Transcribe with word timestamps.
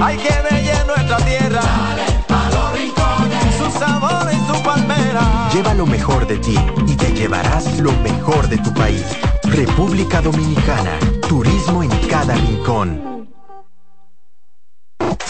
Hay 0.00 0.16
que 0.16 0.28
ver 0.28 0.86
nuestra 0.86 1.16
tierra. 1.18 1.60
Dale 1.60 2.24
pa 2.28 2.48
los 2.50 2.72
rincones. 2.72 3.54
Su 3.56 3.78
sabor 3.78 4.28
y 4.32 4.36
su 4.46 4.62
palmera. 4.62 5.50
Lleva 5.52 5.74
lo 5.74 5.86
mejor 5.86 6.26
de 6.26 6.38
ti 6.38 6.56
y 6.86 6.94
te 6.94 7.12
llevarás 7.12 7.78
lo 7.80 7.92
mejor 8.02 8.48
de 8.48 8.58
tu 8.58 8.72
país. 8.74 9.04
República 9.42 10.20
Dominicana. 10.20 10.98
Turismo 11.28 11.82
en 11.82 11.90
cada 12.08 12.34
rincón. 12.34 13.17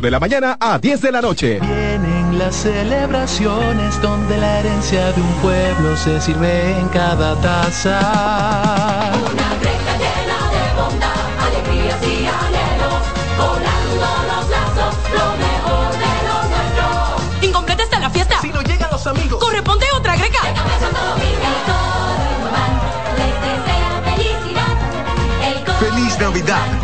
de 0.00 0.10
la 0.10 0.18
mañana 0.18 0.56
a 0.58 0.78
10 0.78 1.00
de 1.02 1.12
la 1.12 1.20
noche. 1.20 1.60
Vienen 1.60 2.38
las 2.38 2.56
celebraciones 2.56 4.00
donde 4.02 4.36
la 4.38 4.60
herencia 4.60 5.12
de 5.12 5.20
un 5.20 5.32
pueblo 5.34 5.96
se 5.96 6.20
sirve 6.20 6.78
en 6.78 6.88
cada 6.88 7.40
taza. 7.40 9.12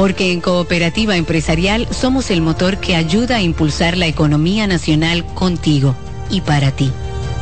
Porque 0.00 0.32
en 0.32 0.40
Cooperativa 0.40 1.14
Empresarial 1.14 1.86
somos 1.90 2.30
el 2.30 2.40
motor 2.40 2.78
que 2.78 2.96
ayuda 2.96 3.36
a 3.36 3.42
impulsar 3.42 3.98
la 3.98 4.06
economía 4.06 4.66
nacional 4.66 5.26
contigo 5.34 5.94
y 6.30 6.40
para 6.40 6.70
ti. 6.70 6.90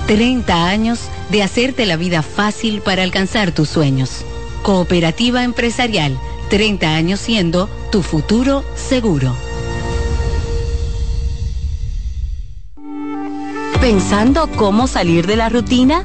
30 0.09 0.67
años 0.69 0.99
de 1.31 1.45
hacerte 1.45 1.87
la 1.87 1.95
vida 1.95 2.21
fácil 2.23 2.81
para 2.81 3.05
alcanzar 3.05 3.53
tus 3.53 3.69
sueños. 3.69 4.25
Cooperativa 4.65 5.45
Empresarial, 5.45 6.19
30 6.51 6.97
años 6.97 7.21
siendo 7.21 7.71
tu 7.93 8.03
futuro 8.03 8.65
seguro. 8.75 9.37
¿Pensando 13.81 14.51
cómo 14.57 14.89
salir 14.89 15.29
de 15.29 15.37
la 15.37 15.49
rutina? 15.49 16.05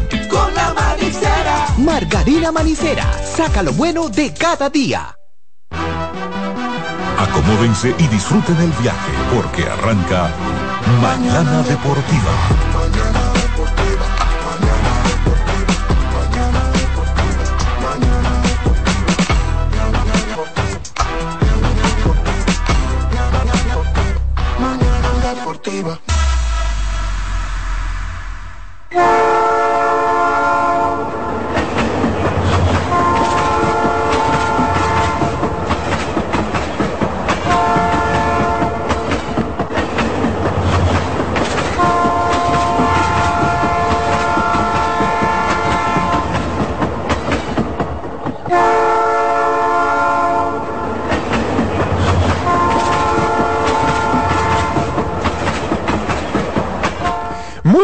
con 0.41 0.53
la 0.53 0.73
manicera. 0.73 1.67
Margarina 1.77 2.51
Manicera, 2.51 3.05
saca 3.23 3.63
lo 3.63 3.73
bueno 3.73 4.09
de 4.09 4.33
cada 4.33 4.69
día. 4.69 5.15
Acomódense 7.17 7.95
y 7.97 8.07
disfruten 8.07 8.57
el 8.57 8.71
viaje 8.81 9.11
porque 9.33 9.63
arranca 9.63 10.31
Mañana 11.01 11.61
Deportiva. 11.63 13.20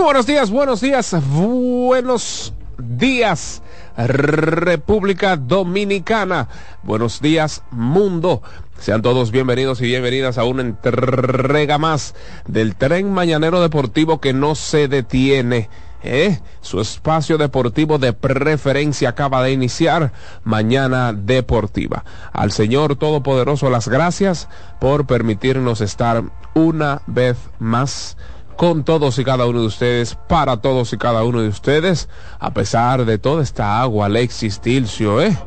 Buenos 0.08 0.26
días, 0.26 0.52
buenos 0.52 0.80
días, 0.80 1.16
buenos 1.30 2.54
días, 2.78 3.62
República 3.98 5.36
Dominicana. 5.36 6.48
Buenos 6.82 7.20
días, 7.20 7.62
mundo. 7.72 8.42
Sean 8.80 9.02
todos 9.02 9.32
bienvenidos 9.32 9.82
y 9.82 9.88
bienvenidas 9.88 10.38
a 10.38 10.46
una 10.46 10.62
entrega 10.62 11.78
más 11.78 12.16
del 12.48 12.78
tren 12.78 13.12
mañanero 13.12 13.60
deportivo 13.60 14.22
que 14.22 14.32
no 14.32 14.56
se 14.56 14.88
detiene. 14.88 15.70
¿eh? 16.04 16.40
Su 16.62 16.80
espacio 16.80 17.38
deportivo 17.38 17.98
de 17.98 18.14
preferencia 18.14 19.10
acaba 19.10 19.44
de 19.44 19.52
iniciar 19.52 20.14
Mañana 20.46 21.12
Deportiva. 21.12 22.06
Al 22.32 22.54
Señor 22.54 22.96
Todopoderoso 22.96 23.70
las 23.70 23.90
gracias 23.90 24.48
por 24.80 25.06
permitirnos 25.06 25.82
estar 25.82 26.24
una 26.54 27.02
vez 27.08 27.36
más 27.60 28.16
con 28.58 28.84
todos 28.84 29.20
y 29.20 29.24
cada 29.24 29.46
uno 29.46 29.62
de 29.62 29.68
ustedes, 29.68 30.16
para 30.28 30.58
todos 30.58 30.92
y 30.92 30.98
cada 30.98 31.24
uno 31.24 31.42
de 31.42 31.48
ustedes, 31.48 32.10
a 32.40 32.52
pesar 32.52 33.06
de 33.06 33.20
toda 33.20 33.44
esta 33.44 33.80
agua, 33.80 34.08
Alexis 34.08 34.60
Tilcio, 34.60 35.22
¿eh? 35.22 35.38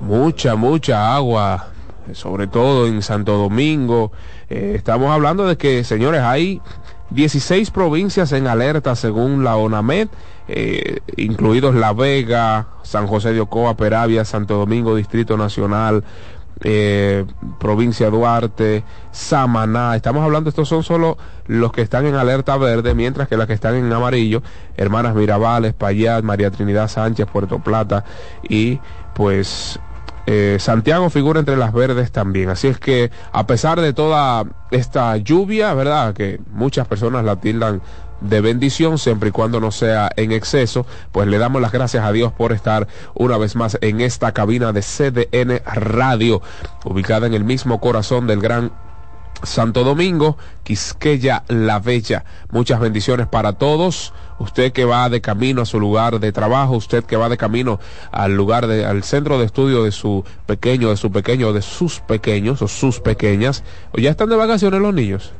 Mucha, 0.00 0.56
mucha 0.56 1.14
agua, 1.16 1.68
sobre 2.12 2.46
todo 2.46 2.86
en 2.86 3.02
Santo 3.02 3.36
Domingo. 3.38 4.12
Eh, 4.50 4.74
estamos 4.76 5.10
hablando 5.10 5.46
de 5.46 5.56
que, 5.56 5.84
señores, 5.84 6.20
hay 6.20 6.60
16 7.10 7.70
provincias 7.70 8.30
en 8.32 8.46
alerta 8.46 8.94
según 8.94 9.42
la 9.42 9.56
ONAMED, 9.56 10.08
eh, 10.48 11.00
incluidos 11.16 11.74
La 11.74 11.94
Vega, 11.94 12.68
San 12.82 13.06
José 13.06 13.32
de 13.32 13.40
Ocoa, 13.40 13.76
Peravia, 13.76 14.26
Santo 14.26 14.58
Domingo, 14.58 14.94
Distrito 14.96 15.38
Nacional, 15.38 16.04
eh, 16.62 17.24
provincia 17.58 18.10
Duarte, 18.10 18.84
Samaná. 19.10 19.96
Estamos 19.96 20.22
hablando, 20.22 20.50
estos 20.50 20.68
son 20.68 20.82
solo 20.82 21.16
los 21.46 21.72
que 21.72 21.82
están 21.82 22.06
en 22.06 22.14
alerta 22.14 22.56
verde, 22.56 22.94
mientras 22.94 23.28
que 23.28 23.36
las 23.36 23.46
que 23.46 23.54
están 23.54 23.74
en 23.74 23.92
amarillo, 23.92 24.42
Hermanas 24.76 25.14
Mirabales, 25.14 25.74
Payat, 25.74 26.22
María 26.22 26.50
Trinidad 26.50 26.88
Sánchez, 26.88 27.26
Puerto 27.32 27.58
Plata 27.60 28.04
y 28.48 28.78
pues 29.14 29.80
eh, 30.26 30.58
Santiago 30.60 31.10
figura 31.10 31.40
entre 31.40 31.56
las 31.56 31.72
verdes 31.72 32.12
también. 32.12 32.50
Así 32.50 32.68
es 32.68 32.78
que 32.78 33.10
a 33.32 33.46
pesar 33.46 33.80
de 33.80 33.92
toda 33.92 34.44
esta 34.70 35.16
lluvia, 35.16 35.74
¿verdad? 35.74 36.14
Que 36.14 36.40
muchas 36.52 36.86
personas 36.86 37.24
la 37.24 37.36
tildan 37.36 37.82
de 38.20 38.40
bendición 38.40 38.98
siempre 38.98 39.30
y 39.30 39.32
cuando 39.32 39.60
no 39.60 39.70
sea 39.70 40.10
en 40.16 40.32
exceso, 40.32 40.86
pues 41.12 41.28
le 41.28 41.38
damos 41.38 41.62
las 41.62 41.72
gracias 41.72 42.04
a 42.04 42.12
Dios 42.12 42.32
por 42.32 42.52
estar 42.52 42.86
una 43.14 43.38
vez 43.38 43.56
más 43.56 43.78
en 43.80 44.00
esta 44.00 44.32
cabina 44.32 44.72
de 44.72 44.82
CDN 44.82 45.62
Radio, 45.64 46.42
ubicada 46.84 47.26
en 47.26 47.34
el 47.34 47.44
mismo 47.44 47.80
corazón 47.80 48.26
del 48.26 48.40
gran 48.40 48.72
Santo 49.42 49.84
Domingo, 49.84 50.36
Quisqueya 50.64 51.44
la 51.48 51.80
Bella. 51.80 52.24
Muchas 52.50 52.80
bendiciones 52.80 53.26
para 53.26 53.54
todos. 53.54 54.12
Usted 54.38 54.72
que 54.72 54.84
va 54.84 55.08
de 55.08 55.20
camino 55.20 55.62
a 55.62 55.66
su 55.66 55.80
lugar 55.80 56.20
de 56.20 56.32
trabajo, 56.32 56.76
usted 56.76 57.04
que 57.04 57.16
va 57.16 57.28
de 57.28 57.36
camino 57.36 57.78
al 58.10 58.36
lugar 58.36 58.66
de, 58.66 58.84
al 58.84 59.02
centro 59.02 59.38
de 59.38 59.46
estudio 59.46 59.84
de 59.84 59.92
su 59.92 60.24
pequeño, 60.46 60.90
de 60.90 60.96
su 60.96 61.10
pequeño, 61.10 61.52
de 61.52 61.62
sus 61.62 62.00
pequeños 62.00 62.62
o 62.62 62.68
sus 62.68 63.00
pequeñas. 63.00 63.64
¿O 63.92 63.98
ya 63.98 64.10
están 64.10 64.28
de 64.28 64.36
vacaciones 64.36 64.80
los 64.80 64.94
niños? 64.94 65.32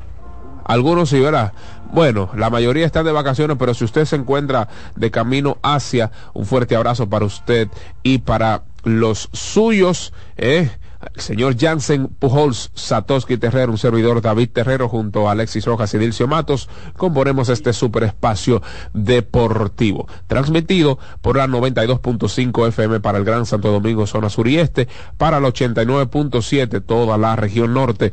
Algunos 0.64 1.10
sí, 1.10 1.20
¿verdad? 1.20 1.52
Bueno, 1.92 2.30
la 2.36 2.50
mayoría 2.50 2.86
están 2.86 3.04
de 3.04 3.12
vacaciones, 3.12 3.56
pero 3.58 3.74
si 3.74 3.84
usted 3.84 4.04
se 4.04 4.16
encuentra 4.16 4.68
de 4.94 5.10
camino 5.10 5.58
hacia, 5.62 6.12
un 6.34 6.46
fuerte 6.46 6.76
abrazo 6.76 7.08
para 7.08 7.24
usted 7.24 7.68
y 8.02 8.18
para 8.18 8.62
los 8.84 9.28
suyos, 9.32 10.12
¿eh? 10.36 10.70
el 11.14 11.20
señor 11.20 11.56
Jansen 11.58 12.06
Pujols, 12.08 12.70
Satoshi 12.74 13.38
Terrero, 13.38 13.72
un 13.72 13.78
servidor 13.78 14.20
David 14.22 14.50
Terrero 14.50 14.88
junto 14.88 15.28
a 15.28 15.32
Alexis 15.32 15.64
Rojas 15.64 15.92
y 15.94 15.98
Dilcio 15.98 16.28
Matos, 16.28 16.68
componemos 16.96 17.48
este 17.48 17.72
super 17.72 18.04
espacio 18.04 18.62
deportivo, 18.92 20.06
transmitido 20.28 20.98
por 21.22 21.36
la 21.36 21.48
92.5 21.48 22.68
FM 22.68 23.00
para 23.00 23.18
el 23.18 23.24
Gran 23.24 23.46
Santo 23.46 23.72
Domingo, 23.72 24.06
zona 24.06 24.28
sur 24.28 24.46
y 24.46 24.58
este, 24.58 24.86
para 25.16 25.40
la 25.40 25.48
89.7 25.48 26.84
toda 26.84 27.18
la 27.18 27.34
región 27.34 27.74
norte 27.74 28.12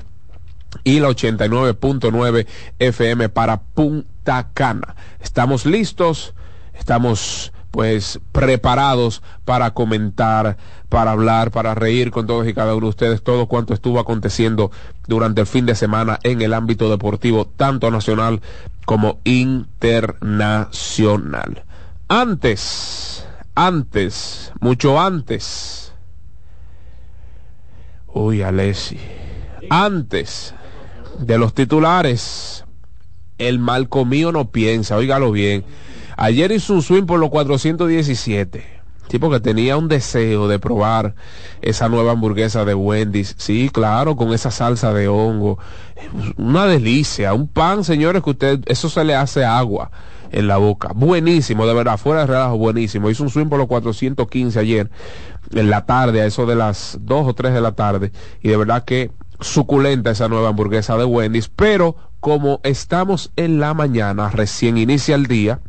y 0.84 1.00
la 1.00 1.10
89.9 1.10 2.48
FM 2.80 3.30
para 3.30 3.62
Punta 3.62 4.50
Cana. 4.54 4.96
Estamos 5.20 5.66
listos, 5.66 6.34
estamos 6.74 7.52
pues 7.72 8.20
preparados 8.32 9.22
para 9.46 9.72
comentar, 9.72 10.58
para 10.90 11.12
hablar, 11.12 11.52
para 11.52 11.76
reír 11.76 12.12
con 12.12 12.26
todos 12.26 12.48
y 12.48 12.54
cada 12.54 12.74
uno 12.74 12.88
de 12.88 12.90
ustedes 12.90 13.22
todo 13.22 13.48
cuanto 13.48 13.74
estuvo 13.74 14.00
aconteciendo 14.00 14.72
durante 15.08 15.42
el 15.42 15.48
fin 15.48 15.66
de 15.66 15.76
semana 15.76 16.20
en 16.24 16.42
el 16.42 16.54
ámbito 16.54 16.90
deportivo, 16.90 17.46
tanto 17.46 17.92
nacional 17.92 18.42
como 18.86 19.20
internacional. 19.26 21.64
Antes, 22.08 23.28
antes, 23.54 24.54
mucho 24.60 25.00
antes. 25.00 25.94
Uy, 28.08 28.42
Alessi. 28.42 28.98
Antes 29.70 30.56
de 31.20 31.38
los 31.38 31.54
titulares, 31.54 32.66
el 33.38 33.60
mal 33.60 33.90
comido 33.90 34.32
no 34.32 34.52
piensa, 34.52 34.98
óigalo 34.98 35.32
bien. 35.32 35.64
Ayer 36.16 36.52
hizo 36.52 36.74
un 36.74 36.82
swing 36.82 37.06
por 37.06 37.20
los 37.20 37.30
417. 37.30 38.78
Tipo 39.08 39.30
que 39.30 39.40
tenía 39.40 39.78
un 39.78 39.88
deseo 39.88 40.50
de 40.50 40.60
probar 40.60 41.16
esa 41.62 41.88
nueva 41.88 42.12
hamburguesa 42.12 42.66
de 42.66 42.74
Wendy's. 42.74 43.36
Sí, 43.38 43.70
claro, 43.72 44.18
con 44.18 44.34
esa 44.34 44.52
salsa 44.52 44.94
de 44.94 45.08
hongo. 45.08 45.60
Una 46.36 46.66
delicia. 46.66 47.34
Un 47.34 47.48
pan, 47.48 47.84
señores, 47.86 48.22
que 48.22 48.32
usted, 48.32 48.60
eso 48.66 48.90
se 48.90 49.06
le 49.06 49.16
hace 49.16 49.46
agua 49.46 49.92
en 50.32 50.48
la 50.48 50.58
boca. 50.58 50.92
Buenísimo, 50.94 51.66
de 51.66 51.74
verdad, 51.74 51.98
fuera 51.98 52.22
de 52.22 52.28
relajo, 52.28 52.58
buenísimo. 52.58 53.10
Hizo 53.10 53.24
un 53.24 53.30
swing 53.30 53.48
por 53.48 53.60
los 53.60 53.68
415 53.68 54.60
ayer, 54.60 54.90
en 55.54 55.70
la 55.70 55.86
tarde, 55.86 56.22
a 56.22 56.26
eso 56.26 56.46
de 56.46 56.56
las 56.56 56.98
2 57.02 57.28
o 57.28 57.34
3 57.34 57.54
de 57.54 57.62
la 57.62 57.72
tarde. 57.74 58.12
Y 58.42 58.50
de 58.50 58.58
verdad 58.58 58.84
que 58.84 59.12
suculenta 59.40 60.12
esa 60.12 60.28
nueva 60.28 60.50
hamburguesa 60.50 60.98
de 60.98 61.06
Wendy's, 61.06 61.50
pero 61.50 61.96
como 62.20 62.60
estamos 62.64 63.32
en 63.36 63.60
la 63.60 63.74
mañana, 63.74 64.30
recién 64.30 64.78
inicia 64.78 65.16
el 65.16 65.28
día, 65.28 65.60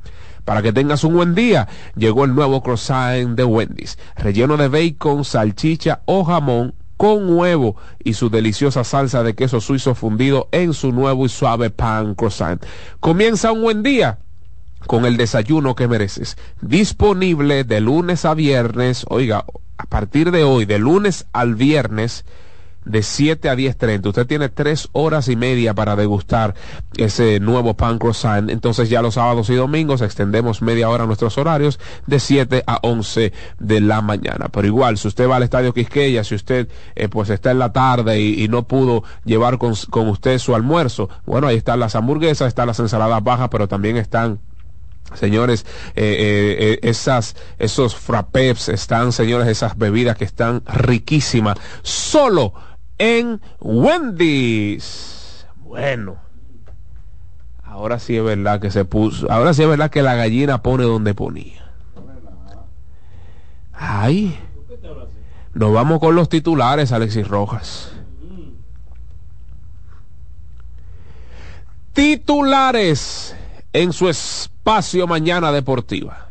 para 0.44 0.62
que 0.62 0.72
tengas 0.72 1.04
un 1.04 1.14
buen 1.14 1.34
día, 1.34 1.68
llegó 1.94 2.24
el 2.24 2.34
nuevo 2.34 2.62
croissant 2.62 3.36
de 3.36 3.44
Wendy's, 3.44 3.98
relleno 4.16 4.56
de 4.56 4.68
bacon, 4.68 5.24
salchicha 5.24 6.00
o 6.06 6.24
jamón 6.24 6.74
con 6.96 7.32
huevo 7.32 7.76
y 8.02 8.14
su 8.14 8.28
deliciosa 8.28 8.82
salsa 8.82 9.22
de 9.22 9.34
queso 9.34 9.60
suizo 9.60 9.94
fundido 9.94 10.48
en 10.50 10.74
su 10.74 10.90
nuevo 10.90 11.26
y 11.26 11.28
suave 11.28 11.70
pan 11.70 12.14
croissant. 12.14 12.64
Comienza 12.98 13.52
un 13.52 13.62
buen 13.62 13.82
día 13.82 14.18
con 14.86 15.04
el 15.04 15.16
desayuno 15.16 15.74
que 15.74 15.86
mereces. 15.86 16.36
Disponible 16.60 17.64
de 17.64 17.80
lunes 17.80 18.24
a 18.24 18.34
viernes, 18.34 19.04
oiga, 19.08 19.44
a 19.76 19.84
partir 19.84 20.30
de 20.30 20.44
hoy, 20.44 20.64
de 20.64 20.78
lunes 20.78 21.26
al 21.32 21.54
viernes, 21.54 22.24
de 22.88 23.02
7 23.02 23.48
a 23.48 23.54
10.30. 23.54 24.06
Usted 24.06 24.26
tiene 24.26 24.48
tres 24.48 24.88
horas 24.92 25.28
y 25.28 25.36
media 25.36 25.74
para 25.74 25.94
degustar 25.94 26.54
ese 26.96 27.38
nuevo 27.38 27.74
pan 27.74 27.98
croissant. 27.98 28.50
Entonces 28.50 28.88
ya 28.88 29.02
los 29.02 29.14
sábados 29.14 29.48
y 29.50 29.54
domingos 29.54 30.00
extendemos 30.00 30.62
media 30.62 30.88
hora 30.88 31.06
nuestros 31.06 31.38
horarios 31.38 31.78
de 32.06 32.18
7 32.18 32.64
a 32.66 32.78
11 32.82 33.32
de 33.58 33.80
la 33.80 34.00
mañana. 34.00 34.48
Pero 34.50 34.66
igual, 34.66 34.98
si 34.98 35.08
usted 35.08 35.28
va 35.28 35.36
al 35.36 35.42
Estadio 35.42 35.72
Quisqueya, 35.72 36.24
si 36.24 36.34
usted 36.34 36.68
eh, 36.96 37.08
pues 37.08 37.30
está 37.30 37.50
en 37.50 37.60
la 37.60 37.72
tarde 37.72 38.20
y, 38.20 38.48
no 38.48 38.66
pudo 38.66 39.04
llevar 39.26 39.58
con, 39.58 39.74
con 39.90 40.08
usted 40.08 40.38
su 40.38 40.54
almuerzo, 40.54 41.10
bueno, 41.26 41.46
ahí 41.46 41.56
están 41.56 41.78
las 41.78 41.94
hamburguesas, 41.94 42.48
están 42.48 42.66
las 42.66 42.80
ensaladas 42.80 43.22
bajas, 43.22 43.50
pero 43.50 43.68
también 43.68 43.98
están 43.98 44.40
Señores, 45.14 45.64
eh, 45.96 46.56
eh, 46.58 46.78
esas, 46.82 47.34
esos 47.58 47.96
frappés 47.96 48.68
están, 48.68 49.12
señores, 49.12 49.48
esas 49.48 49.78
bebidas 49.78 50.16
que 50.16 50.24
están 50.24 50.62
riquísimas. 50.66 51.56
Solo 51.82 52.52
en 52.98 53.40
Wendy's. 53.60 55.46
Bueno. 55.56 56.16
Ahora 57.64 57.98
sí 57.98 58.16
es 58.16 58.24
verdad 58.24 58.60
que 58.60 58.70
se 58.70 58.84
puso. 58.84 59.30
Ahora 59.30 59.54
sí 59.54 59.62
es 59.62 59.68
verdad 59.68 59.90
que 59.90 60.02
la 60.02 60.14
gallina 60.14 60.62
pone 60.62 60.84
donde 60.84 61.14
ponía. 61.14 61.64
Ay. 63.72 64.36
Nos 65.54 65.72
vamos 65.72 66.00
con 66.00 66.14
los 66.14 66.28
titulares, 66.28 66.92
Alexis 66.92 67.28
Rojas. 67.28 67.92
Titulares 71.92 73.36
en 73.72 73.92
su 73.92 74.08
espacio 74.08 75.06
Mañana 75.06 75.52
Deportiva. 75.52 76.28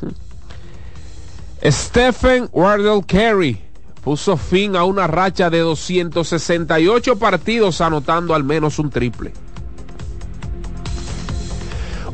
Stephen 1.64 2.48
Wardell 2.52 3.04
Carey 3.06 3.69
puso 4.02 4.36
fin 4.36 4.76
a 4.76 4.84
una 4.84 5.06
racha 5.06 5.48
de 5.50 5.60
268 5.60 7.16
partidos 7.16 7.80
anotando 7.80 8.34
al 8.34 8.44
menos 8.44 8.78
un 8.78 8.90
triple. 8.90 9.32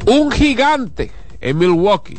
Un 0.07 0.31
gigante 0.31 1.11
en 1.41 1.59
Milwaukee. 1.59 2.19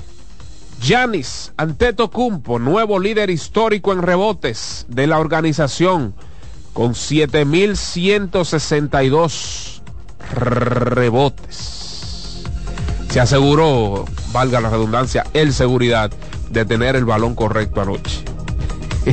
Giannis 0.82 1.54
Antetokounmpo, 1.58 2.60
nuevo 2.60 3.00
líder 3.00 3.30
histórico 3.30 3.94
en 3.94 4.02
rebotes 4.04 4.86
de 4.90 5.08
la 5.08 5.20
organización 5.20 6.14
con 6.74 6.94
7162 6.94 9.82
rebotes. 10.34 12.44
se 13.10 13.20
aseguró, 13.20 14.06
valga 14.32 14.62
la 14.62 14.70
redundancia, 14.70 15.26
el 15.34 15.52
seguridad 15.54 16.12
de 16.52 16.66
tener 16.66 16.96
el 16.96 17.06
balón 17.06 17.34
correcto 17.34 17.82
anoche. 17.82 18.37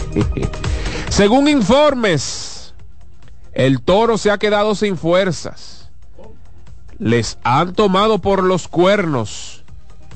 Según 1.09 1.49
informes, 1.49 2.75
el 3.53 3.81
toro 3.81 4.19
se 4.19 4.31
ha 4.31 4.39
quedado 4.39 4.75
sin 4.75 4.97
fuerzas. 4.97 5.91
Les 6.99 7.39
han 7.45 7.75
tomado 7.75 8.19
por 8.21 8.43
los 8.43 8.69
cuernos 8.69 9.65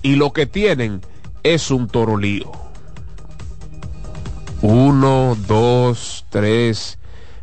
y 0.02 0.16
lo 0.16 0.32
que 0.32 0.47
tienen 0.47 1.00
es 1.42 1.70
un 1.70 1.88
toro 1.88 2.16
lío. 2.16 2.50
Uno, 4.62 5.37
dos, 5.47 6.25
tres, 6.30 6.99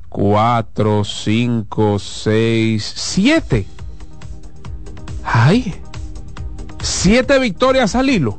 cuatro, 0.10 1.04
cinco, 1.04 2.00
seis, 2.00 2.94
siete. 2.96 3.68
¡Ay! 5.24 5.76
Siete 6.82 7.40
victorias 7.40 7.96
al 7.96 8.10
hilo. 8.10 8.38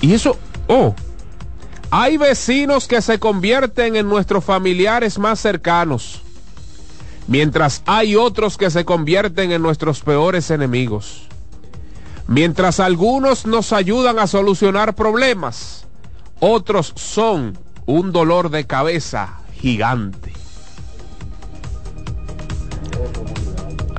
Y 0.00 0.14
eso, 0.14 0.36
oh, 0.68 0.94
hay 1.94 2.16
vecinos 2.16 2.88
que 2.88 3.02
se 3.02 3.18
convierten 3.18 3.96
en 3.96 4.08
nuestros 4.08 4.42
familiares 4.42 5.18
más 5.18 5.38
cercanos, 5.38 6.22
mientras 7.26 7.82
hay 7.84 8.16
otros 8.16 8.56
que 8.56 8.70
se 8.70 8.86
convierten 8.86 9.52
en 9.52 9.60
nuestros 9.60 10.00
peores 10.00 10.50
enemigos. 10.50 11.24
Mientras 12.26 12.80
algunos 12.80 13.44
nos 13.44 13.74
ayudan 13.74 14.18
a 14.18 14.26
solucionar 14.26 14.94
problemas, 14.94 15.84
otros 16.40 16.94
son 16.96 17.58
un 17.84 18.10
dolor 18.10 18.48
de 18.48 18.66
cabeza 18.66 19.40
gigante. 19.60 20.32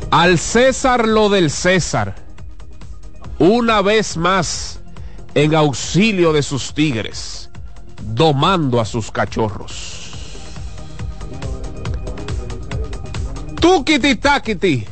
Al 0.09 0.39
César 0.39 1.07
lo 1.07 1.29
del 1.29 1.51
César, 1.51 2.15
una 3.37 3.83
vez 3.83 4.17
más 4.17 4.79
en 5.35 5.53
auxilio 5.53 6.33
de 6.33 6.41
sus 6.41 6.73
tigres, 6.73 7.42
domando 8.05 8.79
a 8.79 8.85
sus 8.85 9.11
cachorros. 9.11 10.03
Tukiti 13.59 14.15
takiti 14.15 14.85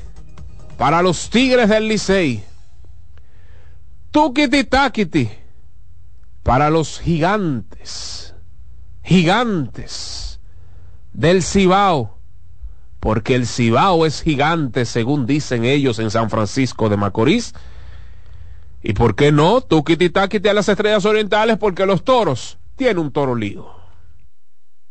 para 0.78 1.02
los 1.02 1.30
tigres 1.30 1.70
del 1.70 1.88
Licey. 1.88 2.44
Tukiti 4.12 4.64
takiti 4.64 5.30
para 6.42 6.70
los 6.70 7.00
gigantes, 7.00 8.34
gigantes 9.04 10.40
del 11.14 11.44
Cibao, 11.44 12.18
porque 13.00 13.36
el 13.36 13.46
Cibao 13.46 14.06
es 14.06 14.22
gigante 14.22 14.86
según 14.86 15.26
dicen 15.26 15.66
ellos 15.66 16.00
en 16.00 16.10
San 16.10 16.30
Francisco 16.30 16.90
de 16.90 16.98
Macorís. 16.98 17.54
¿Y 18.82 18.94
por 18.94 19.16
qué 19.16 19.32
no? 19.32 19.62
Tukiti 19.62 20.10
takiti 20.10 20.48
a 20.48 20.54
las 20.54 20.70
estrellas 20.70 21.06
orientales 21.06 21.58
porque 21.58 21.86
los 21.86 22.04
toros 22.04 22.58
tienen 22.82 22.98
un 22.98 23.12
toro 23.14 23.36
lío. 23.36 23.64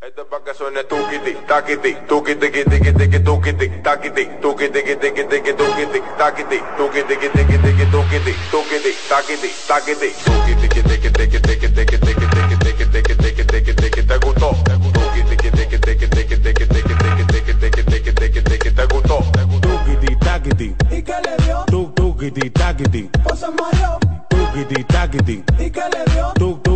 Esto 0.01 0.23
es 0.23 0.29
para 0.29 0.45
que 0.45 0.55
suene 0.55 0.85
tukiti, 0.85 1.35
takiti, 1.49 1.97
tukiti, 2.07 2.39
tiki, 2.39 2.63
tiki, 2.71 2.93
tiki, 2.93 3.19
tukiti, 3.19 3.69
takiti, 3.83 4.29
tukiti, 4.41 4.73
tiki, 4.81 4.95
tiki, 4.97 5.25
tiki, 5.25 5.53
tukiti, 5.55 6.01
takiti, 6.17 6.63
tukiti, 6.77 7.03
tiki, 7.09 7.29
tiki, 7.35 7.59
tiki, 7.59 7.87
tukiti, 7.91 8.33
tukiti, 8.53 8.93
takiti, 9.09 9.51
takiti, 9.67 10.09
tukiti, 10.25 10.69
tiki, 10.69 10.83
tiki, 10.89 11.11
tiki, 11.11 11.41
tiki, 11.41 11.67
tiki, 11.67 11.99
tiki, 11.99 11.99
tiki, 11.99 12.57
tiki, 12.63 12.87
tiki, 12.95 13.15
tiki, 13.17 13.45
tiki, 13.51 13.75
tiki, 13.75 14.03
te 14.07 14.19
gustó. 14.23 14.55
Tukiti, 14.95 15.37
tiki, 15.37 15.51
tiki, 15.51 15.79
tiki, 15.81 16.07
tiki, 16.15 16.37
tiki, 16.39 16.67
tiki, 16.71 16.95
tiki, 16.95 17.25
tiki, 17.27 17.55
tiki, 17.59 17.85
tiki, 17.91 18.13
tiki, 18.15 18.43
tiki, 18.43 18.71
te 18.71 18.87
gustó. 18.87 19.19
Tukiti, 19.67 20.17
takiti. 20.21 20.77
¿Y 20.93 21.03
qué 21.03 21.17
le 21.27 21.35
dio? 21.45 21.65
Tuk, 21.67 21.95
tukiti, 21.97 22.51
takiti. 22.51 23.11
O 23.25 23.35
se 23.35 23.49
mareó. 23.51 23.99
Tukiti, 24.29 24.85
takiti. 24.85 25.43
¿Y 25.59 25.71
qué 25.73 25.83
le 25.91 26.05
dio? 26.15 26.70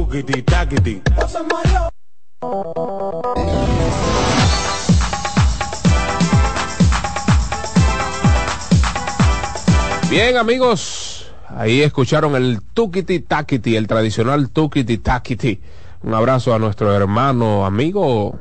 Bien 10.08 10.36
amigos, 10.36 11.32
ahí 11.48 11.82
escucharon 11.82 12.36
el 12.36 12.60
Tukiti 12.62 13.18
Takiti, 13.18 13.74
el 13.74 13.88
tradicional 13.88 14.50
Tukiti 14.50 14.98
Takiti. 14.98 15.60
Un 16.04 16.14
abrazo 16.14 16.54
a 16.54 16.60
nuestro 16.60 16.94
hermano, 16.94 17.66
amigo 17.66 18.38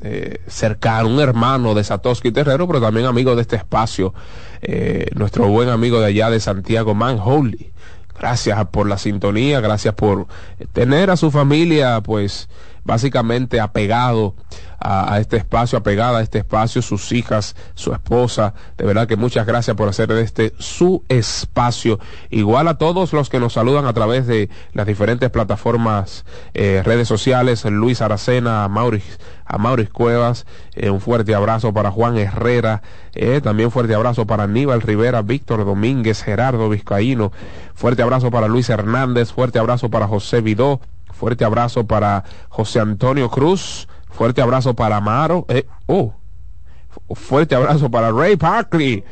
eh, 0.00 0.38
cercano, 0.46 1.08
un 1.08 1.20
hermano 1.20 1.74
de 1.74 1.84
Satoshi 1.84 2.32
Terrero, 2.32 2.66
pero 2.66 2.80
también 2.80 3.04
amigo 3.04 3.36
de 3.36 3.42
este 3.42 3.56
espacio, 3.56 4.14
eh, 4.62 5.08
nuestro 5.14 5.48
buen 5.48 5.68
amigo 5.68 6.00
de 6.00 6.06
allá 6.06 6.30
de 6.30 6.40
Santiago, 6.40 6.94
Man 6.94 7.18
Holy. 7.22 7.74
Gracias 8.18 8.66
por 8.66 8.88
la 8.88 8.98
sintonía, 8.98 9.60
gracias 9.60 9.94
por 9.94 10.26
tener 10.72 11.10
a 11.10 11.16
su 11.16 11.30
familia, 11.30 12.00
pues, 12.00 12.48
básicamente 12.84 13.60
apegado 13.60 14.34
a, 14.84 15.14
a, 15.14 15.18
este 15.18 15.38
espacio, 15.38 15.78
apegada 15.78 16.18
a 16.18 16.22
este 16.22 16.38
espacio, 16.38 16.82
sus 16.82 17.10
hijas, 17.12 17.56
su 17.74 17.92
esposa. 17.92 18.54
De 18.76 18.84
verdad 18.84 19.08
que 19.08 19.16
muchas 19.16 19.46
gracias 19.46 19.76
por 19.76 19.88
hacer 19.88 20.08
de 20.08 20.22
este 20.22 20.52
su 20.58 21.02
espacio. 21.08 21.98
Igual 22.30 22.68
a 22.68 22.78
todos 22.78 23.12
los 23.12 23.30
que 23.30 23.40
nos 23.40 23.54
saludan 23.54 23.86
a 23.86 23.92
través 23.92 24.26
de 24.26 24.50
las 24.72 24.86
diferentes 24.86 25.30
plataformas, 25.30 26.24
eh, 26.52 26.82
redes 26.84 27.08
sociales, 27.08 27.64
Luis 27.64 28.02
Aracena, 28.02 28.64
a 28.64 28.68
Maurice, 28.68 29.18
a 29.44 29.58
Maurice 29.58 29.90
Cuevas, 29.90 30.46
eh, 30.74 30.90
un 30.90 31.00
fuerte 31.00 31.34
abrazo 31.34 31.72
para 31.72 31.90
Juan 31.90 32.16
Herrera, 32.16 32.82
eh, 33.14 33.40
también 33.42 33.70
fuerte 33.70 33.94
abrazo 33.94 34.26
para 34.26 34.44
Aníbal 34.44 34.82
Rivera, 34.82 35.22
Víctor 35.22 35.64
Domínguez, 35.64 36.22
Gerardo 36.22 36.68
Vizcaíno, 36.68 37.32
fuerte 37.74 38.02
abrazo 38.02 38.30
para 38.30 38.48
Luis 38.48 38.68
Hernández, 38.68 39.32
fuerte 39.32 39.58
abrazo 39.58 39.90
para 39.90 40.06
José 40.06 40.40
Vidó, 40.40 40.80
fuerte 41.12 41.44
abrazo 41.44 41.86
para 41.86 42.24
José 42.48 42.80
Antonio 42.80 43.30
Cruz, 43.30 43.88
fuerte 44.14 44.40
abrazo 44.40 44.74
para 44.74 44.96
Amaro, 44.96 45.44
eh, 45.48 45.66
oh, 45.86 46.14
fuerte 47.14 47.54
abrazo 47.54 47.90
para 47.90 48.10
Ray 48.10 48.36
Parkley 48.36 49.04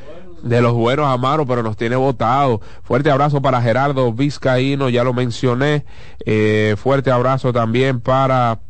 de 0.42 0.60
los 0.60 0.72
buenos 0.72 1.06
Amaro, 1.06 1.46
pero 1.46 1.62
nos 1.62 1.76
tiene 1.76 1.96
votado. 1.96 2.60
Fuerte 2.82 3.10
abrazo 3.10 3.40
para 3.40 3.62
Gerardo 3.62 4.12
Vizcaíno, 4.12 4.88
ya 4.88 5.04
lo 5.04 5.12
mencioné. 5.12 5.84
Eh, 6.24 6.76
fuerte 6.78 7.10
abrazo 7.10 7.52
también 7.52 8.00
para 8.00 8.60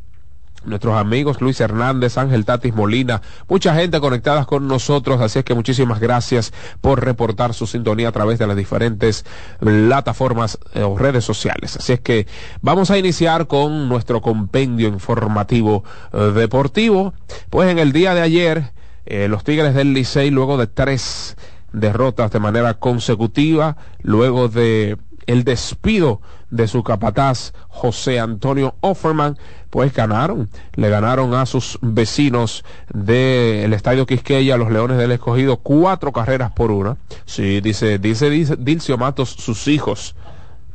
nuestros 0.64 0.95
amigos 0.97 1.40
Luis 1.40 1.61
Hernández, 1.61 2.19
Ángel 2.19 2.45
Tatis 2.45 2.75
Molina, 2.75 3.23
mucha 3.49 3.75
gente 3.75 4.00
conectada 4.00 4.45
con 4.45 4.69
nosotros, 4.69 5.21
así 5.21 5.40
es 5.40 5.45
que 5.45 5.54
muchísimas 5.54 6.00
gracias 6.00 6.52
por 6.81 7.04
reportar 7.04 7.54
su 7.54 7.66
sintonía 7.66 8.09
a 8.09 8.12
través 8.12 8.38
de 8.38 8.47
las 8.47 8.57
diferentes 8.57 9.25
plataformas 9.61 10.59
eh, 10.75 10.83
o 10.83 10.97
redes 10.97 11.25
sociales. 11.25 11.76
Así 11.76 11.92
es 11.92 12.00
que 12.00 12.26
vamos 12.61 12.90
a 12.90 12.99
iniciar 12.99 13.47
con 13.47 13.88
nuestro 13.88 14.21
compendio 14.21 14.88
informativo 14.88 15.85
eh, 16.12 16.19
deportivo. 16.35 17.14
Pues 17.50 17.71
en 17.71 17.78
el 17.78 17.92
día 17.92 18.14
de 18.14 18.21
ayer, 18.21 18.73
eh, 19.07 19.28
los 19.28 19.45
Tigres 19.45 19.75
del 19.75 19.92
Licey, 19.92 20.31
luego 20.31 20.57
de 20.57 20.66
tres 20.66 21.37
derrotas 21.73 22.31
de 22.31 22.38
manera 22.38 22.75
consecutiva, 22.75 23.76
luego 24.02 24.49
de 24.49 24.97
el 25.26 25.45
despido 25.45 26.21
de 26.52 26.68
su 26.68 26.85
capataz 26.85 27.52
José 27.68 28.21
Antonio 28.21 28.76
Offerman, 28.80 29.38
pues 29.71 29.92
ganaron, 29.92 30.50
le 30.75 30.90
ganaron 30.90 31.35
a 31.35 31.47
sus 31.47 31.78
vecinos 31.80 32.62
del 32.92 33.73
Estadio 33.73 34.06
Quisqueya, 34.06 34.59
los 34.59 34.71
Leones 34.71 34.99
del 34.99 35.12
Escogido, 35.12 35.56
cuatro 35.56 36.12
carreras 36.12 36.52
por 36.52 36.71
una. 36.71 36.99
Sí, 37.25 37.61
dice, 37.62 37.99
dice, 37.99 38.28
dice 38.28 38.56
Dilcio 38.56 38.99
Matos, 38.99 39.30
sus 39.30 39.66
hijos. 39.66 40.14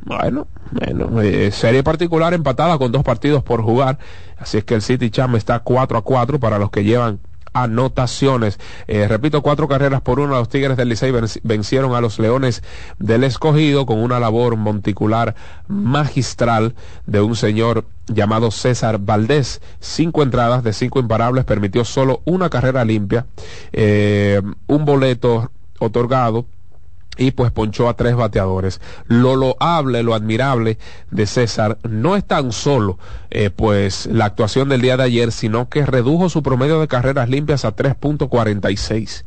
Bueno, 0.04 0.48
bueno 0.72 1.20
eh, 1.22 1.50
serie 1.52 1.82
particular 1.82 2.34
empatada 2.34 2.76
con 2.76 2.90
dos 2.90 3.04
partidos 3.04 3.42
por 3.44 3.62
jugar, 3.62 3.98
así 4.36 4.58
es 4.58 4.64
que 4.64 4.74
el 4.74 4.82
City 4.82 5.10
Cham 5.10 5.36
está 5.36 5.60
4 5.60 5.98
a 5.98 6.02
4 6.02 6.40
para 6.40 6.58
los 6.58 6.70
que 6.70 6.82
llevan 6.82 7.20
anotaciones. 7.52 8.58
Eh, 8.86 9.06
repito, 9.08 9.42
cuatro 9.42 9.68
carreras 9.68 10.00
por 10.00 10.20
uno. 10.20 10.34
Los 10.34 10.48
Tigres 10.48 10.76
del 10.76 10.88
Licey 10.88 11.12
vencieron 11.42 11.94
a 11.94 12.00
los 12.00 12.18
Leones 12.18 12.62
del 12.98 13.24
Escogido 13.24 13.86
con 13.86 13.98
una 13.98 14.20
labor 14.20 14.56
monticular 14.56 15.34
magistral 15.66 16.74
de 17.06 17.20
un 17.20 17.36
señor 17.36 17.84
llamado 18.06 18.50
César 18.50 18.98
Valdés. 18.98 19.60
Cinco 19.80 20.22
entradas 20.22 20.62
de 20.62 20.72
cinco 20.72 21.00
imparables, 21.00 21.44
permitió 21.44 21.84
solo 21.84 22.22
una 22.24 22.50
carrera 22.50 22.84
limpia, 22.84 23.26
eh, 23.72 24.40
un 24.66 24.84
boleto 24.84 25.50
otorgado 25.78 26.46
y 27.16 27.32
pues 27.32 27.50
ponchó 27.50 27.88
a 27.88 27.94
tres 27.94 28.16
bateadores. 28.16 28.80
Lo 29.06 29.36
loable, 29.36 30.02
lo 30.02 30.14
admirable 30.14 30.78
de 31.10 31.26
César 31.26 31.78
no 31.82 32.16
es 32.16 32.24
tan 32.24 32.52
solo 32.52 32.98
eh, 33.30 33.50
pues 33.50 34.06
la 34.06 34.26
actuación 34.26 34.68
del 34.68 34.80
día 34.80 34.96
de 34.96 35.02
ayer, 35.04 35.32
sino 35.32 35.68
que 35.68 35.84
redujo 35.84 36.28
su 36.28 36.42
promedio 36.42 36.80
de 36.80 36.88
carreras 36.88 37.28
limpias 37.28 37.64
a 37.64 37.74
3.46. 37.74 39.24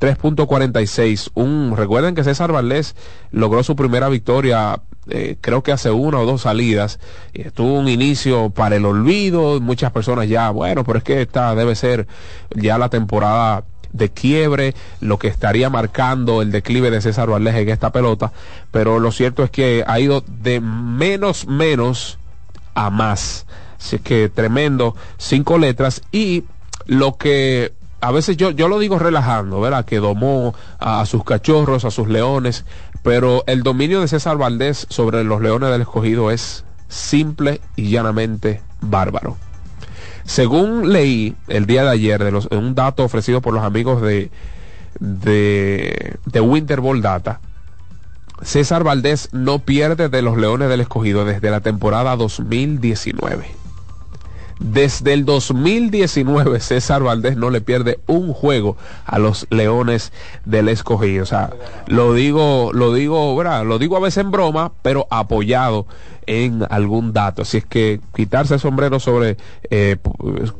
3.46. 0.00 1.30
Un, 1.34 1.74
recuerden 1.76 2.14
que 2.14 2.24
César 2.24 2.52
Valdés 2.52 2.96
logró 3.30 3.62
su 3.62 3.76
primera 3.76 4.08
victoria, 4.08 4.82
eh, 5.08 5.36
creo 5.40 5.62
que 5.62 5.72
hace 5.72 5.90
una 5.90 6.18
o 6.18 6.26
dos 6.26 6.42
salidas. 6.42 6.98
Eh, 7.34 7.50
tuvo 7.52 7.78
un 7.78 7.88
inicio 7.88 8.50
para 8.50 8.76
el 8.76 8.86
olvido. 8.86 9.60
Muchas 9.60 9.92
personas 9.92 10.28
ya, 10.28 10.50
bueno, 10.50 10.84
pero 10.84 10.98
es 10.98 11.04
que 11.04 11.20
esta 11.20 11.54
debe 11.54 11.74
ser 11.74 12.06
ya 12.54 12.78
la 12.78 12.88
temporada 12.88 13.64
de 13.92 14.10
quiebre, 14.10 14.74
lo 15.00 15.18
que 15.18 15.28
estaría 15.28 15.70
marcando 15.70 16.42
el 16.42 16.52
declive 16.52 16.90
de 16.90 17.00
César 17.00 17.28
Valdés 17.28 17.54
en 17.56 17.68
esta 17.68 17.90
pelota, 17.90 18.32
pero 18.70 18.98
lo 18.98 19.12
cierto 19.12 19.42
es 19.42 19.50
que 19.50 19.84
ha 19.86 19.98
ido 20.00 20.22
de 20.26 20.60
menos 20.60 21.46
menos 21.46 22.18
a 22.74 22.90
más. 22.90 23.46
Así 23.78 23.98
que 23.98 24.28
tremendo, 24.28 24.94
cinco 25.16 25.58
letras 25.58 26.02
y 26.12 26.44
lo 26.86 27.16
que 27.16 27.72
a 28.02 28.12
veces 28.12 28.36
yo, 28.36 28.50
yo 28.50 28.68
lo 28.68 28.78
digo 28.78 28.98
relajando, 28.98 29.60
¿verdad? 29.60 29.84
Que 29.84 29.98
domó 29.98 30.54
a, 30.78 31.00
a 31.00 31.06
sus 31.06 31.24
cachorros, 31.24 31.84
a 31.84 31.90
sus 31.90 32.08
leones, 32.08 32.64
pero 33.02 33.44
el 33.46 33.62
dominio 33.62 34.00
de 34.00 34.08
César 34.08 34.36
Valdés 34.36 34.86
sobre 34.90 35.24
los 35.24 35.40
leones 35.40 35.70
del 35.70 35.82
escogido 35.82 36.30
es 36.30 36.64
simple 36.88 37.60
y 37.76 37.90
llanamente 37.90 38.62
bárbaro. 38.80 39.36
Según 40.30 40.92
leí 40.92 41.34
el 41.48 41.66
día 41.66 41.82
de 41.82 41.90
ayer 41.90 42.22
de 42.22 42.56
un 42.56 42.76
dato 42.76 43.02
ofrecido 43.02 43.40
por 43.40 43.52
los 43.52 43.64
amigos 43.64 44.00
de, 44.00 44.30
de, 45.00 46.18
de 46.24 46.40
Winter 46.40 46.80
Ball 46.80 47.02
Data, 47.02 47.40
César 48.40 48.84
Valdés 48.84 49.30
no 49.32 49.58
pierde 49.58 50.08
de 50.08 50.22
los 50.22 50.38
Leones 50.38 50.68
del 50.68 50.82
Escogido 50.82 51.24
desde 51.24 51.50
la 51.50 51.62
temporada 51.62 52.14
2019. 52.14 53.44
Desde 54.60 55.14
el 55.14 55.24
2019 55.24 56.60
César 56.60 57.02
Valdés 57.02 57.36
no 57.36 57.50
le 57.50 57.60
pierde 57.60 57.98
un 58.06 58.32
juego 58.32 58.76
a 59.06 59.18
los 59.18 59.48
Leones 59.50 60.12
del 60.44 60.68
Escogido. 60.68 61.24
O 61.24 61.26
sea, 61.26 61.50
lo 61.88 62.14
digo, 62.14 62.70
lo 62.72 62.94
digo, 62.94 63.34
¿verdad? 63.34 63.66
lo 63.66 63.80
digo 63.80 63.96
a 63.96 64.00
veces 64.00 64.18
en 64.18 64.30
broma, 64.30 64.70
pero 64.82 65.08
apoyado 65.10 65.86
en 66.26 66.64
algún 66.70 67.12
dato. 67.12 67.42
Así 67.42 67.58
es 67.58 67.64
que 67.64 68.00
quitarse 68.14 68.54
el 68.54 68.60
sombrero 68.60 69.00
sobre 69.00 69.36
eh, 69.70 69.96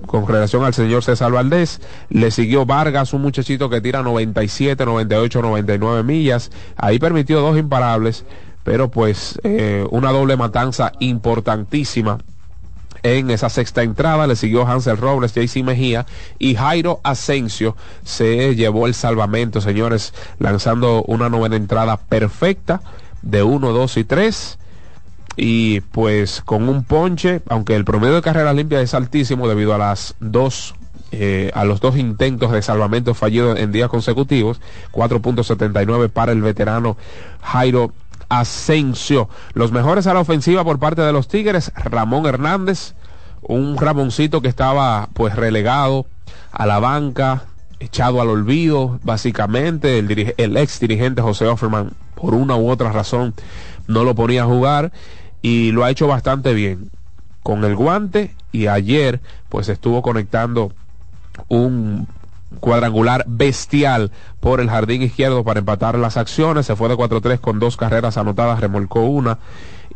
con 0.07 0.27
relación 0.27 0.65
al 0.65 0.75
señor 0.75 1.05
César 1.05 1.33
Valdés, 1.33 1.81
le 2.09 2.31
siguió 2.31 2.67
Vargas, 2.67 3.13
un 3.13 3.23
muchachito 3.23 3.71
que 3.71 3.81
tira 3.81 4.03
97, 4.03 4.85
98, 4.85 5.43
99 5.43 6.03
millas. 6.03 6.51
Ahí 6.77 6.99
permitió 6.99 7.41
dos 7.41 7.59
imparables, 7.59 8.25
pero 8.65 8.91
pues 8.91 9.39
eh, 9.45 9.87
una 9.91 10.11
doble 10.13 10.37
matanza 10.37 10.93
importantísima 11.01 12.19
en 13.03 13.31
esa 13.31 13.49
sexta 13.49 13.83
entrada 13.83 14.27
le 14.27 14.37
siguió 14.37 14.67
Hansel 14.67 14.99
Robles, 14.99 15.35
JC 15.35 15.63
Mejía 15.65 16.07
y 16.39 16.55
Jairo 16.55 17.01
Asensio 17.03 17.77
se 18.05 18.55
llevó 18.57 18.87
el 18.87 18.95
salvamento, 18.95 19.61
señores, 19.61 20.13
lanzando 20.39 21.03
una 21.05 21.29
novena 21.29 21.57
entrada 21.57 21.97
perfecta 21.97 22.83
de 23.23 23.43
1, 23.43 23.73
2 23.73 23.97
y 23.97 24.05
3 24.05 24.59
y 25.37 25.81
pues 25.81 26.43
con 26.45 26.69
un 26.69 26.85
ponche, 26.85 27.43
aunque 27.49 27.77
el 27.77 27.85
promedio 27.85 28.17
de 28.17 28.23
carrera 28.23 28.53
limpia 28.53 28.81
es 28.81 28.95
altísimo 28.95 29.49
debido 29.49 29.75
a 29.75 29.79
las 29.79 30.15
dos 30.21 30.75
eh, 31.13 31.51
a 31.55 31.65
los 31.65 31.81
dos 31.81 31.97
intentos 31.97 32.53
de 32.53 32.63
salvamento 32.63 33.15
fallidos 33.15 33.59
en 33.59 33.73
días 33.73 33.89
consecutivos, 33.89 34.61
4.79 34.93 36.09
para 36.09 36.31
el 36.31 36.41
veterano 36.41 36.97
Jairo 37.43 37.93
Asensio. 38.29 39.29
Los 39.53 39.73
mejores 39.73 40.07
a 40.07 40.15
la 40.15 40.21
ofensiva 40.21 40.63
por 40.63 40.79
parte 40.79 41.03
de 41.03 41.13
los 41.13 41.27
Tigres, 41.27 41.73
Ramón 41.75 42.27
Hernández, 42.27 42.95
un 43.43 43.77
Ramoncito 43.77 44.41
que 44.41 44.47
estaba 44.47 45.09
pues 45.13 45.35
relegado 45.35 46.07
a 46.53 46.65
la 46.67 46.79
banca, 46.79 47.43
echado 47.81 48.21
al 48.21 48.29
olvido, 48.29 49.01
básicamente, 49.03 49.99
el, 49.99 50.35
el 50.37 50.57
ex 50.57 50.79
dirigente 50.79 51.23
José 51.23 51.47
Offerman, 51.47 51.91
por 52.15 52.35
una 52.35 52.55
u 52.55 52.71
otra 52.71 52.93
razón, 52.93 53.35
no 53.89 54.05
lo 54.05 54.15
ponía 54.15 54.43
a 54.43 54.47
jugar 54.47 54.93
y 55.43 55.73
lo 55.73 55.85
ha 55.85 55.91
hecho 55.91 56.07
bastante 56.07 56.55
bien 56.55 56.91
con 57.43 57.65
el 57.65 57.75
guante 57.75 58.35
y 58.53 58.67
ayer 58.67 59.21
pues 59.49 59.69
estuvo 59.69 60.03
conectando 60.03 60.73
un 61.49 62.07
cuadrangular 62.59 63.25
bestial 63.29 64.11
por 64.41 64.61
el 64.61 64.69
jardín 64.69 65.03
izquierdo 65.03 65.45
para 65.45 65.61
empatar 65.61 65.97
las 65.99 66.17
acciones. 66.17 66.67
Se 66.67 66.77
fue 66.77 66.89
de 66.89 66.97
4-3 66.97 67.39
con 67.39 67.59
dos 67.61 67.77
carreras 67.77 68.17
anotadas, 68.17 68.61
remolcó 68.61 69.03
una. 69.03 69.39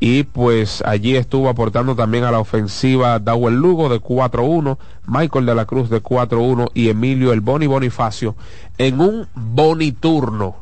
Y 0.01 0.25
pues 0.25 0.83
allí 0.85 1.17
estuvo 1.17 1.49
aportando 1.49 1.95
también 1.95 2.25
a 2.25 2.31
la 2.31 2.41
ofensiva 2.41 3.19
Dawel 3.19 3.55
Lugo 3.55 3.89
de 3.89 4.01
4-1, 4.01 4.77
Michael 5.07 5.47
de 5.47 5.55
la 5.55 5.67
Cruz 5.67 5.89
de 5.89 6.03
4-1 6.03 6.71
y 6.75 6.89
Emilio 6.89 7.33
el 7.33 7.41
Boni 7.41 7.67
Bonifacio 7.67 8.35
en 8.77 9.01
un 9.01 9.27
boniturno. 9.35 10.57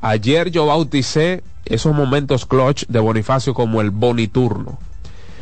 Ayer 0.00 0.50
yo 0.50 0.66
bauticé 0.66 1.42
esos 1.70 1.94
momentos 1.94 2.44
clutch 2.44 2.84
de 2.86 3.00
Bonifacio 3.00 3.54
como 3.54 3.80
el 3.80 3.90
boniturno 3.90 4.78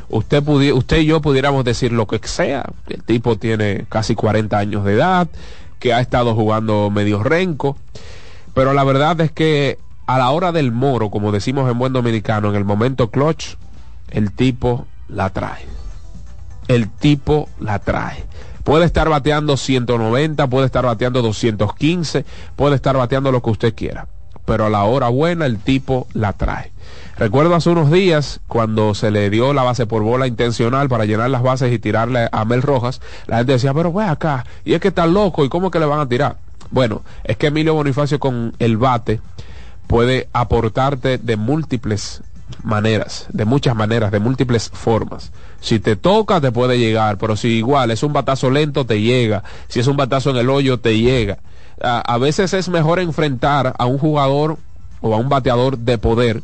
usted, 0.09 0.47
usted 0.73 0.99
y 0.99 1.07
yo 1.07 1.21
pudiéramos 1.21 1.65
decir 1.65 1.93
lo 1.93 2.07
que 2.07 2.21
sea. 2.27 2.65
El 2.89 3.03
tipo 3.03 3.37
tiene 3.37 3.87
casi 3.89 4.15
40 4.15 4.59
años 4.59 4.85
de 4.85 4.95
edad, 4.95 5.29
que 5.79 5.93
ha 5.93 6.01
estado 6.01 6.35
jugando 6.35 6.91
medio 6.91 7.23
renco. 7.23 7.77
Pero 8.55 8.73
la 8.73 8.85
verdad 8.85 9.21
es 9.21 9.31
que 9.31 9.79
a 10.07 10.19
la 10.19 10.31
hora 10.31 10.53
del 10.53 10.73
moro, 10.73 11.11
como 11.11 11.33
decimos 11.33 11.71
en 11.71 11.79
buen 11.79 11.93
dominicano, 11.93 12.49
en 12.49 12.57
el 12.57 12.65
momento 12.65 13.11
clutch, 13.11 13.57
el 14.11 14.33
tipo 14.33 14.87
la 15.09 15.31
trae. 15.31 15.67
El 16.67 16.91
tipo 16.91 17.49
la 17.61 17.79
trae. 17.79 18.25
Puede 18.65 18.85
estar 18.85 19.09
bateando 19.09 19.57
190, 19.57 20.47
puede 20.49 20.67
estar 20.67 20.85
bateando 20.85 21.23
215, 21.23 22.25
puede 22.57 22.75
estar 22.75 22.97
bateando 22.97 23.33
lo 23.33 23.43
que 23.43 23.51
usted 23.51 23.75
quiera. 23.75 24.09
Pero 24.49 24.65
a 24.65 24.71
la 24.71 24.83
hora 24.85 25.11
buena 25.11 25.45
el 25.45 25.59
tipo 25.59 26.09
la 26.15 26.33
trae. 26.33 26.73
Recuerdo 27.19 27.55
hace 27.55 27.69
unos 27.69 27.91
días 27.91 28.41
cuando 28.49 28.95
se 28.95 29.11
le 29.11 29.29
dio 29.29 29.53
la 29.53 29.63
base 29.63 29.85
por 29.85 30.03
bola 30.03 30.27
intencional 30.27 30.89
para 30.89 31.05
llenar 31.05 31.29
las 31.29 31.43
bases 31.43 31.71
y 31.71 31.79
tirarle 31.79 32.31
a 32.33 32.45
Mel 32.47 32.63
Rojas, 32.63 33.03
la 33.27 33.37
gente 33.37 33.53
decía, 33.53 33.75
pero 33.75 33.93
ve 33.93 34.05
acá, 34.05 34.47
y 34.65 34.73
es 34.73 34.81
que 34.81 34.89
está 34.89 35.07
loco, 35.07 35.45
¿y 35.45 35.51
cómo 35.51 35.71
que 35.71 35.79
le 35.79 35.85
van 35.85 36.01
a 36.01 36.09
tirar? 36.09 36.37
Bueno, 36.71 37.03
es 37.25 37.37
que 37.37 37.49
Emilio 37.49 37.75
Bonifacio 37.75 38.19
con 38.19 38.55
el 38.59 38.79
bate 38.79 39.21
puede 39.87 40.31
aportarte 40.33 41.19
de 41.19 41.37
múltiples 41.37 42.23
maneras, 42.63 43.27
de 43.31 43.45
muchas 43.45 43.77
maneras, 43.77 44.11
de 44.11 44.19
múltiples 44.19 44.71
formas. 44.71 45.31
Si 45.61 45.79
te 45.79 45.97
toca, 45.97 46.41
te 46.41 46.53
puede 46.53 46.79
llegar, 46.79 47.19
pero 47.19 47.37
si 47.37 47.49
igual 47.49 47.91
es 47.91 48.03
un 48.03 48.15
batazo 48.15 48.51
lento, 48.51 48.87
te 48.87 49.03
llega. 49.03 49.45
Si 49.69 49.81
es 49.81 49.87
un 49.89 49.97
batazo 49.99 50.31
en 50.31 50.37
el 50.37 50.49
hoyo, 50.49 50.79
te 50.79 50.99
llega. 50.99 51.39
A, 51.83 52.19
veces 52.19 52.55
es 52.55 52.69
mejor 52.69 52.99
enfrentar 52.99 53.75
a 53.79 53.87
un 53.87 53.99
jugador 53.99 54.59
o 55.01 55.15
a 55.15 55.19
un 55.19 55.29
bateador 55.29 55.79
de 55.79 55.99
poder 55.99 56.43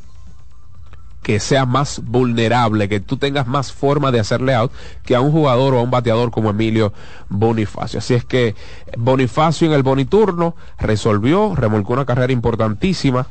que 1.22 1.40
sea 1.40 1.64
más 1.64 2.02
vulnerable, 2.04 2.88
que 2.88 3.00
tú 3.00 3.16
tengas 3.16 3.46
más 3.46 3.72
forma 3.72 4.12
de 4.12 4.20
hacerle 4.20 4.54
out 4.54 4.70
que 5.04 5.16
a 5.16 5.20
un 5.20 5.32
jugador 5.32 5.74
o 5.74 5.78
a 5.78 5.82
un 5.82 5.90
bateador 5.90 6.30
como 6.30 6.50
Emilio 6.50 6.92
Bonifacio. 7.28 7.98
Así 7.98 8.14
es 8.14 8.24
que 8.24 8.54
Bonifacio 8.96 9.66
en 9.66 9.72
el 9.72 9.82
boniturno 9.82 10.54
resolvió, 10.78 11.54
remolcó 11.56 11.94
una 11.94 12.04
carrera 12.04 12.32
importantísima 12.32 13.26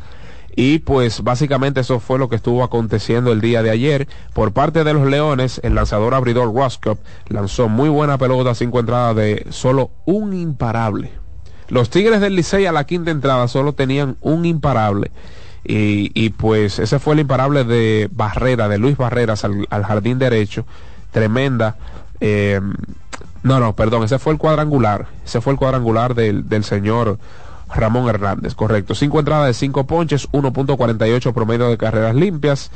y 0.55 0.79
pues 0.79 1.23
básicamente 1.23 1.81
eso 1.81 1.99
fue 1.99 2.19
lo 2.19 2.29
que 2.29 2.35
estuvo 2.35 2.63
aconteciendo 2.63 3.31
el 3.31 3.41
día 3.41 3.63
de 3.63 3.71
ayer. 3.71 4.07
Por 4.33 4.53
parte 4.53 4.83
de 4.83 4.93
los 4.93 5.07
Leones, 5.07 5.59
el 5.63 5.75
lanzador 5.75 6.13
abridor 6.13 6.53
Roscoe 6.53 6.97
lanzó 7.27 7.69
muy 7.69 7.89
buena 7.89 8.17
pelota, 8.17 8.53
cinco 8.53 8.79
entradas 8.79 9.15
de 9.15 9.47
solo 9.49 9.91
un 10.05 10.33
imparable. 10.33 11.22
Los 11.73 11.89
Tigres 11.89 12.21
del 12.21 12.35
Licey 12.35 12.67
a 12.67 12.71
la 12.71 12.83
quinta 12.85 13.09
entrada 13.09 13.47
solo 13.47 13.73
tenían 13.73 14.15
un 14.21 14.45
imparable. 14.45 15.09
Y, 15.65 16.11
y 16.13 16.29
pues 16.29 16.77
ese 16.77 16.99
fue 16.99 17.15
el 17.15 17.21
imparable 17.21 17.63
de 17.63 18.09
Barrera, 18.11 18.67
de 18.67 18.77
Luis 18.77 18.95
Barreras 18.95 19.43
al, 19.43 19.65
al 19.71 19.83
jardín 19.83 20.19
derecho. 20.19 20.67
Tremenda. 21.11 21.77
eh, 22.19 22.61
no, 23.41 23.59
no, 23.59 23.75
perdón, 23.75 24.03
ese 24.03 24.19
fue 24.19 24.33
el 24.33 24.39
cuadrangular. 24.39 25.07
Ese 25.25 25.41
fue 25.41 25.53
el 25.53 25.57
cuadrangular 25.57 26.13
del, 26.13 26.47
del 26.47 26.63
señor 26.63 27.17
Ramón 27.73 28.07
Hernández, 28.07 28.53
correcto. 28.53 28.93
Cinco 28.93 29.17
entradas 29.17 29.47
de 29.47 29.55
cinco 29.55 29.87
ponches, 29.87 30.29
1.48 30.31 31.33
promedio 31.33 31.69
de 31.69 31.77
carreras 31.77 32.13
limpias. 32.13 32.69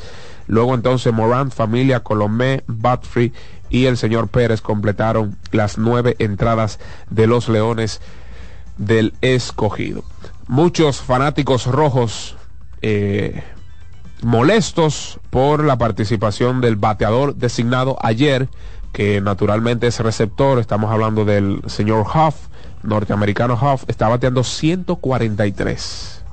Luego 0.47 0.73
entonces 0.73 1.13
Morant, 1.13 1.53
Familia, 1.53 1.99
Colomé, 1.99 2.63
Batfree 2.65 3.31
y 3.69 3.85
el 3.85 3.95
señor 3.97 4.27
Pérez 4.27 4.61
completaron 4.61 5.37
las 5.51 5.77
nueve 5.77 6.15
entradas 6.17 6.79
de 7.11 7.27
los 7.27 7.47
Leones 7.47 8.01
del 8.77 9.13
escogido. 9.21 10.03
Muchos 10.47 11.01
fanáticos 11.01 11.65
rojos 11.65 12.35
eh, 12.81 13.43
molestos 14.21 15.19
por 15.29 15.63
la 15.63 15.77
participación 15.77 16.61
del 16.61 16.75
bateador 16.75 17.35
designado 17.35 17.97
ayer, 18.01 18.49
que 18.93 19.21
naturalmente 19.21 19.87
es 19.87 19.99
receptor, 19.99 20.59
estamos 20.59 20.91
hablando 20.91 21.25
del 21.25 21.61
señor 21.67 22.05
Huff, 22.07 22.35
norteamericano 22.83 23.55
Huff, 23.55 23.83
está 23.87 24.07
bateando 24.07 24.43
143. 24.43 26.23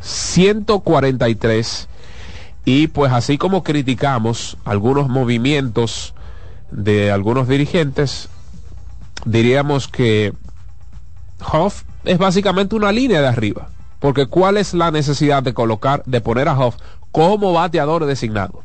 143. 0.00 1.88
Y 2.64 2.88
pues 2.88 3.12
así 3.12 3.38
como 3.38 3.62
criticamos 3.62 4.58
algunos 4.64 5.08
movimientos 5.08 6.14
de 6.70 7.10
algunos 7.10 7.48
dirigentes, 7.48 8.28
diríamos 9.24 9.88
que 9.88 10.34
Huff 11.40 11.82
es 12.04 12.18
básicamente 12.18 12.74
una 12.74 12.92
línea 12.92 13.20
de 13.20 13.28
arriba. 13.28 13.68
Porque 13.98 14.26
¿cuál 14.26 14.56
es 14.56 14.74
la 14.74 14.90
necesidad 14.90 15.42
de 15.42 15.54
colocar, 15.54 16.02
de 16.06 16.20
poner 16.20 16.48
a 16.48 16.58
Huff 16.58 16.76
como 17.10 17.52
bateador 17.52 18.06
designado? 18.06 18.62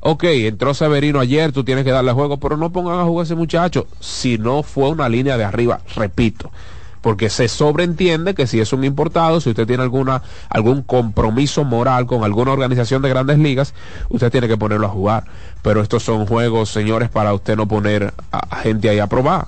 Ok, 0.00 0.24
entró 0.24 0.72
Severino 0.72 1.18
ayer, 1.18 1.50
tú 1.50 1.64
tienes 1.64 1.84
que 1.84 1.90
darle 1.90 2.12
juego, 2.12 2.38
pero 2.38 2.56
no 2.56 2.70
pongan 2.70 3.00
a 3.00 3.04
jugar 3.04 3.24
ese 3.24 3.34
muchacho 3.34 3.88
si 3.98 4.38
no 4.38 4.62
fue 4.62 4.88
una 4.88 5.08
línea 5.08 5.36
de 5.36 5.44
arriba, 5.44 5.80
repito. 5.96 6.52
Porque 7.06 7.30
se 7.30 7.46
sobreentiende 7.46 8.34
que 8.34 8.48
si 8.48 8.58
es 8.58 8.72
un 8.72 8.82
importado, 8.82 9.40
si 9.40 9.50
usted 9.50 9.64
tiene 9.64 9.84
alguna 9.84 10.22
algún 10.48 10.82
compromiso 10.82 11.62
moral 11.62 12.04
con 12.04 12.24
alguna 12.24 12.50
organización 12.50 13.00
de 13.00 13.08
grandes 13.08 13.38
ligas, 13.38 13.74
usted 14.08 14.28
tiene 14.32 14.48
que 14.48 14.56
ponerlo 14.56 14.88
a 14.88 14.90
jugar. 14.90 15.22
Pero 15.62 15.82
estos 15.82 16.02
son 16.02 16.26
juegos, 16.26 16.68
señores, 16.68 17.08
para 17.08 17.32
usted 17.32 17.54
no 17.56 17.68
poner 17.68 18.12
a, 18.32 18.56
gente 18.56 18.88
ahí 18.88 18.98
a 18.98 19.06
probar. 19.06 19.46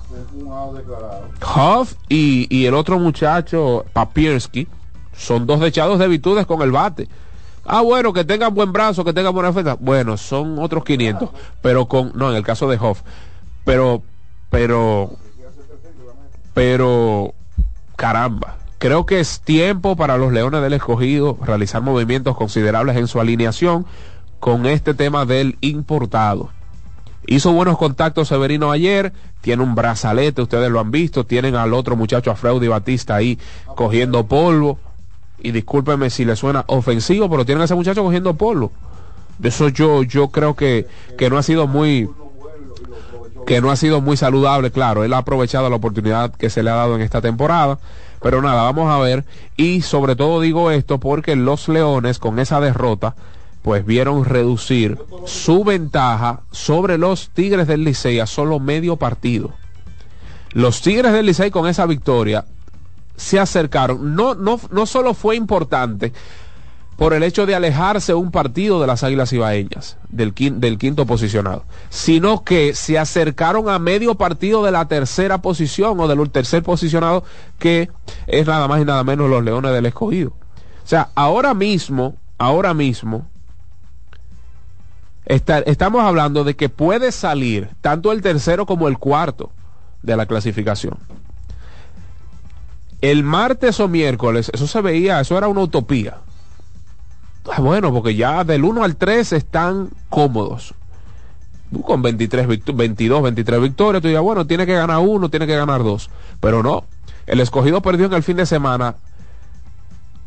Huff 1.41 1.95
y, 2.07 2.47
y 2.49 2.65
el 2.65 2.75
otro 2.75 2.97
muchacho, 2.97 3.83
Papierski, 3.91 4.65
son 5.11 5.45
dos 5.45 5.59
dechados 5.59 5.99
de 5.99 6.07
virtudes 6.07 6.45
con 6.45 6.61
el 6.61 6.71
bate. 6.71 7.09
Ah, 7.65 7.81
bueno, 7.81 8.13
que 8.13 8.23
tengan 8.23 8.55
buen 8.55 8.71
brazo, 8.71 9.03
que 9.03 9.11
tengan 9.11 9.33
buena 9.33 9.49
defensa. 9.49 9.75
Bueno, 9.77 10.15
son 10.15 10.59
otros 10.59 10.85
500, 10.85 11.29
pero 11.61 11.87
con, 11.87 12.13
no, 12.15 12.29
en 12.29 12.37
el 12.37 12.43
caso 12.43 12.69
de 12.69 12.77
Hoff. 12.77 13.01
Pero, 13.65 14.01
pero, 14.49 15.11
pero, 16.53 17.33
caramba. 17.99 18.55
Creo 18.77 19.05
que 19.05 19.19
es 19.19 19.41
tiempo 19.41 19.97
para 19.97 20.17
los 20.17 20.31
Leones 20.31 20.61
del 20.61 20.71
Escogido 20.71 21.37
realizar 21.41 21.81
movimientos 21.81 22.37
considerables 22.37 22.95
en 22.95 23.07
su 23.07 23.19
alineación 23.19 23.85
con 24.39 24.65
este 24.65 24.93
tema 24.93 25.25
del 25.25 25.57
importado. 25.59 26.49
Hizo 27.27 27.51
buenos 27.51 27.77
contactos 27.77 28.29
Severino 28.29 28.71
ayer, 28.71 29.11
tiene 29.41 29.63
un 29.63 29.75
brazalete, 29.75 30.41
ustedes 30.41 30.71
lo 30.71 30.79
han 30.79 30.91
visto, 30.91 31.25
tienen 31.25 31.55
al 31.55 31.73
otro 31.73 31.97
muchacho, 31.97 32.31
a 32.31 32.35
Freudi 32.35 32.69
Batista 32.69 33.17
ahí 33.17 33.37
cogiendo 33.75 34.25
polvo. 34.25 34.79
Y 35.41 35.51
discúlpeme 35.51 36.09
si 36.09 36.23
le 36.23 36.37
suena 36.37 36.63
ofensivo, 36.67 37.29
pero 37.29 37.45
tienen 37.45 37.61
a 37.63 37.65
ese 37.65 37.75
muchacho 37.75 38.01
cogiendo 38.01 38.35
polvo. 38.35 38.71
De 39.39 39.49
eso 39.49 39.67
yo, 39.67 40.03
yo 40.03 40.29
creo 40.29 40.55
que, 40.55 40.87
que 41.17 41.29
no 41.29 41.37
ha 41.37 41.43
sido 41.43 41.67
muy, 41.67 42.09
que 43.49 43.61
no 43.61 43.71
ha 43.71 43.75
sido 43.75 43.99
muy 43.99 44.15
saludable, 44.15 44.69
claro. 44.69 45.03
Él 45.03 45.11
ha 45.11 45.17
aprovechado 45.17 45.71
la 45.71 45.77
oportunidad 45.77 46.31
que 46.31 46.51
se 46.51 46.61
le 46.61 46.69
ha 46.69 46.75
dado 46.75 46.93
en 46.95 47.01
esta 47.01 47.19
temporada. 47.19 47.79
Pero 48.21 48.43
nada, 48.43 48.61
vamos 48.61 48.91
a 48.91 48.99
ver. 48.99 49.25
Y 49.57 49.81
sobre 49.81 50.15
todo 50.15 50.39
digo 50.39 50.69
esto 50.69 50.99
porque 50.99 51.35
los 51.35 51.67
Leones 51.67 52.19
con 52.19 52.37
esa 52.37 52.59
derrota 52.61 53.15
pues 53.63 53.83
vieron 53.87 54.23
reducir 54.23 54.99
su 55.25 55.63
ventaja 55.63 56.41
sobre 56.51 56.99
los 56.99 57.31
Tigres 57.31 57.65
del 57.65 57.83
Licey 57.83 58.19
a 58.19 58.27
solo 58.27 58.59
medio 58.59 58.97
partido. 58.97 59.49
Los 60.51 60.83
Tigres 60.83 61.11
del 61.11 61.25
Licey 61.25 61.49
con 61.49 61.67
esa 61.67 61.87
victoria 61.87 62.45
se 63.15 63.39
acercaron. 63.39 64.15
No, 64.15 64.35
no, 64.35 64.59
no 64.69 64.85
solo 64.85 65.15
fue 65.15 65.35
importante 65.35 66.13
por 66.99 67.13
el 67.13 67.23
hecho 67.23 67.45
de 67.45 67.55
alejarse 67.55 68.13
un 68.13 68.29
partido 68.29 68.81
de 68.81 68.85
las 68.87 69.03
Águilas 69.03 69.31
Ibaeñas, 69.31 69.95
del, 70.09 70.35
quin- 70.35 70.57
del 70.59 70.77
quinto 70.77 71.05
posicionado, 71.05 71.63
sino 71.89 72.43
que 72.43 72.73
se 72.75 72.99
acercaron 72.99 73.69
a 73.69 73.79
medio 73.79 74.15
partido 74.15 74.63
de 74.63 74.71
la 74.71 74.85
tercera 74.89 75.37
posición 75.41 75.97
o 75.99 76.07
del 76.09 76.29
tercer 76.29 76.61
posicionado, 76.61 77.23
que 77.57 77.89
es 78.27 78.45
nada 78.45 78.67
más 78.67 78.81
y 78.81 78.85
nada 78.85 79.03
menos 79.05 79.29
los 79.29 79.43
Leones 79.43 79.71
del 79.71 79.85
Escogido. 79.85 80.31
O 80.31 80.87
sea, 80.89 81.09
ahora 81.15 81.53
mismo, 81.53 82.17
ahora 82.37 82.73
mismo, 82.73 83.25
está- 85.25 85.59
estamos 85.59 86.01
hablando 86.03 86.43
de 86.43 86.57
que 86.57 86.67
puede 86.67 87.13
salir 87.13 87.69
tanto 87.79 88.11
el 88.11 88.21
tercero 88.21 88.65
como 88.65 88.89
el 88.89 88.97
cuarto 88.97 89.51
de 90.03 90.17
la 90.17 90.25
clasificación. 90.25 90.97
El 93.01 93.23
martes 93.23 93.79
o 93.79 93.87
miércoles, 93.87 94.51
eso 94.53 94.67
se 94.67 94.81
veía, 94.81 95.21
eso 95.21 95.37
era 95.37 95.47
una 95.47 95.61
utopía. 95.61 96.17
Ah, 97.51 97.61
Bueno, 97.61 97.91
porque 97.93 98.15
ya 98.15 98.43
del 98.43 98.63
1 98.63 98.83
al 98.83 98.95
3 98.95 99.33
están 99.33 99.89
cómodos. 100.09 100.73
Con 101.83 102.01
23, 102.01 102.47
victo- 102.47 102.73
22, 102.73 103.21
23 103.21 103.61
victorias, 103.61 104.01
tú 104.01 104.07
dirías, 104.07 104.23
bueno, 104.23 104.45
tiene 104.47 104.65
que 104.65 104.73
ganar 104.73 104.99
uno, 104.99 105.29
tiene 105.29 105.45
que 105.45 105.55
ganar 105.55 105.83
dos. 105.83 106.09
Pero 106.39 106.63
no, 106.63 106.83
el 107.27 107.39
escogido 107.39 107.81
perdió 107.81 108.07
en 108.07 108.13
el 108.13 108.23
fin 108.23 108.37
de 108.37 108.45
semana 108.47 108.95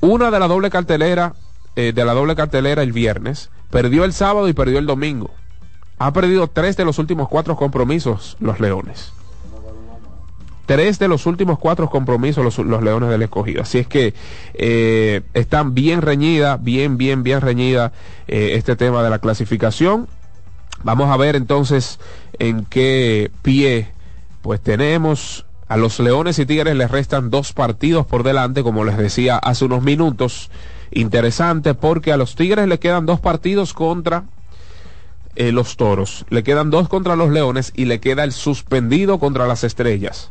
una 0.00 0.30
de 0.30 0.38
la 0.38 0.46
doble 0.48 0.70
cartelera, 0.70 1.34
eh, 1.76 1.92
de 1.92 2.04
la 2.04 2.14
doble 2.14 2.36
cartelera 2.36 2.82
el 2.82 2.92
viernes, 2.92 3.50
perdió 3.70 4.04
el 4.04 4.12
sábado 4.12 4.48
y 4.48 4.52
perdió 4.52 4.78
el 4.78 4.86
domingo. 4.86 5.30
Ha 5.98 6.12
perdido 6.12 6.46
tres 6.48 6.76
de 6.76 6.84
los 6.84 6.98
últimos 6.98 7.28
cuatro 7.28 7.56
compromisos 7.56 8.36
los 8.40 8.60
Leones. 8.60 9.12
Tres 10.72 10.98
de 10.98 11.06
los 11.06 11.26
últimos 11.26 11.58
cuatro 11.58 11.90
compromisos 11.90 12.56
los, 12.56 12.82
Leones 12.82 13.10
del 13.10 13.20
Escogido. 13.20 13.60
Así 13.60 13.76
es 13.76 13.86
que 13.86 14.14
eh, 14.54 15.20
están 15.34 15.74
bien 15.74 16.00
reñida, 16.00 16.56
bien, 16.56 16.96
bien, 16.96 17.22
bien 17.22 17.42
reñida 17.42 17.92
eh, 18.26 18.52
este 18.54 18.74
tema 18.74 19.02
de 19.02 19.10
la 19.10 19.18
clasificación. 19.18 20.08
Vamos 20.82 21.10
a 21.10 21.18
ver 21.18 21.36
entonces 21.36 22.00
en 22.38 22.64
qué 22.64 23.30
pie 23.42 23.88
pues 24.40 24.62
tenemos 24.62 25.44
a 25.68 25.76
los 25.76 26.00
Leones 26.00 26.38
y 26.38 26.46
Tigres 26.46 26.74
les 26.74 26.90
restan 26.90 27.28
dos 27.28 27.52
partidos 27.52 28.06
por 28.06 28.22
delante, 28.22 28.62
como 28.62 28.82
les 28.86 28.96
decía 28.96 29.36
hace 29.36 29.66
unos 29.66 29.82
minutos. 29.82 30.50
Interesante 30.90 31.74
porque 31.74 32.14
a 32.14 32.16
los 32.16 32.34
Tigres 32.34 32.66
le 32.66 32.78
quedan 32.78 33.04
dos 33.04 33.20
partidos 33.20 33.74
contra 33.74 34.24
eh, 35.36 35.52
los 35.52 35.76
Toros, 35.76 36.24
le 36.30 36.42
quedan 36.42 36.70
dos 36.70 36.88
contra 36.88 37.14
los 37.14 37.28
Leones 37.28 37.74
y 37.76 37.84
le 37.84 38.00
queda 38.00 38.24
el 38.24 38.32
suspendido 38.32 39.18
contra 39.18 39.46
las 39.46 39.64
Estrellas. 39.64 40.30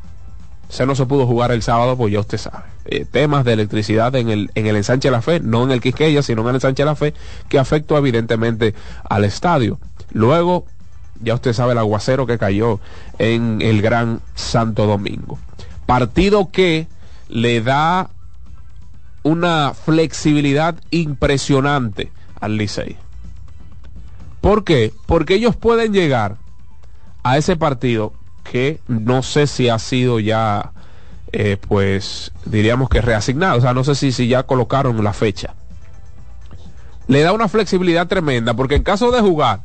Se 0.71 0.85
no 0.85 0.95
se 0.95 1.05
pudo 1.05 1.27
jugar 1.27 1.51
el 1.51 1.61
sábado, 1.61 1.97
pues 1.97 2.13
ya 2.13 2.21
usted 2.21 2.37
sabe. 2.37 2.63
Eh, 2.85 3.05
temas 3.05 3.43
de 3.43 3.51
electricidad 3.53 4.15
en 4.15 4.29
el, 4.29 4.49
en 4.55 4.67
el 4.67 4.77
ensanche 4.77 5.09
de 5.09 5.11
la 5.11 5.21
fe, 5.21 5.41
no 5.41 5.63
en 5.63 5.71
el 5.71 5.81
Quisqueya, 5.81 6.23
sino 6.23 6.43
en 6.43 6.47
el 6.47 6.55
ensanche 6.55 6.83
de 6.83 6.85
la 6.85 6.95
fe, 6.95 7.13
que 7.49 7.59
afectó 7.59 7.97
evidentemente 7.97 8.73
al 9.03 9.25
estadio. 9.25 9.79
Luego, 10.13 10.65
ya 11.21 11.35
usted 11.35 11.51
sabe 11.51 11.73
el 11.73 11.77
aguacero 11.77 12.25
que 12.25 12.37
cayó 12.37 12.79
en 13.19 13.61
el 13.61 13.81
Gran 13.81 14.21
Santo 14.33 14.85
Domingo. 14.87 15.37
Partido 15.85 16.51
que 16.51 16.87
le 17.27 17.61
da 17.61 18.09
una 19.23 19.73
flexibilidad 19.73 20.75
impresionante 20.89 22.13
al 22.39 22.55
Licey. 22.55 22.95
¿Por 24.39 24.63
qué? 24.63 24.93
Porque 25.05 25.35
ellos 25.35 25.57
pueden 25.57 25.91
llegar 25.91 26.37
a 27.23 27.37
ese 27.37 27.57
partido 27.57 28.13
que 28.51 28.81
no 28.89 29.23
sé 29.23 29.47
si 29.47 29.69
ha 29.69 29.79
sido 29.79 30.19
ya, 30.19 30.73
eh, 31.31 31.55
pues, 31.55 32.33
diríamos 32.43 32.89
que 32.89 32.99
reasignado. 32.99 33.57
O 33.57 33.61
sea, 33.61 33.73
no 33.73 33.85
sé 33.85 33.95
si, 33.95 34.11
si 34.11 34.27
ya 34.27 34.43
colocaron 34.43 35.01
la 35.05 35.13
fecha. 35.13 35.55
Le 37.07 37.21
da 37.21 37.31
una 37.31 37.47
flexibilidad 37.47 38.07
tremenda 38.07 38.53
porque 38.53 38.75
en 38.75 38.83
caso 38.83 39.09
de 39.09 39.21
jugar, 39.21 39.61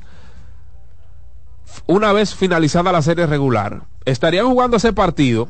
una 1.87 2.13
vez 2.13 2.37
finalizada 2.37 2.93
la 2.93 3.03
serie 3.03 3.27
regular, 3.27 3.83
estarían 4.05 4.47
jugando 4.47 4.77
ese 4.77 4.93
partido. 4.93 5.49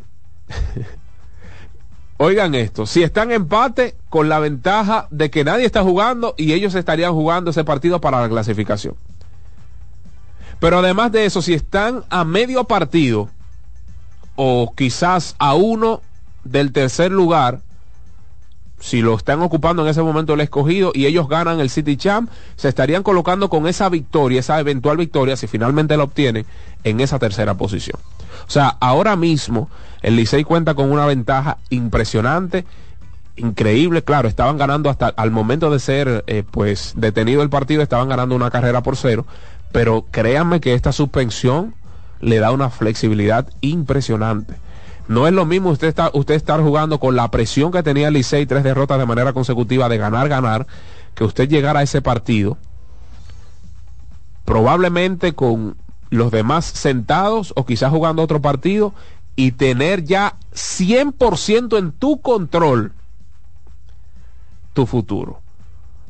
Oigan 2.17 2.55
esto, 2.55 2.87
si 2.87 3.03
están 3.03 3.33
empate 3.33 3.97
con 4.09 4.31
la 4.31 4.39
ventaja 4.39 5.09
de 5.11 5.31
que 5.31 5.45
nadie 5.45 5.67
está 5.67 5.83
jugando 5.83 6.35
y 6.39 6.55
ellos 6.55 6.75
estarían 6.75 7.13
jugando 7.13 7.51
ese 7.51 7.65
partido 7.65 8.01
para 8.01 8.23
la 8.23 8.31
clasificación. 8.31 8.97
Pero 10.61 10.79
además 10.79 11.13
de 11.13 11.27
eso, 11.27 11.43
si 11.43 11.55
están 11.55 12.05
a 12.09 12.25
medio 12.25 12.65
partido 12.65 13.29
o 14.37 14.73
quizás 14.75 15.35
a 15.39 15.55
uno 15.55 16.03
del 16.45 16.73
tercer 16.73 17.11
lugar, 17.11 17.61
si 18.79 19.01
lo 19.01 19.15
están 19.15 19.41
ocupando 19.41 19.83
en 19.83 19.89
ese 19.89 20.03
momento 20.03 20.35
el 20.35 20.41
escogido 20.41 20.93
y 20.95 21.07
ellos 21.07 21.29
ganan 21.29 21.61
el 21.61 21.71
City 21.71 21.97
Champ, 21.97 22.31
se 22.57 22.69
estarían 22.69 23.03
colocando 23.03 23.49
con 23.49 23.67
esa 23.67 23.89
victoria, 23.89 24.41
esa 24.41 24.61
eventual 24.61 24.97
victoria, 24.97 25.37
si 25.37 25.47
finalmente 25.47 25.97
la 25.97 26.05
obtienen, 26.05 26.47
en 26.85 27.01
esa 27.01 27.19
tercera 27.19 27.55
posición. 27.55 27.99
O 28.47 28.51
sea, 28.51 28.77
ahora 28.81 29.17
mismo 29.17 29.71
el 30.03 30.17
Licey 30.17 30.45
cuenta 30.45 30.75
con 30.75 30.93
una 30.93 31.07
ventaja 31.07 31.59
impresionante, 31.71 32.65
increíble, 33.37 34.03
claro, 34.03 34.29
estaban 34.29 34.57
ganando 34.57 34.91
hasta 34.91 35.09
al 35.09 35.31
momento 35.31 35.71
de 35.71 35.79
ser 35.79 36.25
eh, 36.27 36.43
pues 36.49 36.95
detenido 36.97 37.43
el 37.43 37.51
partido, 37.51 37.83
estaban 37.83 38.09
ganando 38.09 38.35
una 38.35 38.51
carrera 38.51 38.83
por 38.83 38.97
cero, 38.97 39.27
pero 39.77 40.07
créanme 40.11 40.59
que 40.59 40.73
esta 40.73 40.91
suspensión 40.91 41.75
le 42.23 42.39
da 42.39 42.51
una 42.51 42.71
flexibilidad 42.71 43.47
impresionante. 43.61 44.55
No 45.07 45.27
es 45.27 45.35
lo 45.35 45.45
mismo 45.45 45.69
usted, 45.69 45.95
usted 46.15 46.35
estar 46.35 46.63
jugando 46.63 46.99
con 46.99 47.15
la 47.15 47.31
presión 47.31 47.73
que 47.73 47.83
tenía 47.83 48.11
Licey, 48.11 48.47
tres 48.47 48.65
derrotas 48.65 48.99
de 48.99 49.05
manera 49.05 49.35
consecutiva 49.35 49.91
de 49.91 49.99
ganar, 49.99 50.31
ganar, 50.31 50.67
que 51.15 51.25
usted 51.25 51.47
llegara 51.47 51.81
a 51.81 51.83
ese 51.83 52.01
partido, 52.01 52.57
probablemente 54.47 55.35
con 55.35 55.77
los 56.09 56.31
demás 56.31 56.65
sentados 56.65 57.53
o 57.55 57.67
quizás 57.67 57.91
jugando 57.91 58.23
otro 58.23 58.41
partido 58.41 58.95
y 59.37 59.53
tener 59.53 60.05
ya 60.05 60.37
100% 60.55 61.77
en 61.77 61.93
tu 61.93 62.23
control 62.23 62.93
tu 64.73 64.87
futuro. 64.87 65.43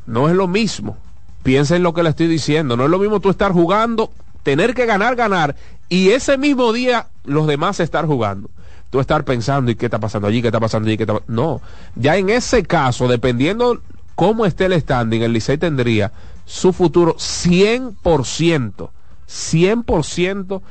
No 0.06 0.28
es 0.28 0.36
lo 0.36 0.46
mismo. 0.46 0.98
Piensa 1.46 1.76
en 1.76 1.84
lo 1.84 1.94
que 1.94 2.02
le 2.02 2.08
estoy 2.08 2.26
diciendo. 2.26 2.76
No 2.76 2.86
es 2.86 2.90
lo 2.90 2.98
mismo 2.98 3.20
tú 3.20 3.30
estar 3.30 3.52
jugando, 3.52 4.10
tener 4.42 4.74
que 4.74 4.84
ganar, 4.84 5.14
ganar 5.14 5.54
y 5.88 6.08
ese 6.08 6.36
mismo 6.38 6.72
día 6.72 7.06
los 7.24 7.46
demás 7.46 7.78
estar 7.78 8.04
jugando. 8.04 8.50
Tú 8.90 8.98
estar 8.98 9.24
pensando, 9.24 9.70
¿y 9.70 9.76
qué 9.76 9.86
está 9.86 10.00
pasando 10.00 10.26
allí? 10.26 10.42
¿Qué 10.42 10.48
está 10.48 10.58
pasando 10.58 10.88
allí? 10.88 10.96
¿Qué 10.96 11.04
está... 11.04 11.22
No, 11.28 11.60
ya 11.94 12.16
en 12.16 12.30
ese 12.30 12.64
caso, 12.64 13.06
dependiendo 13.06 13.80
cómo 14.16 14.44
esté 14.44 14.64
el 14.64 14.80
standing, 14.80 15.22
el 15.22 15.32
Licey 15.32 15.56
tendría 15.56 16.10
su 16.46 16.72
futuro 16.72 17.14
100%, 17.14 18.90
100% 19.28 20.62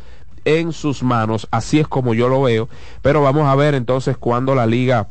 en 0.44 0.74
sus 0.74 1.04
manos, 1.04 1.48
así 1.52 1.80
es 1.80 1.88
como 1.88 2.14
yo 2.14 2.28
lo 2.28 2.42
veo, 2.42 2.68
pero 3.02 3.22
vamos 3.22 3.48
a 3.48 3.56
ver 3.56 3.76
entonces 3.76 4.18
cuando 4.18 4.54
la 4.56 4.66
liga 4.66 5.08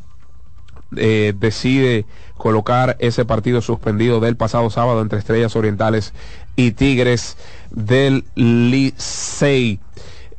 eh, 0.96 1.32
decide 1.34 2.04
colocar 2.36 2.96
ese 2.98 3.24
partido 3.24 3.60
suspendido 3.60 4.20
del 4.20 4.36
pasado 4.36 4.68
sábado 4.70 5.00
entre 5.00 5.18
Estrellas 5.18 5.56
Orientales 5.56 6.12
y 6.56 6.72
Tigres 6.72 7.36
del 7.70 8.24
Licey. 8.34 9.80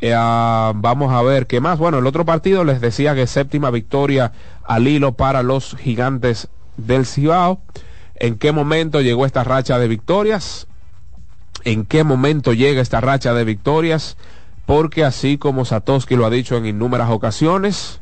Eh, 0.01 0.13
ah, 0.15 0.73
vamos 0.75 1.13
a 1.13 1.21
ver 1.21 1.47
qué 1.47 1.61
más. 1.61 1.79
Bueno, 1.79 1.99
el 1.99 2.07
otro 2.07 2.25
partido 2.25 2.63
les 2.63 2.81
decía 2.81 3.15
que 3.15 3.27
séptima 3.27 3.71
victoria 3.71 4.33
al 4.63 4.87
hilo 4.87 5.13
para 5.13 5.41
los 5.41 5.75
gigantes 5.77 6.49
del 6.77 7.05
Cibao. 7.05 7.61
¿En 8.15 8.37
qué 8.37 8.51
momento 8.51 9.01
llegó 9.01 9.25
esta 9.25 9.43
racha 9.43 9.79
de 9.79 9.87
victorias? 9.87 10.67
¿En 11.63 11.85
qué 11.85 12.03
momento 12.03 12.53
llega 12.53 12.81
esta 12.81 13.01
racha 13.01 13.33
de 13.33 13.43
victorias? 13.43 14.17
Porque 14.65 15.03
así 15.03 15.37
como 15.37 15.65
Satoshi 15.65 16.15
lo 16.15 16.25
ha 16.25 16.29
dicho 16.29 16.57
en 16.57 16.65
innumerables 16.65 17.15
ocasiones, 17.15 17.99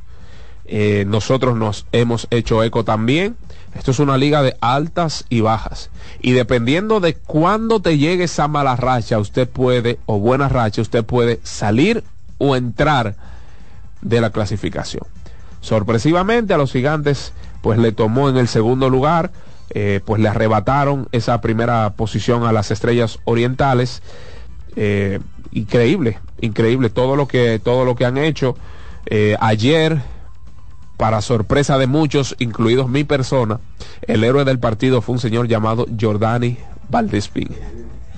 eh, 0.65 1.05
nosotros 1.07 1.55
nos 1.57 1.85
hemos 1.91 2.27
hecho 2.31 2.63
eco 2.63 2.83
también. 2.83 3.37
Esto 3.75 3.91
es 3.91 3.99
una 3.99 4.17
liga 4.17 4.43
de 4.43 4.55
altas 4.61 5.25
y 5.29 5.41
bajas. 5.41 5.89
Y 6.21 6.31
dependiendo 6.31 6.99
de 6.99 7.15
cuándo 7.15 7.81
te 7.81 7.97
llegue 7.97 8.25
esa 8.25 8.47
mala 8.47 8.75
racha, 8.75 9.19
usted 9.19 9.49
puede, 9.49 9.99
o 10.05 10.19
buena 10.19 10.47
racha, 10.49 10.81
usted 10.81 11.03
puede 11.03 11.39
salir 11.43 12.03
o 12.37 12.55
entrar 12.55 13.15
de 14.01 14.21
la 14.21 14.29
clasificación. 14.29 15.03
Sorpresivamente 15.61 16.53
a 16.53 16.57
los 16.57 16.71
gigantes, 16.71 17.33
pues 17.61 17.79
le 17.79 17.91
tomó 17.91 18.29
en 18.29 18.37
el 18.37 18.47
segundo 18.47 18.89
lugar, 18.89 19.31
eh, 19.71 20.01
pues 20.05 20.21
le 20.21 20.29
arrebataron 20.29 21.07
esa 21.11 21.41
primera 21.41 21.91
posición 21.91 22.43
a 22.43 22.51
las 22.51 22.69
estrellas 22.69 23.19
orientales. 23.23 24.03
Eh, 24.75 25.19
increíble, 25.51 26.19
increíble 26.41 26.89
todo 26.89 27.15
lo 27.15 27.27
que, 27.27 27.59
todo 27.63 27.85
lo 27.85 27.95
que 27.95 28.05
han 28.05 28.17
hecho. 28.17 28.55
ayer 29.39 30.01
para 30.97 31.21
sorpresa 31.21 31.77
de 31.77 31.87
muchos, 31.87 32.35
incluidos 32.39 32.89
mi 32.89 33.03
persona, 33.03 33.59
el 34.03 34.23
héroe 34.23 34.45
del 34.45 34.59
partido 34.59 35.01
fue 35.01 35.13
un 35.13 35.19
señor 35.19 35.47
llamado 35.47 35.85
Jordani 35.99 36.57
Valdespín. 36.89 37.49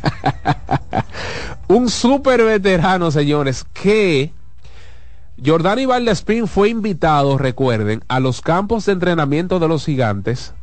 un 1.67 1.89
super 1.89 2.43
veterano, 2.43 3.11
señores, 3.11 3.65
que 3.73 4.31
Jordani 5.43 5.85
Valdespín 5.85 6.47
fue 6.47 6.69
invitado, 6.69 7.37
recuerden, 7.37 8.03
a 8.07 8.19
los 8.19 8.41
campos 8.41 8.85
de 8.85 8.93
entrenamiento 8.93 9.59
de 9.59 9.67
los 9.67 9.85
gigantes 9.85 10.53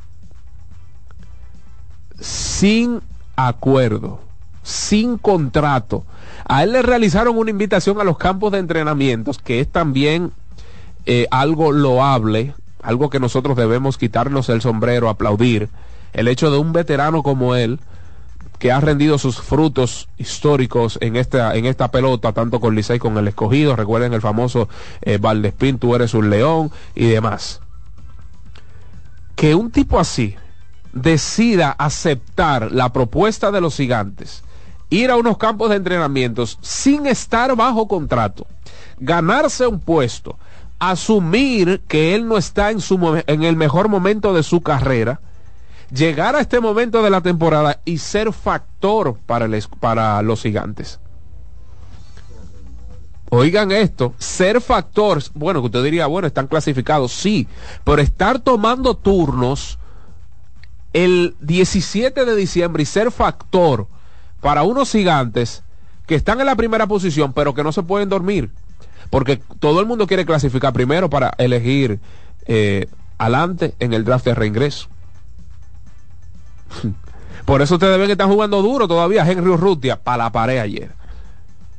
sin 2.21 3.01
acuerdo, 3.37 4.21
sin 4.63 5.19
contrato. 5.19 6.05
A 6.45 6.63
él 6.63 6.73
le 6.73 6.83
realizaron 6.83 7.37
una 7.37 7.51
invitación 7.51 8.01
a 8.01 8.05
los 8.05 8.19
campos 8.19 8.53
de 8.53 8.59
entrenamientos, 8.59 9.39
que 9.39 9.61
es 9.61 9.69
también 9.69 10.33
eh, 11.07 11.27
algo 11.31 11.73
loable, 11.73 12.55
algo 12.83 13.11
que 13.11 13.21
nosotros 13.21 13.57
debemos 13.57 13.99
quitarnos 13.99 14.49
el 14.49 14.61
sombrero, 14.61 15.09
aplaudir, 15.09 15.69
el 16.13 16.29
hecho 16.29 16.51
de 16.51 16.59
un 16.59 16.73
veterano 16.73 17.23
como 17.23 17.55
él, 17.55 17.81
que 18.59 18.71
ha 18.71 18.81
rendido 18.81 19.19
sus 19.19 19.41
frutos 19.41 20.09
históricos 20.19 20.97
en 21.01 21.17
esta, 21.17 21.57
en 21.57 21.67
esta 21.67 21.91
pelota, 21.91 22.33
tanto 22.33 22.61
con 22.61 22.77
Licey 22.77 23.01
con 23.01 23.19
el 23.19 23.27
escogido, 23.27 23.75
recuerden 23.75 24.13
el 24.13 24.21
famoso 24.21 24.69
eh, 25.01 25.19
Valdespín, 25.19 25.79
tú 25.79 25.97
eres 25.97 26.15
un 26.15 26.31
león 26.31 26.71
y 26.95 27.07
demás. 27.07 27.61
Que 29.35 29.57
un 29.57 29.73
tipo 29.73 29.99
así 29.99 30.37
decida 30.93 31.73
aceptar 31.73 32.71
la 32.71 32.93
propuesta 32.93 33.51
de 33.51 33.61
los 33.61 33.77
gigantes, 33.77 34.45
ir 34.91 35.11
a 35.11 35.17
unos 35.17 35.39
campos 35.39 35.71
de 35.71 35.77
entrenamientos 35.77 36.59
sin 36.61 37.07
estar 37.07 37.57
bajo 37.57 37.89
contrato, 37.89 38.47
ganarse 38.99 39.67
un 39.67 39.81
puesto, 39.81 40.39
asumir 40.83 41.81
que 41.87 42.17
él 42.17 42.27
no 42.27 42.37
está 42.37 42.73
en, 42.73 42.81
su, 42.81 43.23
en 43.29 43.45
el 43.45 43.55
mejor 43.55 43.89
momento 43.89 44.35
de 44.35 44.43
su 44.43 44.63
carrera, 44.63 45.21
llegar 45.95 46.35
a 46.35 46.41
este 46.41 46.59
momento 46.59 47.05
de 47.05 47.11
la 47.11 47.21
temporada 47.21 47.81
y 47.85 47.99
ser 47.99 48.33
factor 48.33 49.17
para, 49.25 49.45
el, 49.45 49.65
para 49.79 50.21
los 50.23 50.43
gigantes. 50.43 50.99
Oigan 53.31 53.71
esto, 53.71 54.13
ser 54.19 54.61
factor, 54.61 55.23
bueno, 55.35 55.61
que 55.61 55.67
usted 55.67 55.85
diría, 55.85 56.09
bueno, 56.09 56.27
están 56.27 56.49
clasificados, 56.49 57.13
sí, 57.13 57.47
pero 57.85 58.03
estar 58.03 58.41
tomando 58.41 58.97
turnos 58.97 59.79
el 60.93 61.37
17 61.41 62.25
de 62.25 62.35
diciembre 62.35 62.83
y 62.83 62.87
ser 62.87 63.13
factor 63.13 63.87
para 64.41 64.65
unos 64.65 64.91
gigantes 64.91 65.63
que 66.09 66.17
están 66.17 66.41
en 66.41 66.47
la 66.47 66.57
primera 66.57 66.89
posición, 66.89 67.33
pero 67.33 67.55
que 67.55 67.63
no 67.63 67.71
se 67.71 67.85
pueden 67.85 68.09
dormir 68.09 68.51
porque 69.13 69.43
todo 69.61 69.79
el 69.81 69.85
mundo 69.85 70.07
quiere 70.07 70.25
clasificar 70.25 70.73
primero 70.73 71.11
para 71.11 71.35
elegir 71.37 72.01
eh, 72.47 72.87
adelante 73.19 73.75
en 73.79 73.93
el 73.93 74.05
draft 74.05 74.25
de 74.25 74.35
reingreso. 74.35 74.89
Por 77.45 77.61
eso 77.61 77.75
ustedes 77.75 77.99
ven 77.99 78.07
que 78.07 78.13
están 78.13 78.31
jugando 78.31 78.63
duro 78.63 78.89
todavía 78.89 79.31
Henry 79.31 79.51
Urrutia 79.51 80.03
para 80.03 80.25
la 80.25 80.33
pared 80.33 80.61
ayer. 80.61 80.93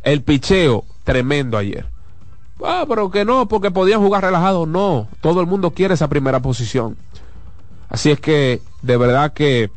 El 0.03 0.21
picheo 0.21 0.85
tremendo 1.03 1.57
ayer. 1.57 1.87
Ah, 2.63 2.85
pero 2.87 3.09
que 3.09 3.25
no, 3.25 3.47
porque 3.47 3.71
podían 3.71 3.99
jugar 3.99 4.23
relajado. 4.23 4.67
No, 4.67 5.07
todo 5.19 5.41
el 5.41 5.47
mundo 5.47 5.71
quiere 5.71 5.95
esa 5.95 6.09
primera 6.09 6.39
posición. 6.39 6.97
Así 7.89 8.11
es 8.11 8.19
que, 8.19 8.61
de 8.83 8.97
verdad 8.97 9.33
que 9.33 9.71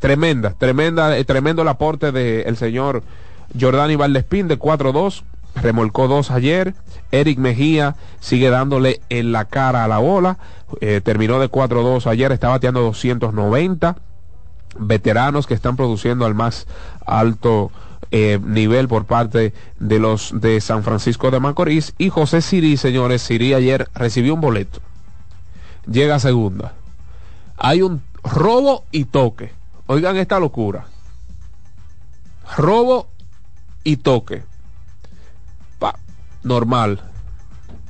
tremenda, 0.00 0.54
tremenda, 0.58 1.16
eh, 1.16 1.24
tremendo 1.24 1.62
el 1.62 1.68
aporte 1.68 2.10
del 2.10 2.56
señor 2.56 3.04
Jordani 3.56 3.94
Valdespín 3.94 4.48
de 4.48 4.58
4-2 4.58 5.22
remolcó 5.56 6.08
dos 6.08 6.30
ayer. 6.30 6.74
Eric 7.10 7.38
Mejía 7.38 7.96
sigue 8.20 8.50
dándole 8.50 9.00
en 9.08 9.32
la 9.32 9.46
cara 9.46 9.84
a 9.84 9.88
la 9.88 9.98
bola. 9.98 10.38
Eh, 10.80 11.00
terminó 11.02 11.38
de 11.38 11.50
4-2 11.50 12.06
ayer, 12.06 12.32
está 12.32 12.48
bateando 12.48 12.80
290. 12.80 13.96
Veteranos 14.78 15.46
que 15.46 15.54
están 15.54 15.76
produciendo 15.76 16.26
al 16.26 16.34
más 16.34 16.66
alto 17.06 17.70
eh, 18.10 18.38
nivel 18.44 18.88
por 18.88 19.06
parte 19.06 19.54
de 19.78 19.98
los 19.98 20.32
de 20.38 20.60
San 20.60 20.82
Francisco 20.82 21.30
de 21.30 21.40
Macorís. 21.40 21.94
Y 21.98 22.10
José 22.10 22.42
Siri, 22.42 22.76
señores, 22.76 23.22
Siri 23.22 23.54
ayer 23.54 23.88
recibió 23.94 24.34
un 24.34 24.40
boleto. 24.40 24.80
Llega 25.90 26.16
a 26.16 26.20
segunda. 26.20 26.74
Hay 27.56 27.82
un 27.82 28.02
robo 28.22 28.84
y 28.90 29.04
toque. 29.04 29.52
Oigan 29.86 30.16
esta 30.16 30.40
locura. 30.40 30.86
Robo 32.56 33.08
y 33.82 33.96
toque 33.96 34.42
normal. 36.46 37.00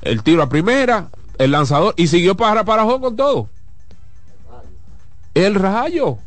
El 0.03 0.23
tiro 0.23 0.43
a 0.43 0.49
primera, 0.49 1.09
el 1.39 1.53
lanzador, 1.53 1.95
y 1.97 2.09
siguió 2.09 2.37
para, 2.37 2.65
para 2.65 2.85
con 2.85 3.17
todo. 3.17 3.49
El 5.35 5.55
rayo. 5.55 6.19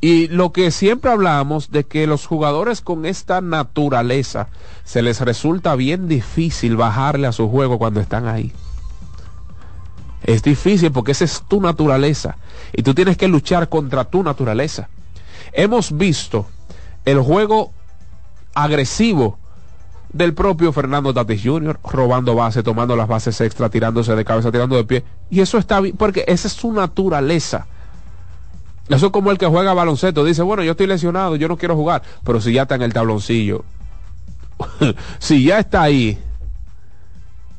Y 0.00 0.26
lo 0.28 0.52
que 0.52 0.72
siempre 0.72 1.12
hablamos 1.12 1.70
de 1.70 1.84
que 1.84 2.08
los 2.08 2.26
jugadores 2.26 2.80
con 2.80 3.06
esta 3.06 3.40
naturaleza 3.40 4.48
se 4.82 5.00
les 5.00 5.20
resulta 5.20 5.76
bien 5.76 6.08
difícil 6.08 6.76
bajarle 6.76 7.28
a 7.28 7.32
su 7.32 7.48
juego 7.48 7.78
cuando 7.78 8.00
están 8.00 8.26
ahí. 8.26 8.52
Es 10.24 10.42
difícil 10.42 10.90
porque 10.90 11.12
esa 11.12 11.24
es 11.24 11.42
tu 11.46 11.60
naturaleza 11.60 12.36
y 12.72 12.82
tú 12.82 12.94
tienes 12.94 13.16
que 13.16 13.28
luchar 13.28 13.68
contra 13.68 14.04
tu 14.04 14.24
naturaleza. 14.24 14.88
Hemos 15.52 15.96
visto 15.96 16.46
el 17.04 17.20
juego 17.20 17.72
agresivo 18.54 19.38
del 20.12 20.34
propio 20.34 20.72
Fernando 20.72 21.14
Tatis 21.14 21.42
Jr., 21.42 21.78
robando 21.84 22.34
base, 22.34 22.62
tomando 22.62 22.96
las 22.96 23.08
bases 23.08 23.40
extra, 23.40 23.70
tirándose 23.70 24.14
de 24.14 24.24
cabeza, 24.24 24.52
tirando 24.52 24.76
de 24.76 24.84
pie. 24.84 25.04
Y 25.30 25.40
eso 25.40 25.58
está 25.58 25.80
bien, 25.80 25.96
porque 25.96 26.24
esa 26.26 26.48
es 26.48 26.54
su 26.54 26.72
naturaleza. 26.72 27.66
Eso 28.88 29.06
es 29.06 29.12
como 29.12 29.30
el 29.30 29.38
que 29.38 29.46
juega 29.46 29.72
baloncesto. 29.72 30.24
Dice, 30.24 30.42
bueno, 30.42 30.62
yo 30.62 30.72
estoy 30.72 30.86
lesionado, 30.86 31.36
yo 31.36 31.48
no 31.48 31.56
quiero 31.56 31.76
jugar. 31.76 32.02
Pero 32.24 32.40
si 32.40 32.52
ya 32.52 32.62
está 32.62 32.74
en 32.74 32.82
el 32.82 32.92
tabloncillo, 32.92 33.64
si 35.18 35.44
ya 35.44 35.58
está 35.58 35.82
ahí, 35.82 36.18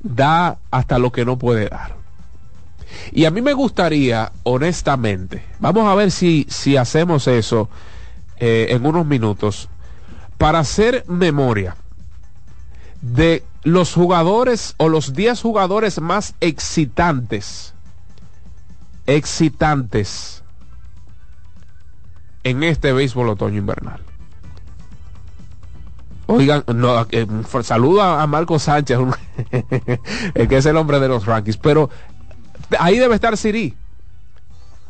da 0.01 0.57
hasta 0.69 0.99
lo 0.99 1.11
que 1.11 1.25
no 1.25 1.37
puede 1.37 1.69
dar. 1.69 1.95
Y 3.11 3.25
a 3.25 3.31
mí 3.31 3.41
me 3.41 3.53
gustaría, 3.53 4.31
honestamente, 4.43 5.43
vamos 5.59 5.87
a 5.87 5.95
ver 5.95 6.11
si, 6.11 6.45
si 6.49 6.77
hacemos 6.77 7.27
eso 7.27 7.69
eh, 8.37 8.67
en 8.69 8.85
unos 8.85 9.05
minutos, 9.07 9.69
para 10.37 10.59
hacer 10.59 11.03
memoria 11.07 11.75
de 13.03 13.43
los 13.63 13.93
jugadores 13.93 14.75
o 14.77 14.87
los 14.87 15.13
10 15.13 15.41
jugadores 15.41 15.99
más 15.99 16.35
excitantes, 16.39 17.73
excitantes 19.05 20.43
en 22.43 22.63
este 22.63 22.93
béisbol 22.93 23.29
otoño 23.29 23.57
invernal. 23.57 23.99
Oigan, 26.27 26.63
no, 26.73 27.05
eh, 27.11 27.27
saludo 27.63 28.01
a, 28.01 28.25
Marco 28.25 28.57
Sánchez, 28.57 28.97
que 30.33 30.57
es 30.57 30.65
el 30.65 30.77
hombre 30.77 31.01
de 31.01 31.09
los 31.09 31.25
rankings, 31.25 31.57
pero 31.57 31.89
ahí 32.79 32.97
debe 32.97 33.15
estar 33.15 33.35
Siri. 33.35 33.75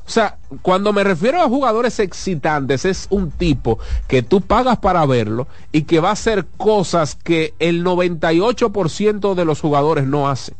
O 0.05 0.09
sea, 0.09 0.37
cuando 0.61 0.91
me 0.91 1.03
refiero 1.03 1.41
a 1.41 1.47
jugadores 1.47 1.99
excitantes, 1.99 2.83
es 2.83 3.07
un 3.09 3.31
tipo 3.31 3.79
que 4.07 4.21
tú 4.21 4.41
pagas 4.41 4.77
para 4.79 5.05
verlo 5.05 5.47
y 5.71 5.83
que 5.83 5.99
va 5.99 6.09
a 6.09 6.13
hacer 6.13 6.45
cosas 6.57 7.15
que 7.15 7.53
el 7.59 7.85
98% 7.85 9.33
de 9.33 9.45
los 9.45 9.61
jugadores 9.61 10.05
no 10.05 10.29
hacen. 10.29 10.55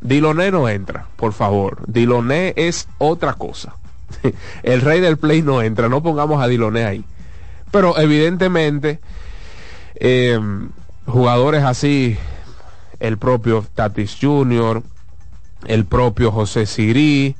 Diloné 0.00 0.50
no 0.50 0.68
entra, 0.68 1.06
por 1.16 1.32
favor. 1.32 1.82
Diloné 1.86 2.54
es 2.56 2.88
otra 2.98 3.34
cosa. 3.34 3.74
El 4.62 4.80
rey 4.80 5.00
del 5.00 5.18
play 5.18 5.42
no 5.42 5.60
entra, 5.60 5.88
no 5.88 6.02
pongamos 6.02 6.42
a 6.42 6.46
Diloné 6.46 6.84
ahí. 6.84 7.04
Pero 7.70 7.98
evidentemente, 7.98 9.00
eh, 9.96 10.38
jugadores 11.06 11.64
así, 11.64 12.16
el 12.98 13.18
propio 13.18 13.64
Tatis 13.74 14.16
Jr., 14.20 14.82
el 15.66 15.84
propio 15.84 16.32
José 16.32 16.66
Sirí, 16.66 17.36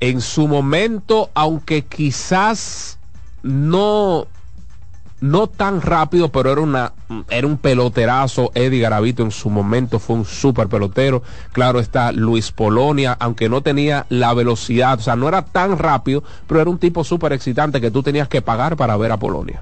en 0.00 0.20
su 0.20 0.48
momento, 0.48 1.30
aunque 1.34 1.84
quizás 1.84 2.98
no 3.42 4.26
no 5.20 5.48
tan 5.48 5.80
rápido, 5.80 6.30
pero 6.30 6.52
era 6.52 6.60
una 6.60 6.92
era 7.28 7.46
un 7.46 7.58
peloterazo. 7.58 8.52
Eddie 8.54 8.80
Garavito 8.80 9.22
en 9.22 9.30
su 9.30 9.50
momento 9.50 9.98
fue 9.98 10.16
un 10.16 10.24
super 10.24 10.68
pelotero. 10.68 11.22
Claro 11.52 11.80
está 11.80 12.12
Luis 12.12 12.52
Polonia, 12.52 13.16
aunque 13.18 13.48
no 13.48 13.62
tenía 13.62 14.06
la 14.10 14.32
velocidad, 14.34 14.98
o 14.98 15.02
sea, 15.02 15.16
no 15.16 15.28
era 15.28 15.42
tan 15.42 15.78
rápido, 15.78 16.22
pero 16.46 16.60
era 16.60 16.70
un 16.70 16.78
tipo 16.78 17.02
súper 17.02 17.32
excitante 17.32 17.80
que 17.80 17.90
tú 17.90 18.02
tenías 18.02 18.28
que 18.28 18.42
pagar 18.42 18.76
para 18.76 18.96
ver 18.96 19.12
a 19.12 19.16
Polonia. 19.16 19.60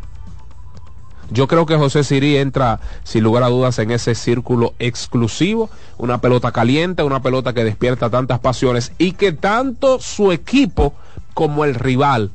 Yo 1.30 1.48
creo 1.48 1.66
que 1.66 1.76
José 1.76 2.04
Siri 2.04 2.36
entra, 2.36 2.80
sin 3.02 3.24
lugar 3.24 3.42
a 3.42 3.48
dudas, 3.48 3.78
en 3.78 3.90
ese 3.90 4.14
círculo 4.14 4.74
exclusivo, 4.78 5.70
una 5.98 6.20
pelota 6.20 6.52
caliente, 6.52 7.02
una 7.02 7.20
pelota 7.20 7.52
que 7.52 7.64
despierta 7.64 8.10
tantas 8.10 8.38
pasiones 8.38 8.92
y 8.98 9.12
que 9.12 9.32
tanto 9.32 9.98
su 9.98 10.30
equipo 10.30 10.94
como 11.34 11.64
el 11.64 11.74
rival 11.74 12.30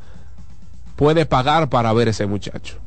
puede 0.96 1.26
pagar 1.26 1.70
para 1.70 1.94
ver 1.94 2.10
ese 2.10 2.26
muchacho. 2.26 2.78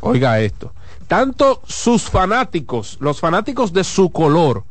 Oiga 0.00 0.40
esto, 0.40 0.72
tanto 1.06 1.60
sus 1.66 2.04
fanáticos, 2.04 2.96
los 3.00 3.20
fanáticos 3.20 3.74
de 3.74 3.84
su 3.84 4.10
color, 4.10 4.64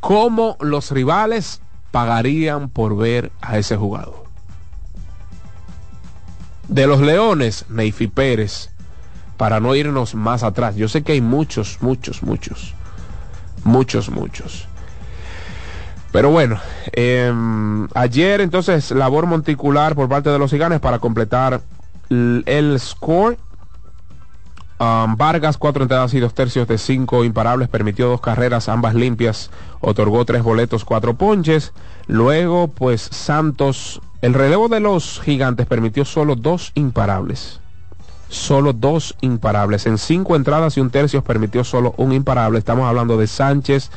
como 0.00 0.56
los 0.60 0.90
rivales 0.90 1.60
pagarían 1.90 2.70
por 2.70 2.96
ver 2.96 3.30
a 3.42 3.58
ese 3.58 3.76
jugador. 3.76 4.27
De 6.68 6.86
los 6.86 7.00
Leones, 7.00 7.64
Neyfi 7.68 8.06
Pérez, 8.06 8.70
para 9.36 9.60
no 9.60 9.74
irnos 9.74 10.14
más 10.14 10.42
atrás. 10.42 10.76
Yo 10.76 10.88
sé 10.88 11.02
que 11.02 11.12
hay 11.12 11.20
muchos, 11.20 11.78
muchos, 11.80 12.22
muchos, 12.22 12.74
muchos, 13.64 14.10
muchos. 14.10 14.68
Pero 16.12 16.30
bueno, 16.30 16.58
eh, 16.92 17.32
ayer 17.94 18.40
entonces 18.40 18.90
labor 18.90 19.26
monticular 19.26 19.94
por 19.94 20.08
parte 20.08 20.30
de 20.30 20.38
los 20.38 20.50
gigantes 20.50 20.80
para 20.80 20.98
completar 20.98 21.60
el 22.10 22.76
score. 22.78 23.38
Um, 24.80 25.16
Vargas, 25.16 25.58
cuatro 25.58 25.82
entradas 25.82 26.14
y 26.14 26.20
dos 26.20 26.34
tercios 26.34 26.68
de 26.68 26.78
cinco 26.78 27.24
imparables, 27.24 27.68
permitió 27.68 28.08
dos 28.08 28.20
carreras, 28.20 28.68
ambas 28.68 28.94
limpias, 28.94 29.50
otorgó 29.80 30.24
tres 30.24 30.42
boletos, 30.44 30.84
cuatro 30.84 31.14
ponches. 31.14 31.72
Luego, 32.06 32.68
pues 32.68 33.02
Santos 33.02 34.00
el 34.20 34.34
relevo 34.34 34.68
de 34.68 34.80
los 34.80 35.20
gigantes 35.20 35.66
permitió 35.66 36.04
solo 36.04 36.34
dos 36.34 36.72
imparables. 36.74 37.60
Solo 38.28 38.72
dos 38.72 39.14
imparables. 39.20 39.86
En 39.86 39.96
cinco 39.96 40.36
entradas 40.36 40.76
y 40.76 40.80
un 40.80 40.90
tercio 40.90 41.22
permitió 41.22 41.64
solo 41.64 41.94
un 41.96 42.12
imparable. 42.12 42.58
Estamos 42.58 42.86
hablando 42.86 43.16
de 43.16 43.26
Sánchez, 43.26 43.90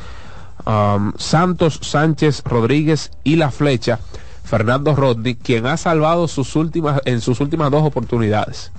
um, 0.66 1.12
Santos, 1.18 1.80
Sánchez, 1.82 2.44
Rodríguez 2.46 3.12
y 3.24 3.36
la 3.36 3.52
flecha. 3.52 4.00
Fernando 4.44 4.96
Rodney, 4.96 5.36
quien 5.36 5.66
ha 5.66 5.78
salvado 5.78 6.28
sus 6.28 6.56
últimas, 6.56 7.02
en 7.06 7.22
sus 7.22 7.40
últimas 7.40 7.72
dos 7.72 7.84
oportunidades. 7.84 8.72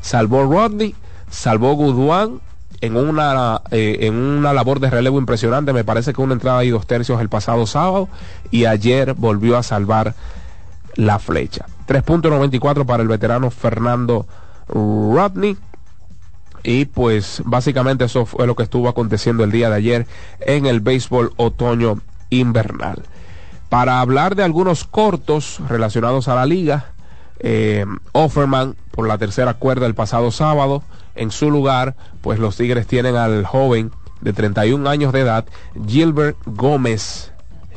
Salvó 0.00 0.44
Rodney, 0.44 0.94
salvó 1.30 1.74
Guduán 1.74 2.40
en 2.80 2.96
una, 2.96 3.62
eh, 3.70 3.98
en 4.00 4.14
una 4.14 4.52
labor 4.52 4.80
de 4.80 4.90
relevo 4.90 5.18
impresionante. 5.18 5.72
Me 5.72 5.84
parece 5.84 6.12
que 6.12 6.20
una 6.20 6.34
entrada 6.34 6.64
y 6.64 6.70
dos 6.70 6.86
tercios 6.86 7.20
el 7.20 7.28
pasado 7.28 7.66
sábado. 7.66 8.08
Y 8.50 8.64
ayer 8.64 9.14
volvió 9.14 9.56
a 9.56 9.62
salvar 9.62 10.14
la 10.94 11.18
flecha. 11.18 11.66
3.94 11.86 12.86
para 12.86 13.02
el 13.02 13.08
veterano 13.08 13.50
Fernando 13.50 14.26
Rodney. 14.68 15.56
Y 16.64 16.84
pues 16.84 17.42
básicamente 17.44 18.04
eso 18.04 18.24
fue 18.24 18.46
lo 18.46 18.54
que 18.54 18.62
estuvo 18.62 18.88
aconteciendo 18.88 19.42
el 19.42 19.50
día 19.50 19.68
de 19.68 19.76
ayer 19.76 20.06
en 20.40 20.66
el 20.66 20.80
béisbol 20.80 21.32
otoño 21.36 22.00
invernal. 22.30 23.02
Para 23.68 24.00
hablar 24.00 24.36
de 24.36 24.44
algunos 24.44 24.84
cortos 24.84 25.60
relacionados 25.68 26.28
a 26.28 26.34
la 26.34 26.46
liga, 26.46 26.92
eh, 27.40 27.84
Offerman 28.12 28.76
por 28.92 29.08
la 29.08 29.18
tercera 29.18 29.54
cuerda 29.54 29.86
el 29.86 29.94
pasado 29.94 30.30
sábado. 30.30 30.82
En 31.14 31.30
su 31.30 31.50
lugar, 31.50 31.96
pues 32.20 32.38
los 32.38 32.56
Tigres 32.56 32.86
tienen 32.86 33.16
al 33.16 33.44
joven 33.44 33.90
de 34.20 34.32
31 34.32 34.88
años 34.88 35.12
de 35.12 35.20
edad, 35.20 35.44
Gilbert 35.86 36.36
Gómez. 36.46 37.32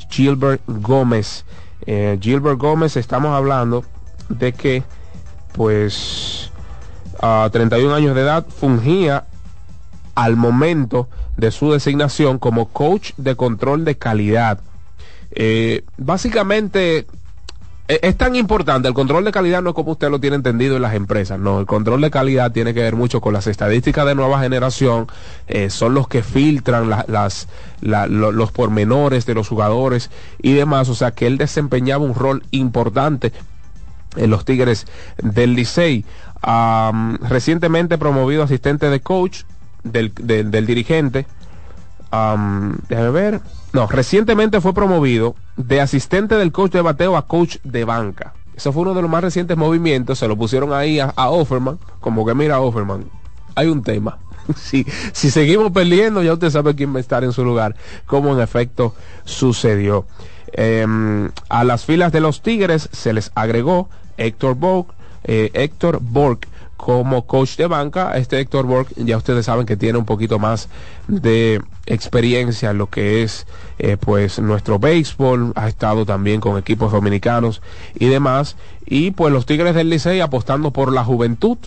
Gilbert 0.09 0.61
Gómez 0.67 1.45
eh, 1.85 2.17
Gilbert 2.21 2.57
Gómez, 2.57 2.97
estamos 2.97 3.35
hablando 3.35 3.83
de 4.29 4.53
que, 4.53 4.83
pues, 5.53 6.51
a 7.21 7.49
31 7.51 7.93
años 7.93 8.15
de 8.15 8.21
edad, 8.21 8.45
fungía 8.47 9.25
al 10.15 10.35
momento 10.35 11.09
de 11.37 11.51
su 11.51 11.71
designación 11.71 12.39
como 12.39 12.69
coach 12.69 13.11
de 13.17 13.35
control 13.35 13.85
de 13.85 13.97
calidad. 13.97 14.59
Eh, 15.31 15.83
básicamente, 15.97 17.05
es 17.87 18.17
tan 18.17 18.35
importante, 18.35 18.87
el 18.87 18.95
control 18.95 19.25
de 19.25 19.31
calidad 19.31 19.61
no 19.61 19.69
es 19.69 19.75
como 19.75 19.91
usted 19.91 20.09
lo 20.09 20.19
tiene 20.19 20.37
entendido 20.37 20.75
en 20.75 20.81
las 20.81 20.95
empresas, 20.95 21.39
no, 21.39 21.59
el 21.59 21.67
control 21.67 22.01
de 22.01 22.09
calidad 22.09 22.51
tiene 22.51 22.73
que 22.73 22.81
ver 22.81 22.95
mucho 22.95 23.21
con 23.21 23.33
las 23.33 23.45
estadísticas 23.45 24.07
de 24.07 24.15
nueva 24.15 24.39
generación, 24.41 25.07
eh, 25.47 25.69
son 25.69 25.93
los 25.93 26.07
que 26.07 26.23
filtran 26.23 26.89
las, 26.89 27.47
los 27.81 28.51
pormenores 28.51 29.27
de 29.27 29.35
los 29.35 29.47
jugadores 29.47 30.09
y 30.41 30.53
demás, 30.53 30.89
o 30.89 30.95
sea 30.95 31.11
que 31.11 31.27
él 31.27 31.37
desempeñaba 31.37 32.03
un 32.03 32.15
rol 32.15 32.43
importante 32.49 33.31
en 34.15 34.31
los 34.31 34.45
Tigres 34.45 34.87
del 35.21 35.53
Licey. 35.53 36.05
recientemente 37.21 37.97
promovido 37.97 38.43
asistente 38.43 38.89
de 38.89 38.99
coach 38.99 39.43
del, 39.83 40.65
dirigente, 40.65 41.27
déjame 42.11 43.09
ver, 43.11 43.41
no, 43.73 43.87
recientemente 43.87 44.61
fue 44.61 44.73
promovido 44.73 45.35
de 45.57 45.81
asistente 45.81 46.35
del 46.35 46.51
coach 46.51 46.71
de 46.71 46.81
bateo 46.81 47.17
a 47.17 47.27
coach 47.27 47.57
de 47.63 47.83
banca. 47.83 48.33
Eso 48.55 48.71
fue 48.71 48.83
uno 48.83 48.93
de 48.93 49.01
los 49.01 49.11
más 49.11 49.23
recientes 49.23 49.57
movimientos. 49.57 50.19
Se 50.19 50.27
lo 50.27 50.37
pusieron 50.37 50.73
ahí 50.73 50.99
a, 50.99 51.11
Offerman. 51.29 51.77
Como 51.99 52.25
que 52.25 52.33
mira, 52.33 52.61
Offerman, 52.61 53.05
hay 53.53 53.67
un 53.67 53.83
tema. 53.83 54.17
si, 54.55 54.85
si 55.11 55.29
seguimos 55.29 55.71
perdiendo, 55.71 56.23
ya 56.23 56.33
usted 56.33 56.49
sabe 56.49 56.75
quién 56.75 56.93
va 56.93 56.97
a 56.97 57.01
estar 57.01 57.23
en 57.23 57.33
su 57.33 57.43
lugar. 57.43 57.75
Como 58.05 58.33
en 58.33 58.39
efecto 58.39 58.95
sucedió. 59.25 60.05
Em, 60.53 61.31
a 61.49 61.65
las 61.65 61.83
filas 61.83 62.13
de 62.13 62.21
los 62.21 62.41
Tigres 62.41 62.87
se 62.93 63.11
les 63.11 63.31
agregó 63.35 63.89
Héctor 64.15 64.55
Borg, 64.55 64.87
eh, 65.25 65.51
Héctor 65.53 65.99
Borg 66.01 66.39
como 66.85 67.25
coach 67.25 67.57
de 67.57 67.65
banca. 67.65 68.15
Este 68.15 68.39
Héctor 68.39 68.67
Borg 68.67 68.89
ya 68.95 69.17
ustedes 69.17 69.47
saben 69.47 69.65
que 69.65 69.75
tiene 69.75 69.97
un 69.97 70.05
poquito 70.05 70.37
más 70.37 70.69
de 71.07 71.59
experiencia 71.87 72.69
en 72.69 72.77
lo 72.77 72.91
que 72.91 73.23
es 73.23 73.47
eh, 73.79 73.97
pues 73.99 74.37
nuestro 74.37 74.77
béisbol, 74.77 75.53
ha 75.55 75.67
estado 75.67 76.05
también 76.05 76.39
con 76.39 76.59
equipos 76.59 76.91
dominicanos 76.91 77.63
y 77.95 78.05
demás. 78.05 78.55
Y 78.85 79.09
pues 79.09 79.33
los 79.33 79.47
Tigres 79.47 79.73
del 79.73 79.89
Licey 79.89 80.19
apostando 80.19 80.69
por 80.69 80.93
la 80.93 81.03
juventud 81.03 81.57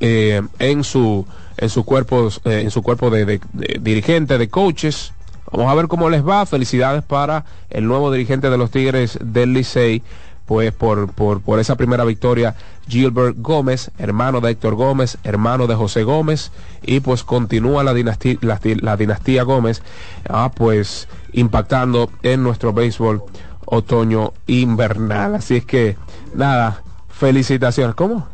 eh, 0.00 0.42
en 0.58 0.84
su 0.84 1.24
en 1.56 1.70
su 1.70 1.86
cuerpo 1.86 2.28
eh, 2.44 2.60
en 2.60 2.70
su 2.70 2.82
cuerpo 2.82 3.08
de, 3.08 3.24
de, 3.24 3.40
dirigente 3.80 4.36
de 4.36 4.50
coaches. 4.50 5.14
Vamos 5.50 5.72
a 5.72 5.74
ver 5.74 5.88
cómo 5.88 6.10
les 6.10 6.22
va. 6.22 6.44
Felicidades 6.44 7.02
para 7.02 7.46
el 7.70 7.86
nuevo 7.86 8.12
dirigente 8.12 8.50
de 8.50 8.58
los 8.58 8.70
Tigres 8.70 9.18
del 9.22 9.54
Licey 9.54 10.02
pues 10.50 10.72
por, 10.72 11.12
por, 11.12 11.42
por, 11.42 11.60
esa 11.60 11.76
primera 11.76 12.04
victoria 12.04 12.56
Gilbert 12.88 13.36
Gómez, 13.38 13.92
hermano 13.98 14.40
de 14.40 14.50
Héctor 14.50 14.74
Gómez, 14.74 15.16
hermano 15.22 15.68
de 15.68 15.76
José 15.76 16.02
Gómez, 16.02 16.50
y 16.82 16.98
pues 16.98 17.22
continúa 17.22 17.84
la 17.84 17.94
dinastía, 17.94 18.36
la, 18.40 18.96
dinastía 18.96 19.44
Gómez, 19.44 19.80
ah, 20.28 20.50
pues 20.52 21.06
impactando 21.32 22.10
en 22.24 22.42
nuestro 22.42 22.72
béisbol 22.72 23.22
otoño 23.64 24.32
invernal. 24.48 25.36
Así 25.36 25.58
es 25.58 25.64
que, 25.64 25.96
nada, 26.34 26.82
felicitaciones. 27.08 27.94
¿Cómo? 27.94 28.26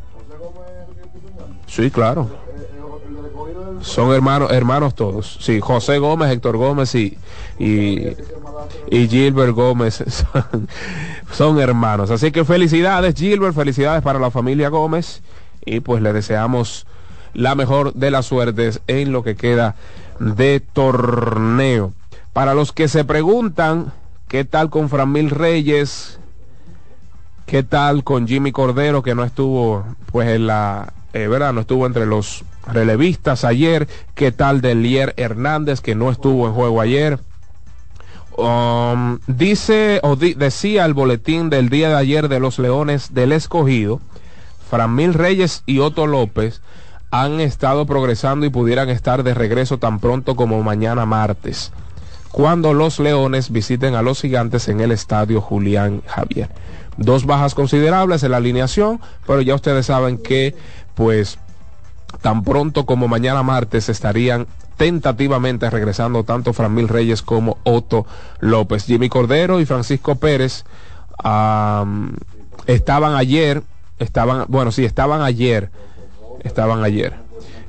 Sí, 1.66 1.90
claro. 1.90 2.30
Son 3.80 4.12
hermanos, 4.12 4.50
hermanos 4.52 4.94
todos. 4.94 5.38
Sí, 5.40 5.60
José 5.60 5.98
Gómez, 5.98 6.30
Héctor 6.30 6.56
Gómez 6.56 6.94
y, 6.94 7.16
y 7.58 9.08
Gilbert 9.08 9.52
Gómez 9.52 10.02
son, 11.32 11.60
hermanos. 11.60 12.10
Así 12.10 12.30
que 12.32 12.44
felicidades 12.44 13.14
Gilbert, 13.14 13.54
felicidades 13.54 14.02
para 14.02 14.18
la 14.18 14.30
familia 14.30 14.68
Gómez 14.68 15.22
y 15.64 15.80
pues 15.80 16.02
le 16.02 16.12
deseamos 16.12 16.86
la 17.34 17.54
mejor 17.54 17.94
de 17.94 18.10
las 18.10 18.26
suertes 18.26 18.80
en 18.86 19.12
lo 19.12 19.22
que 19.22 19.36
queda 19.36 19.74
de 20.18 20.60
torneo. 20.60 21.92
Para 22.32 22.54
los 22.54 22.72
que 22.72 22.88
se 22.88 23.04
preguntan 23.04 23.92
¿Qué 24.28 24.44
tal 24.44 24.70
con 24.70 24.88
Framil 24.88 25.30
Reyes? 25.30 26.18
¿Qué 27.46 27.62
tal 27.62 28.02
con 28.02 28.26
Jimmy 28.26 28.50
Cordero 28.50 29.04
que 29.04 29.14
no 29.14 29.22
estuvo 29.22 29.84
pues 30.10 30.28
en 30.28 30.48
la 30.48 30.92
eh, 31.12 31.28
verdad 31.28 31.52
no 31.52 31.60
estuvo 31.60 31.86
entre 31.86 32.06
los 32.06 32.44
relevistas 32.66 33.44
ayer? 33.44 33.88
¿Qué 34.14 34.32
tal 34.32 34.60
de 34.60 34.74
Lier 34.74 35.14
Hernández 35.16 35.80
que 35.80 35.94
no 35.94 36.10
estuvo 36.10 36.46
en 36.46 36.54
juego 36.54 36.80
ayer? 36.80 37.18
Um, 38.36 39.18
dice 39.26 40.00
o 40.02 40.14
decía 40.16 40.84
el 40.84 40.92
boletín 40.92 41.48
del 41.48 41.70
día 41.70 41.88
de 41.88 41.94
ayer 41.94 42.28
de 42.28 42.38
los 42.38 42.58
Leones 42.58 43.14
del 43.14 43.32
Escogido, 43.32 44.00
Framil 44.68 45.14
Reyes 45.14 45.62
y 45.64 45.78
Otto 45.78 46.06
López 46.06 46.60
han 47.10 47.40
estado 47.40 47.86
progresando 47.86 48.44
y 48.44 48.50
pudieran 48.50 48.90
estar 48.90 49.22
de 49.22 49.32
regreso 49.32 49.78
tan 49.78 50.00
pronto 50.00 50.36
como 50.36 50.62
mañana 50.62 51.06
martes, 51.06 51.72
cuando 52.30 52.74
los 52.74 52.98
Leones 52.98 53.50
visiten 53.50 53.94
a 53.94 54.02
los 54.02 54.20
Gigantes 54.20 54.68
en 54.68 54.80
el 54.80 54.92
estadio 54.92 55.40
Julián 55.40 56.02
Javier. 56.06 56.50
Dos 56.98 57.24
bajas 57.24 57.54
considerables 57.54 58.22
en 58.22 58.32
la 58.32 58.38
alineación, 58.38 59.00
pero 59.26 59.40
ya 59.40 59.54
ustedes 59.54 59.86
saben 59.86 60.18
que 60.18 60.54
pues 60.94 61.38
tan 62.20 62.42
pronto 62.42 62.86
como 62.86 63.08
mañana 63.08 63.42
martes 63.42 63.88
estarían 63.88 64.46
tentativamente 64.76 65.68
regresando 65.70 66.24
tanto 66.24 66.52
Framil 66.52 66.88
Reyes 66.88 67.22
como 67.22 67.58
Otto 67.64 68.06
López. 68.40 68.84
Jimmy 68.84 69.08
Cordero 69.08 69.60
y 69.60 69.66
Francisco 69.66 70.16
Pérez 70.16 70.64
estaban 72.66 73.14
ayer, 73.14 73.62
estaban, 73.98 74.44
bueno, 74.48 74.72
sí, 74.72 74.84
estaban 74.84 75.22
ayer, 75.22 75.70
estaban 76.44 76.84
ayer, 76.84 77.14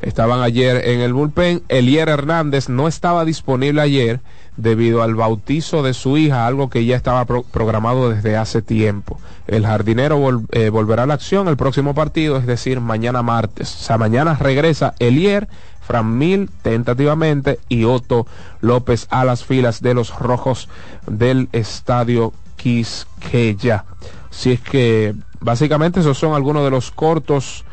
estaban 0.01 0.41
ayer 0.41 0.89
en 0.89 1.01
el 1.01 1.13
bullpen. 1.13 1.63
Elier 1.69 2.09
Hernández 2.09 2.69
no 2.69 2.87
estaba 2.87 3.25
disponible 3.25 3.81
ayer 3.81 4.19
debido 4.57 5.03
al 5.03 5.15
bautizo 5.15 5.83
de 5.83 5.93
su 5.93 6.17
hija, 6.17 6.45
algo 6.47 6.69
que 6.69 6.83
ya 6.85 6.95
estaba 6.95 7.23
pro- 7.25 7.43
programado 7.43 8.09
desde 8.09 8.35
hace 8.35 8.61
tiempo. 8.61 9.19
El 9.47 9.65
jardinero 9.65 10.19
eh, 10.51 10.69
volverá 10.69 11.03
a 11.03 11.05
la 11.05 11.13
acción 11.13 11.47
el 11.47 11.57
próximo 11.57 11.93
partido, 11.93 12.37
es 12.37 12.45
decir, 12.45 12.81
mañana 12.81 13.21
martes. 13.21 13.73
O 13.75 13.83
sea, 13.83 13.97
mañana 13.97 14.35
regresa 14.35 14.93
Elier, 14.99 15.47
Fran 15.81 16.17
Mil 16.17 16.49
tentativamente 16.63 17.59
y 17.69 17.85
Otto 17.85 18.27
López 18.59 19.07
a 19.09 19.23
las 19.23 19.45
filas 19.45 19.81
de 19.81 19.93
los 19.93 20.17
rojos 20.19 20.67
del 21.05 21.47
estadio 21.53 22.33
Quisqueya. 22.57 23.85
Si 24.31 24.51
es 24.53 24.59
que 24.59 25.13
básicamente 25.39 25.99
esos 25.99 26.17
son 26.17 26.33
algunos 26.33 26.63
de 26.63 26.71
los 26.71 26.91
cortos 26.91 27.63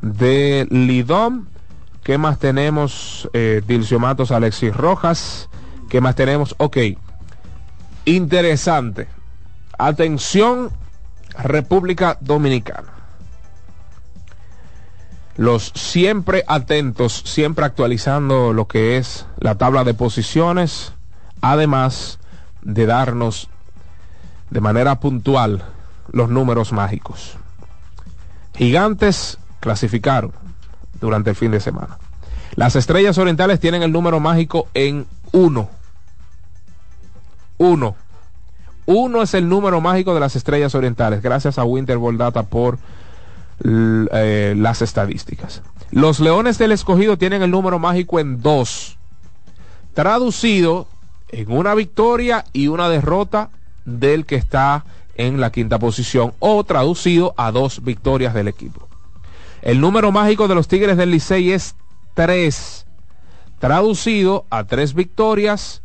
de 0.00 0.66
Lidom. 0.70 1.44
¿Qué 2.02 2.16
más 2.16 2.38
tenemos? 2.38 3.28
Eh, 3.34 3.60
Dilcio 3.66 4.00
Matos, 4.00 4.30
Alexis 4.30 4.74
Rojas. 4.74 5.49
¿Qué 5.90 6.00
más 6.00 6.14
tenemos? 6.14 6.54
Ok. 6.58 6.78
Interesante. 8.04 9.08
Atención, 9.76 10.70
República 11.36 12.16
Dominicana. 12.20 12.92
Los 15.36 15.72
siempre 15.74 16.44
atentos, 16.46 17.22
siempre 17.26 17.64
actualizando 17.64 18.52
lo 18.52 18.68
que 18.68 18.98
es 18.98 19.26
la 19.40 19.56
tabla 19.56 19.82
de 19.82 19.94
posiciones, 19.94 20.92
además 21.40 22.20
de 22.62 22.86
darnos 22.86 23.48
de 24.50 24.60
manera 24.60 25.00
puntual 25.00 25.64
los 26.12 26.28
números 26.28 26.72
mágicos. 26.72 27.36
Gigantes 28.54 29.38
clasificaron 29.58 30.32
durante 31.00 31.30
el 31.30 31.36
fin 31.36 31.50
de 31.50 31.58
semana. 31.58 31.98
Las 32.54 32.76
estrellas 32.76 33.18
orientales 33.18 33.58
tienen 33.58 33.82
el 33.82 33.90
número 33.90 34.20
mágico 34.20 34.68
en 34.74 35.06
1. 35.32 35.79
1. 37.60 37.94
1 38.86 39.22
es 39.22 39.34
el 39.34 39.48
número 39.48 39.82
mágico 39.82 40.14
de 40.14 40.20
las 40.20 40.34
estrellas 40.34 40.74
orientales, 40.74 41.20
gracias 41.20 41.58
a 41.58 41.64
Winter 41.64 41.98
Ball 41.98 42.16
Data 42.16 42.42
por 42.42 42.78
eh, 43.62 44.54
las 44.56 44.80
estadísticas. 44.80 45.60
Los 45.90 46.20
leones 46.20 46.56
del 46.56 46.72
escogido 46.72 47.18
tienen 47.18 47.42
el 47.42 47.50
número 47.50 47.78
mágico 47.78 48.18
en 48.18 48.40
2. 48.40 48.96
Traducido 49.92 50.88
en 51.28 51.52
una 51.52 51.74
victoria 51.74 52.46
y 52.54 52.68
una 52.68 52.88
derrota 52.88 53.50
del 53.84 54.24
que 54.24 54.36
está 54.36 54.86
en 55.16 55.38
la 55.38 55.52
quinta 55.52 55.78
posición 55.78 56.32
o 56.38 56.64
traducido 56.64 57.34
a 57.36 57.52
dos 57.52 57.84
victorias 57.84 58.32
del 58.32 58.48
equipo. 58.48 58.88
El 59.60 59.82
número 59.82 60.12
mágico 60.12 60.48
de 60.48 60.54
los 60.54 60.66
Tigres 60.66 60.96
del 60.96 61.10
Licey 61.10 61.52
es 61.52 61.74
3, 62.14 62.86
traducido 63.58 64.46
a 64.48 64.64
tres 64.64 64.94
victorias 64.94 65.82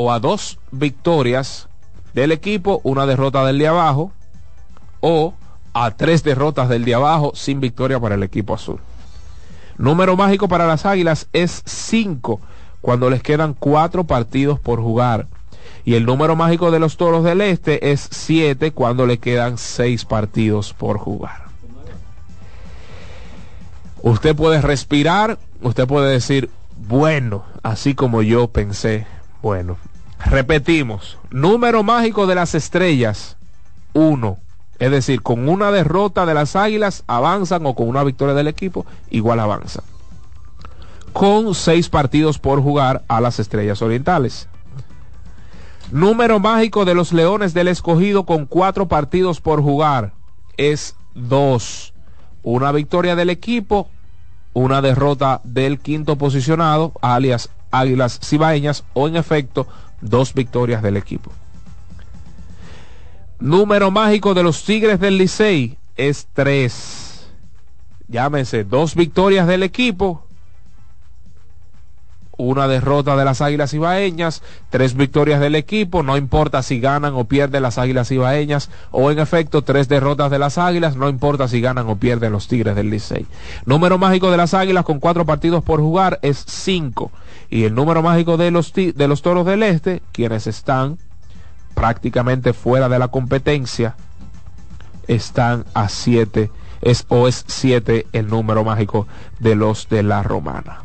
o 0.00 0.10
a 0.10 0.18
dos 0.18 0.58
victorias 0.70 1.68
del 2.14 2.32
equipo, 2.32 2.80
una 2.84 3.04
derrota 3.04 3.44
del 3.44 3.58
de 3.58 3.68
abajo, 3.68 4.12
o 5.00 5.34
a 5.74 5.90
tres 5.90 6.24
derrotas 6.24 6.70
del 6.70 6.86
de 6.86 6.94
abajo 6.94 7.32
sin 7.34 7.60
victoria 7.60 8.00
para 8.00 8.14
el 8.14 8.22
equipo 8.22 8.54
azul. 8.54 8.80
Número 9.76 10.16
mágico 10.16 10.48
para 10.48 10.66
las 10.66 10.86
Águilas 10.86 11.28
es 11.34 11.62
5 11.66 12.40
cuando 12.80 13.10
les 13.10 13.22
quedan 13.22 13.52
cuatro 13.52 14.04
partidos 14.04 14.58
por 14.58 14.80
jugar. 14.80 15.26
Y 15.84 15.94
el 15.94 16.06
número 16.06 16.34
mágico 16.34 16.70
de 16.70 16.78
los 16.78 16.96
Toros 16.96 17.22
del 17.22 17.42
Este 17.42 17.92
es 17.92 18.08
7 18.10 18.72
cuando 18.72 19.04
le 19.04 19.18
quedan 19.18 19.58
seis 19.58 20.06
partidos 20.06 20.72
por 20.72 20.98
jugar. 20.98 21.44
Usted 24.02 24.34
puede 24.34 24.62
respirar, 24.62 25.38
usted 25.60 25.86
puede 25.86 26.10
decir, 26.10 26.48
bueno, 26.88 27.44
así 27.62 27.94
como 27.94 28.22
yo 28.22 28.48
pensé, 28.48 29.06
bueno. 29.42 29.76
Repetimos, 30.26 31.18
número 31.30 31.82
mágico 31.82 32.26
de 32.26 32.34
las 32.34 32.54
estrellas, 32.54 33.36
1. 33.94 34.38
Es 34.78 34.90
decir, 34.90 35.22
con 35.22 35.48
una 35.48 35.70
derrota 35.70 36.24
de 36.24 36.34
las 36.34 36.56
águilas 36.56 37.04
avanzan 37.06 37.66
o 37.66 37.74
con 37.74 37.88
una 37.88 38.04
victoria 38.04 38.34
del 38.34 38.48
equipo, 38.48 38.86
igual 39.10 39.40
avanzan. 39.40 39.84
Con 41.12 41.54
seis 41.54 41.88
partidos 41.88 42.38
por 42.38 42.62
jugar 42.62 43.02
a 43.08 43.20
las 43.20 43.38
estrellas 43.40 43.82
orientales. 43.82 44.48
Número 45.90 46.38
mágico 46.38 46.84
de 46.84 46.94
los 46.94 47.12
Leones 47.12 47.52
del 47.52 47.68
Escogido 47.68 48.24
con 48.24 48.46
cuatro 48.46 48.86
partidos 48.86 49.40
por 49.40 49.60
jugar 49.60 50.12
es 50.56 50.94
2. 51.14 51.92
Una 52.42 52.70
victoria 52.70 53.16
del 53.16 53.28
equipo, 53.28 53.88
una 54.52 54.82
derrota 54.82 55.40
del 55.42 55.80
quinto 55.80 56.16
posicionado, 56.16 56.92
alias 57.02 57.50
Águilas 57.72 58.18
Cibaeñas, 58.22 58.84
o 58.94 59.08
en 59.08 59.16
efecto, 59.16 59.66
dos 60.00 60.34
victorias 60.34 60.82
del 60.82 60.96
equipo. 60.96 61.32
Número 63.38 63.90
mágico 63.90 64.34
de 64.34 64.42
los 64.42 64.64
Tigres 64.64 65.00
del 65.00 65.16
Licey 65.16 65.78
es 65.96 66.28
3. 66.34 67.26
Llámese, 68.08 68.64
dos 68.64 68.94
victorias 68.94 69.46
del 69.46 69.62
equipo, 69.62 70.24
una 72.40 72.68
derrota 72.68 73.16
de 73.16 73.24
las 73.24 73.40
Águilas 73.40 73.74
Ibaeñas, 73.74 74.42
tres 74.70 74.94
victorias 74.94 75.40
del 75.40 75.54
equipo, 75.54 76.02
no 76.02 76.16
importa 76.16 76.62
si 76.62 76.80
ganan 76.80 77.14
o 77.14 77.24
pierden 77.24 77.62
las 77.62 77.78
Águilas 77.78 78.10
Ibaeñas, 78.10 78.70
o 78.90 79.10
en 79.10 79.18
efecto 79.18 79.62
tres 79.62 79.88
derrotas 79.88 80.30
de 80.30 80.38
las 80.38 80.58
Águilas, 80.58 80.96
no 80.96 81.08
importa 81.08 81.48
si 81.48 81.60
ganan 81.60 81.88
o 81.88 81.96
pierden 81.96 82.32
los 82.32 82.48
Tigres 82.48 82.74
del 82.74 82.90
Licey. 82.90 83.26
Número 83.66 83.98
mágico 83.98 84.30
de 84.30 84.38
las 84.38 84.54
Águilas 84.54 84.84
con 84.84 85.00
cuatro 85.00 85.26
partidos 85.26 85.62
por 85.62 85.80
jugar 85.80 86.18
es 86.22 86.44
5. 86.46 87.10
Y 87.50 87.64
el 87.64 87.74
número 87.74 88.02
mágico 88.02 88.36
de 88.36 88.50
los, 88.50 88.72
de 88.72 89.08
los 89.08 89.22
Toros 89.22 89.44
del 89.44 89.62
Este, 89.62 90.02
quienes 90.12 90.46
están 90.46 90.98
prácticamente 91.74 92.52
fuera 92.52 92.88
de 92.88 92.98
la 92.98 93.08
competencia, 93.08 93.96
están 95.08 95.64
a 95.74 95.88
7, 95.88 96.50
es, 96.80 97.06
o 97.08 97.26
es 97.26 97.44
7 97.46 98.06
el 98.12 98.28
número 98.28 98.64
mágico 98.64 99.08
de 99.40 99.56
los 99.56 99.88
de 99.88 100.02
la 100.04 100.22
Romana. 100.22 100.84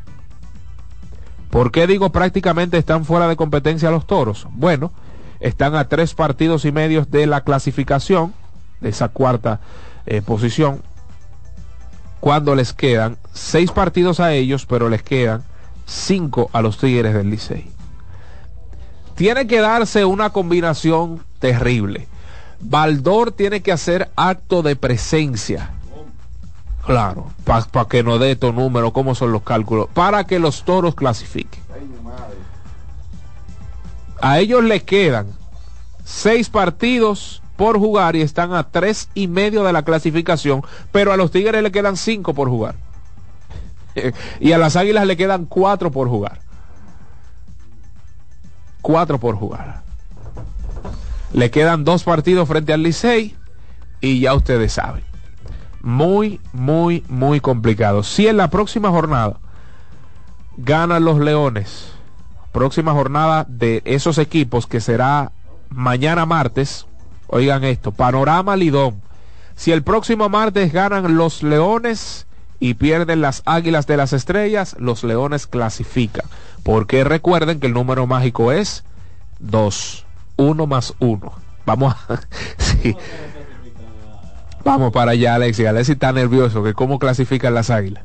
¿Por 1.51 1.71
qué 1.71 1.87
digo 1.87 2.11
prácticamente 2.11 2.77
están 2.77 3.05
fuera 3.05 3.27
de 3.27 3.35
competencia 3.35 3.91
los 3.91 4.07
toros? 4.07 4.47
Bueno, 4.51 4.91
están 5.39 5.75
a 5.75 5.87
tres 5.87 6.13
partidos 6.13 6.65
y 6.65 6.71
medios 6.71 7.11
de 7.11 7.27
la 7.27 7.41
clasificación, 7.41 8.33
de 8.81 8.89
esa 8.89 9.09
cuarta 9.09 9.61
eh, 10.05 10.21
posición, 10.21 10.81
cuando 12.19 12.55
les 12.55 12.73
quedan 12.73 13.17
seis 13.33 13.71
partidos 13.71 14.19
a 14.19 14.33
ellos, 14.33 14.65
pero 14.65 14.89
les 14.89 15.03
quedan 15.03 15.43
cinco 15.85 16.49
a 16.53 16.61
los 16.61 16.77
Tigres 16.77 17.13
del 17.13 17.29
Licey. 17.29 17.69
Tiene 19.15 19.47
que 19.47 19.61
darse 19.61 20.03
una 20.03 20.31
combinación 20.31 21.23
terrible. 21.39 22.07
Baldor 22.59 23.31
tiene 23.31 23.61
que 23.61 23.71
hacer 23.71 24.09
acto 24.15 24.61
de 24.61 24.75
presencia. 24.75 25.71
Claro, 26.85 27.31
para 27.43 27.87
que 27.87 28.03
nos 28.03 28.19
dé 28.19 28.31
estos 28.31 28.53
números, 28.53 28.91
cómo 28.91 29.15
son 29.15 29.31
los 29.31 29.41
cálculos, 29.41 29.87
para 29.93 30.25
que 30.25 30.37
los 30.37 30.63
toros 30.63 30.93
clasifiquen. 30.95 31.63
A 34.21 34.39
ellos 34.39 34.63
les 34.63 34.83
quedan 34.83 35.27
seis 36.03 36.49
partidos 36.49 37.41
por 37.57 37.79
jugar 37.79 38.15
y 38.15 38.21
están 38.21 38.53
a 38.53 38.63
tres 38.63 39.09
y 39.13 39.27
medio 39.27 39.63
de 39.63 39.73
la 39.73 39.83
clasificación, 39.83 40.63
pero 40.91 41.11
a 41.11 41.17
los 41.17 41.31
Tigres 41.31 41.63
le 41.63 41.71
quedan 41.71 41.97
cinco 41.97 42.33
por 42.33 42.49
jugar. 42.49 42.75
Y 44.39 44.51
a 44.51 44.57
las 44.57 44.75
Águilas 44.75 45.07
le 45.07 45.17
quedan 45.17 45.45
cuatro 45.45 45.91
por 45.91 46.09
jugar. 46.09 46.39
Cuatro 48.81 49.19
por 49.19 49.35
jugar. 49.35 49.81
Le 51.33 51.51
quedan 51.51 51.83
dos 51.83 52.03
partidos 52.03 52.47
frente 52.47 52.73
al 52.73 52.83
Licey 52.83 53.35
y 54.01 54.19
ya 54.21 54.33
ustedes 54.33 54.73
saben. 54.73 55.03
Muy, 55.81 56.39
muy, 56.53 57.03
muy 57.07 57.39
complicado. 57.39 58.03
Si 58.03 58.27
en 58.27 58.37
la 58.37 58.49
próxima 58.49 58.89
jornada 58.89 59.37
ganan 60.57 61.03
los 61.03 61.19
Leones, 61.19 61.91
próxima 62.51 62.93
jornada 62.93 63.45
de 63.49 63.81
esos 63.85 64.17
equipos 64.17 64.67
que 64.67 64.79
será 64.79 65.31
mañana 65.69 66.25
martes, 66.25 66.85
oigan 67.27 67.63
esto, 67.63 67.91
panorama 67.91 68.55
Lidón. 68.55 69.01
Si 69.55 69.71
el 69.71 69.83
próximo 69.83 70.29
martes 70.29 70.71
ganan 70.71 71.17
los 71.17 71.43
Leones 71.43 72.27
y 72.59 72.75
pierden 72.75 73.21
las 73.21 73.41
Águilas 73.45 73.87
de 73.87 73.97
las 73.97 74.13
Estrellas, 74.13 74.75
los 74.79 75.03
Leones 75.03 75.47
clasifican. 75.47 76.25
Porque 76.63 77.03
recuerden 77.03 77.59
que 77.59 77.67
el 77.67 77.73
número 77.73 78.07
mágico 78.07 78.51
es 78.51 78.83
2, 79.39 80.05
1 80.37 80.67
más 80.67 80.93
1. 80.99 81.33
Vamos 81.65 81.93
a... 81.93 82.19
sí. 82.57 82.95
Vamos 84.63 84.91
para 84.91 85.11
allá, 85.11 85.35
Alexi. 85.35 85.65
Alexi 85.65 85.93
está 85.93 86.11
nervioso, 86.11 86.63
que 86.63 86.73
cómo 86.73 86.97
clasifican 86.97 87.53
las 87.53 87.69
Águilas. 87.69 88.03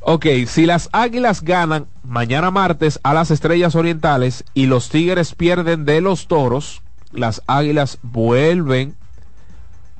Ok, 0.00 0.26
si 0.46 0.66
las 0.66 0.88
Águilas 0.92 1.42
ganan 1.42 1.86
mañana 2.04 2.50
martes 2.50 3.00
a 3.02 3.12
las 3.12 3.30
Estrellas 3.30 3.74
Orientales 3.74 4.44
y 4.54 4.66
los 4.66 4.88
Tigres 4.88 5.34
pierden 5.34 5.84
de 5.84 6.00
los 6.00 6.28
Toros, 6.28 6.82
las 7.10 7.42
Águilas 7.46 7.98
vuelven 8.02 8.94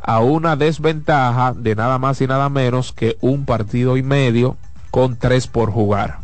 a 0.06 0.20
una 0.20 0.56
desventaja 0.56 1.52
de 1.52 1.74
nada 1.74 1.98
más 1.98 2.20
y 2.20 2.26
nada 2.26 2.48
menos 2.48 2.92
que 2.92 3.18
un 3.20 3.44
partido 3.44 3.96
y 3.96 4.02
medio 4.02 4.56
con 4.90 5.16
tres 5.16 5.46
por 5.48 5.70
jugar. 5.72 6.20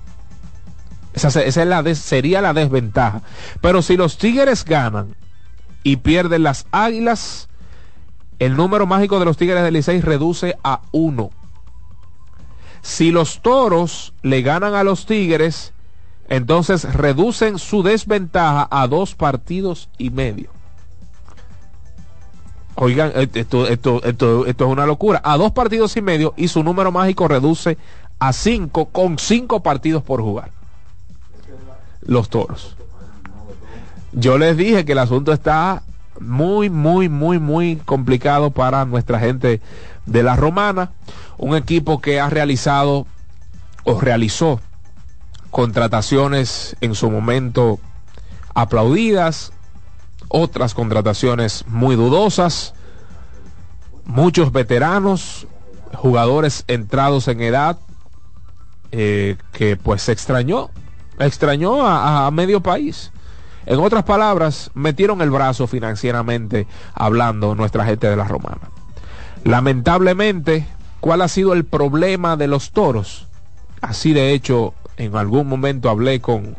Esa, 1.15 1.29
esa 1.43 1.63
es 1.63 1.69
la 1.69 1.83
des- 1.83 1.99
sería 1.99 2.41
la 2.41 2.55
desventaja. 2.55 3.23
Pero 3.61 3.83
si 3.83 3.97
los 3.97 4.17
Tigres 4.17 4.65
ganan 4.65 5.15
y 5.83 5.97
pierden 5.97 6.45
las 6.45 6.67
Águilas, 6.71 7.49
el 8.39 8.57
número 8.57 8.87
mágico 8.87 9.19
de 9.19 9.25
los 9.27 9.37
Tigres 9.37 9.63
del 9.63 9.75
Licey 9.75 10.01
reduce 10.01 10.57
a 10.65 10.81
uno. 10.93 11.31
Si 12.81 13.11
los 13.11 13.43
Toros 13.43 14.15
le 14.23 14.43
ganan 14.43 14.75
a 14.75 14.85
los 14.85 15.07
Tigres, 15.07 15.73
entonces 16.29 16.95
reducen 16.95 17.59
su 17.59 17.83
desventaja 17.83 18.67
a 18.71 18.87
dos 18.87 19.15
partidos 19.15 19.89
y 19.99 20.11
medio. 20.11 20.51
Oigan, 22.75 23.13
eh, 23.15 23.29
esto, 23.35 23.67
esto, 23.67 24.03
esto, 24.03 24.47
esto 24.47 24.65
es 24.65 24.71
una 24.71 24.87
locura. 24.87 25.21
A 25.25 25.37
dos 25.37 25.53
partidos 25.53 25.97
y 25.97 26.03
medio 26.03 26.35
y 26.37 26.49
su 26.49 26.63
número 26.63 26.91
mágico 26.91 27.29
reduce 27.29 27.77
a 28.19 28.33
cinco 28.33 28.87
con 28.87 29.19
cinco 29.19 29.63
partidos 29.63 30.03
por 30.03 30.23
jugar. 30.23 30.51
Los 32.01 32.29
toros. 32.29 32.77
Yo 34.13 34.39
les 34.39 34.57
dije 34.57 34.85
que 34.85 34.93
el 34.93 34.99
asunto 34.99 35.33
está 35.33 35.83
muy, 36.21 36.71
muy, 36.71 37.09
muy, 37.09 37.39
muy 37.39 37.77
complicado 37.77 38.51
para 38.51 38.85
nuestra 38.85 39.19
gente 39.19 39.61
de 40.07 40.23
la 40.23 40.37
Romana. 40.37 40.91
Un 41.39 41.57
equipo 41.57 42.01
que 42.01 42.21
ha 42.21 42.31
realizado 42.31 43.07
o 43.85 44.01
realizó 44.01 44.61
contrataciones 45.51 46.77
en 46.81 46.95
su 46.95 47.11
momento 47.11 47.79
aplaudidas, 48.55 49.53
otras 50.33 50.73
contrataciones 50.73 51.65
muy 51.69 51.95
dudosas, 51.95 52.73
muchos 54.07 54.51
veteranos, 54.51 55.47
jugadores 55.95 56.65
entrados 56.69 57.29
en 57.29 57.43
edad, 57.43 57.79
eh, 58.93 59.37
que 59.53 59.77
pues 59.77 60.09
extrañó, 60.09 60.71
extrañó 61.19 61.87
a, 61.87 62.27
a 62.27 62.31
medio 62.31 62.63
país. 62.63 63.13
En 63.67 63.79
otras 63.79 64.05
palabras, 64.05 64.71
metieron 64.73 65.21
el 65.21 65.31
brazo 65.31 65.67
financieramente 65.67 66.67
hablando 66.95 67.55
nuestra 67.55 67.85
gente 67.85 68.09
de 68.09 68.17
la 68.17 68.25
romana. 68.25 68.71
Lamentablemente, 69.45 70.67
¿cuál 71.01 71.21
ha 71.21 71.29
sido 71.29 71.53
el 71.53 71.65
problema 71.65 72.39
de 72.39 72.49
los 72.49 72.71
toros? 72.71 73.27
Así 73.83 74.15
de 74.15 74.33
hecho, 74.33 74.73
en 74.97 75.15
algún 75.15 75.47
momento 75.47 75.91
hablé 75.91 76.23
con, 76.23 76.57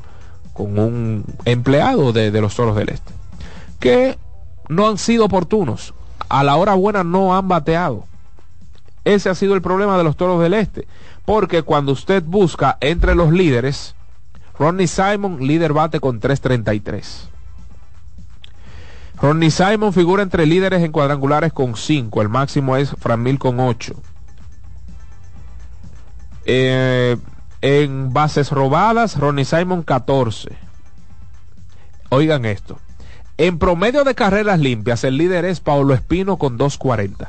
con 0.53 0.78
un 0.78 1.26
empleado 1.45 2.13
de, 2.13 2.30
de 2.30 2.41
los 2.41 2.55
toros 2.55 2.76
del 2.76 2.89
este 2.89 3.12
que 3.84 4.17
no 4.69 4.88
han 4.88 4.97
sido 4.97 5.25
oportunos. 5.25 5.93
A 6.29 6.43
la 6.43 6.55
hora 6.55 6.73
buena 6.73 7.03
no 7.03 7.36
han 7.36 7.49
bateado. 7.49 8.05
Ese 9.03 9.29
ha 9.29 9.36
sido 9.36 9.55
el 9.55 9.61
problema 9.61 9.97
de 9.97 10.05
los 10.05 10.15
toros 10.15 10.41
del 10.41 10.53
este. 10.53 10.88
Porque 11.25 11.63
cuando 11.63 11.91
usted 11.91 12.23
busca 12.23 12.77
entre 12.79 13.13
los 13.13 13.34
líderes, 13.34 13.95
Ronnie 14.57 14.88
Simon, 14.88 15.45
líder 15.45 15.73
bate 15.73 15.99
con 15.99 16.21
3.33. 16.21 17.27
Ronnie 19.21 19.51
Simon 19.51 19.91
figura 19.91 20.23
entre 20.23 20.45
líderes 20.45 20.81
en 20.81 20.93
cuadrangulares 20.93 21.51
con 21.51 21.75
5. 21.75 22.21
El 22.21 22.29
máximo 22.29 22.77
es 22.77 22.91
Framil 22.91 23.38
con 23.38 23.59
8. 23.59 23.93
Eh, 26.45 27.17
en 27.61 28.13
bases 28.13 28.49
robadas, 28.49 29.19
Ronnie 29.19 29.45
Simon 29.45 29.84
14. 29.84 30.49
Oigan 32.09 32.45
esto. 32.45 32.79
En 33.38 33.57
promedio 33.57 34.03
de 34.03 34.15
carreras 34.15 34.59
limpias, 34.59 35.03
el 35.03 35.17
líder 35.17 35.45
es 35.45 35.59
Paulo 35.59 35.93
Espino 35.93 36.38
con 36.38 36.57
2.40. 36.57 37.27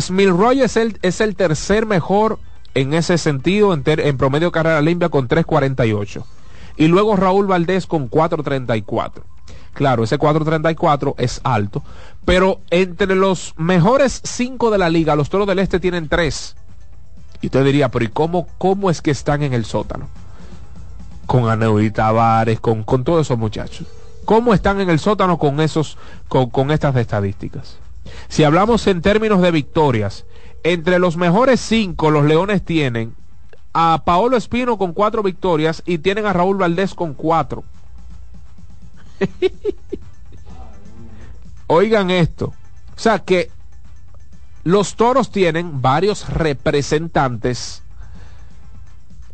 Smil 0.00 0.30
Roy 0.36 0.62
es 0.62 0.76
el, 0.76 0.98
es 1.02 1.20
el 1.20 1.36
tercer 1.36 1.86
mejor 1.86 2.38
en 2.74 2.94
ese 2.94 3.16
sentido 3.16 3.72
en, 3.72 3.82
ter- 3.84 4.00
en 4.00 4.18
promedio 4.18 4.48
de 4.48 4.52
carrera 4.52 4.80
limpia 4.82 5.08
con 5.08 5.28
3.48. 5.28 6.24
Y 6.76 6.88
luego 6.88 7.16
Raúl 7.16 7.46
Valdés 7.46 7.86
con 7.86 8.10
4.34. 8.10 9.22
Claro, 9.72 10.02
ese 10.04 10.18
4.34 10.18 11.14
es 11.18 11.40
alto. 11.44 11.82
Pero 12.24 12.60
entre 12.70 13.14
los 13.14 13.54
mejores 13.56 14.20
5 14.24 14.70
de 14.70 14.78
la 14.78 14.90
liga, 14.90 15.14
los 15.16 15.30
Toros 15.30 15.46
del 15.46 15.60
Este 15.60 15.80
tienen 15.80 16.08
3. 16.08 16.56
Y 17.40 17.46
usted 17.46 17.64
diría, 17.64 17.88
pero 17.88 18.04
¿y 18.04 18.08
cómo, 18.08 18.48
cómo 18.58 18.90
es 18.90 19.00
que 19.00 19.12
están 19.12 19.42
en 19.44 19.54
el 19.54 19.64
sótano? 19.64 20.08
Con 21.26 21.48
Aneudi 21.48 21.90
Tavares, 21.92 22.58
con, 22.60 22.82
con 22.82 23.04
todos 23.04 23.26
esos 23.26 23.38
muchachos. 23.38 23.86
¿Cómo 24.28 24.52
están 24.52 24.78
en 24.82 24.90
el 24.90 24.98
sótano 24.98 25.38
con 25.38 25.58
esos, 25.58 25.96
con, 26.28 26.70
estas 26.70 26.94
estadísticas? 26.96 27.78
Si 28.28 28.44
hablamos 28.44 28.86
en 28.86 29.00
términos 29.00 29.40
de 29.40 29.50
victorias, 29.50 30.26
entre 30.64 30.98
los 30.98 31.16
mejores 31.16 31.60
cinco 31.60 32.10
los 32.10 32.26
Leones 32.26 32.62
tienen 32.62 33.14
a 33.72 34.02
Paolo 34.04 34.36
Espino 34.36 34.76
con 34.76 34.92
cuatro 34.92 35.22
victorias 35.22 35.82
y 35.86 35.96
tienen 35.96 36.26
a 36.26 36.34
Raúl 36.34 36.58
Valdés 36.58 36.94
con 36.94 37.14
cuatro. 37.14 37.64
Oigan 41.66 42.10
esto. 42.10 42.52
O 42.94 43.00
sea 43.00 43.20
que 43.20 43.50
los 44.62 44.96
toros 44.96 45.30
tienen 45.30 45.80
varios 45.80 46.28
representantes 46.28 47.82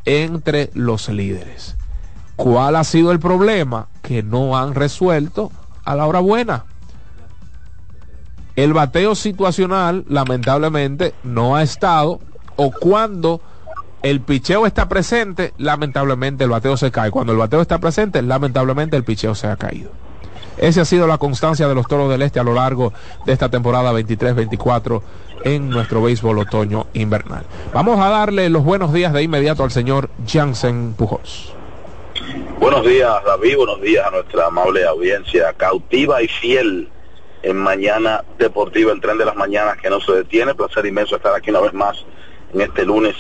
entre 0.05 0.71
los 0.73 1.09
líderes. 1.09 1.75
¿Cuál 2.37 2.77
ha 2.77 2.85
sido 2.85 3.13
el 3.13 3.21
problema? 3.21 3.89
Que 4.03 4.23
no 4.23 4.57
han 4.57 4.75
resuelto 4.75 5.53
a 5.85 5.95
la 5.95 6.07
hora 6.07 6.21
buena. 6.21 6.65
El 8.57 8.73
bateo 8.73 9.15
situacional, 9.15 10.05
lamentablemente, 10.09 11.15
no 11.25 11.57
ha 11.57 11.63
estado, 11.63 12.21
o 12.57 12.71
cuando 12.71 13.41
el 14.03 14.21
picheo 14.21 14.67
está 14.67 14.89
presente, 14.89 15.55
lamentablemente 15.59 16.45
el 16.45 16.51
bateo 16.51 16.77
se 16.77 16.91
cae. 16.91 17.11
Cuando 17.11 17.33
el 17.33 17.39
bateo 17.39 17.61
está 17.61 17.79
presente, 17.79 18.23
lamentablemente 18.23 18.97
el 18.97 19.05
picheo 19.05 19.35
se 19.35 19.49
ha 19.49 19.57
caído. 19.57 19.91
Esa 20.57 20.83
ha 20.83 20.85
sido 20.85 21.07
la 21.07 21.19
constancia 21.19 21.67
de 21.67 21.75
los 21.75 21.89
toros 21.89 22.11
del 22.11 22.23
este 22.23 22.39
a 22.39 22.45
lo 22.45 22.55
largo 22.55 22.93
de 23.27 23.33
esta 23.33 23.49
temporada 23.49 23.93
23-24 23.93 25.03
en 25.43 25.69
nuestro 25.69 26.03
béisbol 26.03 26.39
otoño 26.39 26.87
invernal. 26.95 27.45
Vamos 27.73 27.99
a 27.99 28.09
darle 28.09 28.49
los 28.51 28.63
buenos 28.63 28.93
días 28.93 29.13
de 29.13 29.23
inmediato 29.23 29.65
al 29.65 29.73
señor 29.73 30.11
Jansen 30.27 30.95
Pujols. 30.97 31.55
Buenos 32.59 32.87
días, 32.87 33.25
David. 33.25 33.57
Buenos 33.57 33.81
días 33.81 34.07
a 34.07 34.11
nuestra 34.11 34.47
amable 34.47 34.85
audiencia 34.85 35.53
cautiva 35.53 36.23
y 36.23 36.29
fiel 36.29 36.89
en 37.43 37.57
Mañana 37.57 38.25
Deportiva, 38.39 38.93
el 38.93 39.01
tren 39.01 39.19
de 39.19 39.25
las 39.25 39.37
mañanas 39.37 39.77
que 39.77 39.91
no 39.91 40.01
se 40.01 40.13
detiene. 40.13 40.55
Placer 40.55 40.87
inmenso 40.87 41.17
estar 41.17 41.35
aquí 41.35 41.51
una 41.51 41.61
vez 41.61 41.75
más 41.75 42.05
en 42.53 42.63
este 42.63 42.85
lunes, 42.85 43.15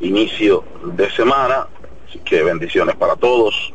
inicio 0.00 0.64
de 0.84 1.10
semana. 1.10 1.66
Así 2.08 2.18
que 2.20 2.42
bendiciones 2.42 2.94
para 2.96 3.16
todos. 3.16 3.72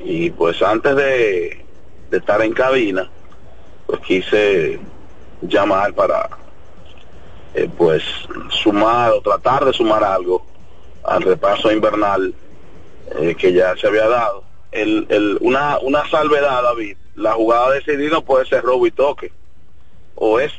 Y 0.00 0.30
pues 0.30 0.60
antes 0.62 0.96
de, 0.96 1.64
estar 2.10 2.42
en 2.42 2.52
cabina, 2.52 3.08
pues 3.86 4.00
quise 4.00 4.80
llamar 5.42 5.94
para 5.94 6.30
eh, 7.54 7.68
pues 7.76 8.02
sumar 8.50 9.12
o 9.12 9.20
tratar 9.20 9.64
de 9.64 9.72
sumar 9.72 10.02
algo 10.02 10.44
al 11.04 11.22
repaso 11.22 11.70
invernal 11.70 12.34
eh, 13.16 13.34
que 13.34 13.52
ya 13.52 13.76
se 13.76 13.86
había 13.86 14.08
dado. 14.08 14.44
El, 14.70 15.06
el, 15.08 15.38
una, 15.40 15.78
una 15.78 16.08
salvedad, 16.10 16.62
David, 16.62 16.96
la 17.14 17.32
jugada 17.32 17.70
decidida 17.72 18.20
puede 18.20 18.46
ser 18.46 18.62
robo 18.62 18.86
y 18.86 18.90
toque. 18.90 19.32
O 20.14 20.40
es, 20.40 20.52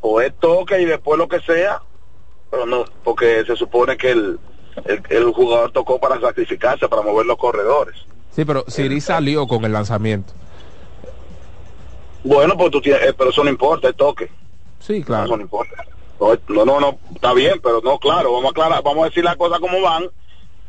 o 0.00 0.20
es 0.20 0.32
toque 0.38 0.80
y 0.80 0.84
después 0.84 1.18
lo 1.18 1.28
que 1.28 1.40
sea, 1.40 1.82
pero 2.50 2.66
no, 2.66 2.84
porque 3.04 3.44
se 3.44 3.56
supone 3.56 3.96
que 3.96 4.10
el, 4.12 4.38
el, 4.84 5.02
el 5.10 5.32
jugador 5.32 5.72
tocó 5.72 5.98
para 6.00 6.20
sacrificarse, 6.20 6.88
para 6.88 7.02
mover 7.02 7.26
los 7.26 7.36
corredores. 7.36 7.96
Sí, 8.30 8.44
pero 8.44 8.64
Siri 8.68 9.00
salió 9.00 9.46
con 9.46 9.64
el 9.64 9.72
lanzamiento. 9.72 10.32
Bueno, 12.24 12.56
pues 12.56 12.70
tú 12.70 12.80
tienes, 12.80 13.02
eh, 13.08 13.14
pero 13.16 13.30
eso 13.30 13.44
no 13.44 13.50
importa, 13.50 13.88
el 13.88 13.94
toque. 13.94 14.30
Sí, 14.80 14.98
Eso 14.98 15.06
claro. 15.06 15.36
no 15.36 15.42
importa. 15.42 15.84
No, 16.20 16.34
no, 16.48 16.64
no, 16.64 16.80
no, 16.80 16.98
está 17.14 17.32
bien, 17.34 17.60
pero 17.62 17.80
no, 17.82 17.98
claro, 17.98 18.32
vamos 18.32 18.46
a 18.46 18.50
aclarar, 18.50 18.82
vamos 18.82 19.04
a 19.04 19.08
decir 19.08 19.22
las 19.24 19.36
cosas 19.36 19.60
como 19.60 19.80
van. 19.80 20.04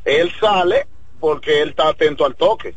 Él 0.06 0.32
sale 0.40 0.88
porque 1.20 1.62
él 1.62 1.70
está 1.70 1.90
atento 1.90 2.26
al 2.26 2.36
toque. 2.36 2.76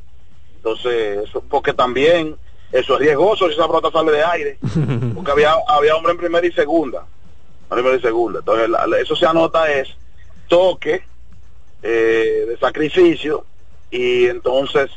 Entonces, 0.57 1.28
eso, 1.28 1.43
porque 1.49 1.72
también 1.72 2.36
eso 2.72 2.95
es 2.95 3.01
riesgoso 3.01 3.47
si 3.49 3.55
esa 3.55 3.66
pelota 3.66 3.91
sale 3.91 4.12
de 4.12 4.24
aire. 4.24 4.59
Porque 5.14 5.30
había, 5.32 5.55
había 5.68 5.97
hombre 5.97 6.12
en 6.12 6.18
primera 6.18 6.47
y 6.47 6.53
segunda. 6.53 7.05
Primera 7.68 7.97
y 7.97 8.01
segunda. 8.01 8.38
Entonces, 8.41 8.68
la- 8.68 8.86
eso 9.01 9.16
se 9.16 9.26
anota 9.26 9.70
es 9.72 9.88
toque 10.49 11.03
eh, 11.82 12.45
de 12.49 12.57
sacrificio 12.59 13.45
y 13.91 14.26
entonces 14.26 14.91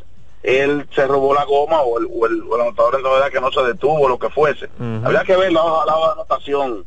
él 0.44 0.88
se 0.94 1.08
robó 1.08 1.34
la 1.34 1.46
goma 1.46 1.82
o 1.82 1.98
el, 2.00 2.06
o 2.14 2.26
el, 2.28 2.42
o 2.44 2.56
el 2.56 2.62
anotador 2.62 2.96
en 2.96 3.04
realidad 3.04 3.32
que 3.32 3.40
no 3.42 3.52
se 3.52 3.62
detuvo 3.64 4.08
lo 4.10 4.20
que 4.20 4.30
fuese. 4.30 4.66
Ujú. 4.66 5.06
Habría 5.06 5.24
que 5.24 5.36
ver 5.38 5.52
la, 5.54 5.64
hoja- 5.64 5.86
la 5.86 5.96
hoja 5.98 6.08
de 6.08 6.14
anotación 6.14 6.86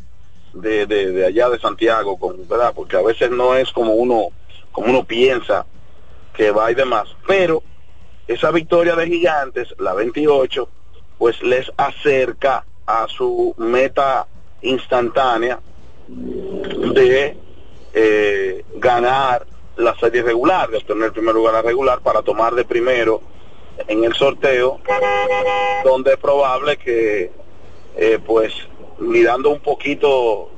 de, 0.52 0.86
de, 0.86 1.12
de 1.12 1.26
allá 1.26 1.48
de 1.50 1.58
Santiago, 1.58 2.18
con, 2.18 2.46
¿verdad? 2.48 2.72
Porque 2.74 2.96
a 2.96 3.02
veces 3.02 3.30
no 3.30 3.54
es 3.54 3.72
como 3.72 3.94
uno, 3.94 4.26
como 4.72 4.88
uno 4.90 5.04
piensa 5.04 5.64
que 6.36 6.50
va 6.50 6.70
y 6.70 6.74
demás. 6.74 7.08
Pero 7.26 7.62
esa 8.28 8.50
victoria 8.50 8.94
de 8.94 9.06
Gigantes, 9.06 9.74
la 9.78 9.94
28, 9.94 10.68
pues 11.18 11.42
les 11.42 11.70
acerca 11.76 12.64
a 12.86 13.06
su 13.08 13.54
meta 13.56 14.26
instantánea 14.62 15.58
de 16.08 17.36
eh, 17.94 18.64
ganar 18.74 19.46
la 19.76 19.94
serie 19.98 20.22
regular, 20.22 20.70
de 20.70 20.78
obtener 20.78 21.06
el 21.06 21.12
primer 21.12 21.34
lugar 21.34 21.54
a 21.54 21.58
la 21.58 21.62
regular 21.62 22.00
para 22.00 22.22
tomar 22.22 22.54
de 22.54 22.64
primero 22.64 23.20
en 23.88 24.04
el 24.04 24.14
sorteo, 24.14 24.80
donde 25.84 26.12
es 26.12 26.16
probable 26.16 26.76
que, 26.78 27.30
eh, 27.96 28.18
pues, 28.24 28.52
mirando 28.98 29.50
un 29.50 29.60
poquito 29.60 30.50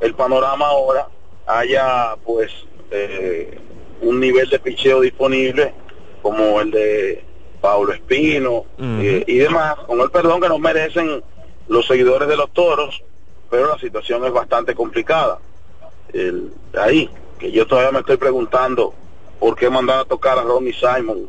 el 0.00 0.14
panorama 0.14 0.66
ahora, 0.68 1.08
haya, 1.46 2.16
pues, 2.24 2.50
eh, 2.90 3.58
un 4.02 4.20
nivel 4.20 4.48
de 4.48 4.58
picheo 4.58 5.00
disponible 5.00 5.74
como 6.22 6.60
el 6.60 6.70
de 6.70 7.24
Pablo 7.60 7.92
Espino 7.92 8.64
eh, 9.00 9.24
y 9.26 9.36
demás, 9.38 9.74
con 9.86 10.00
el 10.00 10.10
perdón 10.10 10.40
que 10.40 10.48
nos 10.48 10.58
merecen 10.60 11.22
los 11.68 11.86
seguidores 11.86 12.28
de 12.28 12.36
los 12.36 12.50
toros, 12.52 13.02
pero 13.50 13.68
la 13.68 13.78
situación 13.78 14.24
es 14.24 14.32
bastante 14.32 14.74
complicada. 14.74 15.38
El- 16.12 16.52
ahí, 16.78 17.08
que 17.38 17.50
yo 17.50 17.66
todavía 17.66 17.92
me 17.92 18.00
estoy 18.00 18.16
preguntando 18.16 18.94
por 19.40 19.56
qué 19.56 19.68
mandar 19.70 20.00
a 20.00 20.04
tocar 20.04 20.38
a 20.38 20.42
Ronnie 20.42 20.72
Simon 20.74 21.28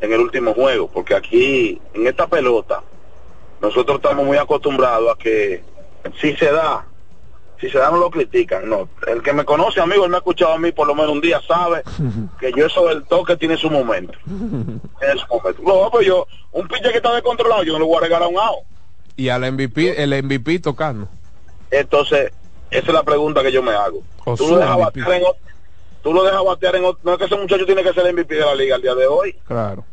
en 0.00 0.12
el 0.12 0.20
último 0.20 0.54
juego, 0.54 0.88
porque 0.88 1.14
aquí, 1.14 1.80
en 1.94 2.06
esta 2.06 2.26
pelota, 2.26 2.82
nosotros 3.60 3.96
estamos 3.96 4.24
muy 4.24 4.38
acostumbrados 4.38 5.12
a 5.14 5.18
que 5.18 5.62
si 6.20 6.34
se 6.36 6.50
da, 6.50 6.86
si 7.60 7.68
se 7.70 7.78
da 7.78 7.90
no 7.90 7.98
lo 7.98 8.10
critican, 8.10 8.68
no. 8.68 8.88
El 9.06 9.22
que 9.22 9.32
me 9.32 9.44
conoce, 9.44 9.80
amigo, 9.80 10.04
él 10.04 10.10
me 10.10 10.16
ha 10.16 10.18
escuchado 10.18 10.52
a 10.54 10.58
mí 10.58 10.72
por 10.72 10.86
lo 10.86 10.94
menos 10.94 11.12
un 11.12 11.20
día, 11.20 11.40
sabe 11.46 11.82
que 12.40 12.52
yo 12.52 12.66
eso 12.66 12.86
del 12.88 13.04
toque 13.04 13.36
tiene 13.36 13.56
su 13.56 13.70
momento. 13.70 14.18
Tiene 14.26 15.20
su 15.20 15.26
momento. 15.34 15.62
No, 15.62 15.90
pues 15.90 16.06
yo, 16.06 16.26
un 16.52 16.66
pinche 16.68 16.90
que 16.90 16.96
está 16.98 17.12
descontrolado, 17.14 17.62
yo 17.62 17.72
no 17.74 17.78
le 17.80 17.84
voy 17.84 17.96
a 17.98 18.00
regalar 18.00 18.28
un 18.28 18.38
out. 18.38 18.60
Y 19.16 19.28
al 19.28 19.42
MVP, 19.52 20.02
el 20.02 20.22
MVP 20.24 20.60
tocando. 20.60 21.08
Entonces, 21.70 22.32
esa 22.70 22.86
es 22.86 22.92
la 22.94 23.02
pregunta 23.02 23.42
que 23.42 23.52
yo 23.52 23.62
me 23.62 23.72
hago. 23.72 24.02
O 24.24 24.34
Tú 24.36 24.48
lo 24.48 24.58
dejas 24.58 24.78
batear 24.78 25.12
en 25.12 25.22
ot- 25.24 25.36
tú 26.02 26.14
lo 26.14 26.22
dejas 26.24 26.42
batear 26.44 26.76
en 26.76 26.84
ot- 26.84 26.98
no 27.02 27.12
es 27.12 27.18
que 27.18 27.24
ese 27.26 27.36
muchacho 27.36 27.66
tiene 27.66 27.82
que 27.82 27.92
ser 27.92 28.06
el 28.06 28.14
MVP 28.14 28.34
de 28.34 28.40
la 28.40 28.54
liga 28.54 28.76
al 28.76 28.82
día 28.82 28.94
de 28.94 29.06
hoy. 29.06 29.36
Claro. 29.46 29.84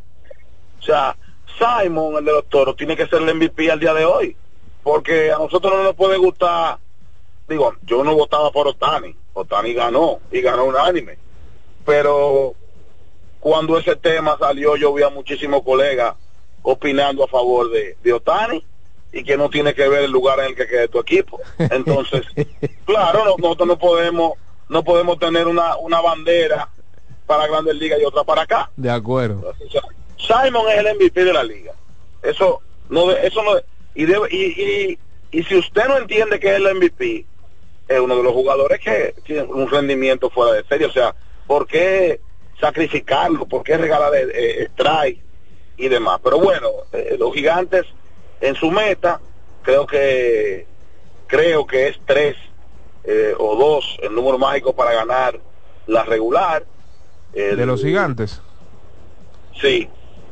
O 0.80 0.84
sea, 0.84 1.16
Simon, 1.58 2.16
el 2.18 2.26
de 2.26 2.32
los 2.32 2.46
toros, 2.48 2.76
tiene 2.78 2.96
que 2.96 3.08
ser 3.08 3.22
el 3.22 3.36
MVP 3.36 3.70
al 3.72 3.80
día 3.80 3.94
de 3.94 4.06
hoy. 4.06 4.36
Porque 4.84 5.32
a 5.32 5.38
nosotros 5.38 5.74
no 5.76 5.84
nos 5.84 5.96
puede 5.96 6.18
gustar. 6.18 6.78
Digo, 7.48 7.74
yo 7.84 8.04
no 8.04 8.16
votaba 8.16 8.52
por 8.52 8.68
Otani. 8.68 9.16
Otani 9.34 9.74
ganó 9.74 10.20
y 10.32 10.42
ganó 10.42 10.66
unánime. 10.66 11.18
Pero 11.86 12.56
cuando 13.40 13.78
ese 13.78 13.96
tema 13.96 14.38
salió, 14.40 14.76
yo 14.76 14.94
vi 14.94 15.04
a 15.04 15.10
muchísimos 15.10 15.64
colegas 15.64 16.16
opinando 16.64 17.24
a 17.24 17.28
favor 17.28 17.70
de, 17.72 17.96
de 18.04 18.14
Otani 18.14 18.64
y 19.14 19.24
que 19.24 19.38
no 19.38 19.50
tiene 19.50 19.74
que 19.74 19.88
ver 19.88 20.04
el 20.04 20.12
lugar 20.12 20.40
en 20.40 20.48
el 20.48 20.56
que 20.56 20.68
quede 20.68 20.88
tu 20.90 21.00
equipo. 21.00 21.40
Entonces, 21.58 22.24
claro, 22.86 23.24
no- 23.26 23.36
nosotros 23.38 23.68
no 23.68 23.78
podemos 23.78 24.34
no 24.70 24.84
podemos 24.84 25.18
tener 25.18 25.48
una, 25.48 25.78
una 25.78 26.02
bandera 26.02 26.68
para 27.26 27.48
Grandes 27.48 27.76
Ligas 27.76 28.00
y 28.02 28.04
otra 28.04 28.26
para 28.26 28.42
acá. 28.42 28.70
De 28.76 28.90
acuerdo. 28.90 29.54
Simon 30.18 30.68
es 30.70 30.78
el 30.80 30.96
MVP 30.98 31.24
de 31.24 31.32
la 31.32 31.44
liga. 31.44 31.72
Eso 32.22 32.62
no, 32.90 33.10
eso 33.12 33.42
no, 33.44 33.52
y, 33.96 34.06
debe- 34.06 34.28
y, 34.30 34.62
y, 34.62 35.00
y 35.32 35.44
si 35.44 35.56
usted 35.58 35.88
no 35.88 35.98
entiende 35.98 36.38
que 36.38 36.50
es 36.50 36.56
el 36.58 36.76
MVP, 36.76 37.26
es 37.88 38.00
uno 38.00 38.16
de 38.18 38.24
los 38.24 38.34
jugadores 38.34 38.80
que 38.80 39.16
tiene 39.24 39.44
un 39.44 39.70
rendimiento 39.70 40.30
fuera 40.30 40.54
de 40.54 40.64
serie. 40.66 40.88
O 40.88 40.92
sea, 40.92 41.16
¿por 41.46 41.66
qué 41.68 42.20
sacrificarlo? 42.60 43.46
¿Por 43.46 43.64
qué 43.64 43.78
regalar 43.78 44.14
eh, 44.16 44.28
eh, 44.34 44.68
strike 44.74 45.22
y 45.78 45.88
demás? 45.88 46.20
Pero 46.24 46.40
bueno, 46.40 46.70
eh, 46.92 47.16
los 47.20 47.34
gigantes 47.34 47.86
en 48.42 48.56
su 48.56 48.70
meta, 48.72 49.20
creo 49.64 49.86
que 49.88 50.66
creo 51.28 51.66
que 51.68 51.88
es 51.90 52.00
tres 52.06 52.36
eh, 53.04 53.34
o 53.38 53.56
dos 53.56 53.98
el 54.02 54.14
número 54.14 54.38
mágico 54.38 54.74
para 54.76 54.94
ganar 54.94 55.40
la 55.88 56.04
regular. 56.04 56.66
El- 57.34 57.58
De 57.58 57.66
los 57.66 57.82
gigantes. 57.84 58.42
Sí, 59.62 59.90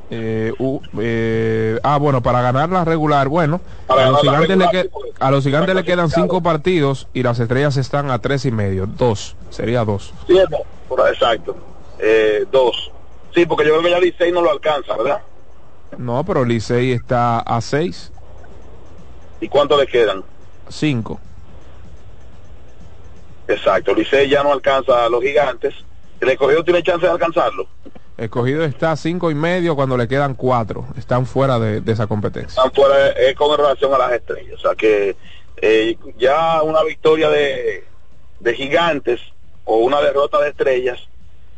Eh, 0.10 0.54
eh, 1.00 1.80
ah, 1.84 1.98
bueno, 1.98 2.22
para 2.22 2.42
ganar 2.42 2.70
la 2.70 2.86
regular, 2.86 3.28
bueno, 3.28 3.60
a 3.88 3.96
los 4.10 4.22
gigantes, 4.22 4.50
le, 4.50 4.66
regular, 4.66 4.72
que- 4.72 4.84
sí, 4.84 4.90
porque 4.92 5.12
a 5.20 5.32
los 5.32 5.44
gigantes 5.44 5.74
le 5.76 5.82
está 5.82 5.92
quedan 5.94 6.10
cinco 6.10 6.44
partidos 6.44 7.08
y 7.14 7.24
las 7.24 7.40
estrellas 7.40 7.78
están 7.78 8.12
a 8.12 8.20
tres 8.20 8.46
y 8.46 8.52
medio, 8.52 8.86
dos, 8.86 9.36
sería 9.50 9.84
dos. 9.84 10.14
Ahí, 10.30 10.38
exacto. 11.12 11.56
Eh, 12.00 12.46
dos. 12.52 12.92
Sí, 13.34 13.46
porque 13.46 13.66
yo 13.66 13.72
creo 13.72 13.84
que 13.84 13.90
ya 13.92 14.00
Licey 14.00 14.32
no 14.32 14.42
lo 14.42 14.52
alcanza, 14.52 14.96
¿verdad? 14.96 15.22
No, 15.98 16.24
pero 16.24 16.46
Licey 16.46 16.92
está 16.92 17.40
a 17.40 17.60
seis, 17.62 18.12
¿Y 19.42 19.50
cuánto 19.50 19.78
le 19.78 19.86
quedan? 19.88 20.24
cinco. 20.70 21.20
Exacto, 23.48 23.94
Licey 23.94 24.30
ya 24.30 24.44
no 24.44 24.52
alcanza 24.54 25.06
a 25.06 25.10
los 25.10 25.22
gigantes. 25.22 25.74
El 26.20 26.30
escogido 26.30 26.64
tiene 26.64 26.82
chance 26.82 27.06
de 27.06 27.12
alcanzarlo. 27.12 27.68
Escogido 28.18 28.64
está 28.64 28.94
a 28.94 28.96
cinco 28.96 29.30
y 29.30 29.36
medio 29.36 29.76
cuando 29.76 29.98
le 29.98 30.08
quedan 30.08 30.36
cuatro, 30.36 30.88
están 30.98 31.26
fuera 31.26 31.60
de, 31.60 31.82
esa 31.92 32.08
competencia. 32.08 32.48
Están 32.48 32.72
fuera 32.72 33.12
eh, 33.12 33.36
con 33.36 33.58
relación 33.58 33.94
a 33.94 33.98
las 33.98 34.14
estrellas. 34.14 34.56
O 34.56 34.60
sea 34.60 34.76
que 34.76 35.16
eh, 35.58 35.98
ya 36.18 36.62
una 36.64 36.84
victoria 36.84 37.30
de, 37.30 37.84
de 38.40 38.54
gigantes 38.54 39.20
o 39.66 39.78
una 39.78 40.02
derrota 40.02 40.40
de 40.40 40.50
estrellas 40.50 41.00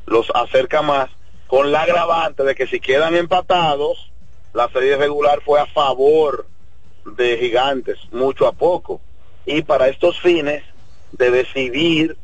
los 0.08 0.32
acerca 0.34 0.82
más 0.82 1.10
con 1.47 1.72
la 1.72 1.84
agravante 1.84 2.43
de 2.43 2.55
que 2.55 2.68
si 2.68 2.80
quedan 2.80 3.16
empatados, 3.16 4.12
la 4.53 4.70
serie 4.70 4.97
regular 4.97 5.41
fue 5.45 5.60
a 5.60 5.66
favor 5.68 6.47
de 7.05 7.38
gigantes, 7.38 7.97
mucho 8.12 8.47
a 8.47 8.51
poco. 8.51 9.01
Y 9.45 9.62
para 9.62 9.88
estos 9.88 10.20
fines 10.20 10.64
de 11.12 11.32
decidir 11.32 12.18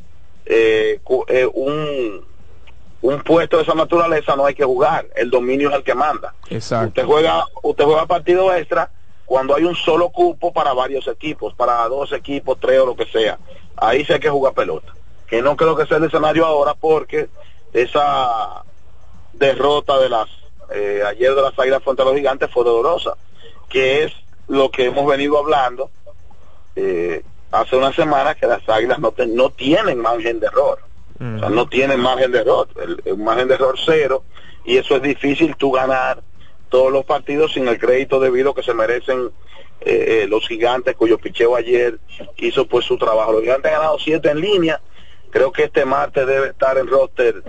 eh, 0.45 0.99
eh, 1.27 1.49
un, 1.53 2.25
un 3.03 3.21
puesto 3.21 3.57
de 3.57 3.63
esa 3.63 3.75
naturaleza 3.75 4.35
no 4.35 4.45
hay 4.45 4.55
que 4.55 4.63
jugar, 4.65 5.05
el 5.15 5.29
dominio 5.29 5.69
es 5.69 5.75
el 5.75 5.83
que 5.83 5.93
manda. 5.93 6.33
Exacto. 6.49 6.87
Usted 6.87 7.05
juega, 7.05 7.45
usted 7.61 7.83
juega 7.83 8.05
partido 8.05 8.53
extra 8.53 8.89
cuando 9.25 9.55
hay 9.55 9.63
un 9.63 9.75
solo 9.75 10.09
cupo 10.09 10.51
para 10.51 10.73
varios 10.73 11.07
equipos, 11.07 11.53
para 11.53 11.87
dos 11.87 12.11
equipos, 12.13 12.57
tres 12.59 12.79
o 12.79 12.85
lo 12.87 12.95
que 12.95 13.05
sea. 13.05 13.37
Ahí 13.77 14.03
sí 14.05 14.13
hay 14.13 14.19
que 14.19 14.29
jugar 14.29 14.53
pelota. 14.53 14.93
Que 15.27 15.41
no 15.41 15.55
creo 15.55 15.75
que 15.75 15.85
sea 15.85 15.97
el 15.97 16.05
escenario 16.05 16.45
ahora 16.45 16.73
porque 16.75 17.29
esa 17.73 18.63
derrota 19.33 19.97
de 19.99 20.09
las 20.09 20.27
eh, 20.71 21.01
ayer 21.07 21.33
de 21.35 21.41
las 21.41 21.57
águilas 21.59 21.83
frente 21.83 22.01
a 22.01 22.05
los 22.05 22.15
gigantes 22.15 22.49
fue 22.51 22.63
dolorosa, 22.63 23.15
que 23.69 24.03
es 24.05 24.13
lo 24.47 24.71
que 24.71 24.85
hemos 24.85 25.05
venido 25.05 25.37
hablando 25.37 25.89
eh, 26.75 27.21
hace 27.51 27.75
una 27.75 27.93
semana 27.93 28.33
que 28.35 28.47
las 28.47 28.67
águilas 28.67 28.99
no, 28.99 29.11
te- 29.11 29.27
no 29.27 29.49
tienen 29.49 29.99
margen 29.99 30.39
de 30.39 30.47
error. 30.47 30.79
O 31.35 31.39
sea, 31.39 31.49
no 31.49 31.67
tienen 31.67 31.99
margen 31.99 32.31
de 32.31 32.39
error, 32.39 32.67
el, 32.81 33.01
el 33.05 33.17
margen 33.17 33.47
de 33.47 33.55
error 33.55 33.75
cero, 33.83 34.23
y 34.65 34.77
eso 34.77 34.95
es 34.95 35.01
difícil 35.01 35.55
tú 35.55 35.71
ganar 35.71 36.21
todos 36.69 36.91
los 36.91 37.05
partidos 37.05 37.53
sin 37.53 37.67
el 37.67 37.77
crédito 37.79 38.19
debido 38.19 38.53
que 38.53 38.63
se 38.63 38.73
merecen 38.73 39.31
eh, 39.81 40.23
eh, 40.23 40.27
los 40.27 40.47
gigantes, 40.47 40.95
cuyo 40.95 41.17
picheo 41.17 41.55
ayer 41.55 41.99
hizo 42.37 42.65
pues 42.67 42.85
su 42.85 42.97
trabajo. 42.97 43.31
Los 43.33 43.41
gigantes 43.41 43.71
han 43.71 43.79
ganado 43.79 43.99
siete 43.99 44.29
en 44.31 44.39
línea, 44.41 44.81
creo 45.29 45.51
que 45.51 45.63
este 45.65 45.85
martes 45.85 46.25
debe 46.25 46.47
estar 46.47 46.77
en 46.77 46.87
roster 46.87 47.43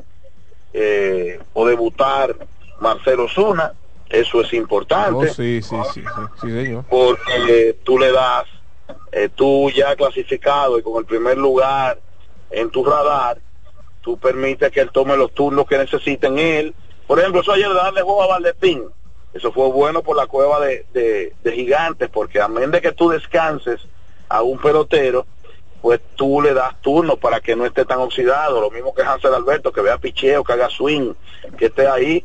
eh, 0.72 1.38
o 1.52 1.66
debutar 1.66 2.34
Marcelo 2.80 3.28
Zuna, 3.28 3.72
eso 4.08 4.40
es 4.40 4.52
importante 4.52 5.28
Oh, 5.30 5.32
sí, 5.32 5.62
sí, 5.62 5.76
sí, 5.94 6.02
sí, 6.40 6.50
señor. 6.50 6.84
porque 6.90 7.76
tú 7.84 7.98
le 7.98 8.12
das, 8.12 8.44
eh, 9.12 9.28
tú 9.34 9.70
ya 9.70 9.94
clasificado 9.96 10.78
y 10.78 10.82
con 10.82 10.98
el 10.98 11.04
primer 11.04 11.38
lugar 11.38 11.98
en 12.50 12.70
tu 12.70 12.84
radar, 12.84 13.38
tú 14.04 14.18
permites 14.18 14.70
que 14.70 14.80
él 14.80 14.90
tome 14.92 15.16
los 15.16 15.32
turnos 15.32 15.66
que 15.66 15.78
necesiten 15.78 16.38
él. 16.38 16.74
Por 17.06 17.18
ejemplo, 17.18 17.40
eso 17.40 17.52
ayer 17.52 17.68
de 17.68 17.74
darle 17.74 18.02
juego 18.02 18.22
a 18.22 18.26
Valdespín, 18.26 18.84
Eso 19.32 19.50
fue 19.50 19.66
bueno 19.68 20.02
por 20.02 20.14
la 20.14 20.26
cueva 20.26 20.60
de, 20.60 20.84
de, 20.92 21.52
gigantes, 21.52 22.10
porque 22.10 22.40
a 22.40 22.46
menos 22.46 22.72
de 22.72 22.82
que 22.82 22.92
tú 22.92 23.08
descanses 23.08 23.80
a 24.28 24.42
un 24.42 24.58
pelotero, 24.58 25.26
pues 25.80 26.00
tú 26.16 26.42
le 26.42 26.52
das 26.52 26.80
turno 26.82 27.16
para 27.16 27.40
que 27.40 27.56
no 27.56 27.64
esté 27.64 27.86
tan 27.86 27.98
oxidado. 27.98 28.60
Lo 28.60 28.70
mismo 28.70 28.94
que 28.94 29.02
Hansel 29.02 29.32
Alberto, 29.32 29.72
que 29.72 29.80
vea 29.80 29.96
picheo, 29.96 30.44
que 30.44 30.52
haga 30.52 30.68
swing, 30.68 31.14
que 31.58 31.66
esté 31.66 31.88
ahí 31.88 32.24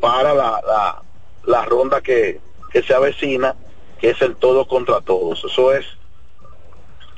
para 0.00 0.34
la, 0.34 0.60
la, 0.66 1.02
la 1.44 1.64
ronda 1.64 2.00
que, 2.00 2.40
que 2.72 2.82
se 2.82 2.92
avecina, 2.92 3.54
que 4.00 4.10
es 4.10 4.20
el 4.20 4.34
todo 4.34 4.66
contra 4.66 5.00
todos. 5.00 5.44
Eso 5.44 5.72
es 5.72 5.86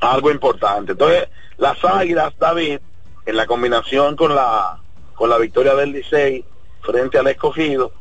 algo 0.00 0.30
importante. 0.30 0.92
Entonces, 0.92 1.28
las 1.56 1.82
águilas, 1.82 2.34
David, 2.38 2.80
en 3.26 3.36
la 3.36 3.46
combinación 3.46 4.16
con 4.16 4.34
la, 4.34 4.78
con 5.14 5.28
la 5.30 5.38
victoria 5.38 5.74
del 5.74 5.92
Licey 5.92 6.44
frente 6.80 7.18
al 7.18 7.26
escogido, 7.28 7.92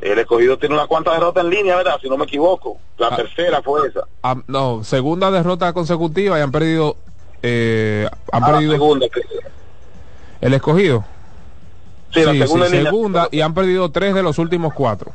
el 0.00 0.18
escogido 0.18 0.58
tiene 0.58 0.74
una 0.76 0.86
cuanta 0.86 1.12
derrota 1.12 1.40
en 1.40 1.50
línea, 1.50 1.76
¿verdad? 1.76 1.98
Si 2.00 2.08
no 2.08 2.16
me 2.16 2.24
equivoco. 2.24 2.78
La 2.98 3.08
Ah. 3.08 3.16
tercera 3.16 3.62
fue 3.62 3.88
esa. 3.88 4.02
Ah, 4.22 4.36
no, 4.46 4.84
segunda 4.84 5.30
derrota 5.30 5.72
consecutiva 5.72 6.38
y 6.38 6.42
han 6.42 6.52
perdido. 6.52 6.96
Eh, 7.42 8.08
han 8.32 8.42
Ah, 8.44 8.46
la 8.46 8.52
perdido 8.54 8.72
segunda, 8.72 9.06
el 10.40 10.54
escogido. 10.54 11.04
Sí, 12.12 12.20
la 12.24 12.32
segunda 12.32 12.68
segunda 12.68 13.28
y 13.30 13.40
han 13.40 13.54
perdido 13.54 13.90
tres 13.90 14.14
de 14.14 14.22
los 14.22 14.38
últimos 14.38 14.72
cuatro. 14.72 15.12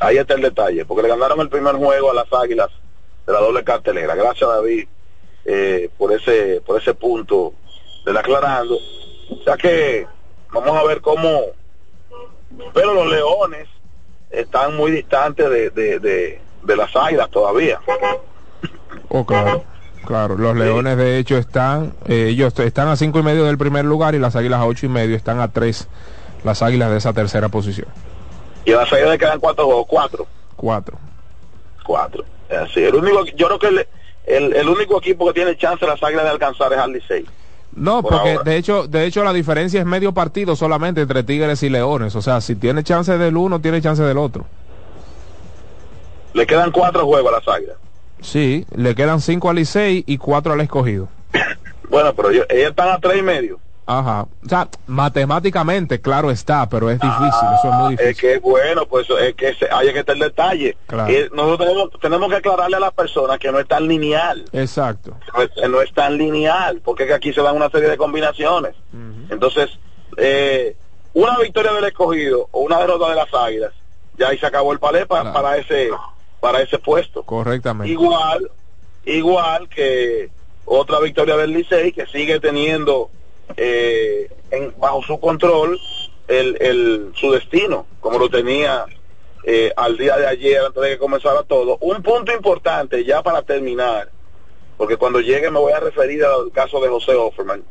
Ahí 0.00 0.16
está 0.16 0.34
el 0.34 0.42
detalle, 0.42 0.84
porque 0.84 1.02
le 1.02 1.08
ganaron 1.08 1.40
el 1.40 1.48
primer 1.48 1.76
juego 1.76 2.10
a 2.10 2.14
las 2.14 2.26
Águilas 2.32 2.68
de 3.26 3.32
la 3.32 3.40
doble 3.40 3.62
cartelera. 3.62 4.14
Gracias 4.14 4.48
David 4.48 4.86
eh, 5.44 5.90
por 5.96 6.12
ese 6.12 6.60
por 6.66 6.80
ese 6.80 6.94
punto 6.94 7.52
del 8.04 8.16
aclarando. 8.16 8.76
O 9.30 9.42
sea 9.44 9.56
que 9.56 10.06
vamos 10.52 10.76
a 10.76 10.84
ver 10.84 11.00
cómo, 11.00 11.40
pero 12.72 12.94
los 12.94 13.06
Leones 13.08 13.68
están 14.30 14.76
muy 14.76 14.90
distantes 14.90 15.48
de, 15.48 15.70
de, 15.70 15.98
de, 16.00 16.40
de 16.62 16.76
las 16.76 16.94
Águilas 16.96 17.30
todavía. 17.30 17.80
Oh, 19.08 19.24
claro. 19.24 19.64
Claro, 20.06 20.36
los 20.36 20.54
leones 20.54 20.98
de 20.98 21.16
hecho 21.18 21.38
están, 21.38 21.94
eh, 22.06 22.26
ellos 22.28 22.52
están 22.58 22.88
a 22.88 22.96
cinco 22.96 23.20
y 23.20 23.22
medio 23.22 23.44
del 23.44 23.56
primer 23.56 23.86
lugar 23.86 24.14
y 24.14 24.18
las 24.18 24.36
águilas 24.36 24.60
a 24.60 24.66
ocho 24.66 24.84
y 24.84 24.90
medio 24.90 25.16
están 25.16 25.40
a 25.40 25.48
tres, 25.50 25.88
las 26.44 26.60
águilas 26.60 26.90
de 26.90 26.98
esa 26.98 27.14
tercera 27.14 27.48
posición. 27.48 27.88
Y 28.66 28.72
a 28.72 28.76
las 28.76 28.92
Águilas 28.92 29.12
le 29.12 29.18
quedan 29.18 29.40
cuatro 29.40 29.64
juegos, 29.64 29.86
cuatro, 29.88 30.26
Cuatro. 30.56 30.98
cuatro. 31.86 32.22
Así, 32.50 32.84
el 32.84 32.94
único, 32.94 33.24
yo 33.34 33.46
creo 33.46 33.58
que 33.58 33.68
el, 33.68 33.86
el, 34.26 34.52
el 34.54 34.68
único 34.68 34.98
equipo 34.98 35.26
que 35.28 35.32
tiene 35.32 35.56
chance 35.56 35.82
de 35.82 35.90
las 35.90 36.02
Águilas 36.02 36.24
de 36.24 36.30
alcanzar 36.30 36.70
es 36.74 36.78
al 36.78 36.92
Licey. 36.92 37.24
No, 37.76 38.02
Por 38.02 38.12
porque 38.12 38.32
ahora. 38.32 38.44
de 38.44 38.56
hecho, 38.56 38.86
de 38.86 39.04
hecho 39.06 39.24
la 39.24 39.32
diferencia 39.32 39.80
es 39.80 39.86
medio 39.86 40.12
partido 40.12 40.54
solamente 40.56 41.00
entre 41.00 41.22
Tigres 41.24 41.62
y 41.62 41.68
Leones. 41.70 42.14
O 42.16 42.22
sea, 42.22 42.40
si 42.40 42.54
tiene 42.54 42.82
chance 42.84 43.16
del 43.18 43.36
uno, 43.36 43.60
tiene 43.60 43.82
chance 43.82 44.02
del 44.02 44.18
otro. 44.18 44.46
Le 46.34 46.46
quedan 46.46 46.70
cuatro 46.70 47.04
juegos 47.06 47.32
a 47.32 47.36
las 47.38 47.48
Águilas. 47.48 47.76
Sí, 48.20 48.64
le 48.74 48.94
quedan 48.94 49.20
cinco 49.20 49.50
al 49.50 49.56
Licey 49.56 50.04
y 50.06 50.18
cuatro 50.18 50.52
al 50.52 50.60
escogido. 50.60 51.08
Bueno, 51.90 52.14
pero 52.14 52.30
ellos, 52.30 52.46
ellos 52.48 52.70
están 52.70 52.88
a 52.88 52.98
tres 52.98 53.18
y 53.18 53.22
medio. 53.22 53.58
Ajá. 53.86 54.26
O 54.44 54.48
sea, 54.48 54.68
matemáticamente, 54.86 56.00
claro 56.00 56.30
está, 56.30 56.68
pero 56.68 56.90
es 56.90 56.98
difícil, 56.98 57.48
eso 57.58 57.68
es 57.68 57.74
muy 57.74 57.90
difícil. 57.96 58.10
Es 58.10 58.18
que 58.18 58.38
bueno, 58.38 58.86
pues 58.86 59.08
es 59.10 59.34
que 59.34 59.54
se, 59.54 59.68
hay 59.70 59.92
que 59.92 59.98
estar 59.98 60.14
el 60.14 60.20
detalle. 60.22 60.76
Claro. 60.86 61.12
Y 61.12 61.28
nosotros 61.34 61.58
tenemos, 61.68 61.90
tenemos 62.00 62.28
que 62.30 62.36
aclararle 62.36 62.76
a 62.76 62.80
las 62.80 62.92
personas 62.94 63.38
que 63.38 63.52
no 63.52 63.58
es 63.58 63.68
tan 63.68 63.86
lineal. 63.86 64.44
Exacto. 64.52 65.16
No 65.36 65.42
es, 65.42 65.50
no 65.70 65.80
es 65.82 65.92
tan 65.92 66.16
lineal, 66.16 66.80
porque 66.84 67.02
es 67.04 67.08
que 67.08 67.14
aquí 67.14 67.32
se 67.32 67.42
dan 67.42 67.56
una 67.56 67.68
serie 67.70 67.88
de 67.90 67.96
combinaciones. 67.96 68.74
Entonces, 69.30 69.70
eh, 70.16 70.76
una 71.12 71.38
victoria 71.38 71.72
del 71.72 71.84
escogido 71.84 72.48
o 72.52 72.60
una 72.60 72.78
derrota 72.78 73.08
de 73.10 73.16
las 73.16 73.32
águilas, 73.34 73.72
ya 74.18 74.28
ahí 74.28 74.38
se 74.38 74.46
acabó 74.46 74.72
el 74.72 74.78
palé 74.78 75.06
pa- 75.06 75.32
para 75.32 75.56
ese 75.58 75.90
para 76.40 76.60
ese 76.60 76.78
puesto. 76.78 77.22
Correctamente. 77.22 77.90
Igual, 77.92 78.50
igual 79.06 79.68
que 79.68 80.30
otra 80.66 81.00
victoria 81.00 81.36
del 81.36 81.52
Licey 81.52 81.92
que 81.92 82.06
sigue 82.06 82.38
teniendo 82.40 83.10
eh, 83.56 84.30
en, 84.50 84.74
bajo 84.78 85.02
su 85.02 85.18
control 85.20 85.78
el, 86.28 86.56
el, 86.60 87.12
su 87.14 87.30
destino, 87.32 87.86
como 88.00 88.18
lo 88.18 88.28
tenía 88.28 88.86
eh, 89.44 89.72
al 89.76 89.96
día 89.96 90.16
de 90.16 90.26
ayer 90.26 90.60
antes 90.64 90.82
de 90.82 90.90
que 90.90 90.98
comenzara 90.98 91.42
todo. 91.42 91.76
Un 91.80 92.02
punto 92.02 92.32
importante 92.32 93.04
ya 93.04 93.22
para 93.22 93.42
terminar, 93.42 94.08
porque 94.76 94.96
cuando 94.96 95.20
llegue 95.20 95.50
me 95.50 95.58
voy 95.58 95.72
a 95.72 95.80
referir 95.80 96.24
al 96.24 96.50
caso 96.52 96.80
de 96.80 96.88
José 96.88 97.14
Offerman, 97.14 97.62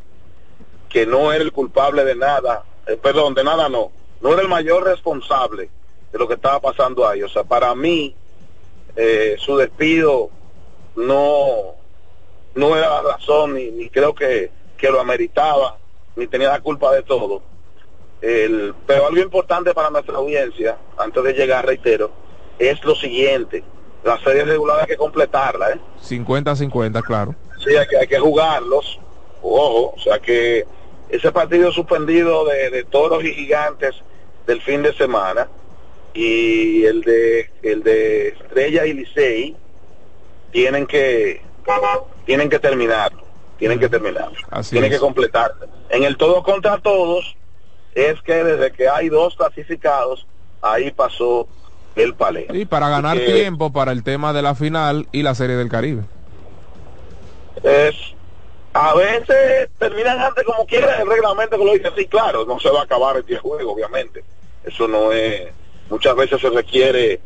que 0.89 1.05
no 1.05 1.33
era 1.33 1.43
el 1.43 1.51
culpable 1.51 2.05
de 2.05 2.15
nada, 2.15 2.63
eh, 2.87 2.97
perdón, 3.01 3.33
de 3.33 3.43
nada 3.43 3.69
no, 3.69 3.91
no 4.21 4.33
era 4.33 4.41
el 4.41 4.47
mayor 4.47 4.83
responsable 4.83 5.69
de 6.11 6.19
lo 6.19 6.27
que 6.27 6.35
estaba 6.35 6.59
pasando 6.59 7.07
ahí. 7.07 7.23
O 7.23 7.29
sea, 7.29 7.43
para 7.43 7.73
mí, 7.73 8.15
eh, 8.95 9.35
su 9.39 9.57
despido 9.57 10.29
no 10.95 11.73
no 12.55 12.77
era 12.77 13.01
la 13.01 13.13
razón 13.13 13.55
ni, 13.55 13.71
ni 13.71 13.89
creo 13.89 14.13
que, 14.13 14.51
que 14.83 14.91
lo 14.91 14.99
ameritaba 14.99 15.77
ni 16.17 16.27
tenía 16.27 16.49
la 16.49 16.59
culpa 16.59 16.93
de 16.93 17.03
todo 17.03 17.41
el, 18.21 18.75
pero 18.85 19.07
algo 19.07 19.21
importante 19.21 19.73
para 19.73 19.89
nuestra 19.89 20.17
audiencia 20.17 20.77
antes 20.97 21.23
de 21.23 21.31
llegar 21.31 21.65
reitero 21.65 22.11
es 22.59 22.83
lo 22.83 22.93
siguiente 22.93 23.63
la 24.03 24.19
serie 24.19 24.43
regular 24.43 24.81
hay 24.81 24.87
que 24.87 24.97
completarla 24.97 25.71
¿eh? 25.71 25.79
50-50, 26.05 27.01
claro. 27.01 27.33
sí 27.63 27.73
hay 27.77 27.87
que, 27.87 27.95
hay 27.95 28.07
que 28.07 28.19
jugarlos 28.19 28.99
ojo 29.41 29.93
o 29.95 29.99
sea 29.99 30.19
que 30.19 30.65
ese 31.07 31.31
partido 31.31 31.71
suspendido 31.71 32.43
de, 32.43 32.69
de 32.69 32.83
toros 32.83 33.23
y 33.23 33.31
gigantes 33.31 33.95
del 34.45 34.61
fin 34.61 34.83
de 34.83 34.93
semana 34.95 35.47
y 36.13 36.83
el 36.83 37.03
de 37.03 37.49
el 37.61 37.83
de 37.83 38.27
Estrella 38.27 38.85
y 38.85 38.91
Licey 38.91 39.55
tienen 40.51 40.85
que 40.85 41.41
tienen 42.25 42.49
que 42.49 42.59
terminarlo 42.59 43.22
tienen 43.63 43.79
que 43.79 43.87
terminarlo 43.87 44.35
Así 44.51 44.71
tienen 44.71 44.91
es. 44.91 44.97
que 44.97 44.99
completar 44.99 45.53
en 45.87 46.03
el 46.03 46.17
todo 46.17 46.43
contra 46.43 46.79
todos 46.79 47.37
es 47.95 48.21
que 48.21 48.43
desde 48.43 48.73
que 48.73 48.89
hay 48.89 49.07
dos 49.07 49.37
clasificados 49.37 50.27
ahí 50.61 50.91
pasó 50.91 51.47
el 51.95 52.13
palé 52.13 52.45
Y 52.51 52.65
para 52.65 52.89
ganar 52.89 53.17
tiempo 53.19 53.71
para 53.71 53.93
el 53.93 54.03
tema 54.03 54.33
de 54.33 54.41
la 54.41 54.53
final 54.53 55.07
y 55.13 55.23
la 55.23 55.33
Serie 55.33 55.55
del 55.55 55.69
Caribe. 55.69 56.01
es 57.63 57.95
a 58.73 58.93
veces 58.95 59.69
terminan 59.79 60.19
antes 60.19 60.43
como 60.43 60.65
quiera 60.65 60.99
el 61.01 61.07
reglamento 61.07 61.57
que 61.57 61.63
lo 61.63 61.71
dice 61.71 61.87
así 61.87 62.05
claro 62.07 62.43
no 62.45 62.59
se 62.59 62.69
va 62.69 62.81
a 62.81 62.83
acabar 62.83 63.15
el 63.15 63.25
10 63.25 63.39
juego 63.39 63.71
obviamente 63.71 64.25
eso 64.65 64.89
no 64.89 65.13
es 65.13 65.43
muchas 65.89 66.17
veces 66.17 66.41
se 66.41 66.49
requiere 66.49 67.21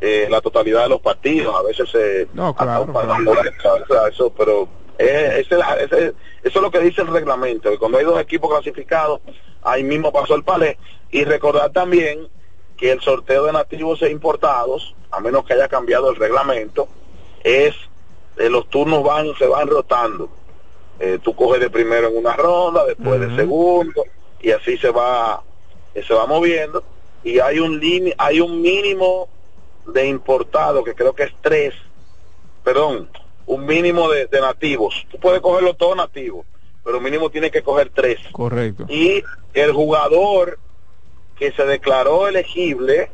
eh, 0.00 0.28
la 0.30 0.40
totalidad 0.40 0.84
de 0.84 0.90
los 0.90 1.00
partidos 1.00 1.52
a 1.56 1.62
veces 1.62 1.90
se 1.90 2.28
No, 2.32 2.54
claro, 2.54 2.92
para- 2.92 3.14
o 3.14 3.86
sea, 3.88 4.08
eso 4.08 4.32
pero 4.36 4.68
eh, 4.98 5.44
ese- 5.44 5.60
ese- 5.80 6.14
eso 6.42 6.58
es 6.58 6.62
lo 6.62 6.70
que 6.70 6.80
dice 6.80 7.02
el 7.02 7.08
reglamento 7.08 7.70
que 7.70 7.78
cuando 7.78 7.98
hay 7.98 8.04
dos 8.04 8.20
equipos 8.20 8.50
clasificados 8.50 9.20
ahí 9.62 9.82
mismo 9.82 10.12
pasó 10.12 10.34
el 10.34 10.44
palé. 10.44 10.78
Y 11.10 11.24
recordar 11.24 11.70
también 11.72 12.28
que 12.76 12.90
el 12.92 13.00
sorteo 13.00 13.44
de 13.44 13.52
nativos 13.52 14.02
e 14.02 14.10
importados 14.10 14.94
a 15.10 15.20
menos 15.20 15.44
que 15.44 15.54
haya 15.54 15.68
cambiado 15.68 16.10
el 16.10 16.16
reglamento 16.16 16.88
es 17.42 17.74
eh, 18.36 18.50
los 18.50 18.68
turnos 18.68 19.04
van 19.04 19.32
se 19.36 19.46
van 19.46 19.68
rotando. 19.68 20.28
Eh, 20.98 21.18
tú 21.22 21.34
coges 21.34 21.60
de 21.60 21.70
primero 21.70 22.08
en 22.08 22.16
una 22.16 22.34
ronda, 22.34 22.84
después 22.84 23.20
de 23.20 23.34
segundo, 23.36 24.04
y 24.40 24.50
así 24.50 24.76
se 24.78 24.90
va, 24.90 25.42
eh, 25.94 26.02
se 26.06 26.14
va 26.14 26.26
moviendo, 26.26 26.82
y 27.24 27.38
hay 27.40 27.58
un 27.58 27.80
hay 28.18 28.40
un 28.40 28.60
mínimo 28.60 29.28
de 29.86 30.06
importado, 30.06 30.82
que 30.84 30.94
creo 30.94 31.12
que 31.12 31.24
es 31.24 31.32
tres, 31.40 31.74
perdón, 32.62 33.08
un 33.46 33.66
mínimo 33.66 34.08
de, 34.10 34.26
de 34.26 34.40
nativos. 34.40 35.06
Tú 35.10 35.18
puedes 35.18 35.40
cogerlo 35.40 35.74
todo 35.74 35.94
nativo, 35.94 36.44
pero 36.84 37.00
mínimo 37.00 37.30
tiene 37.30 37.50
que 37.50 37.62
coger 37.62 37.90
tres. 37.94 38.18
Correcto. 38.32 38.86
Y 38.88 39.22
el 39.52 39.72
jugador 39.72 40.58
que 41.36 41.52
se 41.52 41.64
declaró 41.66 42.28
elegible, 42.28 43.10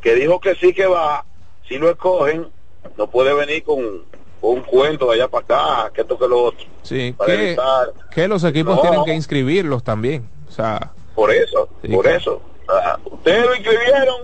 que 0.00 0.14
dijo 0.14 0.40
que 0.40 0.54
sí 0.56 0.72
que 0.72 0.86
va, 0.86 1.24
si 1.68 1.78
lo 1.78 1.90
escogen, 1.90 2.48
no 2.96 3.08
puede 3.10 3.34
venir 3.34 3.62
con, 3.62 4.04
con 4.40 4.50
un 4.58 4.62
cuento 4.62 5.06
de 5.06 5.14
allá 5.14 5.28
para 5.28 5.44
acá, 5.84 5.92
que 5.92 6.00
esto 6.02 6.18
que 6.18 6.28
lo 6.28 6.42
otro. 6.44 6.66
Sí, 6.82 7.14
Para 7.16 7.26
que, 7.36 7.52
evitar- 7.52 7.92
que 8.10 8.28
los 8.28 8.42
equipos 8.44 8.76
No. 8.76 8.82
tienen 8.82 9.04
que 9.04 9.14
inscribirlos 9.14 9.82
también. 9.84 10.28
O 10.48 10.50
sea, 10.52 10.92
Por 11.14 11.30
eso, 11.32 11.68
Sí, 11.82 11.88
por 11.88 12.04
claro. 12.04 12.18
eso. 12.18 12.42
Ustedes 13.10 13.44
lo 13.46 13.54
inscribieron, 13.54 14.16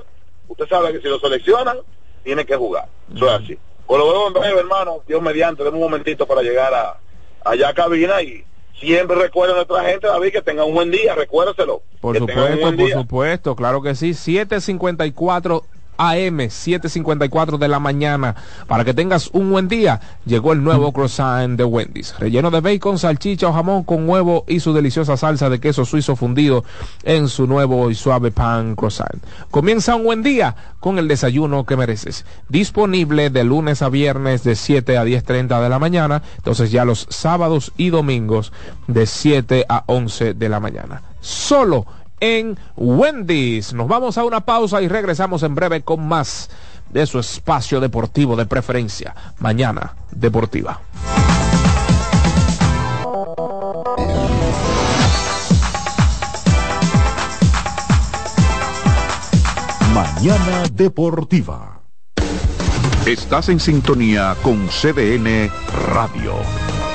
usted 0.49 0.66
sabe 0.68 0.93
que 0.93 1.01
si 1.01 1.09
lo 1.09 1.18
seleccionan, 1.18 1.79
tiene 2.25 2.45
que 2.47 2.57
jugar. 2.57 2.89
Eso 3.14 3.27
es 3.27 3.33
así. 3.33 3.59
Pues 3.93 4.01
lo 4.03 4.11
veo 4.11 4.28
en 4.28 4.32
breve, 4.32 4.61
hermano, 4.61 5.03
Dios 5.07 5.20
mediante, 5.20 5.62
demos 5.62 5.74
un 5.74 5.82
momentito 5.82 6.26
para 6.26 6.40
llegar 6.40 6.72
a 6.72 6.97
allá 7.45 7.68
a 7.68 7.74
cabina 7.74 8.22
y 8.22 8.43
siempre 8.80 9.16
recuerden 9.16 9.55
a 9.55 9.59
nuestra 9.59 9.84
gente, 9.84 10.07
David, 10.07 10.32
que 10.32 10.40
tenga 10.40 10.64
un 10.64 10.72
buen 10.72 10.90
día, 10.90 11.14
recuérdeselo. 11.14 11.82
por 12.01 12.16
tengan 12.16 12.30
supuesto, 12.30 12.61
por 12.62 12.76
día. 12.76 12.97
supuesto, 12.97 13.55
claro 13.55 13.82
que 13.82 13.95
sí. 13.95 14.14
754 14.14 15.62
AM, 16.11 16.38
7.54 16.38 17.59
de 17.59 17.68
la 17.68 17.78
mañana. 17.78 18.34
Para 18.66 18.84
que 18.84 18.94
tengas 18.94 19.28
un 19.32 19.50
buen 19.50 19.68
día, 19.68 20.00
llegó 20.24 20.53
el 20.53 20.64
nuevo 20.64 20.92
croissant 20.92 21.57
de 21.57 21.64
Wendy's. 21.64 22.18
Relleno 22.18 22.50
de 22.50 22.61
bacon, 22.61 22.98
salchicha 22.98 23.48
o 23.48 23.53
jamón 23.53 23.84
con 23.84 24.09
huevo 24.09 24.44
y 24.48 24.61
su 24.61 24.72
deliciosa 24.72 25.16
salsa 25.16 25.48
de 25.48 25.61
queso 25.61 25.84
suizo 25.84 26.16
fundido 26.16 26.64
en 27.05 27.28
su 27.28 27.46
nuevo 27.46 27.90
y 27.90 27.94
suave 27.94 28.30
pan 28.30 28.74
croissant. 28.74 29.22
Comienza 29.50 29.96
un 29.96 30.05
buen 30.05 30.22
día 30.22 30.57
con 30.80 30.98
el 30.98 31.09
desayuno 31.09 31.64
que 31.64 31.76
mereces. 31.76 32.24
Disponible 32.48 33.30
de 33.30 33.44
lunes 33.44 33.82
a 33.82 33.88
viernes 33.88 34.42
de 34.44 34.57
7 34.57 34.98
a 34.98 35.05
10.30 35.05 35.62
de 35.62 35.68
la 35.68 35.78
mañana. 35.78 36.22
Entonces 36.36 36.70
ya 36.70 36.84
los 36.84 37.07
sábados 37.11 37.72
y 37.76 37.90
domingos 37.90 38.53
de 38.86 39.07
7 39.07 39.66
a 39.68 39.84
11 39.86 40.34
de 40.34 40.48
la 40.48 40.61
mañana. 40.61 41.03
Solo 41.20 41.86
en 42.23 42.57
Wendy's. 42.77 43.75
Nos 43.75 43.89
vamos 43.89 44.16
a 44.16 44.25
una 44.25 44.43
pausa 44.43 44.81
y 44.81 44.87
regresamos 44.87 45.43
en 45.43 45.57
breve 45.57 45.83
con 45.83 46.07
más 46.07 46.49
de 46.91 47.05
su 47.05 47.18
espacio 47.18 47.81
deportivo 47.81 48.37
de 48.37 48.47
preferencia. 48.47 49.14
Mañana 49.41 49.97
Deportiva. 50.12 50.81
Mañana 59.93 60.62
Deportiva. 60.73 61.81
Estás 63.05 63.49
en 63.49 63.59
sintonía 63.59 64.37
con 64.45 64.68
CDN 64.68 65.51
Radio. 65.93 66.35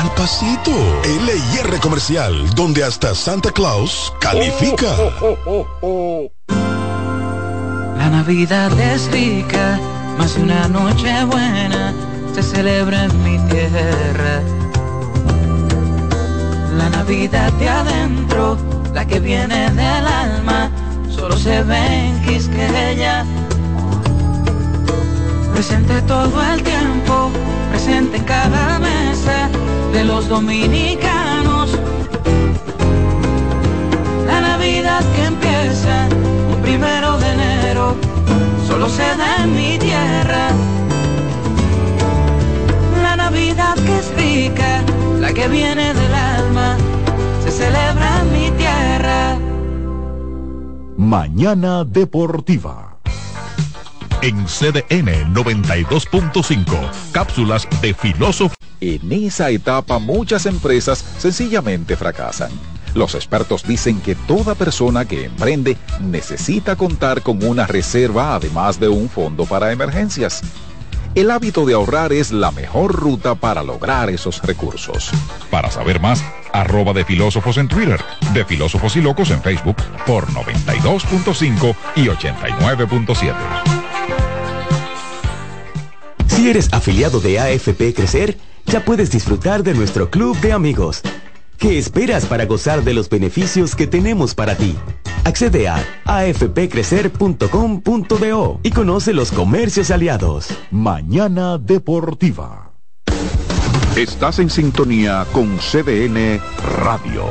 al 0.00 0.10
pasito. 0.14 0.72
LIR 1.04 1.80
Comercial, 1.80 2.54
donde 2.54 2.84
hasta 2.84 3.14
Santa 3.14 3.50
Claus 3.50 4.12
califica. 4.20 4.96
La 7.96 8.10
Navidad 8.10 8.78
es 8.78 9.10
rica, 9.10 9.78
más 10.18 10.34
de 10.34 10.42
una 10.42 10.68
noche 10.68 11.24
buena 11.24 11.92
se 12.34 12.42
celebra 12.42 13.04
en 13.04 13.22
mi 13.22 13.38
tierra. 13.48 14.42
La 16.76 16.88
Navidad 16.90 17.52
de 17.52 17.68
adentro, 17.68 18.58
la 18.92 19.06
que 19.06 19.20
viene 19.20 19.70
del 19.70 20.06
alma, 20.06 20.70
solo 21.08 21.36
se 21.36 21.62
ve 21.62 22.08
en 22.08 22.22
Quisqueya. 22.22 23.24
Presente 25.52 26.02
todo 26.02 26.42
el 26.52 26.62
tiempo, 26.64 27.30
presente 27.70 28.16
en 28.16 28.24
cada 28.24 28.80
mesa 28.80 29.48
de 29.94 30.02
los 30.02 30.28
dominicanos. 30.28 31.70
La 34.26 34.40
Navidad 34.40 35.04
que 35.14 35.24
empieza 35.24 36.08
un 36.52 36.60
primero 36.62 37.16
de 37.18 37.32
enero, 37.32 37.94
solo 38.66 38.88
se 38.88 39.04
da 39.16 39.44
en 39.44 39.54
mi 39.54 39.78
tierra. 39.78 40.48
La 43.02 43.14
Navidad 43.14 43.76
que 43.76 43.98
es 43.98 45.20
la 45.20 45.32
que 45.32 45.46
viene 45.46 45.94
del 45.94 46.14
alma, 46.14 46.76
se 47.44 47.52
celebra 47.52 48.20
en 48.22 48.32
mi 48.32 48.50
tierra. 48.58 49.38
Mañana 50.96 51.84
Deportiva. 51.84 52.96
En 54.22 54.44
CDN 54.46 55.32
92.5, 55.32 57.12
cápsulas 57.12 57.68
de 57.80 57.94
filósofo. 57.94 58.54
En 58.84 59.10
esa 59.12 59.48
etapa 59.48 59.98
muchas 59.98 60.44
empresas 60.44 61.02
sencillamente 61.16 61.96
fracasan. 61.96 62.50
Los 62.92 63.14
expertos 63.14 63.62
dicen 63.66 63.98
que 64.02 64.14
toda 64.14 64.54
persona 64.54 65.06
que 65.06 65.24
emprende 65.24 65.78
necesita 66.02 66.76
contar 66.76 67.22
con 67.22 67.42
una 67.42 67.66
reserva 67.66 68.34
además 68.34 68.78
de 68.78 68.88
un 68.88 69.08
fondo 69.08 69.46
para 69.46 69.72
emergencias. 69.72 70.42
El 71.14 71.30
hábito 71.30 71.64
de 71.64 71.72
ahorrar 71.72 72.12
es 72.12 72.30
la 72.30 72.50
mejor 72.50 72.92
ruta 72.92 73.34
para 73.34 73.62
lograr 73.62 74.10
esos 74.10 74.42
recursos. 74.42 75.10
Para 75.50 75.70
saber 75.70 75.98
más, 75.98 76.22
arroba 76.52 76.92
de 76.92 77.06
filósofos 77.06 77.56
en 77.56 77.68
Twitter, 77.68 78.02
de 78.34 78.44
filósofos 78.44 78.96
y 78.96 79.00
locos 79.00 79.30
en 79.30 79.40
Facebook 79.40 79.76
por 80.06 80.26
92.5 80.26 81.74
y 81.96 82.04
89.7. 82.08 83.34
Si 86.26 86.50
eres 86.50 86.70
afiliado 86.70 87.20
de 87.20 87.40
AFP 87.40 87.94
Crecer, 87.94 88.36
ya 88.66 88.84
puedes 88.84 89.10
disfrutar 89.10 89.62
de 89.62 89.72
nuestro 89.74 90.10
club 90.10 90.38
de 90.40 90.52
amigos. 90.52 91.00
¿Qué 91.58 91.78
esperas 91.78 92.26
para 92.26 92.44
gozar 92.46 92.84
de 92.84 92.94
los 92.94 93.08
beneficios 93.08 93.74
que 93.74 93.86
tenemos 93.86 94.34
para 94.34 94.56
ti? 94.56 94.76
Accede 95.24 95.68
a 95.68 95.82
afpcrecer.com.do 96.04 98.60
y 98.62 98.70
conoce 98.70 99.14
los 99.14 99.32
comercios 99.32 99.90
aliados. 99.90 100.48
Mañana 100.70 101.58
Deportiva. 101.58 102.72
Estás 103.96 104.38
en 104.40 104.50
sintonía 104.50 105.24
con 105.32 105.56
CDN 105.58 106.40
Radio. 106.82 107.24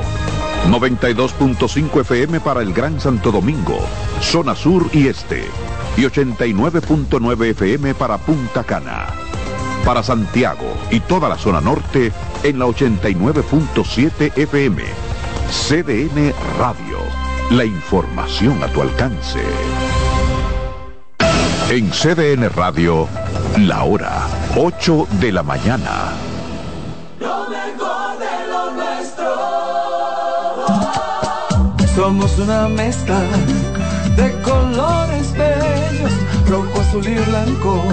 92.5 0.69 2.01
FM 2.01 2.39
para 2.39 2.61
el 2.61 2.73
Gran 2.73 2.99
Santo 3.01 3.31
Domingo, 3.31 3.79
zona 4.21 4.55
sur 4.55 4.89
y 4.93 5.07
este 5.07 5.43
y 5.97 6.01
89.9 6.01 7.45
FM 7.51 7.93
para 7.95 8.17
Punta 8.17 8.63
Cana. 8.63 9.32
Para 9.85 10.01
Santiago 10.03 10.77
y 10.91 10.99
toda 11.01 11.27
la 11.29 11.37
zona 11.37 11.59
norte 11.61 12.11
en 12.43 12.59
la 12.59 12.65
89.7 12.65 14.37
FM. 14.37 14.83
CDN 15.49 16.33
Radio. 16.57 16.99
La 17.51 17.65
información 17.65 18.63
a 18.63 18.67
tu 18.67 18.81
alcance. 18.81 19.41
En 21.69 21.89
CDN 21.91 22.49
Radio, 22.49 23.07
la 23.57 23.83
hora 23.83 24.27
8 24.55 25.07
de 25.19 25.31
la 25.31 25.43
mañana. 25.43 26.13
Lo 27.19 27.49
mejor 27.49 28.19
de 28.19 28.47
lo 28.49 28.71
nuestro. 28.71 29.25
Somos 31.95 32.37
una 32.37 32.67
mezcla 32.67 33.21
de 34.15 34.41
colores 34.41 35.33
bellos, 35.33 36.11
rojo, 36.47 36.81
azul 36.81 37.07
y 37.07 37.15
blanco, 37.15 37.83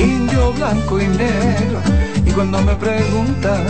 indio, 0.00 0.52
blanco 0.52 1.00
y 1.00 1.06
negro. 1.06 1.80
Y 2.24 2.30
cuando 2.32 2.60
me 2.62 2.74
preguntan 2.76 3.64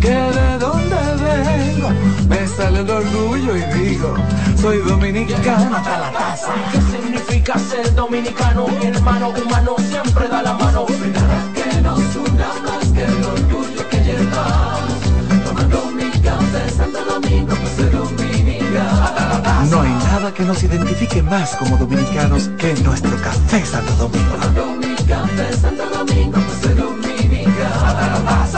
que 0.00 0.10
de 0.10 0.58
dónde 0.58 0.96
vengo, 0.96 1.90
me 2.28 2.46
sale 2.46 2.80
el 2.80 2.90
orgullo 2.90 3.56
y 3.56 3.62
digo, 3.78 4.14
soy 4.60 4.78
dominicano 4.78 5.76
hasta 5.76 5.98
la 5.98 6.12
casa. 6.12 6.52
¿Qué 6.72 6.80
significa 6.80 7.58
ser 7.58 7.94
dominicano? 7.94 8.68
Mi 8.68 8.86
hermano 8.86 9.30
humano 9.30 9.76
siempre 9.78 10.28
da 10.28 10.42
la 10.42 10.52
mano. 10.54 10.86
Nada 11.14 11.42
que 11.54 11.80
nos 11.82 12.16
una 12.16 12.48
más 12.64 12.86
que 12.92 13.04
el 13.04 13.24
orgullo 13.24 13.88
que 13.88 14.00
llevamos. 14.00 15.00
Tomando 15.44 15.86
mi 15.96 16.10
café 16.20 16.70
Santo 16.76 17.04
Domingo, 17.04 17.54
pues 17.54 17.72
soy 17.76 17.90
dominicano. 17.90 19.68
No 19.70 19.82
hay 19.82 19.90
nada 19.90 20.32
que 20.32 20.44
nos 20.44 20.62
identifique 20.62 21.22
más 21.22 21.56
como 21.56 21.76
dominicanos 21.76 22.50
que 22.58 22.74
nuestro 22.82 23.16
café 23.22 23.64
Santo 23.64 23.92
Domingo. 23.94 24.97
Café 25.08 25.52
Santo 25.54 25.88
Domingo, 25.88 26.38
pues 26.38 26.58
soy 26.60 26.74
dominicano. 26.74 28.57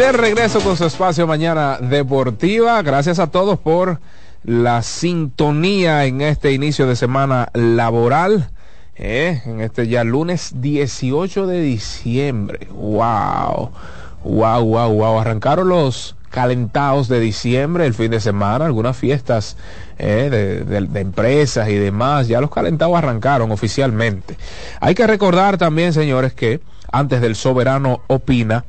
De 0.00 0.12
regreso 0.12 0.60
con 0.60 0.78
su 0.78 0.86
espacio 0.86 1.26
Mañana 1.26 1.76
Deportiva. 1.78 2.80
Gracias 2.80 3.18
a 3.18 3.26
todos 3.26 3.58
por 3.58 4.00
la 4.44 4.80
sintonía 4.82 6.06
en 6.06 6.22
este 6.22 6.52
inicio 6.52 6.86
de 6.86 6.96
semana 6.96 7.50
laboral. 7.52 8.50
eh, 8.96 9.42
en 9.44 9.60
este 9.60 9.88
ya 9.88 10.02
lunes 10.02 10.52
18 10.56 11.46
de 11.46 11.60
diciembre. 11.60 12.66
Wow. 12.70 13.72
Wow, 14.24 14.64
wow, 14.64 14.90
wow. 14.90 15.18
Arrancaron 15.20 15.68
los 15.68 16.16
calentados 16.30 17.08
de 17.08 17.20
diciembre, 17.20 17.84
el 17.84 17.92
fin 17.92 18.10
de 18.10 18.20
semana, 18.20 18.64
algunas 18.64 18.96
fiestas 18.96 19.58
eh, 19.98 20.28
de, 20.30 20.64
de- 20.64 20.86
de 20.86 21.00
empresas 21.00 21.68
y 21.68 21.74
demás. 21.74 22.26
Ya 22.26 22.40
los 22.40 22.50
calentados 22.50 22.96
arrancaron 22.96 23.52
oficialmente. 23.52 24.38
Hay 24.80 24.94
que 24.94 25.06
recordar 25.06 25.58
también, 25.58 25.92
señores, 25.92 26.32
que 26.32 26.60
antes 26.92 27.20
del 27.20 27.36
soberano 27.36 28.00
opina, 28.08 28.64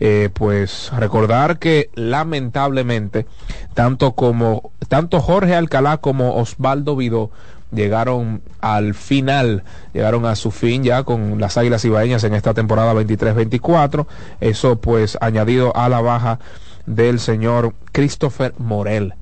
eh, 0.00 0.30
pues 0.32 0.90
recordar 0.96 1.58
que 1.58 1.90
lamentablemente 1.94 3.26
tanto 3.74 4.12
como 4.12 4.70
tanto 4.88 5.20
Jorge 5.20 5.54
Alcalá 5.54 5.98
como 5.98 6.36
Osvaldo 6.36 6.96
Vidó 6.96 7.30
llegaron 7.72 8.42
al 8.60 8.94
final, 8.94 9.64
llegaron 9.92 10.24
a 10.26 10.36
su 10.36 10.50
fin 10.50 10.82
ya 10.82 11.02
con 11.04 11.40
las 11.40 11.56
Águilas 11.56 11.84
Ibaeñas 11.84 12.24
en 12.24 12.34
esta 12.34 12.54
temporada 12.54 12.94
23-24. 12.94 14.06
Eso 14.40 14.76
pues 14.80 15.18
añadido 15.20 15.76
a 15.76 15.88
la 15.88 16.00
baja 16.00 16.38
del 16.86 17.20
señor 17.20 17.74
Christopher 17.92 18.54
Morel. 18.58 19.14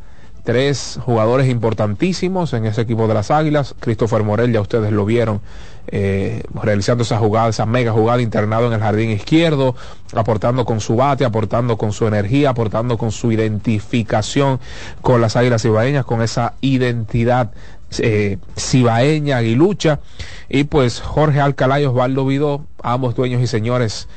Tres 0.44 0.98
jugadores 1.02 1.48
importantísimos 1.48 2.52
en 2.52 2.66
ese 2.66 2.82
equipo 2.82 3.08
de 3.08 3.14
las 3.14 3.30
Águilas. 3.30 3.74
Christopher 3.80 4.22
Morel, 4.24 4.52
ya 4.52 4.60
ustedes 4.60 4.92
lo 4.92 5.06
vieron, 5.06 5.40
eh, 5.88 6.42
realizando 6.54 7.02
esa 7.02 7.18
jugada, 7.18 7.48
esa 7.48 7.66
mega 7.66 7.92
jugada 7.92 8.22
internado 8.22 8.66
en 8.66 8.72
el 8.72 8.80
jardín 8.80 9.10
izquierdo, 9.10 9.74
aportando 10.14 10.64
con 10.64 10.80
su 10.80 10.96
bate, 10.96 11.24
aportando 11.24 11.76
con 11.76 11.92
su 11.92 12.06
energía, 12.06 12.50
aportando 12.50 12.96
con 12.96 13.12
su 13.12 13.32
identificación 13.32 14.60
con 15.02 15.20
las 15.20 15.36
Águilas 15.36 15.64
Ibaeñas, 15.64 16.04
con 16.04 16.22
esa 16.22 16.54
identidad 16.60 17.52
eh, 17.98 18.38
cibaeña, 18.56 19.38
aguilucha. 19.38 20.00
Y 20.48 20.64
pues 20.64 21.00
Jorge 21.00 21.40
Alcalá 21.40 21.80
y 21.80 21.86
Vidó, 21.86 22.64
ambos 22.82 23.14
dueños 23.14 23.42
y 23.42 23.46
señores 23.46 24.08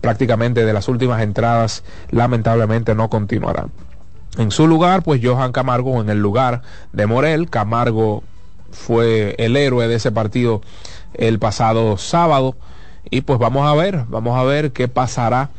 prácticamente 0.00 0.64
de 0.64 0.72
las 0.72 0.88
últimas 0.88 1.22
entradas, 1.22 1.82
lamentablemente 2.10 2.94
no 2.94 3.08
continuarán. 3.08 3.70
En 4.36 4.50
su 4.50 4.66
lugar, 4.66 5.02
pues 5.02 5.20
Johan 5.24 5.52
Camargo 5.52 6.00
en 6.00 6.10
el 6.10 6.18
lugar 6.18 6.62
de 6.92 7.06
Morel. 7.06 7.48
Camargo 7.48 8.22
fue 8.70 9.34
el 9.38 9.56
héroe 9.56 9.88
de 9.88 9.96
ese 9.96 10.12
partido 10.12 10.60
el 11.14 11.38
pasado 11.38 11.96
sábado. 11.98 12.56
Y 13.10 13.22
pues 13.22 13.38
vamos 13.38 13.66
a 13.66 13.74
ver, 13.74 14.04
vamos 14.08 14.38
a 14.38 14.44
ver 14.44 14.72
qué 14.72 14.86
pasará 14.88 15.50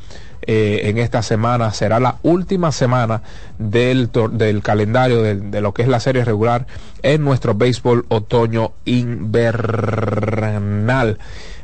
eh, 0.43 0.81
en 0.85 0.97
esta 0.99 1.21
semana. 1.23 1.73
Será 1.73 1.99
la 1.99 2.17
última 2.23 2.71
semana 2.71 3.21
del, 3.57 4.09
del 4.33 4.61
calendario 4.61 5.21
del- 5.23 5.49
de, 5.51 5.61
lo 5.61 5.73
que 5.73 5.81
es 5.81 5.87
la 5.87 5.99
serie 5.99 6.23
regular 6.25 6.67
en 7.01 7.23
nuestro 7.23 7.55
béisbol 7.55 8.05
otoño 8.09 8.71
invernal. 10.09 11.17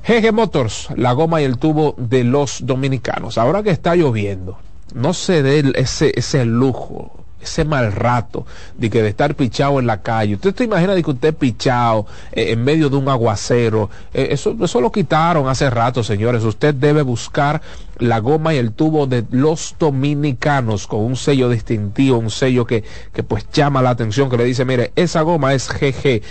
GG 0.07 0.33
Motors, 0.33 0.89
la 0.95 1.13
goma 1.13 1.41
y 1.41 1.45
el 1.45 1.57
tubo 1.57 1.95
de 1.97 2.23
los 2.23 2.65
dominicanos. 2.65 3.37
Ahora 3.37 3.63
que 3.63 3.71
está 3.71 3.95
lloviendo, 3.95 4.57
no 4.93 5.13
se 5.13 5.41
dé 5.43 5.63
ese, 5.75 6.11
ese 6.15 6.45
lujo, 6.45 7.24
ese 7.45 7.65
mal 7.65 7.91
rato 7.91 8.45
de 8.77 8.89
que 8.89 9.01
de 9.01 9.09
estar 9.09 9.35
pichado 9.35 9.79
en 9.79 9.87
la 9.87 10.01
calle. 10.01 10.35
Usted 10.35 10.55
se 10.55 10.63
imagina 10.65 10.93
de 10.93 11.03
que 11.03 11.11
usted 11.11 11.33
pichado 11.33 12.05
eh, 12.31 12.51
en 12.51 12.63
medio 12.63 12.89
de 12.89 12.97
un 12.97 13.09
aguacero. 13.09 13.89
Eh, 14.13 14.27
eso, 14.31 14.55
eso 14.61 14.81
lo 14.81 14.91
quitaron 14.91 15.47
hace 15.47 15.69
rato, 15.69 16.03
señores. 16.03 16.43
Usted 16.43 16.75
debe 16.75 17.01
buscar 17.01 17.61
la 17.97 18.19
goma 18.19 18.53
y 18.53 18.57
el 18.57 18.73
tubo 18.73 19.07
de 19.07 19.25
los 19.31 19.75
dominicanos 19.79 20.87
con 20.87 21.01
un 21.01 21.15
sello 21.15 21.49
distintivo, 21.49 22.17
un 22.17 22.29
sello 22.29 22.65
que, 22.65 22.83
que 23.13 23.23
pues 23.23 23.49
llama 23.51 23.81
la 23.81 23.91
atención, 23.91 24.29
que 24.29 24.37
le 24.37 24.43
dice, 24.43 24.65
mire, 24.65 24.91
esa 24.95 25.21
goma 25.21 25.53
es 25.53 25.69
GG. 25.69 26.21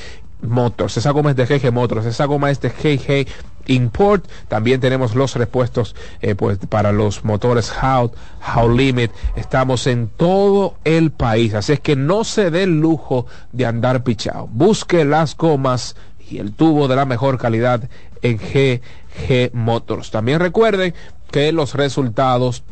Motors, 0.43 0.99
esa 0.99 1.11
goma 1.11 1.31
es 1.31 1.37
de 1.37 1.47
GG 1.47 1.73
Motors, 1.73 2.05
esa 2.05 2.27
goma 2.27 2.51
es 2.51 2.61
de 2.61 2.69
GG 2.69 3.27
Import, 3.67 4.27
también 4.49 4.81
tenemos 4.81 5.15
los 5.15 5.35
repuestos 5.35 5.95
eh, 6.21 6.35
pues 6.35 6.59
para 6.69 6.93
los 6.93 7.25
motores 7.25 7.73
How, 7.83 8.13
How 8.55 8.69
Limit, 8.71 9.11
estamos 9.37 9.87
en 9.87 10.09
todo 10.09 10.75
el 10.85 11.11
país, 11.11 11.55
así 11.55 11.73
es 11.73 11.81
que 11.81 11.97
no 11.97 12.25
se 12.25 12.51
dé 12.51 12.65
el 12.65 12.81
lujo 12.81 13.27
de 13.53 13.67
andar 13.67 14.03
pichado, 14.03 14.49
busque 14.51 15.05
las 15.05 15.37
gomas 15.37 15.97
y 16.29 16.39
el 16.39 16.53
tubo 16.53 16.89
de 16.89 16.97
la 16.97 17.05
mejor 17.05 17.39
calidad 17.39 17.89
en 18.23 18.39
GG 18.39 19.55
Motors. 19.55 20.11
También 20.11 20.41
recuerden 20.41 20.95
que 21.31 21.53
los 21.53 21.75
resultados, 21.75 22.65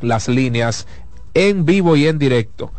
las 0.00 0.28
líneas 0.28 0.86
en 1.34 1.64
vivo 1.64 1.96
y 1.96 2.06
en 2.06 2.18
directo 2.18 2.72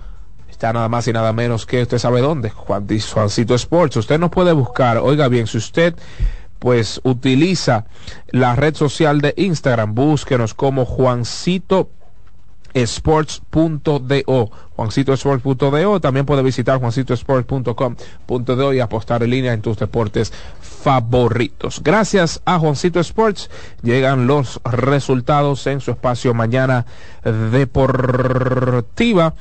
está 0.59 0.74
nada 0.74 0.89
más 0.89 1.07
y 1.07 1.13
nada 1.13 1.32
menos 1.32 1.65
que 1.65 1.82
usted 1.82 1.97
sabe 1.99 2.20
dónde, 2.20 2.49
Juan, 2.49 2.86
Juancito 3.13 3.55
Sports. 3.55 3.95
Usted 3.95 4.20
nos 4.20 4.30
puede 4.30 4.51
buscar, 4.51 4.97
oiga 4.97 5.30
bien, 5.30 5.47
si 5.47 5.57
usted 5.57 5.95
pues 6.60 7.01
utiliza 7.03 7.86
la 8.28 8.55
red 8.55 8.76
social 8.76 9.22
de 9.22 9.34
Instagram, 9.38 9.95
búsquenos 9.95 10.53
como 10.53 10.86
Juancito 10.86 11.89
sports.do 12.74 14.51
juancitosports.do 14.76 15.99
también 15.99 16.26
puede 16.26 16.41
visitar 16.43 16.80
juancitosports.com.do 16.80 18.74
y 18.74 18.80
apostar 18.80 19.24
en 19.24 19.30
línea 19.32 19.51
en 19.53 19.62
tus 19.62 19.78
deportes 19.78 20.32
favoritos. 20.62 21.82
Gracias 21.84 22.41
a 22.45 22.60
Juancito 22.60 22.99
Sports 22.99 23.49
llegan 23.82 24.28
los 24.28 24.62
resultados 24.64 25.68
en 25.68 25.82
su 25.82 25.91
espacio 25.91 26.34
mañana 26.34 26.86
deportiva 27.51 29.34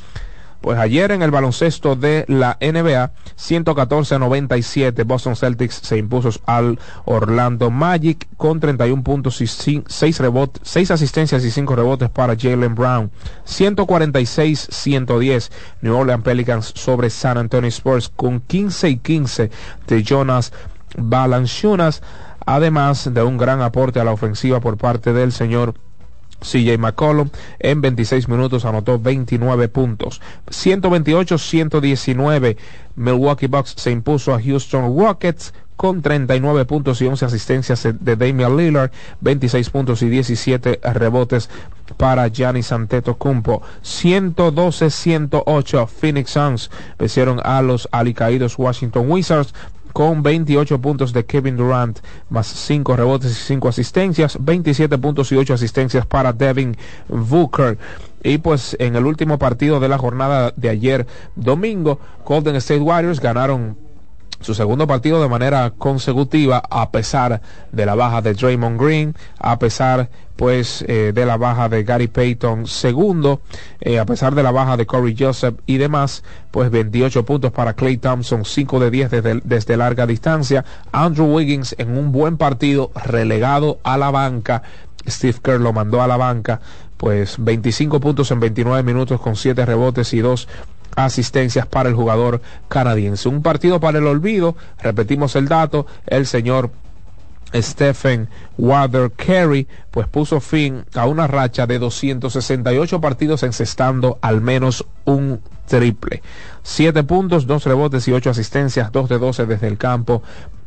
pues 0.60 0.78
ayer 0.78 1.12
en 1.12 1.22
el 1.22 1.30
baloncesto 1.30 1.94
de 1.94 2.24
la 2.28 2.58
NBA, 2.60 3.12
114-97, 3.36 5.06
Boston 5.06 5.36
Celtics 5.36 5.76
se 5.76 5.98
impuso 5.98 6.30
al 6.46 6.78
Orlando 7.04 7.70
Magic 7.70 8.26
con 8.36 8.58
31 8.58 9.02
puntos 9.02 9.40
y 9.40 9.46
6 9.46 10.18
rebotes, 10.18 10.62
6 10.64 10.90
asistencias 10.90 11.44
y 11.44 11.50
5 11.50 11.76
rebotes 11.76 12.10
para 12.10 12.36
Jalen 12.36 12.74
Brown. 12.74 13.10
146-110, 13.46 15.50
New 15.82 15.96
Orleans 15.96 16.24
Pelicans 16.24 16.72
sobre 16.74 17.10
San 17.10 17.38
Antonio 17.38 17.68
Spurs 17.68 18.08
con 18.08 18.40
15 18.40 18.88
y 18.88 18.96
15 18.98 19.50
de 19.86 20.02
Jonas 20.02 20.52
Balanchunas, 20.96 22.02
además 22.46 23.12
de 23.12 23.22
un 23.22 23.38
gran 23.38 23.62
aporte 23.62 24.00
a 24.00 24.04
la 24.04 24.12
ofensiva 24.12 24.60
por 24.60 24.76
parte 24.76 25.12
del 25.12 25.32
señor 25.32 25.74
CJ 26.40 26.78
McCollum 26.78 27.30
en 27.58 27.80
26 27.80 28.28
minutos 28.28 28.64
anotó 28.64 28.98
29 28.98 29.68
puntos. 29.68 30.20
128-119 30.46 32.56
Milwaukee 32.96 33.46
Bucks 33.46 33.74
se 33.76 33.90
impuso 33.90 34.34
a 34.34 34.42
Houston 34.42 34.98
Rockets 34.98 35.52
con 35.78 36.02
39 36.02 36.64
puntos 36.64 37.00
y 37.00 37.06
11 37.06 37.24
asistencias 37.24 37.88
de 38.00 38.16
Damian 38.16 38.56
Lillard, 38.56 38.90
26 39.20 39.70
puntos 39.70 40.02
y 40.02 40.08
17 40.08 40.80
rebotes 40.82 41.48
para 41.96 42.26
Giannis 42.26 42.72
Antetokounmpo. 42.72 43.62
112-108 43.84 45.86
Phoenix 45.86 46.32
Suns 46.32 46.72
vencieron 46.98 47.40
a 47.44 47.62
los 47.62 47.88
alicaídos 47.92 48.58
Washington 48.58 49.08
Wizards 49.08 49.54
con 49.92 50.22
28 50.22 50.80
puntos 50.80 51.12
de 51.12 51.24
Kevin 51.24 51.56
Durant, 51.56 51.98
más 52.30 52.46
5 52.46 52.96
rebotes 52.96 53.32
y 53.32 53.34
5 53.34 53.68
asistencias, 53.68 54.38
27 54.40 54.98
puntos 54.98 55.32
y 55.32 55.36
8 55.36 55.54
asistencias 55.54 56.06
para 56.06 56.32
Devin 56.32 56.76
Booker. 57.08 57.78
Y 58.22 58.38
pues 58.38 58.76
en 58.80 58.96
el 58.96 59.06
último 59.06 59.38
partido 59.38 59.80
de 59.80 59.88
la 59.88 59.98
jornada 59.98 60.52
de 60.56 60.68
ayer 60.68 61.06
domingo, 61.36 62.00
Golden 62.24 62.56
State 62.56 62.80
Warriors 62.80 63.20
ganaron 63.20 63.76
su 64.40 64.54
segundo 64.54 64.86
partido 64.86 65.20
de 65.20 65.28
manera 65.28 65.72
consecutiva 65.76 66.62
a 66.70 66.90
pesar 66.90 67.40
de 67.72 67.86
la 67.86 67.94
baja 67.94 68.22
de 68.22 68.34
Draymond 68.34 68.80
Green, 68.80 69.14
a 69.38 69.58
pesar 69.58 70.08
pues 70.36 70.84
eh, 70.86 71.10
de 71.12 71.26
la 71.26 71.36
baja 71.36 71.68
de 71.68 71.82
Gary 71.82 72.06
Payton 72.06 72.68
segundo, 72.68 73.40
eh, 73.80 73.98
a 73.98 74.06
pesar 74.06 74.36
de 74.36 74.44
la 74.44 74.52
baja 74.52 74.76
de 74.76 74.86
Corey 74.86 75.16
Joseph 75.18 75.56
y 75.66 75.78
demás, 75.78 76.22
pues 76.52 76.70
28 76.70 77.24
puntos 77.24 77.50
para 77.50 77.74
Clay 77.74 77.96
Thompson, 77.96 78.44
5 78.44 78.78
de 78.78 78.90
10 78.92 79.10
desde, 79.10 79.40
desde 79.42 79.76
larga 79.76 80.06
distancia, 80.06 80.64
Andrew 80.92 81.26
Wiggins 81.26 81.74
en 81.78 81.98
un 81.98 82.12
buen 82.12 82.36
partido 82.36 82.92
relegado 82.94 83.80
a 83.82 83.98
la 83.98 84.12
banca, 84.12 84.62
Steve 85.08 85.38
Kerr 85.42 85.60
lo 85.60 85.72
mandó 85.72 86.02
a 86.02 86.06
la 86.06 86.16
banca, 86.16 86.60
pues 86.98 87.36
25 87.38 87.98
puntos 87.98 88.30
en 88.30 88.38
29 88.38 88.84
minutos 88.84 89.20
con 89.20 89.34
7 89.34 89.66
rebotes 89.66 90.14
y 90.14 90.20
2 90.20 90.46
asistencias 90.96 91.66
para 91.66 91.88
el 91.88 91.94
jugador 91.94 92.40
canadiense. 92.68 93.28
Un 93.28 93.42
partido 93.42 93.80
para 93.80 93.98
el 93.98 94.06
olvido, 94.06 94.56
repetimos 94.80 95.36
el 95.36 95.48
dato, 95.48 95.86
el 96.06 96.26
señor 96.26 96.70
Stephen 97.54 98.28
Water 98.58 99.10
Carey, 99.12 99.66
pues 99.90 100.06
puso 100.06 100.40
fin 100.40 100.84
a 100.94 101.06
una 101.06 101.26
racha 101.26 101.66
de 101.66 101.78
268 101.78 103.00
partidos 103.00 103.42
encestando 103.42 104.18
al 104.20 104.40
menos 104.40 104.84
un 105.04 105.40
triple. 105.66 106.22
Siete 106.62 107.04
puntos, 107.04 107.46
dos 107.46 107.64
rebotes 107.64 108.06
y 108.08 108.12
ocho 108.12 108.30
asistencias, 108.30 108.92
dos 108.92 109.08
de 109.08 109.18
doce 109.18 109.46
desde 109.46 109.68
el 109.68 109.78
campo 109.78 110.22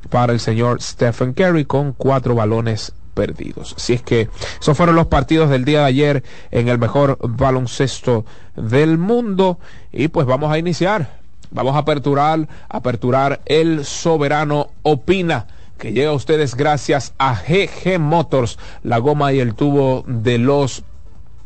para 0.09 0.33
el 0.33 0.39
señor 0.39 0.81
Stephen 0.81 1.33
Curry 1.33 1.65
con 1.65 1.93
cuatro 1.93 2.33
balones 2.35 2.93
perdidos. 3.21 3.75
Así 3.77 3.93
es 3.93 4.01
que 4.01 4.29
esos 4.59 4.75
fueron 4.75 4.95
los 4.95 5.05
partidos 5.05 5.51
del 5.51 5.63
día 5.63 5.81
de 5.81 5.85
ayer 5.85 6.23
en 6.49 6.69
el 6.69 6.79
mejor 6.79 7.19
baloncesto 7.21 8.25
del 8.55 8.97
mundo 8.97 9.59
y 9.91 10.07
pues 10.07 10.25
vamos 10.25 10.51
a 10.51 10.57
iniciar. 10.57 11.19
Vamos 11.51 11.75
a 11.75 11.79
aperturar, 11.79 12.47
aperturar 12.67 13.41
el 13.45 13.85
soberano 13.85 14.69
opina 14.81 15.45
que 15.77 15.93
llega 15.93 16.09
a 16.09 16.13
ustedes 16.13 16.55
gracias 16.55 17.13
a 17.19 17.35
GG 17.35 17.99
Motors, 17.99 18.57
la 18.81 18.97
goma 18.97 19.33
y 19.33 19.39
el 19.39 19.53
tubo 19.53 20.03
de 20.07 20.39
los 20.39 20.83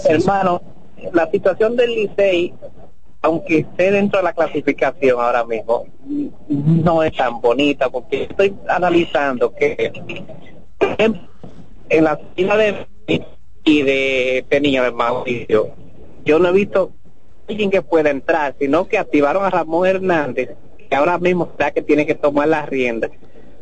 Hermano, 0.06 0.62
la 1.12 1.30
situación 1.30 1.76
del 1.76 1.94
Licey, 1.94 2.54
aunque 3.22 3.60
esté 3.60 3.92
dentro 3.92 4.20
de 4.20 4.24
la 4.24 4.34
clasificación 4.34 5.20
ahora 5.20 5.46
mismo, 5.46 5.86
no 6.48 7.04
es 7.04 7.16
tan 7.16 7.42
bonita 7.42 7.90
porque 7.90 8.24
estoy 8.24 8.56
analizando 8.68 9.54
que 9.54 9.92
en 11.90 12.04
la 12.04 12.20
fila 12.36 12.58
de 12.58 12.88
y 13.66 13.82
de 13.82 14.40
este 14.40 14.60
niño 14.60 14.84
de 14.84 14.92
Mauricio, 14.92 15.70
yo 16.26 16.40
no 16.40 16.50
he 16.50 16.52
visto 16.52 16.92
alguien 17.48 17.72
que 17.72 17.82
pueda 17.82 18.10
entrar, 18.10 18.56
sino 18.60 18.88
que 18.88 18.98
activaron 18.98 19.46
a 19.46 19.50
Ramón 19.50 19.88
Hernández, 19.88 20.50
que 20.90 20.96
ahora 20.96 21.18
mismo 21.18 21.46
está 21.46 21.72
que 21.72 21.82
tiene 21.82 22.06
que 22.06 22.16
tomar 22.16 22.48
las 22.48 22.68
riendas. 22.68 23.12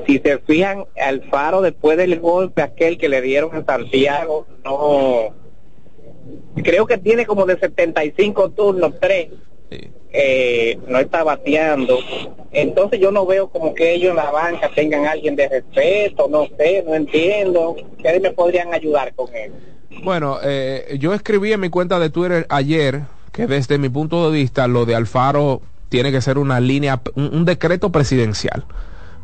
Si 0.07 0.17
se 0.17 0.39
fijan, 0.39 0.85
al 0.99 1.21
faro 1.29 1.61
después 1.61 1.97
del 1.97 2.19
golpe 2.19 2.63
aquel 2.63 2.97
que 2.97 3.09
le 3.09 3.21
dieron 3.21 3.55
a 3.55 3.63
Santiago, 3.63 4.47
no 4.63 5.35
creo 6.63 6.85
que 6.85 6.97
tiene 6.97 7.25
como 7.25 7.45
de 7.45 7.57
75 7.57 8.51
turnos, 8.51 8.93
3. 8.99 9.29
Eh, 10.13 10.77
no 10.87 10.99
está 10.99 11.23
bateando. 11.23 11.97
Entonces 12.51 12.99
yo 12.99 13.11
no 13.11 13.25
veo 13.25 13.47
como 13.47 13.73
que 13.73 13.93
ellos 13.93 14.09
en 14.09 14.17
la 14.17 14.29
banca 14.29 14.69
tengan 14.75 15.05
alguien 15.05 15.37
de 15.37 15.47
respeto, 15.47 16.27
no 16.29 16.47
sé, 16.57 16.83
no 16.85 16.95
entiendo. 16.95 17.77
¿Qué 18.03 18.19
me 18.19 18.31
podrían 18.31 18.73
ayudar 18.73 19.13
con 19.15 19.33
él? 19.33 19.53
Bueno, 20.03 20.37
eh, 20.43 20.97
yo 20.99 21.13
escribí 21.13 21.53
en 21.53 21.61
mi 21.61 21.69
cuenta 21.69 21.99
de 21.99 22.09
Twitter 22.09 22.45
ayer 22.49 23.01
que 23.31 23.47
desde 23.47 23.77
mi 23.77 23.87
punto 23.87 24.29
de 24.29 24.37
vista 24.37 24.67
lo 24.67 24.85
de 24.85 24.95
Alfaro 24.95 25.61
tiene 25.87 26.11
que 26.11 26.21
ser 26.21 26.37
una 26.37 26.59
línea, 26.59 27.01
un, 27.15 27.45
decreto 27.45 27.91
presidencial 27.91 28.65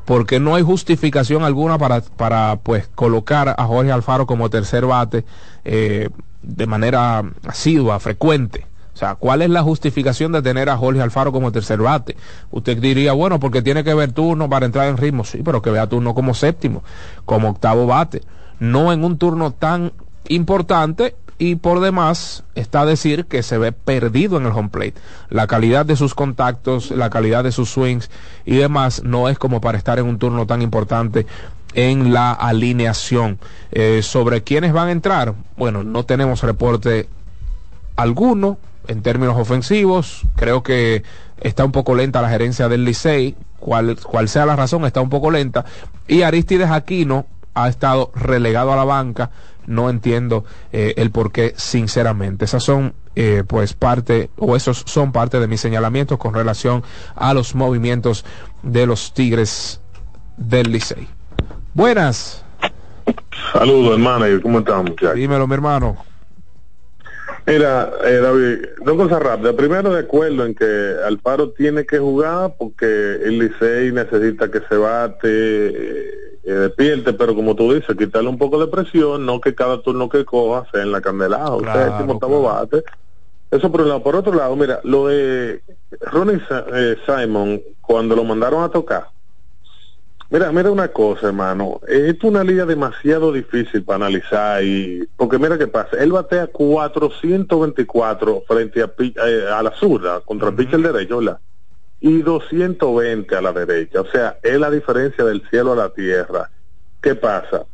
porque 0.06 0.40
no 0.40 0.56
hay 0.56 0.64
justificación 0.64 1.44
alguna 1.44 1.78
para, 1.78 2.00
para 2.02 2.60
pues 2.64 2.88
colocar 2.88 3.56
a 3.58 3.66
Jorge 3.66 3.92
Alfaro 3.92 4.26
como 4.26 4.50
tercer 4.50 4.86
bate 4.86 5.26
eh, 5.66 6.10
de 6.42 6.68
manera 6.68 7.24
asidua, 7.46 8.00
frecuente. 8.00 8.66
O 8.94 9.00
sea, 9.00 9.14
¿cuál 9.14 9.44
es 9.44 9.50
la 9.52 9.62
justificación 9.62 10.32
de 10.32 10.42
tener 10.42 10.70
a 10.70 10.78
Jorge 10.78 11.02
Alfaro 11.02 11.32
como 11.32 11.52
tercer 11.52 11.80
bate? 11.80 12.18
Usted 12.50 12.80
diría, 12.80 13.14
bueno, 13.14 13.40
porque 13.40 13.62
tiene 13.62 13.84
que 13.84 13.94
ver 13.94 14.12
turno 14.12 14.50
para 14.50 14.66
entrar 14.66 14.88
en 14.88 14.98
ritmo. 14.98 15.24
Sí, 15.24 15.42
pero 15.46 15.62
que 15.62 15.70
vea 15.70 15.88
turno 15.88 16.16
como 16.16 16.34
séptimo, 16.34 16.84
como 17.24 17.50
octavo 17.50 17.86
bate. 17.86 18.24
No 18.60 18.92
en 18.92 19.04
un 19.04 19.20
turno 19.20 19.52
tan 19.52 19.94
importante 20.30 21.16
y 21.38 21.56
por 21.56 21.80
demás 21.80 22.44
está 22.56 22.86
decir 22.86 23.26
que 23.26 23.44
se 23.44 23.58
ve 23.58 23.72
perdido 23.72 24.38
en 24.38 24.48
el 24.48 24.52
home 24.52 24.70
plate. 24.70 24.96
La 25.30 25.46
calidad 25.46 25.86
de 25.86 25.96
sus 25.96 26.16
contactos, 26.16 26.92
la 26.92 27.10
calidad 27.10 27.44
de 27.44 27.52
sus 27.52 27.70
swings 27.70 28.10
y 28.46 28.56
demás 28.56 29.04
no 29.04 29.30
es 29.30 29.38
como 29.38 29.62
para 29.62 29.78
estar 29.78 30.00
en 30.00 30.08
un 30.08 30.18
turno 30.18 30.48
tan 30.48 30.62
importante 30.62 31.28
en 31.78 32.12
la 32.12 32.32
alineación. 32.34 33.38
Eh, 33.72 34.02
sobre 34.02 34.44
quiénes 34.44 34.74
van 34.74 34.90
a 34.90 34.92
entrar, 34.92 35.36
bueno, 35.56 35.84
no 35.84 36.04
tenemos 36.06 36.42
reporte 36.42 37.08
alguno 37.96 38.58
en 38.88 39.04
términos 39.04 39.38
ofensivos. 39.38 40.24
Creo 40.36 40.64
que 40.64 41.04
está 41.40 41.64
un 41.64 41.72
poco 41.72 41.94
lenta 41.94 42.22
la 42.22 42.30
gerencia 42.30 42.68
del 42.68 42.84
Licey, 42.84 43.36
cual, 43.60 43.96
sea 44.28 44.48
la 44.48 44.56
razón, 44.56 44.86
está 44.86 45.02
un 45.02 45.10
poco 45.10 45.30
lenta. 45.30 45.66
Y 46.08 46.24
Aristides 46.24 46.72
Aquino 46.72 47.28
ha 47.54 47.70
estado 47.70 48.12
relegado 48.16 48.74
a 48.74 48.76
la 48.76 48.84
banca 48.84 49.30
no 49.68 49.90
entiendo 49.90 50.46
eh, 50.72 50.94
el 50.96 51.12
por 51.12 51.34
qué, 51.34 51.54
sinceramente. 51.58 52.46
Esas 52.46 52.64
son, 52.64 52.94
eh, 53.16 53.44
pues, 53.46 53.74
parte, 53.74 54.30
o 54.38 54.56
esos 54.56 54.84
son 54.88 55.12
parte 55.12 55.42
de 55.42 55.48
mis 55.48 55.60
señalamientos 55.60 56.18
con 56.18 56.34
relación 56.34 56.84
a 57.16 57.34
los 57.34 57.54
movimientos 57.54 58.24
de 58.64 58.86
los 58.86 59.14
Tigres 59.14 59.82
del 60.38 60.72
Licey. 60.72 61.17
Buenas. 61.78 62.44
Saludos, 63.54 63.94
hermano. 63.94 64.26
¿Cómo 64.42 64.58
estamos, 64.58 64.94
Dímelo, 65.14 65.46
mi 65.46 65.54
hermano. 65.54 65.96
Mira, 67.46 67.92
eh, 68.04 68.16
David, 68.16 68.66
dos 68.84 68.98
cosas 68.98 69.22
rápidas. 69.22 69.54
Primero, 69.54 69.94
de 69.94 70.00
acuerdo 70.00 70.44
en 70.44 70.56
que 70.56 70.96
Alfaro 71.06 71.52
tiene 71.52 71.86
que 71.86 72.00
jugar 72.00 72.56
porque 72.58 72.88
el 73.24 73.38
Licey 73.38 73.92
necesita 73.92 74.50
que 74.50 74.62
se 74.68 74.76
bate, 74.76 75.28
eh, 75.28 76.10
eh, 76.46 76.52
despierte, 76.52 77.14
pero 77.14 77.36
como 77.36 77.56
tú 77.56 77.72
dices, 77.72 77.96
quitarle 77.96 78.30
un 78.30 78.40
poco 78.40 78.60
de 78.60 78.72
presión, 78.72 79.28
no 79.28 79.40
que 79.40 79.54
cada 79.54 79.80
turno 79.84 80.10
que 80.10 80.26
coja 80.26 80.66
sea 80.72 80.82
en 80.82 80.92
la 80.92 81.00
candelada, 81.00 81.52
o 81.52 81.62
sea, 81.62 81.90
séptimo, 81.90 82.14
octavo 82.14 82.42
bate. 82.42 82.84
Eso 83.52 83.72
por 83.72 83.82
un 83.82 83.90
lado. 83.90 84.02
Por 84.02 84.16
otro 84.16 84.34
lado, 84.34 84.56
mira, 84.56 84.80
lo 84.84 85.10
de 85.10 85.62
Ronnie 86.02 86.42
eh, 86.74 86.96
Simon, 87.06 87.62
cuando 87.82 88.16
lo 88.16 88.24
mandaron 88.24 88.64
a 88.64 88.70
tocar, 88.70 89.10
Mira, 90.30 90.52
mira 90.52 90.70
una 90.72 90.90
cosa, 90.90 91.28
hermano. 91.28 91.80
Es 91.88 92.22
una 92.24 92.44
liga 92.44 92.66
demasiado 92.66 93.32
difícil 93.32 93.84
para 93.84 94.08
analizar 94.08 94.62
y 94.62 95.08
porque 95.16 95.40
mira 95.40 95.58
qué 95.58 95.68
pasa. 95.68 95.96
Él 95.98 96.12
batea 96.12 96.48
424 96.48 98.44
frente 98.46 98.84
a, 98.84 98.92
eh, 98.98 99.46
a 99.50 99.64
la 99.64 99.72
zurda 99.72 100.20
contra 100.22 100.50
el 100.50 100.56
pitcher 100.56 100.82
derecho, 100.82 101.20
¿verdad? 101.20 101.40
Y 102.02 102.22
220 102.22 103.36
a 103.36 103.42
la 103.42 103.54
derecha. 103.54 104.02
O 104.02 104.08
sea, 104.08 104.38
es 104.44 104.60
la 104.60 104.70
diferencia 104.70 105.24
del 105.24 105.48
cielo 105.50 105.72
a 105.72 105.78
la 105.78 105.90
tierra. 105.90 106.50
¿Qué 107.02 107.16
pasa? 107.16 107.66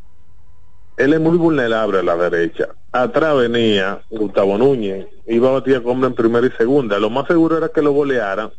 Él 0.95 1.13
es 1.13 1.19
muy 1.19 1.37
vulnerable 1.37 1.99
a 1.99 2.03
la 2.03 2.15
derecha. 2.15 2.69
Atrás 2.91 3.35
venía 3.35 4.03
Gustavo 4.11 4.59
Núñez, 4.59 5.07
iba 5.25 5.49
a 5.49 5.53
batir 5.53 5.81
hombre 5.85 6.07
en 6.07 6.13
primera 6.13 6.45
y 6.45 6.51
segunda. 6.51 6.99
Lo 6.99 7.09
más 7.09 7.25
seguro 7.25 7.57
era 7.57 7.69
que 7.69 7.81
lo 7.81 7.93
golearan 7.93 8.51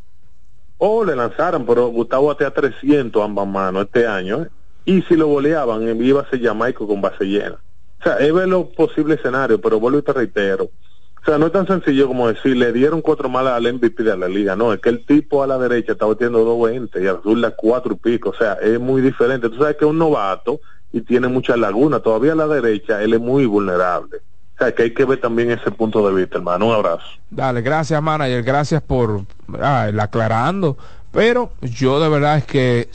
o 0.79 1.05
le 1.05 1.17
lanzaran, 1.17 1.65
pero 1.65 1.89
Gustavo 1.89 2.27
batea 2.29 2.51
300 2.51 3.23
ambas 3.23 3.47
manos 3.47 3.85
este 3.85 4.07
año, 4.07 4.43
¿eh? 4.43 4.49
y 4.85 5.03
si 5.03 5.17
lo 5.17 5.29
goleaban, 5.29 5.83
iba 6.03 6.23
a 6.23 6.31
ser 6.31 6.43
Jamaica 6.43 6.85
con 6.87 7.01
base 7.01 7.25
llena. 7.25 7.59
O 8.01 8.03
sea, 8.05 8.19
es 8.19 8.33
ver 8.35 8.49
los 8.49 8.67
posibles 8.69 9.19
escenarios, 9.19 9.61
pero 9.63 9.81
vuelvo 9.81 9.99
y 9.99 10.03
te 10.03 10.13
reitero. 10.13 10.65
O 10.65 11.25
sea, 11.25 11.39
no 11.39 11.47
es 11.47 11.53
tan 11.53 11.67
sencillo 11.67 12.07
como 12.07 12.29
decir, 12.29 12.55
le 12.55 12.71
dieron 12.71 13.01
cuatro 13.01 13.31
malas 13.31 13.55
al 13.55 13.73
MVP 13.73 14.03
de 14.03 14.15
la 14.15 14.29
liga. 14.29 14.55
No, 14.57 14.75
es 14.75 14.81
que 14.81 14.91
el 14.91 15.07
tipo 15.07 15.43
a 15.43 15.47
la 15.47 15.57
derecha 15.57 15.93
está 15.93 16.05
batiendo 16.05 16.45
220 16.45 17.03
y 17.03 17.07
a 17.07 17.19
la 17.41 17.51
cuatro 17.53 17.95
y 17.95 17.97
pico. 17.97 18.29
O 18.29 18.35
sea, 18.35 18.55
es 18.55 18.79
muy 18.79 19.01
diferente. 19.01 19.49
Tú 19.49 19.57
sabes 19.57 19.77
que 19.77 19.87
es 19.87 19.91
un 19.91 19.99
novato 19.99 20.61
y 20.93 21.01
tiene 21.01 21.29
muchas 21.29 21.57
lagunas. 21.57 22.03
Todavía 22.03 22.33
a 22.33 22.37
la 22.37 22.47
derecha 22.47 23.03
él 23.03 23.15
es 23.15 23.21
muy 23.21 23.47
vulnerable. 23.47 24.21
O 24.55 24.59
sea, 24.59 24.72
que 24.72 24.85
hay 24.85 24.94
que 24.94 25.05
ver 25.05 25.20
también 25.20 25.51
ese 25.51 25.70
punto 25.70 26.06
de 26.09 26.14
vista, 26.14 26.39
hermano. 26.39 26.66
Un 26.66 26.74
abrazo. 26.74 27.05
Dale, 27.28 27.60
gracias, 27.60 28.01
manager. 28.01 28.43
Gracias 28.43 28.82
por 28.82 29.22
ah, 29.60 29.86
el 29.89 29.98
aclarando. 29.98 30.76
Pero 31.10 31.52
yo 31.60 32.01
de 32.01 32.09
verdad 32.09 32.39
es 32.39 32.44
que 32.44 32.89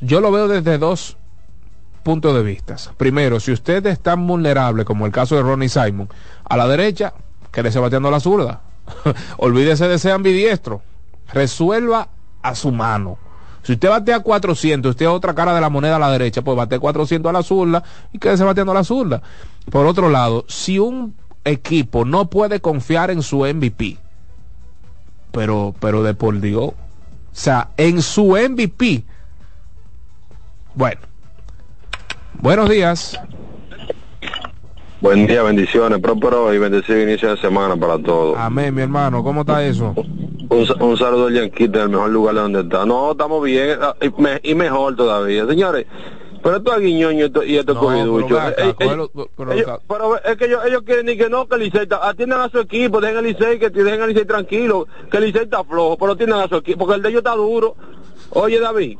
yo 0.00 0.20
lo 0.20 0.30
veo 0.30 0.48
desde 0.48 0.78
dos 0.78 1.16
puntos 2.02 2.34
de 2.34 2.42
vista. 2.42 2.76
Primero, 2.96 3.40
si 3.40 3.52
usted 3.52 3.84
es 3.86 4.00
tan 4.00 4.26
vulnerable 4.26 4.84
como 4.84 5.06
el 5.06 5.12
caso 5.12 5.36
de 5.36 5.42
Ronnie 5.42 5.68
Simon, 5.68 6.08
a 6.44 6.56
la 6.56 6.68
derecha, 6.68 7.14
quédese 7.50 7.78
bateando 7.78 8.08
a 8.08 8.12
la 8.12 8.20
zurda. 8.20 8.60
Olvídese 9.38 9.88
de 9.88 9.98
ser 9.98 10.12
ambidiestro. 10.12 10.82
Resuelva 11.32 12.08
a 12.42 12.54
su 12.54 12.70
mano. 12.70 13.18
Si 13.62 13.72
usted 13.72 13.88
batea 13.88 14.20
400, 14.20 14.90
usted 14.90 15.06
es 15.06 15.10
otra 15.10 15.34
cara 15.34 15.54
de 15.54 15.60
la 15.62 15.70
moneda 15.70 15.96
a 15.96 15.98
la 15.98 16.10
derecha, 16.10 16.42
pues 16.42 16.54
bate 16.54 16.78
400 16.78 17.30
a 17.30 17.32
la 17.32 17.42
zurda 17.42 17.82
y 18.12 18.18
quédese 18.18 18.44
bateando 18.44 18.72
a 18.72 18.74
la 18.74 18.84
zurda. 18.84 19.22
Por 19.70 19.86
otro 19.86 20.08
lado, 20.10 20.44
si 20.48 20.78
un 20.78 21.14
equipo 21.44 22.04
no 22.04 22.26
puede 22.30 22.60
confiar 22.60 23.10
en 23.10 23.22
su 23.22 23.38
MVP, 23.44 23.98
pero, 25.32 25.74
pero 25.80 26.02
de 26.02 26.14
por 26.14 26.40
Dios, 26.40 26.68
o 26.68 26.74
sea, 27.32 27.70
en 27.76 28.02
su 28.02 28.36
MVP, 28.36 29.04
bueno, 30.74 31.00
buenos 32.40 32.68
días. 32.68 33.18
Buen 35.00 35.26
día, 35.26 35.42
bendiciones, 35.42 35.98
próspero 35.98 36.54
y 36.54 36.58
bendecido 36.58 37.00
inicio 37.02 37.30
de 37.34 37.40
semana 37.40 37.76
para 37.76 37.98
todos. 37.98 38.36
Amén, 38.38 38.74
mi 38.74 38.82
hermano, 38.82 39.22
¿cómo 39.22 39.42
está 39.42 39.62
eso? 39.64 39.92
Un, 39.96 40.66
un 40.80 40.96
saludo 40.96 41.26
al 41.26 41.34
Yanquita, 41.34 41.82
el 41.82 41.88
mejor 41.90 42.10
lugar 42.10 42.34
de 42.36 42.40
donde 42.40 42.60
está. 42.60 42.86
No, 42.86 43.12
estamos 43.12 43.42
bien 43.44 43.78
y, 44.00 44.22
me- 44.22 44.40
y 44.42 44.54
mejor 44.54 44.96
todavía. 44.96 45.46
Señores, 45.46 45.86
pero 46.44 46.58
esto 46.58 46.74
es 46.74 46.80
guiñoño 46.82 47.20
y 47.20 47.22
esto, 47.22 47.42
y 47.42 47.56
esto 47.56 47.72
es 47.72 47.78
cogiducho. 47.78 48.38
pero 49.88 50.22
es 50.22 50.36
que 50.36 50.44
ellos, 50.44 50.60
ellos 50.66 50.82
quieren 50.82 51.06
ni 51.06 51.16
que 51.16 51.30
no, 51.30 51.48
que 51.48 51.54
el 51.54 51.62
Licey 51.62 51.88
atiendan 52.02 52.42
a 52.42 52.50
su 52.50 52.58
equipo, 52.58 53.00
dejen 53.00 53.24
el 53.24 53.32
Licey, 53.32 53.58
que 53.58 53.70
dejen 53.70 54.02
el 54.02 54.10
Licey 54.10 54.26
tranquilo, 54.26 54.86
que 55.10 55.16
el 55.16 55.24
Licey 55.24 55.44
está 55.44 55.64
flojo, 55.64 55.96
pero 55.96 56.12
atiendan 56.12 56.40
a 56.40 56.48
su 56.48 56.56
equipo, 56.56 56.80
porque 56.80 56.96
el 56.96 57.02
de 57.02 57.08
ellos 57.08 57.20
está 57.20 57.34
duro. 57.34 57.76
Oye, 58.28 58.60
David, 58.60 58.98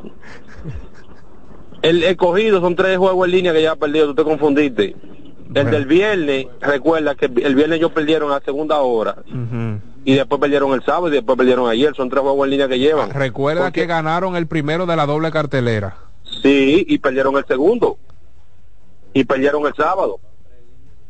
el 1.82 2.02
escogido 2.04 2.62
son 2.62 2.76
tres 2.76 2.96
juegos 2.96 3.26
en 3.26 3.32
línea 3.32 3.52
que 3.52 3.60
ya 3.60 3.72
ha 3.72 3.76
perdido, 3.76 4.06
tú 4.06 4.14
te 4.14 4.24
confundiste. 4.24 4.96
El 5.54 5.70
del 5.70 5.84
viernes, 5.84 6.46
recuerda 6.62 7.14
que 7.14 7.26
el 7.26 7.54
viernes 7.54 7.78
ellos 7.78 7.92
perdieron 7.92 8.32
a 8.32 8.40
segunda 8.40 8.80
hora 8.80 9.16
y 10.06 10.14
después 10.14 10.40
perdieron 10.40 10.72
el 10.72 10.82
sábado 10.82 11.08
y 11.08 11.12
después 11.12 11.36
perdieron 11.36 11.68
ayer, 11.68 11.94
son 11.94 12.08
tres 12.08 12.22
juegos 12.22 12.46
en 12.46 12.50
línea 12.52 12.68
que 12.68 12.78
llevan. 12.78 13.10
Recuerda 13.10 13.70
que 13.70 13.84
ganaron 13.84 14.34
el 14.34 14.46
primero 14.46 14.86
de 14.86 14.96
la 14.96 15.04
doble 15.04 15.30
cartelera. 15.30 16.03
Sí, 16.42 16.84
y 16.88 16.98
perdieron 16.98 17.36
el 17.36 17.44
segundo. 17.46 17.98
Y 19.12 19.24
perdieron 19.24 19.66
el 19.66 19.74
sábado. 19.74 20.18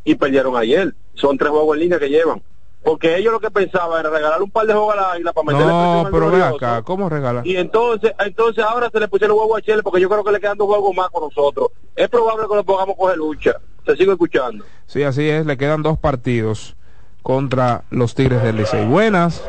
Y 0.04 0.14
perdieron 0.14 0.56
ayer. 0.56 0.94
Son 1.14 1.36
tres 1.38 1.50
juegos 1.50 1.76
en 1.76 1.80
línea 1.82 1.98
que 1.98 2.08
llevan. 2.08 2.42
Porque 2.82 3.16
ellos 3.16 3.32
lo 3.32 3.40
que 3.40 3.50
pensaban 3.50 3.98
era 4.00 4.10
regalar 4.10 4.42
un 4.42 4.50
par 4.50 4.66
de 4.66 4.74
juegos 4.74 4.92
a 4.92 4.96
la 4.96 5.12
águila 5.12 5.32
para 5.32 5.46
meterle 5.46 5.72
No, 5.72 6.08
pero 6.12 6.30
ve 6.30 6.42
acá, 6.42 6.82
¿cómo 6.82 7.08
regalar? 7.08 7.46
Y 7.46 7.56
entonces, 7.56 8.12
entonces 8.18 8.62
ahora 8.62 8.90
se 8.90 9.00
le 9.00 9.08
pusieron 9.08 9.38
huevos 9.38 9.56
a 9.56 9.62
Chile 9.62 9.82
porque 9.82 10.02
yo 10.02 10.08
creo 10.10 10.22
que 10.22 10.32
le 10.32 10.38
quedan 10.38 10.58
dos 10.58 10.66
juegos 10.66 10.94
más 10.94 11.08
con 11.08 11.22
nosotros. 11.24 11.68
Es 11.96 12.10
probable 12.10 12.46
que 12.46 12.56
lo 12.56 12.64
pongamos 12.64 12.94
a 12.94 12.98
coger 12.98 13.16
lucha. 13.16 13.52
Se 13.86 13.96
sigue 13.96 14.12
escuchando. 14.12 14.66
Sí, 14.86 15.02
así 15.02 15.26
es, 15.26 15.46
le 15.46 15.56
quedan 15.56 15.82
dos 15.82 15.98
partidos 15.98 16.76
contra 17.22 17.84
los 17.88 18.14
Tigres 18.14 18.42
del 18.42 18.56
Licey. 18.56 18.84
Buenas. 18.84 19.42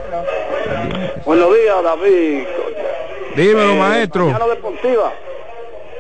Buenos 1.26 1.50
días, 1.54 1.84
David. 1.84 2.44
Dímelo, 3.36 3.72
Eh, 3.74 3.80
maestro. 3.80 4.26
Mañana 4.28 4.48
Deportiva. 4.48 5.14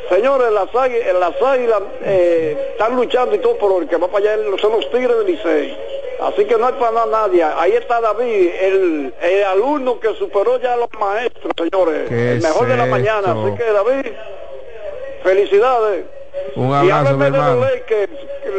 Señores, 0.10 0.52
las, 0.52 0.68
águi- 0.70 1.14
las 1.20 1.42
águilas 1.42 1.82
eh, 2.04 2.70
están 2.74 2.96
luchando 2.96 3.34
y 3.36 3.40
todo, 3.40 3.58
pero 3.60 3.80
el 3.82 3.88
que 3.88 3.98
va 3.98 4.08
para 4.08 4.34
allá 4.34 4.44
son 4.62 4.74
los 4.74 4.90
Tigres 4.92 5.18
del 5.18 5.26
Licey. 5.28 5.78
Así 6.22 6.46
que 6.46 6.58
no 6.58 6.68
hay 6.68 6.74
para 6.74 7.06
nadie. 7.08 7.44
Ahí 7.44 7.72
está 7.74 8.00
David, 8.00 8.50
el, 8.62 9.14
el 9.22 9.44
alumno 9.44 10.00
que 10.00 10.14
superó 10.16 10.60
ya 10.62 10.74
a 10.74 10.78
los 10.78 10.90
maestros, 11.00 11.52
señores. 11.58 12.08
¿Qué 12.08 12.34
el 12.34 12.42
mejor 12.42 12.64
es 12.64 12.70
de 12.70 12.78
la 12.78 12.86
mañana. 12.86 13.28
esto? 13.28 13.46
Así 13.48 13.56
que, 13.58 13.72
David, 13.72 14.12
felicidades. 15.24 16.06
Un 16.56 16.70
y 16.70 16.74
abrazo, 16.74 17.18
mi 17.18 17.26
hábleme 17.26 17.26
de 17.32 17.38
los 17.44 17.60
Lakers, 17.62 18.12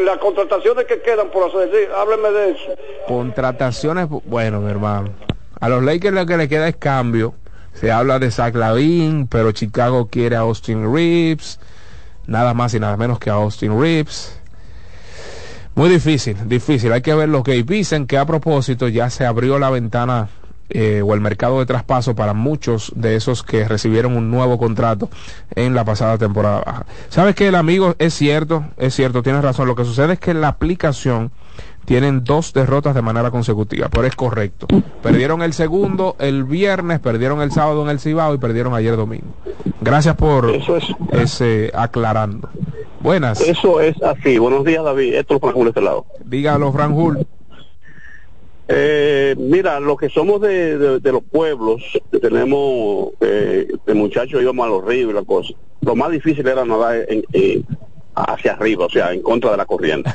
las 0.04 0.18
contrataciones 0.18 0.84
que 0.86 1.00
quedan 1.00 1.28
por 1.28 1.48
hacer. 1.48 1.70
Sí, 1.72 1.88
hábleme 1.96 2.30
de 2.30 2.50
eso. 2.50 2.74
Contrataciones, 3.06 4.06
bueno, 4.24 4.60
mi 4.60 4.70
hermano. 4.70 5.10
A 5.60 5.68
los 5.68 5.82
Lakers 5.82 6.14
lo 6.14 6.26
que 6.26 6.36
le 6.36 6.48
queda 6.48 6.68
es 6.68 6.76
cambio. 6.76 7.34
Se 7.80 7.92
habla 7.92 8.18
de 8.18 8.30
Zach 8.30 8.54
Lavin, 8.54 9.26
pero 9.26 9.52
Chicago 9.52 10.08
quiere 10.08 10.36
a 10.36 10.40
Austin 10.40 10.92
Reeves. 10.92 11.58
Nada 12.26 12.54
más 12.54 12.74
y 12.74 12.80
nada 12.80 12.96
menos 12.96 13.18
que 13.18 13.30
a 13.30 13.34
Austin 13.34 13.80
Reeves. 13.80 14.40
Muy 15.74 15.90
difícil, 15.90 16.36
difícil. 16.48 16.90
Hay 16.92 17.02
que 17.02 17.14
ver 17.14 17.28
lo 17.28 17.42
que 17.42 17.62
dicen 17.62 18.06
que 18.06 18.16
a 18.16 18.24
propósito 18.24 18.88
ya 18.88 19.10
se 19.10 19.26
abrió 19.26 19.58
la 19.58 19.68
ventana 19.68 20.28
eh, 20.70 21.02
o 21.04 21.14
el 21.14 21.20
mercado 21.20 21.58
de 21.58 21.66
traspaso 21.66 22.16
para 22.16 22.32
muchos 22.32 22.92
de 22.96 23.14
esos 23.14 23.42
que 23.42 23.68
recibieron 23.68 24.16
un 24.16 24.30
nuevo 24.30 24.58
contrato 24.58 25.10
en 25.54 25.74
la 25.74 25.84
pasada 25.84 26.16
temporada 26.16 26.62
baja. 26.64 26.86
¿Sabes 27.10 27.34
que 27.34 27.48
el 27.48 27.54
amigo 27.54 27.94
es 27.98 28.14
cierto? 28.14 28.64
Es 28.78 28.94
cierto, 28.94 29.22
tienes 29.22 29.42
razón. 29.42 29.68
Lo 29.68 29.76
que 29.76 29.84
sucede 29.84 30.14
es 30.14 30.18
que 30.18 30.32
la 30.32 30.48
aplicación 30.48 31.30
tienen 31.86 32.22
dos 32.24 32.52
derrotas 32.52 32.94
de 32.94 33.00
manera 33.00 33.30
consecutiva, 33.30 33.88
pero 33.88 34.04
es 34.06 34.14
correcto. 34.14 34.66
Perdieron 35.02 35.40
el 35.42 35.54
segundo 35.54 36.16
el 36.18 36.44
viernes, 36.44 37.00
perdieron 37.00 37.40
el 37.40 37.50
sábado 37.52 37.82
en 37.82 37.88
el 37.88 37.98
Cibao 38.00 38.34
y 38.34 38.38
perdieron 38.38 38.74
ayer 38.74 38.94
domingo. 38.96 39.28
Gracias 39.80 40.14
por 40.16 40.52
ese 41.12 41.70
aclarando. 41.72 42.50
Buenas. 43.00 43.40
Eso 43.40 43.80
es 43.80 44.00
así. 44.02 44.36
Buenos 44.38 44.64
días, 44.64 44.82
David. 44.84 45.14
Esto 45.14 45.36
es 45.36 45.40
Franjul 45.40 45.64
de 45.64 45.68
este 45.70 45.80
lado. 45.80 46.06
Dígalo, 46.24 46.72
Franjul. 46.72 47.26
Eh, 48.68 49.36
mira, 49.38 49.78
los 49.78 49.96
que 49.96 50.08
somos 50.08 50.40
de, 50.40 50.76
de- 50.76 50.98
de 51.00 51.12
los 51.12 51.22
pueblos, 51.22 51.82
que 52.10 52.18
tenemos, 52.18 53.10
eh, 53.20 53.68
de 53.86 53.94
muchachos 53.94 54.42
íbamos 54.42 54.66
a 54.66 54.70
los 54.70 54.84
ríos 54.84 55.10
y 55.12 55.14
la 55.14 55.22
cosa. 55.22 55.54
Lo 55.82 55.94
más 55.94 56.10
difícil 56.10 56.46
era 56.48 56.64
nadar 56.64 56.96
en- 57.08 57.22
en- 57.32 57.64
hacia 58.16 58.54
arriba, 58.54 58.86
o 58.86 58.90
sea, 58.90 59.12
en 59.12 59.22
contra 59.22 59.52
de 59.52 59.56
la 59.58 59.66
corriente. 59.66 60.10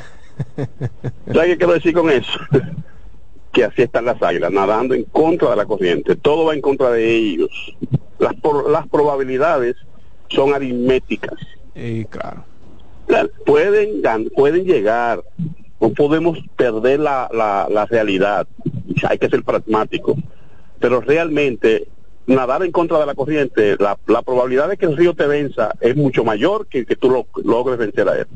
¿Sabes 1.26 1.48
qué 1.50 1.56
quiero 1.58 1.72
decir 1.74 1.94
con 1.94 2.10
eso? 2.10 2.30
que 3.52 3.64
así 3.64 3.82
están 3.82 4.06
las 4.06 4.22
águilas, 4.22 4.50
nadando 4.50 4.94
en 4.94 5.04
contra 5.04 5.50
de 5.50 5.56
la 5.56 5.66
corriente. 5.66 6.16
Todo 6.16 6.46
va 6.46 6.54
en 6.54 6.62
contra 6.62 6.90
de 6.90 7.14
ellos. 7.14 7.50
Las, 8.18 8.34
por- 8.36 8.70
las 8.70 8.88
probabilidades 8.88 9.76
son 10.30 10.54
aritméticas. 10.54 11.38
Y 11.74 12.06
claro. 12.06 12.44
Claro, 13.06 13.28
pueden, 13.44 14.00
pueden 14.34 14.64
llegar. 14.64 15.22
No 15.80 15.90
podemos 15.90 16.38
perder 16.56 17.00
la, 17.00 17.28
la, 17.30 17.66
la 17.70 17.84
realidad. 17.84 18.46
Hay 19.06 19.18
que 19.18 19.28
ser 19.28 19.42
pragmático. 19.42 20.16
Pero 20.80 21.02
realmente, 21.02 21.88
nadar 22.26 22.62
en 22.62 22.72
contra 22.72 23.00
de 23.00 23.06
la 23.06 23.14
corriente, 23.14 23.76
la, 23.78 23.98
la 24.06 24.22
probabilidad 24.22 24.70
de 24.70 24.78
que 24.78 24.86
el 24.86 24.96
río 24.96 25.12
te 25.12 25.26
venza 25.26 25.74
es 25.80 25.94
mucho 25.94 26.24
mayor 26.24 26.68
que 26.68 26.86
que 26.86 26.96
tú 26.96 27.10
lo, 27.10 27.26
logres 27.44 27.78
vencer 27.78 28.08
a 28.08 28.18
él. 28.18 28.26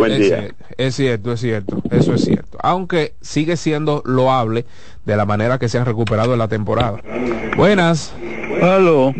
Buen 0.00 0.12
es, 0.12 0.18
día. 0.20 0.38
cier- 0.40 0.54
es 0.78 0.94
cierto, 0.94 1.32
es 1.32 1.40
cierto, 1.40 1.82
eso 1.90 2.14
es 2.14 2.24
cierto. 2.24 2.58
Aunque 2.62 3.12
sigue 3.20 3.56
siendo 3.56 4.02
loable 4.04 4.64
de 5.04 5.16
la 5.16 5.26
manera 5.26 5.58
que 5.58 5.68
se 5.68 5.78
han 5.78 5.84
recuperado 5.86 6.32
en 6.32 6.38
la 6.38 6.48
temporada. 6.48 7.00
Buenas. 7.56 8.14
Aló. 8.62 9.14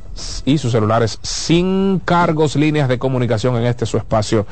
y 0.46 0.58
sus 0.58 0.72
celulares 0.72 1.20
sin 1.22 2.02
cargos, 2.04 2.56
líneas 2.56 2.90
de 2.90 2.98
comunicación 2.98 3.56
en 3.58 3.66
este 3.66 3.86
su 3.86 3.98
espacio 3.98 4.48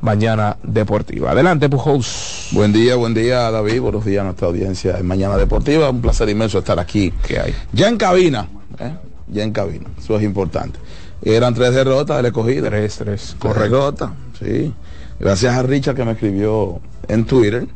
Mañana 0.00 0.56
Deportiva. 0.62 1.32
Adelante, 1.32 1.68
Pujols. 1.68 2.48
Buen 2.52 2.72
día, 2.72 2.94
buen 2.96 3.12
día 3.14 3.50
David, 3.50 3.80
buenos 3.80 4.04
días 4.04 4.20
a 4.22 4.24
nuestra 4.24 4.46
audiencia 4.46 4.96
en 4.96 5.04
Mañana 5.06 5.36
Deportiva, 5.36 5.90
un 5.90 6.00
placer 6.00 6.28
inmenso 6.30 6.60
estar 6.60 6.78
aquí. 6.78 7.12
¿Qué 7.26 7.40
hay? 7.40 7.52
Ya 7.72 7.88
en 7.88 7.96
cabina, 7.98 8.46
¿eh? 8.78 8.92
ya 9.26 9.42
en 9.42 9.50
cabina, 9.52 9.86
eso 9.98 10.16
es 10.16 10.22
importante. 10.22 10.78
Eran 11.20 11.52
tres 11.52 11.74
derrotas 11.74 12.18
del 12.18 12.26
escogido. 12.26 12.68
Tres, 12.68 12.96
tres, 12.96 13.34
correcto. 13.38 13.62
derrotas, 13.62 14.10
sí. 14.38 14.72
Gracias 15.20 15.54
a 15.54 15.62
Richard 15.62 15.96
que 15.96 16.04
me 16.04 16.12
escribió 16.12 16.80
en 17.08 17.24
Twitter, 17.24 17.66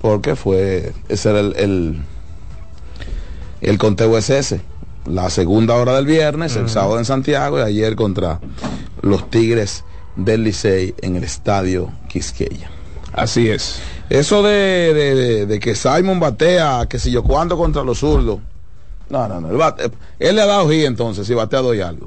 porque 0.00 0.36
fue, 0.36 0.92
ese 1.08 1.30
era 1.30 1.40
el, 1.40 1.54
el, 1.56 2.00
el 3.60 3.78
conteo 3.78 4.16
es 4.16 4.30
ese. 4.30 4.60
La 5.06 5.30
segunda 5.30 5.74
hora 5.74 5.94
del 5.96 6.06
viernes, 6.06 6.56
el 6.56 6.68
sábado 6.68 6.98
en 6.98 7.04
Santiago 7.04 7.58
y 7.58 7.62
ayer 7.62 7.96
contra 7.96 8.40
los 9.00 9.30
Tigres 9.30 9.84
del 10.16 10.44
Licey 10.44 10.94
en 11.00 11.16
el 11.16 11.24
estadio 11.24 11.90
Quisqueya. 12.08 12.70
Así 13.12 13.48
es. 13.48 13.80
Eso 14.10 14.42
de, 14.42 14.92
de- 14.94 15.14
de- 15.14 15.46
de 15.46 15.60
que 15.60 15.74
Simon 15.74 16.20
batea, 16.20 16.86
que 16.88 16.98
si 16.98 17.10
yo 17.10 17.22
cuando 17.22 17.56
contra 17.56 17.82
los 17.82 17.98
zurdos. 18.00 18.38
No, 19.08 19.26
no, 19.28 19.40
no. 19.40 19.50
Él, 19.50 19.56
bate- 19.56 19.90
él 20.18 20.36
le 20.36 20.42
ha 20.42 20.46
dado 20.46 20.68
G 20.70 20.84
entonces, 20.84 21.26
si 21.26 21.32
batea 21.34 21.60
doy 21.60 21.80
algo. 21.80 22.06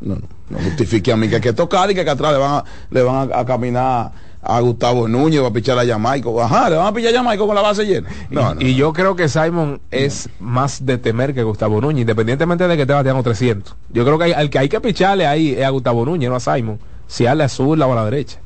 No, 0.00 0.14
no, 0.14 0.22
no 0.50 0.58
justifique 0.58 1.12
a 1.12 1.16
mí 1.16 1.28
que 1.28 1.36
hay 1.36 1.40
que 1.40 1.52
tocar 1.52 1.90
y 1.90 1.94
que 1.94 2.00
acá 2.02 2.12
atrás 2.12 2.32
le 2.32 2.38
van 2.38 2.52
a, 2.54 2.64
le 2.90 3.02
van 3.02 3.30
a, 3.32 3.38
a 3.40 3.44
caminar 3.46 4.12
a 4.40 4.60
Gustavo 4.60 5.08
Núñez, 5.08 5.42
va 5.42 5.48
a 5.48 5.52
pichar 5.52 5.78
a 5.78 5.84
Jamaico. 5.84 6.40
Ajá, 6.40 6.70
le 6.70 6.76
van 6.76 6.86
a 6.86 6.92
pichar 6.92 7.12
a 7.12 7.16
Jamaico 7.18 7.46
con 7.46 7.54
la 7.56 7.60
base 7.62 7.84
llena. 7.84 8.08
No, 8.30 8.54
no. 8.54 8.60
Y 8.62 8.74
yo 8.76 8.92
creo 8.92 9.16
que 9.16 9.28
Simon 9.28 9.80
es 9.90 10.28
más 10.38 10.86
de 10.86 10.96
temer 10.96 11.34
que 11.34 11.42
Gustavo 11.42 11.80
Núñez, 11.80 12.02
independientemente 12.02 12.66
de 12.68 12.76
que 12.76 12.82
esté 12.82 12.94
bateando 12.94 13.22
300. 13.22 13.74
Yo 13.90 14.04
creo 14.04 14.16
que 14.18 14.24
hay- 14.24 14.32
al 14.32 14.48
que 14.48 14.58
hay 14.60 14.68
que 14.68 14.80
picharle 14.80 15.26
ahí 15.26 15.52
es 15.58 15.64
a 15.64 15.70
Gustavo 15.70 16.04
Núñez, 16.04 16.30
no 16.30 16.36
a 16.36 16.40
Simon. 16.40 16.78
Si 17.08 17.26
a 17.26 17.34
la 17.34 17.44
azul 17.46 17.82
o 17.82 17.92
a 17.92 17.94
la 17.96 18.04
derecha. 18.04 18.38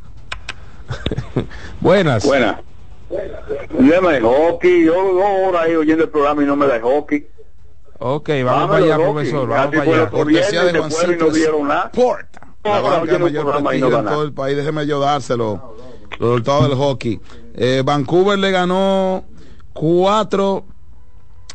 Buenas. 1.80 2.24
Buenas. 2.24 2.56
Deme 3.78 4.12
de 4.14 4.20
hockey, 4.22 4.84
yo 4.86 4.94
dos 4.94 5.24
horas 5.48 5.64
ahí 5.66 5.74
oyendo 5.74 6.04
el 6.04 6.10
programa 6.10 6.42
y 6.42 6.46
no 6.46 6.56
me 6.56 6.66
da 6.66 6.80
hockey. 6.80 7.26
Ok, 8.04 8.30
vamos 8.44 8.68
para 8.70 8.84
allá, 8.84 8.96
profesor. 8.96 9.48
Vamos 9.48 9.76
para 9.76 9.82
allá. 9.82 10.10
Cortesía 10.10 10.64
de 10.64 10.78
Juancito. 10.78 11.26
Sport. 11.28 12.26
La 12.64 12.76
Ahora 12.76 12.98
banca 13.00 13.18
mayor 13.18 13.62
prestigio 13.62 13.98
en 13.98 14.04
todo 14.06 14.22
el 14.24 14.32
país, 14.32 14.56
déjeme 14.56 14.86
yo 14.86 14.98
dárselo. 15.00 15.74
Los 16.18 16.30
resultados 16.30 16.68
del 16.68 16.78
hockey. 16.78 17.20
Eh, 17.54 17.82
Vancouver 17.84 18.38
le 18.38 18.50
ganó 18.50 19.24
4 19.72 20.64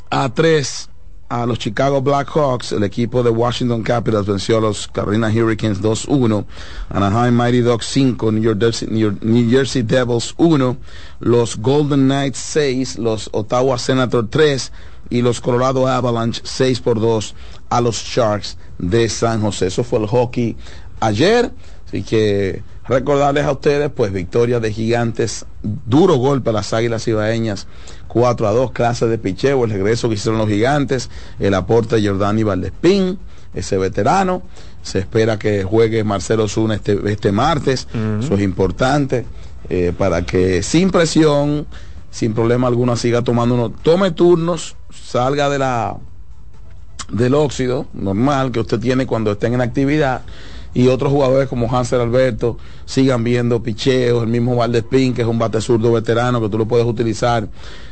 a 0.10 0.30
3 0.34 0.90
a 1.30 1.46
los 1.46 1.60
Chicago 1.60 2.02
Blackhawks. 2.02 2.72
El 2.72 2.84
equipo 2.84 3.24
de 3.24 3.30
Washington 3.30 3.84
Capitals 3.84 4.26
venció 4.28 4.58
a 4.58 4.62
los 4.62 4.88
Carolina 4.88 5.28
Hurricanes 5.30 5.82
2-1. 5.82 6.46
Anaheim 6.90 7.36
Mighty 7.36 7.60
Ducks 7.62 7.86
5, 7.88 8.32
New 8.32 8.56
Jersey, 8.58 8.88
New 8.90 9.00
York- 9.12 9.22
New 9.24 9.50
Jersey 9.50 9.82
Devils 9.84 10.34
1. 10.38 10.78
Los 11.20 11.58
Golden 11.58 12.08
Knights 12.08 12.38
6, 12.40 12.98
los 13.00 13.30
Ottawa 13.34 13.78
Senators 13.78 14.28
3 14.30 14.72
y 15.10 15.22
los 15.22 15.42
Colorado 15.42 15.88
Avalanche 15.88 16.42
6 16.44 16.82
por 16.82 17.00
2 17.00 17.36
a 17.70 17.82
los 17.82 17.98
Sharks 17.98 18.58
de 18.78 19.10
San 19.10 19.42
José. 19.42 19.68
Eso 19.68 19.84
fue 19.84 20.00
el 20.00 20.08
hockey 20.08 20.56
ayer. 21.00 21.52
Así 21.88 22.04
que 22.04 22.64
recordarles 22.88 23.46
a 23.46 23.52
ustedes, 23.52 23.90
pues 23.90 24.12
victoria 24.12 24.60
de 24.60 24.74
gigantes, 24.74 25.46
duro 25.64 26.16
golpe 26.16 26.50
a 26.50 26.54
las 26.54 26.74
águilas 26.74 27.08
ibaeñas, 27.08 27.68
4 28.10 28.48
a 28.48 28.52
2, 28.52 28.72
clase 28.72 29.08
de 29.08 29.18
picheo, 29.18 29.64
el 29.64 29.72
regreso 29.72 30.10
que 30.10 30.16
hicieron 30.16 30.40
los 30.40 30.50
gigantes, 30.50 31.10
el 31.40 31.54
aporte 31.54 31.96
de 31.96 32.08
Jordani 32.08 32.44
Valdespín, 32.44 33.20
ese 33.54 33.78
veterano. 33.78 34.42
Se 34.82 35.00
espera 35.00 35.38
que 35.40 35.64
juegue 35.64 36.04
Marcelo 36.04 36.48
Zuna 36.48 36.76
este, 36.76 36.98
este 37.12 37.32
martes. 37.32 37.88
Eso 38.22 38.36
es 38.36 38.42
importante 38.42 39.26
eh, 39.70 39.94
para 39.98 40.22
que 40.22 40.64
sin 40.64 40.92
presión, 40.92 41.68
sin 42.12 42.34
problema 42.34 42.68
alguno, 42.68 42.96
siga 42.96 43.22
tomando 43.22 43.56
uno, 43.56 43.70
tome 43.70 44.12
turnos, 44.12 44.76
salga 44.92 45.50
de 45.50 45.60
la 45.60 45.98
del 47.12 47.36
óxido 47.36 47.86
normal 47.94 48.52
que 48.52 48.60
usted 48.60 48.80
tiene 48.80 49.08
cuando 49.08 49.32
estén 49.32 49.54
en 49.54 49.62
actividad 49.62 50.24
y 50.74 50.90
otros 50.90 51.12
jugadores 51.12 51.48
como 51.48 51.74
Hansel 51.74 52.02
Alberto 52.02 52.58
sigan 52.86 53.24
viendo 53.24 53.64
picheos, 53.64 54.24
el 54.24 54.30
mismo 54.30 54.56
Valdespín 54.56 55.14
que 55.14 55.22
es 55.22 55.28
un 55.28 55.40
bate 55.40 55.62
zurdo 55.62 55.94
veterano 55.94 56.42
que 56.42 56.50
tú 56.50 56.58
lo 56.58 56.68
puedes 56.68 56.86
utilizar 56.86 57.48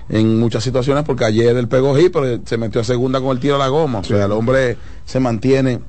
en 0.09 0.39
muchas 0.39 0.63
situaciones 0.63 1.03
porque 1.05 1.25
ayer 1.25 1.55
él 1.55 1.67
pegó 1.67 1.95
hit 1.95 2.11
pero 2.11 2.41
se 2.45 2.57
metió 2.57 2.81
a 2.81 2.83
segunda 2.83 3.21
con 3.21 3.31
el 3.31 3.39
tiro 3.39 3.55
a 3.55 3.59
la 3.59 3.69
goma, 3.69 3.99
o 3.99 4.03
sea 4.03 4.25
el 4.25 4.31
hombre 4.33 4.77
se 5.05 5.19
mantiene 5.19 5.79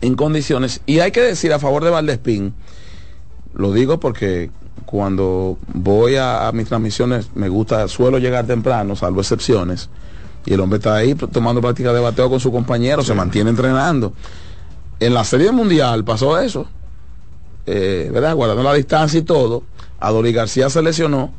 en 0.00 0.14
condiciones. 0.14 0.80
Y 0.86 1.00
hay 1.00 1.10
que 1.10 1.20
decir 1.20 1.52
a 1.52 1.58
favor 1.58 1.84
de 1.84 1.90
Valdespín 1.90 2.54
lo 3.52 3.72
digo 3.72 4.00
porque 4.00 4.50
cuando 4.90 5.56
voy 5.72 6.16
a, 6.16 6.48
a 6.48 6.52
mis 6.52 6.66
transmisiones 6.66 7.30
me 7.36 7.48
gusta, 7.48 7.86
suelo 7.86 8.18
llegar 8.18 8.44
temprano, 8.46 8.96
salvo 8.96 9.20
excepciones, 9.20 9.88
y 10.44 10.52
el 10.52 10.60
hombre 10.60 10.78
está 10.78 10.96
ahí 10.96 11.14
tomando 11.14 11.60
práctica 11.60 11.92
de 11.92 12.00
bateo 12.00 12.28
con 12.28 12.40
su 12.40 12.50
compañero, 12.50 13.02
se 13.02 13.14
mantiene 13.14 13.50
entrenando. 13.50 14.12
En 14.98 15.14
la 15.14 15.22
Serie 15.22 15.52
Mundial 15.52 16.02
pasó 16.04 16.40
eso, 16.40 16.66
eh, 17.66 18.10
¿verdad? 18.12 18.34
Guardando 18.34 18.64
la 18.64 18.74
distancia 18.74 19.20
y 19.20 19.22
todo, 19.22 19.62
Adolí 20.00 20.32
García 20.32 20.68
se 20.70 20.82
lesionó 20.82 21.32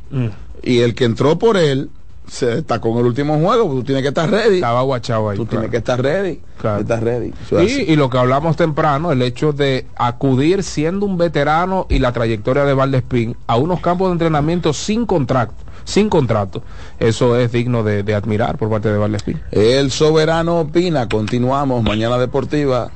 y 0.64 0.80
el 0.80 0.95
que 0.95 1.03
entró 1.03 1.38
por 1.38 1.57
él 1.57 1.90
se 2.27 2.45
destacó 2.45 2.89
en 2.91 2.98
el 2.99 3.06
último 3.06 3.39
juego, 3.39 3.65
tú 3.65 3.84
tienes 3.84 4.03
que 4.03 4.10
estar 4.10 4.30
ready. 4.30 4.56
Estaba 4.56 4.81
guachado 4.84 5.30
ahí. 5.30 5.38
Tú 5.38 5.45
claro. 5.45 5.61
tienes 5.61 5.72
que 5.72 5.77
estar 5.77 6.02
ready. 6.02 6.41
Estás 6.80 7.03
ready. 7.03 7.34
Y, 7.52 7.91
y 7.91 7.95
lo 7.95 8.10
que 8.10 8.18
hablamos 8.18 8.56
temprano, 8.56 9.11
el 9.11 9.22
hecho 9.22 9.52
de 9.52 9.85
acudir 9.95 10.64
siendo 10.64 11.06
un 11.06 11.18
veterano 11.18 11.88
y 11.89 11.99
la 11.99 12.11
trayectoria 12.14 12.64
de 12.64 12.73
Valdespín 12.73 13.35
a 13.48 13.57
unos 13.57 13.81
campos 13.81 14.10
de 14.10 14.14
entrenamiento 14.14 14.72
sin 14.72 15.06
contrato. 15.06 15.53
sin 15.84 16.10
contrato. 16.10 16.64
Eso 16.99 17.35
es 17.38 17.52
digno 17.52 17.84
de, 17.84 18.03
de 18.03 18.14
admirar 18.15 18.57
por 18.57 18.69
parte 18.69 18.89
de 18.89 18.98
Valdespín. 18.98 19.41
El 19.52 19.91
soberano 19.91 20.60
opina. 20.61 21.10
Continuamos. 21.10 21.84
Mañana 21.84 22.18
deportiva. 22.18 22.91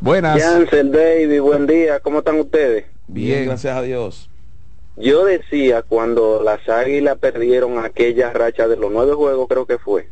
Buenas. 0.00 0.42
Jansen, 0.42 0.92
David, 0.92 1.40
buen 1.40 1.66
día. 1.66 2.00
¿Cómo 2.00 2.18
están 2.18 2.38
ustedes? 2.38 2.84
Bien, 3.06 3.46
gracias 3.46 3.74
a 3.74 3.80
Dios. 3.80 4.28
Yo 4.96 5.24
decía 5.24 5.82
cuando 5.82 6.40
las 6.42 6.68
águilas 6.68 7.18
perdieron 7.18 7.78
aquella 7.78 8.32
racha 8.32 8.68
de 8.68 8.76
los 8.76 8.92
nueve 8.92 9.14
juegos, 9.14 9.48
creo 9.48 9.66
que 9.66 9.78
fue, 9.78 10.08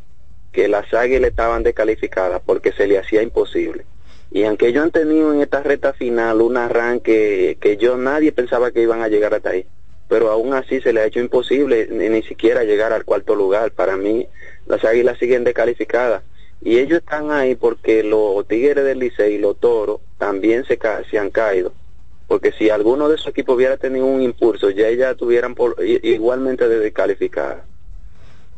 que 0.51 0.67
las 0.67 0.93
águilas 0.93 1.31
estaban 1.31 1.63
descalificadas 1.63 2.43
porque 2.45 2.73
se 2.73 2.87
le 2.89 2.99
hacía 2.99 3.23
imposible. 3.23 3.85
Y 4.33 4.45
aunque 4.45 4.69
ellos 4.69 4.83
han 4.83 4.91
tenido 4.91 5.33
en 5.33 5.41
esta 5.41 5.63
recta 5.63 5.93
final 5.93 6.41
un 6.41 6.57
arranque 6.57 7.59
que 7.61 7.77
yo 7.77 7.97
nadie 7.97 8.33
pensaba 8.33 8.73
que 8.73 8.83
iban 8.83 9.03
a 9.03 9.09
llegar 9.09 9.35
hasta 9.35 9.51
ahí, 9.51 9.67
pero 10.09 10.31
aún 10.31 10.53
así 10.53 10.81
se 10.81 10.93
les 10.93 11.05
ha 11.05 11.07
hecho 11.07 11.21
imposible 11.21 11.87
ni, 11.91 12.09
ni 12.09 12.23
siquiera 12.23 12.65
llegar 12.65 12.93
al 12.93 13.05
cuarto 13.05 13.35
lugar. 13.37 13.71
Para 13.73 13.97
mí, 13.97 14.27
las 14.67 14.85
águilas 14.85 15.19
siguen 15.19 15.45
descalificadas. 15.45 16.23
Y 16.61 16.79
ellos 16.79 16.99
están 16.99 17.31
ahí 17.31 17.55
porque 17.55 18.03
los 18.03 18.47
tigres 18.49 18.85
del 18.85 18.99
Licey 19.01 19.35
y 19.35 19.39
los 19.39 19.59
toros 19.61 20.01
también 20.19 20.65
se, 20.65 20.77
ca- 20.79 21.03
se 21.11 21.19
han 21.19 21.31
caído 21.31 21.73
porque 22.33 22.51
si 22.53 22.71
alguno 22.71 23.11
de 23.11 23.17
esos 23.17 23.27
equipos 23.27 23.57
hubiera 23.57 23.77
tenido 23.77 24.07
un 24.07 24.23
impulso, 24.23 24.71
ya 24.71 24.87
ellas 24.89 25.15
tuvieran 25.19 25.55
por, 25.55 25.77
igualmente 26.03 26.67
de 26.67 26.79
descalificar. 26.79 27.63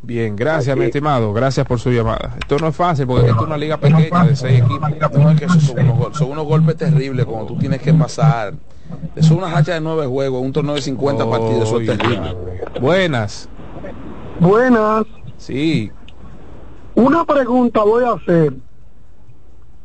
Bien, 0.00 0.36
gracias, 0.36 0.76
mi 0.76 0.84
estimado. 0.84 1.32
Gracias 1.32 1.66
por 1.66 1.80
su 1.80 1.90
llamada. 1.90 2.36
Esto 2.38 2.56
no 2.60 2.68
es 2.68 2.76
fácil 2.76 3.04
porque 3.08 3.30
esto 3.30 3.40
es 3.40 3.46
una 3.48 3.56
liga 3.56 3.76
pequeña 3.78 4.26
de 4.26 4.36
seis 4.36 4.60
equipos. 4.62 4.90
No, 5.18 5.28
es 5.32 5.38
que 5.40 5.46
esos 5.46 5.60
son 5.64 5.80
unos, 5.80 5.98
gol- 5.98 6.14
son 6.14 6.30
unos 6.30 6.44
golpes 6.44 6.76
terribles 6.76 7.26
cuando 7.26 7.46
tú 7.46 7.58
tienes 7.58 7.82
que 7.82 7.92
pasar. 7.92 8.54
Eso 9.16 9.34
es 9.34 9.38
una 9.38 9.50
racha 9.52 9.74
de 9.74 9.80
nueve 9.80 10.06
juegos, 10.06 10.40
un 10.40 10.52
torneo 10.52 10.76
de 10.76 10.82
50 10.82 11.28
partidos, 11.28 11.64
eso 11.64 11.80
es 11.80 11.86
terrible. 11.88 12.36
Buenas. 12.80 13.48
Buenas. 14.38 15.04
Sí. 15.36 15.90
Una 16.94 17.24
pregunta 17.24 17.82
voy 17.82 18.04
a 18.04 18.12
hacer, 18.12 18.52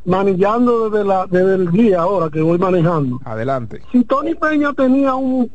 manillando 0.04 0.88
desde, 0.90 1.04
la, 1.04 1.26
desde 1.26 1.54
el 1.54 1.70
día 1.70 2.00
ahora 2.00 2.30
que 2.30 2.40
voy 2.40 2.58
manejando. 2.58 3.20
Adelante. 3.24 3.82
Si 3.92 4.04
Tony 4.04 4.34
Peña 4.34 4.72
tenía 4.72 5.14
un, 5.14 5.50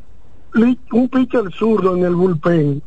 un 0.92 1.08
pitcher 1.08 1.50
zurdo 1.52 1.96
en 1.96 2.04
el 2.04 2.14
bullpen, 2.14 2.82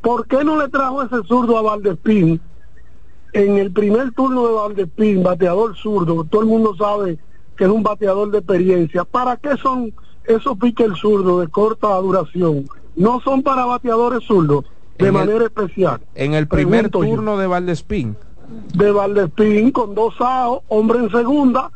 ¿por 0.00 0.26
qué 0.26 0.44
no 0.44 0.60
le 0.60 0.68
trajo 0.68 1.02
ese 1.02 1.22
zurdo 1.26 1.56
a 1.58 1.62
Valdespín? 1.62 2.40
En 3.32 3.58
el 3.58 3.72
primer 3.72 4.12
turno 4.12 4.46
de 4.46 4.54
Valdespín, 4.54 5.22
bateador 5.22 5.76
zurdo, 5.76 6.24
todo 6.24 6.42
el 6.42 6.48
mundo 6.48 6.74
sabe 6.76 7.18
que 7.56 7.64
es 7.64 7.70
un 7.70 7.82
bateador 7.82 8.30
de 8.30 8.38
experiencia. 8.38 9.04
¿Para 9.04 9.36
qué 9.36 9.56
son 9.56 9.92
esos 10.24 10.56
pitchers 10.58 10.98
zurdos 10.98 11.40
de 11.40 11.48
corta 11.48 11.88
duración? 11.98 12.64
No 12.96 13.20
son 13.20 13.42
para 13.42 13.64
bateadores 13.64 14.24
zurdos, 14.24 14.64
de 14.98 15.06
En 15.08 15.16
el- 15.16 15.26
manera 15.26 15.44
especial. 15.46 16.00
En 16.14 16.34
el 16.34 16.46
primer 16.46 16.90
Pregunto 16.90 17.04
yo. 17.04 17.14
turno 17.16 17.36
de 17.38 17.46
Valdespín. 17.48 18.16
De 18.74 18.90
Valdespín 18.90 19.70
con 19.70 19.94
dos 19.94 20.14
aos, 20.20 20.60
hombre 20.68 20.98
en 20.98 21.10
segunda, 21.10 21.70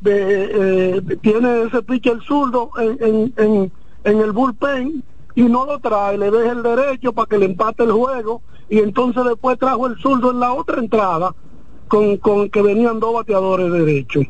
de, 0.00 0.96
eh, 0.96 1.02
tiene 1.20 1.62
ese 1.62 1.82
pitcher 1.82 2.20
zurdo 2.22 2.70
en, 2.78 2.98
en, 3.00 3.34
en, 3.36 3.72
en 4.04 4.20
el 4.20 4.32
bullpen 4.32 5.02
y 5.34 5.42
no 5.42 5.64
lo 5.64 5.78
trae, 5.78 6.18
le 6.18 6.30
deja 6.30 6.52
el 6.52 6.62
derecho 6.62 7.12
para 7.12 7.26
que 7.26 7.38
le 7.38 7.46
empate 7.46 7.84
el 7.84 7.92
juego 7.92 8.42
y 8.68 8.78
entonces 8.78 9.24
después 9.24 9.58
trajo 9.58 9.86
el 9.86 9.96
zurdo 9.98 10.30
en 10.30 10.40
la 10.40 10.52
otra 10.52 10.78
entrada 10.78 11.34
con, 11.88 12.16
con 12.18 12.48
que 12.50 12.62
venían 12.62 13.00
dos 13.00 13.14
bateadores 13.14 13.70
derechos. 13.70 14.24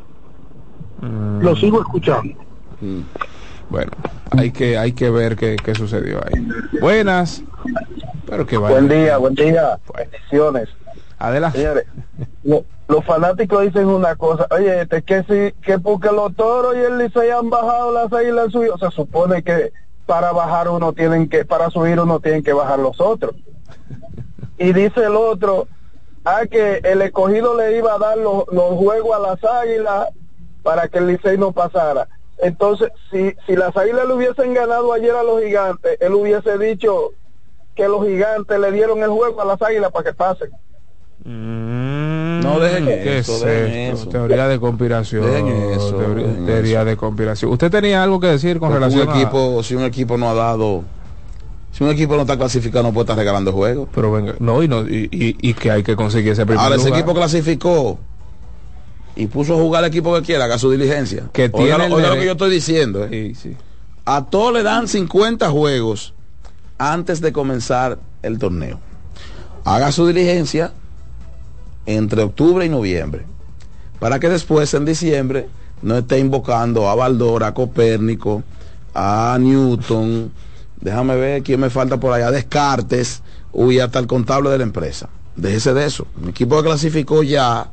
Lo 1.41 1.57
sigo 1.57 1.81
escuchando. 1.81 2.35
Bueno, 3.71 3.91
hay 4.31 4.51
que 4.51 4.77
hay 4.77 4.93
que 4.93 5.11
ver 5.11 5.37
qué, 5.37 5.57
qué 5.57 5.75
sucedió 5.75 6.21
ahí. 6.25 6.47
Buenas. 6.81 7.43
Pero 8.27 8.47
que 8.47 8.57
vaya. 8.57 8.75
Buen 8.75 8.89
día, 8.89 9.17
buen 9.17 9.35
día. 9.35 9.79
Bendiciones. 9.97 10.69
Adelante. 11.23 11.59
Señores, 11.59 11.87
lo- 12.43 12.65
los 12.89 13.05
fanáticos 13.05 13.63
dicen 13.63 13.87
una 13.87 14.17
cosa, 14.17 14.47
oye, 14.51 14.83
este, 14.83 15.03
que 15.03 15.23
si, 15.23 15.61
que 15.63 15.79
porque 15.79 16.11
los 16.11 16.35
toros 16.35 16.75
y 16.77 16.81
el 16.81 16.99
Licey 16.99 17.31
han 17.31 17.49
bajado 17.49 17.93
las 17.93 18.13
águilas 18.13 18.51
suyo, 18.53 18.77
se 18.77 18.91
supone 18.91 19.43
que 19.43 19.73
para 20.05 20.33
bajar 20.33 20.69
uno 20.69 20.93
tienen 20.93 21.29
que, 21.29 21.45
para 21.45 21.71
subir 21.71 22.01
uno 22.01 22.19
tienen 22.21 22.43
que 22.43 22.53
bajar 22.53 22.81
los 22.81 23.01
otros. 23.01 23.37
Y 24.59 24.73
dice 24.73 25.05
el 25.05 25.15
otro, 25.17 25.69
ah, 26.25 26.43
que 26.51 26.81
el 26.83 27.03
escogido 27.03 27.57
le 27.57 27.77
iba 27.79 27.95
a 27.95 27.99
dar 27.99 28.19
los, 28.19 28.45
los 28.53 28.75
juegos 28.77 29.17
a 29.17 29.21
las 29.21 29.45
águilas 29.45 30.09
para 30.65 30.89
que 30.89 30.99
el 30.99 31.07
Licey 31.07 31.39
no 31.39 31.53
pasara. 31.53 32.09
Entonces, 32.39 32.91
si, 33.13 33.35
si 33.47 33.55
las 33.55 33.77
águilas 33.77 34.07
le 34.09 34.15
hubiesen 34.15 34.55
ganado 34.55 34.93
ayer 34.93 35.15
a 35.15 35.23
los 35.23 35.41
gigantes, 35.41 35.97
él 36.01 36.13
hubiese 36.15 36.59
dicho 36.59 37.11
que 37.77 37.87
los 37.89 38.05
gigantes 38.05 38.59
le 38.59 38.73
dieron 38.73 39.03
el 39.05 39.11
juego 39.11 39.41
a 39.41 39.45
las 39.45 39.63
águilas 39.63 39.93
para 39.93 40.11
que 40.11 40.15
pasen. 40.15 40.51
No 41.25 42.59
dejen 42.59 42.85
¿Qué 42.87 43.19
eso, 43.19 43.35
es 43.37 43.43
dejen 43.45 43.79
esto? 43.93 43.97
eso. 44.03 44.09
Teoría 44.11 44.49
de 44.49 44.59
conspiración. 44.59 45.25
Dejen 45.25 45.71
eso, 45.73 45.97
teoría, 46.47 46.85
de 46.85 46.97
conspiración. 46.97 47.53
¿Usted 47.53 47.71
tenía 47.71 48.03
algo 48.03 48.19
que 48.19 48.27
decir 48.27 48.59
con 48.59 48.71
Porque 48.71 48.85
relación 48.85 49.09
un 49.09 49.15
equipo, 49.17 49.63
si 49.63 49.75
un 49.77 49.85
equipo 49.85 50.19
no 50.19 50.29
ha 50.31 50.35
dado, 50.35 50.83
si 51.73 51.85
un 51.85 51.91
equipo 51.91 52.17
no 52.17 52.23
está 52.23 52.37
clasificado, 52.37 52.83
no 52.85 52.93
puede 52.93 53.05
estar 53.05 53.17
regalando 53.17 53.53
juegos. 53.53 53.89
a... 53.89 53.93
Pero 53.95 54.11
venga, 54.13 54.35
no, 54.41 54.63
y, 54.63 54.69
no, 54.69 54.83
y, 54.83 55.09
y, 55.13 55.37
y 55.41 55.55
que 55.55 55.71
hay 55.71 55.83
que 55.85 55.95
conseguir 55.95 56.33
ese 56.33 56.45
primer 56.45 56.61
Ahora 56.63 56.75
ese 56.77 56.87
lugar. 56.87 57.01
equipo 57.01 57.15
clasificó 57.15 57.99
y 59.15 59.27
puso 59.29 59.55
a 59.55 59.59
jugar 59.59 59.85
al 59.85 59.91
equipo 59.91 60.13
que 60.15 60.23
quiera, 60.23 60.47
haga 60.47 60.59
su 60.59 60.71
diligencia. 60.73 61.25
Que 61.33 61.49
tiene 61.49 61.89
lo- 61.89 61.95
oiga 61.97 62.15
que 62.17 62.25
yo 62.25 62.33
estoy 62.33 62.51
diciendo. 62.51 63.07
¿eh? 63.11 63.33
A 64.05 64.25
todos 64.25 64.53
le 64.55 64.65
dan 64.65 64.89
50 64.89 65.49
juegos 65.51 66.15
antes 66.79 67.21
de 67.21 67.33
comenzar 67.33 67.99
el 68.23 68.39
torneo. 68.41 68.81
Haga 69.65 69.93
su 69.93 70.07
diligencia 70.09 70.73
entre 71.87 72.23
octubre 72.23 72.65
y 72.65 72.69
noviembre. 72.69 73.25
Para 73.99 74.19
que 74.19 74.29
después 74.29 74.73
en 74.75 74.85
diciembre 74.85 75.49
no 75.83 75.97
esté 75.99 76.19
invocando 76.19 76.89
a 76.89 76.95
Baldor, 76.95 77.45
a 77.45 77.55
Copérnico, 77.55 78.43
a 78.95 79.37
Newton, 79.41 80.33
déjame 80.81 81.17
ver 81.17 81.43
quién 81.43 81.61
me 81.61 81.71
falta 81.71 81.99
por 81.99 82.13
allá, 82.13 82.31
Descartes, 82.31 83.23
uy, 83.53 83.79
hasta 83.81 83.99
el 83.99 84.07
contable 84.07 84.51
de 84.51 84.59
la 84.59 84.65
empresa. 84.65 85.09
Déjese 85.37 85.73
de 85.75 85.87
eso. 85.87 86.07
Mi 86.21 86.31
equipo 86.31 86.57
que 86.57 86.65
clasificó 86.69 87.23
ya. 87.23 87.71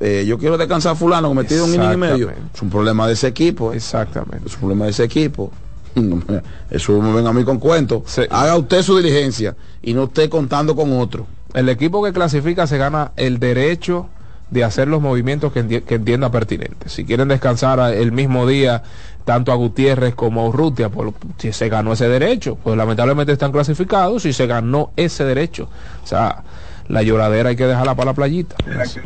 eh, 0.00 0.24
yo 0.26 0.38
quiero 0.38 0.56
descansar 0.56 0.92
a 0.92 0.94
fulano 0.94 1.28
que 1.30 1.34
metido 1.34 1.64
un 1.64 1.74
inning 1.74 1.92
y 1.92 1.96
medio. 1.96 2.30
Es 2.54 2.62
un 2.62 2.70
problema 2.70 3.06
de 3.06 3.12
ese 3.14 3.26
equipo. 3.28 3.72
eh. 3.72 3.76
Exactamente. 3.76 4.46
Es 4.46 4.54
un 4.54 4.60
problema 4.60 4.84
de 4.86 4.90
ese 4.92 5.04
equipo. 5.04 5.50
Me- 5.94 6.42
Eso 6.70 7.00
me 7.02 7.12
venga 7.12 7.30
a 7.30 7.32
mí 7.32 7.44
con 7.44 7.58
cuento. 7.58 8.02
Haga 8.30 8.56
usted 8.56 8.82
su 8.82 8.96
diligencia 8.96 9.56
y 9.82 9.92
no 9.92 10.04
esté 10.04 10.28
contando 10.30 10.74
con 10.76 10.92
otro. 10.98 11.26
El 11.54 11.68
equipo 11.68 12.02
que 12.02 12.12
clasifica 12.12 12.66
se 12.66 12.78
gana 12.78 13.12
el 13.16 13.38
derecho 13.38 14.06
de 14.50 14.64
hacer 14.64 14.88
los 14.88 15.00
movimientos 15.00 15.52
que, 15.52 15.64
enti- 15.64 15.82
que 15.84 15.94
entienda 15.96 16.30
pertinentes. 16.30 16.92
Si 16.92 17.04
quieren 17.04 17.28
descansar 17.28 17.94
el 17.94 18.10
mismo 18.12 18.46
día, 18.46 18.82
tanto 19.24 19.52
a 19.52 19.54
Gutiérrez 19.54 20.14
como 20.14 20.40
a 20.40 20.48
Urrutia, 20.48 20.88
pues, 20.88 21.12
si 21.38 21.52
se 21.52 21.68
ganó 21.68 21.92
ese 21.92 22.08
derecho, 22.08 22.56
pues 22.62 22.76
lamentablemente 22.76 23.32
están 23.32 23.52
clasificados 23.52 24.26
y 24.26 24.32
se 24.32 24.46
ganó 24.46 24.90
ese 24.96 25.24
derecho. 25.24 25.68
O 26.02 26.06
sea, 26.06 26.42
la 26.88 27.02
lloradera 27.02 27.50
hay 27.50 27.56
que 27.56 27.66
dejarla 27.66 27.94
para 27.94 28.10
la 28.10 28.14
playita. 28.14 28.56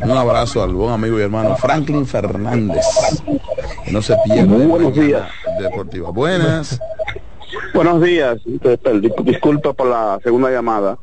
Un 0.01 0.11
abrazo 0.11 0.63
al 0.63 0.73
buen 0.73 0.91
amigo 0.91 1.19
y 1.19 1.21
hermano 1.21 1.55
Franklin 1.57 2.07
Fernández. 2.07 2.83
Que 3.85 3.91
no 3.91 4.01
se 4.01 4.15
pierda. 4.25 4.45
Muy 4.45 4.61
de 4.61 4.65
buenos 4.65 4.93
días. 4.95 5.27
Deportiva. 5.59 6.09
Buenas. 6.09 6.79
Buenos 7.73 8.01
días, 8.01 8.37
Dis- 8.45 9.13
disculpa 9.23 9.73
por 9.73 9.87
la 9.87 10.19
segunda 10.23 10.49
llamada. 10.51 10.97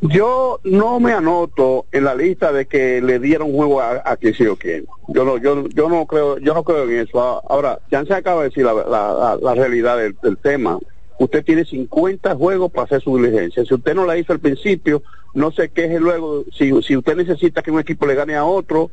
Yo 0.00 0.60
no 0.64 1.00
me 1.00 1.12
anoto 1.12 1.86
en 1.92 2.04
la 2.04 2.14
lista 2.14 2.52
de 2.52 2.66
que 2.66 3.00
le 3.00 3.18
dieron 3.18 3.52
juego 3.52 3.80
a, 3.80 4.02
a 4.04 4.16
que 4.16 4.32
sí 4.32 4.46
o 4.46 4.56
quién. 4.56 4.86
Yo 5.08 5.24
no, 5.24 5.38
yo, 5.38 5.66
yo 5.68 5.88
no 5.88 6.06
creo, 6.06 6.38
yo 6.38 6.54
no 6.54 6.62
creo 6.64 6.84
en 6.88 6.98
eso. 7.00 7.20
Ah, 7.20 7.42
Ahora, 7.48 7.78
ya 7.90 8.04
se 8.04 8.14
acaba 8.14 8.42
de 8.42 8.48
decir 8.48 8.64
la, 8.64 8.74
la- 8.74 8.84
la- 9.14 9.38
la 9.40 9.54
realidad 9.54 9.98
del, 9.98 10.16
del 10.22 10.36
tema. 10.38 10.78
Usted 11.18 11.44
tiene 11.44 11.64
50 11.64 12.34
juegos 12.36 12.70
para 12.70 12.84
hacer 12.84 13.02
su 13.02 13.16
diligencia. 13.16 13.64
Si 13.64 13.74
usted 13.74 13.94
no 13.94 14.06
la 14.06 14.16
hizo 14.16 14.32
al 14.32 14.38
principio, 14.40 15.02
no 15.34 15.50
se 15.50 15.68
queje 15.70 15.98
luego. 15.98 16.44
Si, 16.52 16.70
si 16.82 16.96
usted 16.96 17.16
necesita 17.16 17.62
que 17.62 17.70
un 17.72 17.80
equipo 17.80 18.06
le 18.06 18.14
gane 18.14 18.36
a 18.36 18.44
otro 18.44 18.90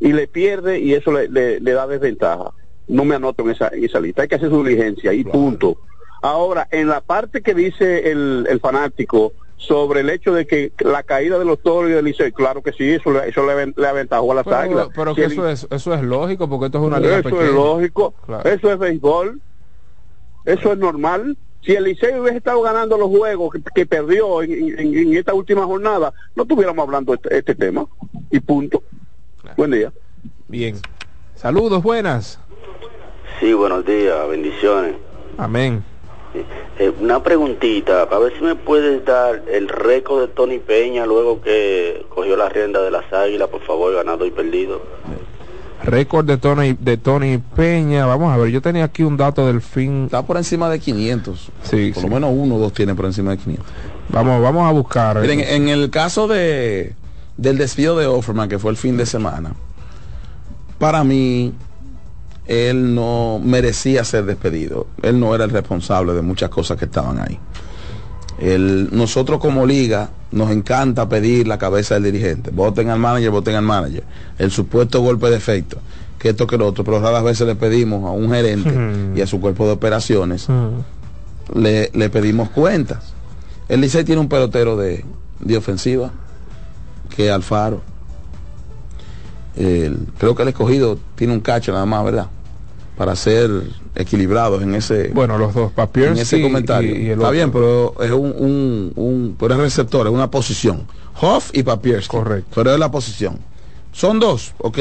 y 0.00 0.12
le 0.12 0.26
pierde 0.26 0.80
y 0.80 0.94
eso 0.94 1.12
le, 1.12 1.28
le- 1.28 1.60
le 1.60 1.72
da 1.72 1.86
desventaja. 1.86 2.52
No 2.88 3.04
me 3.04 3.14
anoto 3.14 3.44
en 3.44 3.50
esa, 3.50 3.68
en 3.68 3.84
esa 3.84 4.00
lista. 4.00 4.22
Hay 4.22 4.28
que 4.28 4.34
hacer 4.34 4.50
su 4.50 4.64
diligencia 4.64 5.12
y 5.12 5.22
punto. 5.22 5.78
Ahora, 6.22 6.68
en 6.70 6.88
la 6.88 7.00
parte 7.00 7.42
que 7.42 7.54
dice 7.54 8.10
el, 8.10 8.46
el 8.48 8.60
fanático 8.60 9.32
sobre 9.56 10.00
el 10.00 10.10
hecho 10.10 10.32
de 10.32 10.46
que 10.46 10.72
la 10.80 11.02
caída 11.02 11.38
de 11.38 11.44
los 11.44 11.60
toros 11.62 11.90
y 11.90 11.92
del 11.92 12.04
Licey, 12.06 12.32
claro 12.32 12.62
que 12.62 12.72
sí, 12.72 12.90
eso, 12.92 13.10
le- 13.12 13.28
eso 13.28 13.44
le, 13.46 13.72
le 13.76 13.86
aventajó 13.86 14.32
a 14.32 14.36
las 14.36 14.46
águilas. 14.46 14.88
Pero, 14.88 14.94
pero 14.94 15.14
Si 15.14 15.20
que 15.20 15.26
el- 15.26 15.32
eso 15.32 15.48
es, 15.48 15.66
eso 15.70 15.94
es 15.94 16.02
lógico 16.02 16.48
porque 16.48 16.66
esto 16.66 16.78
es 16.78 16.84
una 16.84 16.98
liga 16.98 17.18
eso 17.18 17.24
pequeña. 17.28 17.44
es 17.46 17.52
lógico, 17.54 18.14
Claro. 18.26 18.48
eso 18.48 18.72
es 18.72 18.78
béisbol, 18.78 19.40
eso 20.46 20.72
es 20.72 20.78
normal. 20.78 21.36
Si 21.62 21.72
el 21.74 21.84
Licey 21.84 22.18
hubiese 22.18 22.38
estado 22.38 22.62
ganando 22.62 22.96
los 22.96 23.08
juegos 23.10 23.52
que, 23.52 23.60
que 23.74 23.84
perdió 23.86 24.42
en, 24.42 24.78
en- 24.78 24.96
en 24.98 25.14
esta 25.14 25.34
última 25.34 25.64
jornada, 25.66 26.12
no 26.34 26.44
estuviéramos 26.44 26.82
hablando 26.82 27.12
de 27.12 27.16
este, 27.16 27.38
este 27.38 27.54
tema. 27.54 27.86
Y 28.30 28.40
punto. 28.40 28.82
Buen 29.58 29.70
día. 29.72 29.92
Bien. 30.48 30.76
Saludos, 31.34 31.82
buenas. 31.82 32.38
Sí, 33.40 33.52
buenos 33.52 33.84
días, 33.84 34.26
bendiciones. 34.28 34.94
Amén. 35.36 35.84
Eh, 36.78 36.92
una 37.00 37.22
preguntita, 37.22 38.02
a 38.02 38.18
ver 38.18 38.32
si 38.38 38.44
me 38.44 38.54
puedes 38.54 39.04
dar 39.04 39.42
el 39.52 39.68
récord 39.68 40.20
de 40.20 40.28
Tony 40.28 40.58
Peña 40.58 41.04
luego 41.04 41.40
que 41.40 42.06
cogió 42.08 42.36
la 42.36 42.48
rienda 42.48 42.80
de 42.82 42.90
las 42.90 43.12
águilas, 43.12 43.48
por 43.48 43.62
favor, 43.62 43.92
ganado 43.94 44.24
y 44.24 44.30
perdido. 44.30 44.80
Récord 45.82 46.26
de 46.26 46.36
Tony, 46.36 46.76
de 46.78 46.96
Tony 46.98 47.38
Peña. 47.38 48.06
Vamos 48.06 48.32
a 48.32 48.36
ver, 48.36 48.50
yo 48.50 48.60
tenía 48.62 48.84
aquí 48.84 49.02
un 49.02 49.16
dato 49.16 49.46
del 49.46 49.60
fin. 49.62 50.04
Está 50.04 50.24
por 50.24 50.36
encima 50.36 50.68
de 50.68 50.78
500. 50.78 51.50
Sí, 51.64 51.90
Por 51.92 52.02
sí. 52.02 52.08
lo 52.08 52.14
menos 52.14 52.30
uno 52.34 52.56
o 52.56 52.58
dos 52.58 52.72
tiene 52.74 52.94
por 52.94 53.06
encima 53.06 53.30
de 53.32 53.38
500. 53.38 53.66
Vamos, 54.10 54.42
vamos 54.42 54.68
a 54.68 54.72
buscar. 54.72 55.20
Miren, 55.20 55.40
en 55.40 55.68
el 55.68 55.90
caso 55.90 56.28
de 56.28 56.94
del 57.38 57.56
despido 57.56 57.96
de 57.96 58.06
Offerman, 58.06 58.50
que 58.50 58.58
fue 58.58 58.70
el 58.70 58.76
fin 58.76 58.98
de 58.98 59.06
semana, 59.06 59.54
para 60.78 61.02
mí, 61.02 61.54
él 62.50 62.94
no 62.96 63.40
merecía 63.42 64.02
ser 64.04 64.24
despedido. 64.24 64.88
Él 65.02 65.20
no 65.20 65.34
era 65.34 65.44
el 65.44 65.50
responsable 65.50 66.14
de 66.14 66.22
muchas 66.22 66.50
cosas 66.50 66.76
que 66.76 66.86
estaban 66.86 67.20
ahí. 67.20 67.38
El- 68.40 68.88
nosotros 68.90 69.38
como 69.38 69.66
liga 69.66 70.10
nos 70.32 70.50
encanta 70.50 71.08
pedir 71.08 71.46
la 71.46 71.58
cabeza 71.58 71.94
del 71.94 72.04
dirigente. 72.04 72.50
Voten 72.50 72.88
al 72.90 72.98
manager, 72.98 73.30
voten 73.30 73.54
al 73.54 73.62
manager. 73.62 74.02
El 74.38 74.50
supuesto 74.50 75.00
golpe 75.00 75.30
de 75.30 75.36
efecto. 75.36 75.78
Que 76.18 76.30
esto 76.30 76.46
que 76.46 76.56
lo 76.58 76.66
otro. 76.66 76.82
Pero 76.82 77.00
raras 77.00 77.22
veces 77.22 77.46
le 77.46 77.54
pedimos 77.54 78.04
a 78.04 78.10
un 78.10 78.30
gerente 78.30 78.70
y 79.16 79.20
a 79.20 79.26
su 79.26 79.40
cuerpo 79.40 79.66
de 79.66 79.72
operaciones 79.72 80.48
le, 81.54 81.90
le 81.94 82.10
pedimos 82.10 82.50
cuentas. 82.50 83.12
El 83.68 83.80
Licey 83.80 84.02
tiene 84.04 84.20
un 84.20 84.28
pelotero 84.28 84.76
de, 84.76 85.04
de 85.38 85.56
ofensiva, 85.56 86.10
que 87.14 87.26
es 87.26 87.32
Alfaro. 87.32 87.80
El- 89.56 90.06
creo 90.18 90.34
que 90.34 90.42
el 90.42 90.48
escogido 90.48 90.98
tiene 91.14 91.32
un 91.32 91.40
cacho 91.40 91.72
nada 91.72 91.86
más, 91.86 92.04
¿verdad? 92.04 92.26
Para 93.00 93.16
ser 93.16 93.50
equilibrados 93.94 94.62
en 94.62 94.74
ese, 94.74 95.08
Bueno, 95.14 95.38
los 95.38 95.54
dos, 95.54 95.72
Papiers 95.72 96.12
en 96.12 96.18
ese 96.18 96.36
y- 96.38 96.42
comentario. 96.42 96.94
y- 96.94 97.08
Está 97.08 97.30
bien, 97.30 97.50
pero 97.50 97.94
es 97.98 98.10
un, 98.10 98.34
un, 98.36 98.92
un- 98.94 99.36
pero 99.38 99.54
es 99.54 99.60
receptor, 99.60 100.06
es 100.06 100.12
una 100.12 100.30
posición. 100.30 100.82
Hoff 101.18 101.48
y 101.54 101.62
Papiers. 101.62 102.06
Correcto. 102.08 102.50
Pero 102.56 102.74
es 102.74 102.78
la 102.78 102.90
posición. 102.90 103.38
Son 103.90 104.20
dos, 104.20 104.52
ok. 104.58 104.78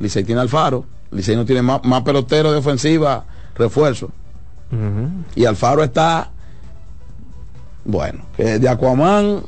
Licey 0.00 0.22
tiene 0.24 0.42
Alfaro, 0.42 0.84
Licey 1.12 1.34
no 1.34 1.46
tiene 1.46 1.62
más, 1.62 1.82
más 1.84 2.02
pelotero 2.02 2.52
de 2.52 2.58
ofensiva, 2.58 3.24
refuerzo. 3.54 4.10
Y 5.34 5.46
Alfaro 5.46 5.82
está, 5.82 6.30
bueno, 7.86 8.20
que 8.36 8.58
de 8.58 8.68
Aquaman, 8.68 9.40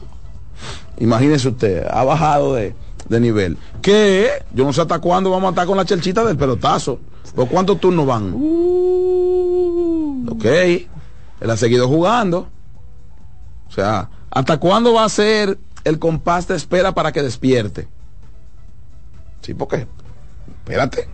imagínese 0.99 1.49
usted, 1.49 1.85
ha 1.87 2.05
bajado 2.05 2.55
de, 2.55 2.75
de 3.07 3.21
nivel. 3.21 3.59
Que 3.83 4.31
yo 4.55 4.65
no 4.65 4.73
sé 4.73 4.81
hasta 4.81 4.99
cuándo 4.99 5.29
vamos 5.31 5.49
a 5.49 5.51
estar 5.51 5.67
con 5.67 5.77
la 5.77 5.85
chelchita 5.85 6.25
del 6.25 6.39
pelotazo. 6.39 7.01
¿Por 7.35 7.49
cuántos 7.49 7.81
turnos 7.81 8.07
van? 8.07 8.35
Ok, 10.31 10.45
él 10.45 11.51
ha 11.51 11.57
seguido 11.57 11.89
jugando. 11.89 12.49
O 13.69 13.73
sea, 13.73 14.09
¿hasta 14.31 14.59
cuándo 14.59 14.95
va 14.95 15.05
a 15.05 15.09
ser 15.09 15.59
el 15.85 15.99
compás 15.99 16.49
de 16.49 16.57
espera 16.57 16.93
para 16.93 17.13
que 17.13 17.23
despierte? 17.23 17.89
Sí, 19.43 19.55
porque, 19.55 19.87
espérate. 20.47 21.09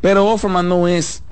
Pero 0.00 0.26
Offerman 0.26 0.68
no 0.68 0.88
es, 0.88 1.22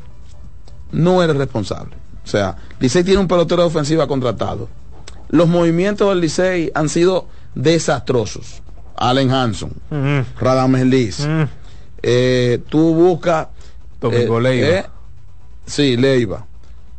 no 0.92 1.22
eres 1.22 1.36
responsable. 1.36 1.96
O 2.24 2.28
sea, 2.28 2.56
Licey 2.80 3.04
tiene 3.04 3.20
un 3.20 3.28
pelotero 3.28 3.62
de 3.62 3.68
ofensiva 3.68 4.06
contratado. 4.06 4.68
Los 5.28 5.48
movimientos 5.48 6.08
del 6.08 6.20
Licey 6.20 6.70
han 6.74 6.88
sido 6.88 7.28
desastrosos. 7.54 8.62
Allen 8.96 9.30
Hanson, 9.30 9.72
Radames 10.40 10.86
Liz. 10.86 11.28
Eh, 12.02 12.62
tú 12.68 12.94
buscas. 12.94 13.48
Domingo 14.00 14.38
eh, 14.38 14.42
Leiva. 14.42 14.68
eh, 14.68 14.86
sí, 15.66 15.96
Leiva. 15.96 16.46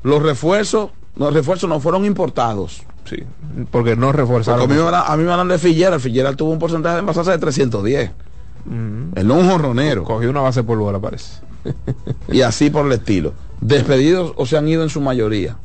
Los 0.04 0.22
refuerzos, 0.24 0.92
los 1.16 1.34
refuerzos 1.34 1.70
no 1.70 1.80
fueron 1.80 2.06
importados. 2.06 2.84
Sí, 3.06 3.24
porque 3.72 3.96
no 3.96 4.12
reforzaron. 4.12 4.62
Porque 4.62 4.74
a 4.74 4.78
mí, 4.78 4.82
me 4.84 4.88
hablan- 4.90 5.04
a 5.08 5.18
mí 5.18 5.24
me 5.24 5.32
hablan 5.32 5.48
de 5.48 5.58
Figuera. 5.58 5.96
El 5.96 6.02
Figuera 6.02 6.34
tuvo 6.36 6.52
un 6.52 6.60
porcentaje 6.60 6.96
de 6.96 7.00
envasarse 7.00 7.32
de 7.32 7.38
310. 7.38 8.12
Él 8.70 9.28
no 9.28 9.38
es 9.38 9.44
un 9.44 9.50
jorronero. 9.50 10.04
Cogió 10.04 10.30
una 10.30 10.42
base 10.42 10.62
por 10.64 10.78
bola, 10.78 11.00
parece. 11.00 11.40
y 12.32 12.42
así 12.42 12.70
por 12.70 12.86
el 12.86 12.92
estilo. 12.94 13.34
Despedidos 13.62 14.34
o 14.36 14.46
se 14.46 14.58
han 14.58 14.68
ido 14.68 14.84
en 14.84 14.90
su 14.90 15.00
mayoría. 15.00 15.56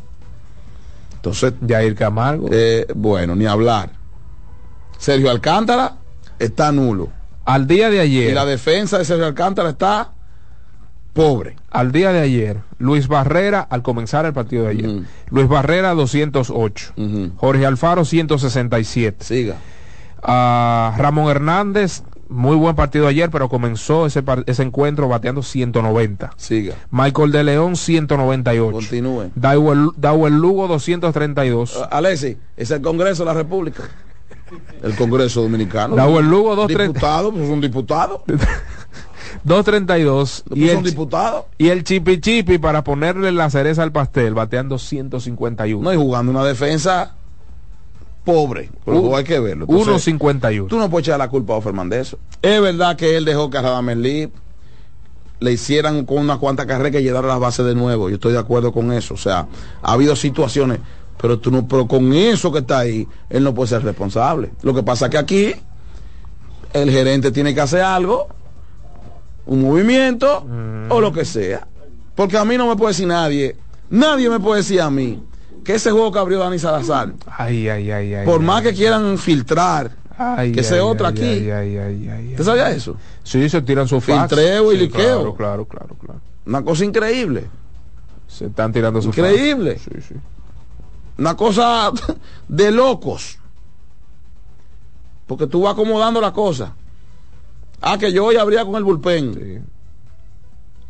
Entonces, 1.17 1.55
Jair 1.67 1.95
Camargo. 1.95 2.49
eh, 2.53 2.87
bueno, 2.95 3.35
ni 3.35 3.47
hablar. 3.47 3.91
Sergio 4.99 5.31
Alcántara 5.31 5.97
está 6.39 6.71
nulo. 6.73 7.09
Al 7.45 7.67
día 7.67 7.91
de 7.91 8.01
ayer. 8.01 8.31
Y 8.31 8.35
la 8.35 8.45
defensa 8.45 8.99
de 8.99 9.05
Sergio 9.05 9.27
Alcántara 9.27 9.71
está 9.71 10.13
pobre. 11.13 11.57
Al 11.71 11.93
día 11.93 12.13
de 12.13 12.21
ayer, 12.21 12.59
Luis 12.79 13.09
Barrera, 13.09 13.61
al 13.61 13.83
comenzar 13.83 14.27
el 14.27 14.33
partido 14.33 14.65
de 14.65 14.71
ayer, 14.71 14.91
Luis 15.31 15.49
Barrera 15.49 15.95
208, 15.95 16.95
Jorge 17.37 17.67
Alfaro 17.67 18.05
167. 18.05 19.25
Siga. 19.25 19.57
Ah, 20.23 20.95
Ramón 20.99 21.29
Hernández, 21.31 22.03
muy 22.29 22.57
buen 22.57 22.75
partido 22.75 23.07
ayer, 23.07 23.31
pero 23.31 23.49
comenzó 23.49 24.07
ese, 24.07 24.23
ese 24.47 24.63
encuentro 24.63 25.09
bateando 25.09 25.43
190. 25.43 26.33
Siga. 26.37 26.75
Michael 26.91 27.33
de 27.33 27.45
León 27.45 27.77
198. 27.77 28.73
Continúe. 28.73 29.31
Dawel, 29.35 30.35
Lugo 30.35 30.69
232. 30.69 31.77
Uh, 31.77 31.85
Alexi, 31.91 32.39
es 32.57 32.71
el 32.71 32.81
Congreso 32.81 33.25
de 33.25 33.27
la 33.27 33.35
República. 33.35 33.85
El 34.83 34.95
Congreso 34.97 35.43
Dominicano. 35.43 35.95
Dawel 35.97 36.27
Lugo 36.29 36.57
230. 36.57 36.93
Diputado, 36.99 37.33
pues 37.33 37.49
un 37.49 37.61
diputado. 37.61 38.25
232 39.45 40.45
y 40.47 40.61
Pues 40.61 40.71
el, 40.71 40.77
un 40.79 40.83
diputado. 40.85 41.47
y 41.59 41.69
el 41.69 41.85
chipi 41.85 42.21
chipi 42.21 42.59
para 42.59 42.85
ponerle 42.85 43.33
la 43.33 43.49
cereza 43.51 43.83
al 43.83 43.91
pastel 43.93 44.35
bateando 44.35 44.79
151 44.79 45.83
No, 45.83 45.93
y 45.93 45.97
jugando 45.97 46.31
una 46.31 46.45
defensa 46.45 47.15
pobre. 48.25 48.71
Pero 48.85 49.01
Un- 49.01 49.15
hay 49.17 49.25
que 49.25 49.41
verlo. 49.41 49.67
Entonces, 49.69 50.15
1.51 50.15 50.69
Tú 50.69 50.79
no 50.79 50.89
puedes 50.91 51.09
echar 51.09 51.19
la 51.19 51.29
culpa 51.29 51.55
a 51.57 51.95
eso. 51.97 52.19
Es 52.41 52.61
verdad 52.61 52.97
que 52.97 53.17
él 53.17 53.25
dejó 53.25 53.51
que 53.51 53.59
a 53.59 53.63
Radamel 53.63 54.31
le 55.41 55.53
hicieran 55.53 56.05
con 56.05 56.19
una 56.19 56.39
cuanta 56.39 56.67
carrera 56.67 56.91
que 56.93 57.03
llegara 57.03 57.27
a 57.27 57.31
las 57.33 57.41
bases 57.41 57.67
de 57.67 57.75
nuevo. 57.75 58.09
Yo 58.09 58.15
estoy 58.17 58.33
de 58.33 58.39
acuerdo 58.39 58.73
con 58.73 58.93
eso. 58.93 59.15
O 59.15 59.19
sea, 59.19 59.49
ha 59.83 59.93
habido 59.93 60.15
situaciones, 60.15 60.79
pero 61.21 61.39
tú 61.39 61.51
no, 61.51 61.67
pero 61.69 61.87
con 61.87 62.13
eso 62.13 62.51
que 62.53 62.59
está 62.61 62.81
ahí, 62.81 63.07
él 63.31 63.45
no 63.45 63.55
puede 63.55 63.69
ser 63.69 63.83
responsable. 63.85 64.51
Lo 64.63 64.75
que 64.75 64.83
pasa 64.83 65.09
que 65.09 65.19
aquí 65.19 65.55
el 66.73 66.91
gerente 66.91 67.31
tiene 67.31 67.55
que 67.55 67.61
hacer 67.61 67.83
algo, 67.83 68.29
un 69.47 69.63
movimiento 69.63 70.47
o 70.89 71.01
lo 71.01 71.13
que 71.13 71.25
sea. 71.25 71.67
Porque 72.15 72.37
a 72.37 72.45
mí 72.45 72.57
no 72.57 72.67
me 72.69 72.77
puede 72.77 72.91
decir 72.93 73.07
nadie, 73.07 73.57
nadie 73.91 74.29
me 74.31 74.41
puede 74.41 74.59
decir 74.63 74.81
a 74.81 74.91
mí 74.91 75.23
que 75.65 75.75
ese 75.75 75.91
juego 75.91 76.11
que 76.13 76.19
abrió 76.19 76.39
Dani 76.41 76.59
Salazar, 76.59 77.13
ay 77.39 77.69
ay 77.69 77.91
ay 77.91 78.15
ay 78.15 78.25
por 78.27 78.41
ay, 78.41 78.47
más 78.47 78.63
que 78.63 78.75
quieran 78.75 79.17
filtrar, 79.17 79.93
ay, 80.19 80.51
que 80.53 80.63
sea 80.65 80.85
otra 80.85 81.09
aquí. 81.09 81.23
ay, 81.23 81.51
ay, 81.51 81.77
ay, 81.79 82.09
ay, 82.09 82.29
¿Usted 82.33 82.45
sabía 82.45 82.71
eso? 82.71 82.97
sí 83.23 83.49
se 83.49 83.63
tiran 83.63 83.87
su. 83.87 84.01
Filtreo 84.01 84.73
y 84.73 84.77
liqueo. 84.77 85.35
claro 85.35 85.37
claro 85.37 85.65
claro 85.67 85.97
claro 86.05 86.21
Una 86.47 86.63
cosa 86.63 86.85
increíble. 86.85 87.45
se 88.27 88.47
están 88.47 88.73
tirando 88.73 89.01
su 89.01 89.09
Increíble. 89.09 89.77
fax. 89.77 89.83
sí, 89.85 90.01
sí. 90.09 90.15
Una 91.23 91.37
cosa 91.37 91.93
de 92.49 92.73
locos. 92.73 93.39
Porque 95.29 95.47
tú 95.47 95.63
vas 95.63 95.75
acomodando 95.75 96.21
la 96.21 96.33
cosa. 96.33 96.75
Ah, 97.81 97.97
que 97.97 98.13
yo 98.13 98.25
hoy 98.25 98.37
habría 98.37 98.65
con 98.65 98.75
el 98.75 98.83
bullpen. 98.83 99.65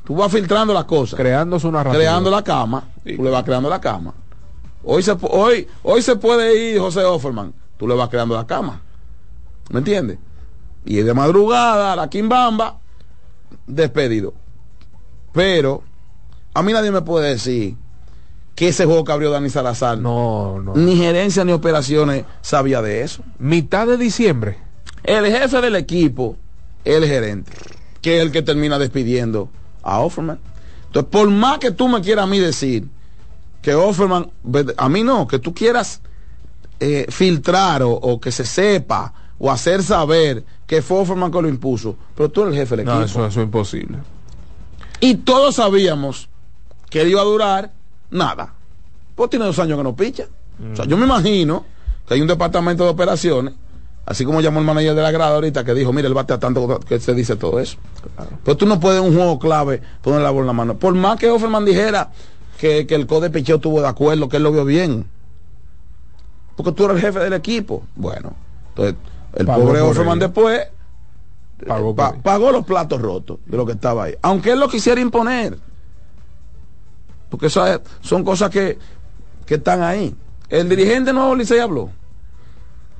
Tú 0.05 0.17
vas 0.17 0.33
filtrando 0.33 0.73
las 0.73 0.85
cosas. 0.85 1.19
creando 1.19 1.61
su 1.61 1.71
narrativa 1.71 1.99
creando 1.99 2.31
la 2.31 2.43
cama. 2.43 2.83
Tú 3.05 3.23
le 3.23 3.29
vas 3.29 3.45
creando 3.45 3.69
la 3.69 3.79
cama. 3.79 4.15
Hoy 4.85 5.03
se, 5.03 5.15
hoy, 5.21 5.69
hoy 5.83 6.01
se 6.01 6.17
puede 6.17 6.71
ir 6.71 6.81
José 6.81 7.05
Offerman. 7.05 7.53
Tú 7.77 7.87
le 7.87 7.95
vas 7.95 8.09
creando 8.09 8.35
la 8.35 8.47
cama. 8.47 8.81
¿Me 9.69 9.81
entiendes? 9.81 10.19
Y 10.87 10.97
de 10.97 11.13
madrugada, 11.13 11.95
la 11.95 12.09
quimbamba, 12.09 12.79
despedido. 13.67 14.33
Pero, 15.33 15.83
a 16.55 16.63
mí 16.63 16.73
nadie 16.73 16.91
me 16.91 17.03
puede 17.03 17.29
decir 17.29 17.77
que 18.55 18.69
ese 18.69 18.85
juego 18.85 19.05
que 19.05 19.13
abrió 19.13 19.31
Dani 19.31 19.49
Salazar, 19.51 19.99
no 19.99 20.61
no 20.61 20.75
ni 20.75 20.97
gerencia 20.97 21.45
ni 21.45 21.53
operaciones 21.53 22.25
sabía 22.43 22.83
de 22.83 23.03
eso. 23.03 23.23
mitad 23.39 23.87
de 23.87 23.97
diciembre 23.97 24.59
El 25.05 25.27
jefe 25.27 25.61
del 25.61 25.77
equipo, 25.77 26.37
el 26.85 27.07
gerente, 27.07 27.53
que 28.01 28.17
es 28.19 28.23
el 28.23 28.31
que 28.31 28.43
termina 28.43 28.79
despidiendo 28.79 29.49
a 29.83 30.01
Offerman. 30.01 30.39
Entonces, 30.87 31.11
por 31.11 31.29
más 31.31 31.59
que 31.59 31.71
tú 31.71 31.89
me 31.89 32.01
quieras 32.01 32.25
a 32.25 32.27
mí 32.27 32.39
decir 32.39 32.87
que 33.63 33.75
Offerman, 33.75 34.31
a 34.77 34.89
mí 34.89 35.03
no, 35.03 35.27
que 35.27 35.39
tú 35.39 35.55
quieras 35.55 36.03
eh, 36.81 37.07
filtrar 37.09 37.83
o, 37.83 37.91
o 37.93 38.21
que 38.21 38.31
se 38.31 38.45
sepa 38.45 39.15
o 39.39 39.51
hacer 39.51 39.83
saber 39.83 40.45
que 40.67 40.83
fue 40.83 40.99
Offerman 40.99 41.33
que 41.33 41.43
lo 41.43 41.49
impuso, 41.49 41.97
pero 42.15 42.31
tú 42.31 42.43
eres 42.43 42.55
el 42.55 42.61
jefe 42.61 42.77
del 42.77 42.87
no 42.87 42.93
equipo. 42.93 43.07
eso, 43.07 43.27
eso 43.27 43.41
es 43.41 43.45
imposible 43.45 43.99
Y 45.01 45.17
todos 45.17 45.57
sabíamos 45.57 46.29
que 46.91 47.01
él 47.01 47.09
iba 47.09 47.21
a 47.23 47.25
durar 47.25 47.73
nada. 48.13 48.55
Pues 49.17 49.29
tiene 49.31 49.45
dos 49.45 49.59
años 49.59 49.77
que 49.79 49.85
no 49.85 49.95
picha. 49.97 50.25
O 50.73 50.77
sea, 50.77 50.85
yo 50.85 50.97
me 50.97 51.05
imagino 51.07 51.65
que 52.07 52.15
hay 52.15 52.21
un 52.21 52.29
departamento 52.29 52.85
de 52.85 52.91
operaciones, 52.91 53.55
así 54.07 54.25
como 54.25 54.41
llamó 54.41 54.61
el 54.61 54.67
manager 54.67 54.95
de 54.95 55.03
la 55.03 55.11
grada 55.11 55.35
ahorita, 55.35 55.65
que 55.65 55.75
dijo, 55.75 55.93
mire, 55.93 56.07
él 56.09 56.15
bate 56.15 56.33
a 56.35 56.39
tanto 56.39 56.79
que 56.81 57.01
se 57.01 57.15
dice 57.15 57.37
todo 57.37 57.59
eso. 57.59 57.77
Pero 58.45 58.57
tú 58.57 58.67
no 58.67 58.79
puedes 58.79 59.01
en 59.03 59.09
un 59.09 59.15
juego 59.17 59.39
clave 59.39 59.83
poner 60.03 60.21
la 60.21 60.31
bola 60.31 60.43
en 60.43 60.47
la 60.49 60.53
mano. 60.53 60.77
Por 60.77 60.95
más 60.95 61.19
que 61.19 61.29
Offerman 61.31 61.65
dijera 61.65 62.11
que, 62.59 62.87
que 62.87 62.95
el 62.95 63.07
code 63.07 63.31
picheo 63.31 63.57
estuvo 63.57 63.81
de 63.81 63.89
acuerdo, 63.89 64.29
que 64.29 64.37
él 64.37 64.43
lo 64.45 64.53
vio 64.53 64.65
bien. 64.65 65.07
Porque 66.57 66.73
tú 66.73 66.85
eres 66.85 66.97
el 66.97 67.03
jefe 67.03 67.19
del 67.21 67.33
equipo. 67.33 67.85
Bueno, 67.97 68.35
entonces 68.71 68.97
el 69.35 69.47
Pagó 69.47 69.65
pobre 69.67 69.81
Offerman 69.81 70.19
después 70.19 70.61
Pagó 71.67 71.91
eh, 71.91 71.95
pa- 71.95 72.13
pagó 72.23 72.51
los 72.53 72.65
platos 72.67 73.01
rotos 73.01 73.39
de 73.47 73.57
lo 73.57 73.65
que 73.65 73.73
estaba 73.73 74.05
ahí. 74.05 74.15
Aunque 74.23 74.53
él 74.53 74.61
lo 74.61 74.69
quisiera 74.69 75.01
imponer. 75.01 75.59
Porque 77.33 77.47
eso 77.47 77.67
es- 77.67 77.81
son 78.03 78.23
cosas 78.25 78.51
que, 78.51 78.79
que 79.47 79.55
están 79.55 79.83
ahí. 79.83 80.15
El 80.51 80.69
dirigente 80.69 81.15
nuevo 81.15 81.35
Licey 81.35 81.59
habló 81.61 81.89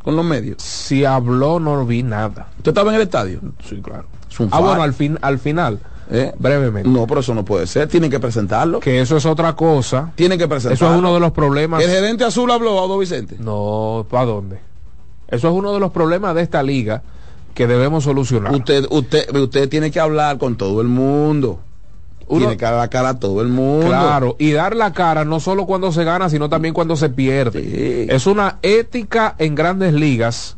con 0.03 0.17
los 0.17 0.25
medios. 0.25 0.63
Si 0.63 1.05
habló, 1.05 1.61
no 1.61 1.85
vi 1.85 2.03
nada. 2.03 2.49
¿Usted 2.57 2.71
estaba 2.71 2.89
en 2.91 2.97
el 2.97 3.03
estadio? 3.03 3.41
Sí, 3.69 3.81
claro. 3.83 4.07
Ah, 4.51 4.61
bueno, 4.61 4.83
al, 4.83 4.95
fin, 4.95 5.19
al 5.21 5.39
final, 5.39 5.81
¿Eh? 6.11 6.33
brevemente. 6.39 6.89
No, 6.89 7.07
pero 7.07 7.21
eso 7.21 7.35
no 7.35 7.45
puede 7.45 7.67
ser. 7.67 7.89
Tienen 7.89 8.11
que 8.11 8.19
presentarlo. 8.19 8.81
Que 8.81 9.03
eso 9.03 9.19
es 9.19 9.27
otra 9.27 9.55
cosa. 9.55 10.13
Tienen 10.15 10.39
que 10.39 10.49
presentarlo. 10.49 10.75
Eso 10.87 10.93
es 10.95 10.99
uno 10.99 11.13
de 11.13 11.21
los 11.21 11.33
problemas. 11.33 11.83
¿El 11.85 11.91
gerente 11.91 12.25
azul 12.25 12.51
habló, 12.51 12.79
Audo 12.79 12.97
Vicente? 12.97 13.37
No, 13.39 14.07
¿para 14.09 14.25
dónde? 14.25 14.59
Eso 15.29 15.49
es 15.49 15.55
uno 15.55 15.75
de 15.75 15.81
los 15.81 15.93
problemas 15.93 16.35
de 16.35 16.41
esta 16.41 16.63
liga 16.63 17.03
que 17.55 17.67
debemos 17.67 18.05
solucionar. 18.05 18.55
Usted, 18.55 18.87
usted, 18.89 19.37
usted 19.37 19.69
tiene 19.69 19.91
que 19.91 20.01
hablar 20.01 20.39
con 20.39 20.57
todo 20.57 20.81
el 20.81 20.89
mundo. 20.89 21.61
Uno- 22.33 22.41
tiene 22.47 22.57
que 22.57 22.65
dar 22.65 22.75
la 22.75 22.89
cara 22.89 23.11
a 23.11 23.19
todo 23.19 23.41
el 23.43 23.49
mundo. 23.49 23.87
Claro, 23.87 24.37
y 24.39 24.53
dar 24.53 24.75
la 24.75 24.93
cara 24.93 25.25
no 25.25 25.39
solo 25.41 25.67
cuando 25.67 25.93
se 25.93 26.05
gana, 26.05 26.29
sino 26.31 26.49
también 26.49 26.75
cuando 26.75 26.97
se 26.97 27.09
pierde. 27.11 28.07
Es 28.15 28.27
una 28.27 28.59
ética 28.63 29.35
en 29.39 29.55
grandes 29.55 29.93
ligas, 29.95 30.57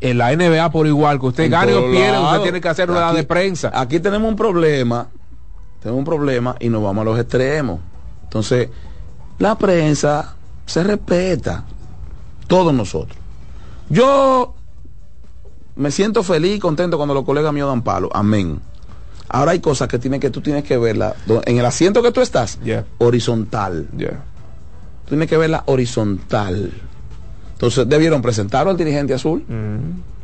en 0.00 0.18
la 0.18 0.32
NBA 0.32 0.70
por 0.70 0.86
igual, 0.86 1.18
que 1.20 1.26
usted 1.26 1.44
En 1.44 1.50
gane 1.50 1.74
o 1.74 1.90
pierda, 1.90 2.22
usted 2.30 2.42
tiene 2.42 2.60
que 2.60 2.68
hacer 2.68 2.88
rueda 2.88 3.12
de 3.12 3.24
prensa. 3.24 3.70
Aquí 3.74 3.98
tenemos 4.00 4.28
un 4.28 4.36
problema. 4.36 5.08
Tenemos 5.80 5.98
un 5.98 6.04
problema 6.04 6.56
y 6.60 6.68
nos 6.68 6.82
vamos 6.82 7.02
a 7.02 7.04
los 7.04 7.18
extremos. 7.20 7.80
Entonces, 8.24 8.68
la 9.38 9.56
prensa 9.56 10.34
se 10.66 10.82
respeta. 10.84 11.64
Todos 12.46 12.72
nosotros. 12.74 13.16
Yo 13.90 14.54
me 15.76 15.90
siento 15.90 16.22
feliz 16.22 16.56
y 16.56 16.58
contento 16.58 16.96
cuando 16.96 17.14
los 17.14 17.24
colegas 17.24 17.52
míos 17.52 17.68
dan 17.68 17.82
palo. 17.82 18.08
Amén. 18.12 18.60
Ahora 19.28 19.52
hay 19.52 19.60
cosas 19.60 19.88
que, 19.88 19.98
tiene 19.98 20.18
que 20.20 20.30
tú 20.30 20.40
tienes 20.40 20.64
que 20.64 20.78
verla 20.78 21.14
en 21.44 21.58
el 21.58 21.64
asiento 21.66 22.02
que 22.02 22.12
tú 22.12 22.20
estás, 22.20 22.58
Yeah. 22.64 22.84
horizontal. 22.98 23.86
Yeah. 23.96 24.24
Tú 25.04 25.10
tienes 25.10 25.28
que 25.28 25.36
verla 25.36 25.62
horizontal. 25.66 26.72
Entonces 27.52 27.88
debieron 27.88 28.22
presentarlo 28.22 28.70
al 28.70 28.76
dirigente 28.76 29.14
azul. 29.14 29.44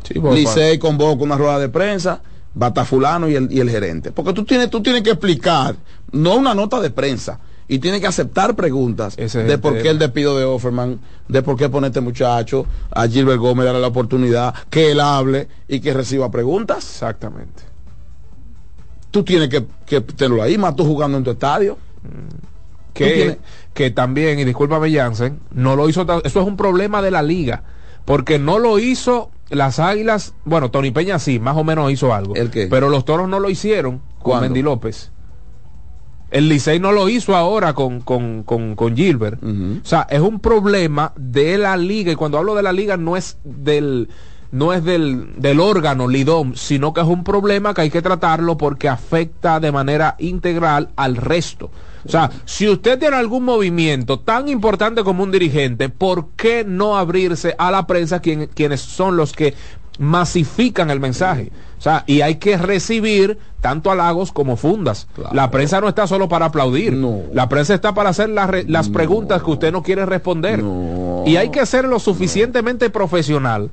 Sí, 0.06 0.18
por 0.20 0.34
Licey 0.34 0.78
convoca 0.78 1.22
una 1.24 1.36
rueda 1.36 1.58
de 1.58 1.68
prensa, 1.68 2.20
bata 2.54 2.84
fulano 2.84 3.28
y 3.28 3.34
el, 3.34 3.50
y 3.50 3.60
el 3.60 3.70
gerente. 3.70 4.12
Porque 4.12 4.32
tú 4.32 4.44
tienes, 4.44 4.70
tú 4.70 4.82
tienes 4.82 5.02
que 5.02 5.10
explicar, 5.10 5.76
no 6.12 6.36
una 6.36 6.54
nota 6.54 6.80
de 6.80 6.90
prensa, 6.90 7.40
y 7.66 7.78
tienes 7.78 8.00
que 8.02 8.06
aceptar 8.06 8.54
preguntas 8.54 9.14
Ese 9.16 9.42
de 9.42 9.58
por 9.58 9.80
qué 9.80 9.88
el 9.88 9.98
despido 9.98 10.38
de 10.38 10.44
Offerman, 10.44 11.00
de 11.28 11.42
por 11.42 11.56
qué 11.56 11.68
pone 11.68 11.86
este 11.88 12.00
muchacho, 12.00 12.66
a 12.90 13.08
Gilbert 13.08 13.40
Gómez 13.40 13.64
darle 13.64 13.80
la 13.80 13.88
oportunidad, 13.88 14.54
que 14.70 14.90
él 14.92 15.00
hable 15.00 15.48
y 15.66 15.80
que 15.80 15.94
reciba 15.94 16.30
preguntas. 16.30 16.78
Exactamente. 16.84 17.73
Tú 19.14 19.22
tienes 19.22 19.48
que, 19.48 19.64
que 19.86 20.00
tenerlo 20.00 20.42
ahí, 20.42 20.58
más 20.58 20.74
tú 20.74 20.84
jugando 20.84 21.16
en 21.16 21.22
tu 21.22 21.30
estadio. 21.30 21.78
que, 22.92 23.04
Tú 23.08 23.14
tienes- 23.14 23.36
que 23.72 23.90
también, 23.92 24.40
y 24.40 24.44
discúlpame 24.44 24.92
Jansen, 24.92 25.38
no 25.52 25.76
lo 25.76 25.88
hizo, 25.88 26.02
eso 26.02 26.40
es 26.40 26.46
un 26.46 26.56
problema 26.56 27.00
de 27.00 27.10
la 27.12 27.22
liga, 27.22 27.62
porque 28.04 28.38
no 28.40 28.58
lo 28.58 28.78
hizo 28.80 29.30
las 29.50 29.78
águilas, 29.78 30.34
bueno, 30.44 30.70
Tony 30.72 30.90
Peña 30.90 31.18
sí, 31.20 31.38
más 31.38 31.56
o 31.56 31.62
menos 31.62 31.92
hizo 31.92 32.12
algo, 32.12 32.34
¿El 32.34 32.50
qué? 32.50 32.66
pero 32.68 32.88
los 32.88 33.04
toros 33.04 33.28
no 33.28 33.38
lo 33.38 33.50
hicieron 33.50 34.00
con. 34.20 34.40
Mendy 34.40 34.62
López. 34.62 35.12
El 36.30 36.48
Licey 36.48 36.80
no 36.80 36.90
lo 36.90 37.08
hizo 37.08 37.36
ahora 37.36 37.74
con, 37.74 38.00
con, 38.00 38.42
con, 38.42 38.74
con 38.74 38.96
Gilbert. 38.96 39.40
O 39.40 39.84
sea, 39.86 40.08
es 40.10 40.20
un 40.20 40.40
problema 40.40 41.12
de 41.16 41.56
la 41.58 41.76
liga, 41.76 42.10
y 42.10 42.16
cuando 42.16 42.38
hablo 42.38 42.56
de 42.56 42.62
la 42.64 42.72
liga 42.72 42.96
no 42.96 43.16
es 43.16 43.38
del 43.44 44.08
no 44.52 44.72
es 44.72 44.84
del, 44.84 45.34
del 45.40 45.60
órgano 45.60 46.06
Lidom, 46.08 46.54
sino 46.54 46.92
que 46.94 47.00
es 47.00 47.06
un 47.06 47.24
problema 47.24 47.74
que 47.74 47.82
hay 47.82 47.90
que 47.90 48.02
tratarlo 48.02 48.56
porque 48.56 48.88
afecta 48.88 49.58
de 49.60 49.72
manera 49.72 50.14
integral 50.18 50.90
al 50.96 51.16
resto. 51.16 51.70
O 52.06 52.10
sea, 52.10 52.30
si 52.44 52.68
usted 52.68 52.98
tiene 52.98 53.16
algún 53.16 53.44
movimiento 53.44 54.20
tan 54.20 54.48
importante 54.48 55.02
como 55.02 55.22
un 55.22 55.30
dirigente, 55.32 55.88
¿por 55.88 56.28
qué 56.36 56.64
no 56.66 56.96
abrirse 56.98 57.54
a 57.58 57.70
la 57.70 57.86
prensa 57.86 58.20
quien- 58.20 58.46
quienes 58.54 58.80
son 58.82 59.16
los 59.16 59.32
que 59.32 59.54
masifican 59.98 60.90
el 60.90 61.00
mensaje? 61.00 61.50
O 61.78 61.82
sea, 61.84 62.04
y 62.06 62.20
hay 62.20 62.36
que 62.36 62.56
recibir 62.56 63.38
tanto 63.60 63.90
halagos 63.90 64.32
como 64.32 64.56
fundas. 64.56 65.06
La 65.32 65.50
prensa 65.50 65.80
no 65.80 65.88
está 65.88 66.06
solo 66.06 66.28
para 66.28 66.46
aplaudir. 66.46 66.92
La 67.32 67.48
prensa 67.48 67.74
está 67.74 67.94
para 67.94 68.10
hacer 68.10 68.28
las, 68.30 68.48
re- 68.50 68.64
las 68.68 68.88
preguntas 68.90 69.42
que 69.42 69.50
usted 69.50 69.72
no 69.72 69.82
quiere 69.82 70.04
responder. 70.06 70.62
Y 71.26 71.36
hay 71.36 71.48
que 71.50 71.64
ser 71.66 71.86
lo 71.86 71.98
suficientemente 71.98 72.90
profesional 72.90 73.70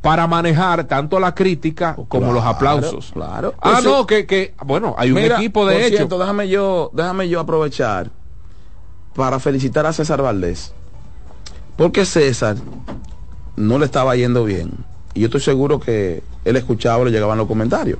para 0.00 0.26
manejar 0.26 0.84
tanto 0.84 1.18
la 1.18 1.34
crítica 1.34 1.96
como 2.08 2.32
los 2.32 2.44
aplausos. 2.44 3.10
Claro. 3.12 3.54
Ah, 3.60 3.70
Pues 3.72 3.78
sí. 3.82 3.84
no, 3.88 4.06
que, 4.06 4.26
que, 4.26 4.54
bueno, 4.64 4.94
hay 4.96 5.10
un 5.10 5.20
Mira, 5.20 5.36
equipo 5.36 5.66
de 5.66 5.74
por 5.74 5.82
hecho. 5.82 5.96
cierto, 5.96 6.18
déjame 6.18 6.48
yo, 6.48 6.90
déjame 6.94 7.28
yo 7.28 7.40
aprovechar 7.40 8.10
para 9.14 9.40
felicitar 9.40 9.86
a 9.86 9.92
César 9.92 10.22
Valdés. 10.22 10.72
Porque 11.76 12.04
César 12.04 12.56
no 13.56 13.78
le 13.78 13.84
estaba 13.86 14.14
yendo 14.16 14.44
bien. 14.44 14.70
Y 15.14 15.20
yo 15.20 15.26
estoy 15.26 15.40
seguro 15.40 15.80
que 15.80 16.22
él 16.44 16.56
escuchaba, 16.56 17.04
le 17.04 17.10
llegaban 17.10 17.38
los 17.38 17.48
comentarios. 17.48 17.98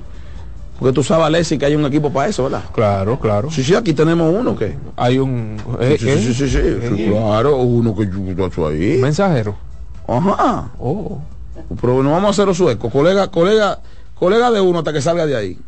Porque 0.79 0.93
tú 0.93 1.03
sabes, 1.03 1.25
Alessi, 1.25 1.57
que 1.57 1.65
hay 1.65 1.75
un 1.75 1.85
equipo 1.85 2.09
para 2.13 2.29
eso, 2.29 2.43
¿verdad? 2.43 2.63
Claro, 2.73 3.19
claro. 3.19 3.51
Sí, 3.51 3.63
sí, 3.63 3.75
aquí 3.75 3.91
tenemos 3.93 4.33
uno 4.33 4.55
que. 4.55 4.77
Hay 4.95 5.19
un. 5.19 5.57
Sí, 5.81 5.97
sí, 5.97 6.17
sí, 6.21 6.33
sí, 6.33 6.49
sí, 6.49 6.59
sí, 6.95 7.09
claro, 7.11 7.57
uno 7.57 7.93
que 7.93 8.09
yo 8.09 8.67
ahí. 8.67 8.97
Mensajero. 9.01 9.57
Ajá. 10.07 10.69
Oh. 10.79 11.19
Pero 11.79 12.03
no 12.03 12.11
vamos 12.11 12.27
a 12.27 12.29
hacer 12.31 12.47
los 12.47 12.57
suecos. 12.57 12.91
Colega, 12.91 13.29
colega, 13.29 13.79
colega 14.15 14.51
de 14.51 14.61
uno 14.61 14.79
hasta 14.79 14.93
que 14.93 15.01
salga 15.01 15.25
de 15.25 15.35
ahí. 15.35 15.59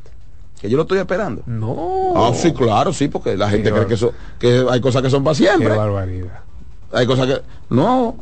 Que 0.60 0.70
yo 0.70 0.78
lo 0.78 0.84
estoy 0.84 1.00
esperando. 1.00 1.42
No. 1.46 2.14
Ah, 2.16 2.32
sí, 2.36 2.54
claro, 2.54 2.94
sí, 2.94 3.08
porque 3.08 3.36
la 3.36 3.50
gente 3.50 3.70
Qué 3.70 3.76
cree 3.76 3.88
que 3.88 3.94
eso, 3.96 4.14
que 4.38 4.66
hay 4.70 4.80
cosas 4.80 5.02
que 5.02 5.10
son 5.10 5.24
para 5.24 5.36
siempre. 5.36 5.70
Qué 5.70 5.76
barbaridad. 5.76 6.40
Hay 6.92 7.08
cosas 7.08 7.28
que. 7.28 7.42
No. 7.70 8.16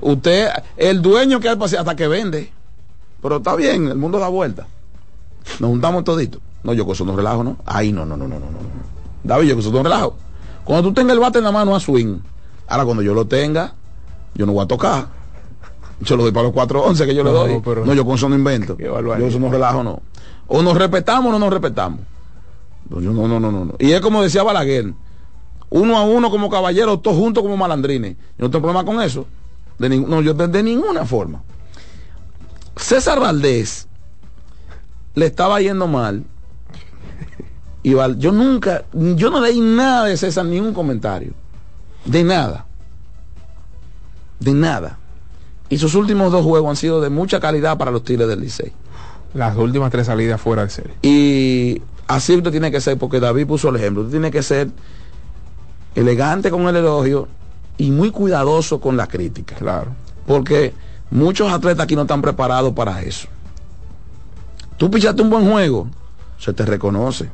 Usted, 0.00 0.48
el 0.76 1.02
dueño 1.02 1.40
que 1.40 1.48
hay 1.48 1.58
hasta 1.60 1.96
que 1.96 2.08
vende. 2.08 2.52
Pero 3.22 3.36
está 3.36 3.54
bien, 3.54 3.88
el 3.88 3.96
mundo 3.96 4.18
da 4.18 4.28
vuelta. 4.28 4.66
Nos 5.58 5.70
juntamos 5.70 6.04
toditos. 6.04 6.40
No, 6.62 6.72
yo 6.72 6.84
con 6.84 6.94
eso 6.94 7.04
no 7.04 7.16
relajo, 7.16 7.42
¿no? 7.42 7.56
Ahí 7.66 7.92
no, 7.92 8.06
no, 8.06 8.16
no, 8.16 8.28
no, 8.28 8.38
no, 8.38 8.46
no. 8.46 8.58
David, 9.24 9.48
yo 9.48 9.54
con 9.54 9.60
eso 9.60 9.72
no 9.72 9.82
relajo. 9.82 10.16
Cuando 10.64 10.88
tú 10.88 10.94
tengas 10.94 11.14
el 11.14 11.20
bate 11.20 11.38
en 11.38 11.44
la 11.44 11.52
mano 11.52 11.74
a 11.74 11.80
swing. 11.80 12.18
Ahora 12.68 12.84
cuando 12.84 13.02
yo 13.02 13.14
lo 13.14 13.26
tenga, 13.26 13.74
yo 14.34 14.46
no 14.46 14.52
voy 14.52 14.64
a 14.64 14.68
tocar. 14.68 15.19
Yo 16.00 16.16
lo 16.16 16.22
doy 16.24 16.32
para 16.32 16.44
los 16.44 16.52
411 16.52 17.06
que 17.06 17.14
yo 17.14 17.22
le 17.24 17.30
No, 17.30 17.36
doy. 17.38 17.60
pero- 17.64 17.84
no, 17.84 17.92
yo 17.94 18.04
con 18.04 18.14
eso 18.14 18.28
no 18.28 18.34
invento. 18.34 18.76
Yo 18.78 19.14
eso 19.26 19.38
no 19.38 19.50
relajo, 19.50 19.82
no. 19.82 20.00
O 20.48 20.62
nos 20.62 20.76
respetamos 20.76 21.28
o 21.28 21.32
no 21.32 21.38
nos 21.38 21.50
respetamos. 21.52 22.00
No, 22.88 23.00
no, 23.00 23.28
no, 23.28 23.38
no, 23.38 23.64
no. 23.64 23.74
Y 23.78 23.92
es 23.92 24.00
como 24.00 24.22
decía 24.22 24.42
Balaguer, 24.42 24.92
uno 25.68 25.96
a 25.98 26.02
uno 26.02 26.30
como 26.30 26.48
caballeros, 26.50 27.02
todos 27.02 27.16
juntos 27.16 27.42
como 27.42 27.56
malandrines. 27.56 28.16
Yo 28.38 28.44
no 28.46 28.50
tengo 28.50 28.62
problema 28.62 28.84
con 28.84 29.00
eso. 29.02 29.26
De 29.78 29.88
no, 29.88 30.20
yo 30.22 30.34
de, 30.34 30.48
de 30.48 30.62
ninguna 30.62 31.04
forma. 31.04 31.42
César 32.76 33.20
Valdés 33.20 33.86
le 35.14 35.26
estaba 35.26 35.60
yendo 35.60 35.86
mal. 35.86 36.24
Y 37.82 37.94
Val- 37.94 38.18
yo 38.18 38.32
nunca, 38.32 38.84
yo 38.92 39.30
no 39.30 39.40
leí 39.40 39.60
nada 39.60 40.06
de 40.06 40.16
César, 40.16 40.44
ni 40.46 40.60
un 40.60 40.72
comentario. 40.74 41.32
De 42.04 42.24
nada. 42.24 42.66
De 44.38 44.52
nada. 44.52 44.98
Y 45.70 45.78
sus 45.78 45.94
últimos 45.94 46.32
dos 46.32 46.44
juegos 46.44 46.68
han 46.68 46.76
sido 46.76 47.00
de 47.00 47.08
mucha 47.08 47.40
calidad 47.40 47.78
para 47.78 47.90
los 47.90 48.04
Tigres 48.04 48.28
del 48.28 48.40
Licey. 48.40 48.72
Las 49.34 49.56
últimas 49.56 49.90
tres 49.90 50.06
salidas 50.06 50.40
fuera 50.40 50.64
de 50.64 50.70
serie. 50.70 50.92
Y 51.02 51.80
así 52.08 52.36
usted 52.36 52.50
tiene 52.50 52.72
que 52.72 52.80
ser, 52.80 52.98
porque 52.98 53.20
David 53.20 53.46
puso 53.46 53.68
el 53.68 53.76
ejemplo, 53.76 54.02
usted 54.02 54.12
tiene 54.12 54.32
que 54.32 54.42
ser 54.42 54.68
elegante 55.94 56.50
con 56.50 56.68
el 56.68 56.76
elogio 56.76 57.28
y 57.78 57.92
muy 57.92 58.10
cuidadoso 58.10 58.80
con 58.80 58.96
la 58.96 59.06
crítica. 59.06 59.54
Claro. 59.54 59.92
Porque 60.26 60.74
muchos 61.10 61.52
atletas 61.52 61.84
aquí 61.84 61.94
no 61.94 62.02
están 62.02 62.20
preparados 62.20 62.72
para 62.72 63.00
eso. 63.02 63.28
Tú 64.76 64.90
pichaste 64.90 65.22
un 65.22 65.30
buen 65.30 65.48
juego, 65.48 65.88
se 66.38 66.52
te 66.52 66.64
reconoce. 66.64 67.30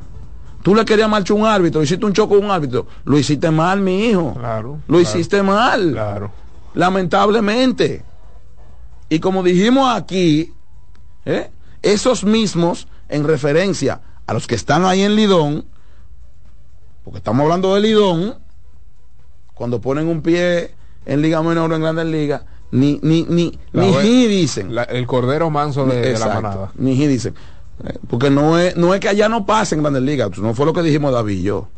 Tú 0.61 0.75
le 0.75 0.85
querías 0.85 1.09
marchar 1.09 1.37
un 1.37 1.45
árbitro, 1.45 1.81
hiciste 1.81 2.05
un 2.05 2.13
choque 2.13 2.35
con 2.35 2.45
un 2.45 2.51
árbitro, 2.51 2.85
lo 3.05 3.17
hiciste 3.17 3.49
mal, 3.49 3.79
mi 3.81 4.05
hijo. 4.05 4.33
Claro. 4.33 4.79
Lo 4.87 4.99
hiciste 4.99 5.41
mal. 5.41 5.91
Claro. 5.93 6.31
Lamentablemente. 6.75 8.03
Y 9.09 9.19
como 9.19 9.43
dijimos 9.43 9.93
aquí, 9.95 10.53
¿eh? 11.25 11.49
esos 11.81 12.23
mismos, 12.23 12.87
en 13.09 13.23
referencia 13.25 14.01
a 14.25 14.33
los 14.33 14.47
que 14.47 14.55
están 14.55 14.85
ahí 14.85 15.01
en 15.03 15.15
Lidón, 15.15 15.65
porque 17.03 17.19
estamos 17.19 17.43
hablando 17.43 17.73
de 17.75 17.81
Lidón, 17.81 18.35
cuando 19.53 19.79
ponen 19.79 20.07
un 20.07 20.21
pie 20.21 20.75
en 21.05 21.21
Liga 21.21 21.41
Menor 21.41 21.71
o 21.71 21.75
en 21.75 21.81
Grandes 21.81 22.05
Ligas, 22.07 22.43
ni, 22.71 22.99
ni, 23.01 23.23
ni, 23.23 23.57
La 23.71 23.83
ni 23.85 23.93
ji 23.93 24.27
dicen. 24.27 24.75
La- 24.75 24.83
el 24.83 25.07
cordero 25.07 25.49
manso 25.49 25.85
de, 25.85 26.01
de 26.01 26.19
la 26.19 26.27
manada. 26.27 26.71
Ni 26.75 26.95
ji 26.97 27.07
dicen. 27.07 27.33
Eh, 27.85 27.97
Porque 28.09 28.29
no 28.29 28.57
es, 28.59 28.75
no 28.75 28.93
es 28.93 28.99
que 28.99 29.07
allá 29.07 29.29
no 29.29 29.45
pasen 29.45 29.81
Grandes 29.81 30.03
Ligas, 30.03 30.37
no 30.37 30.53
fue 30.53 30.65
lo 30.65 30.73
que 30.73 30.81
dijimos 30.83 31.13
David 31.13 31.37
y 31.39 31.43
yo. 31.43 31.69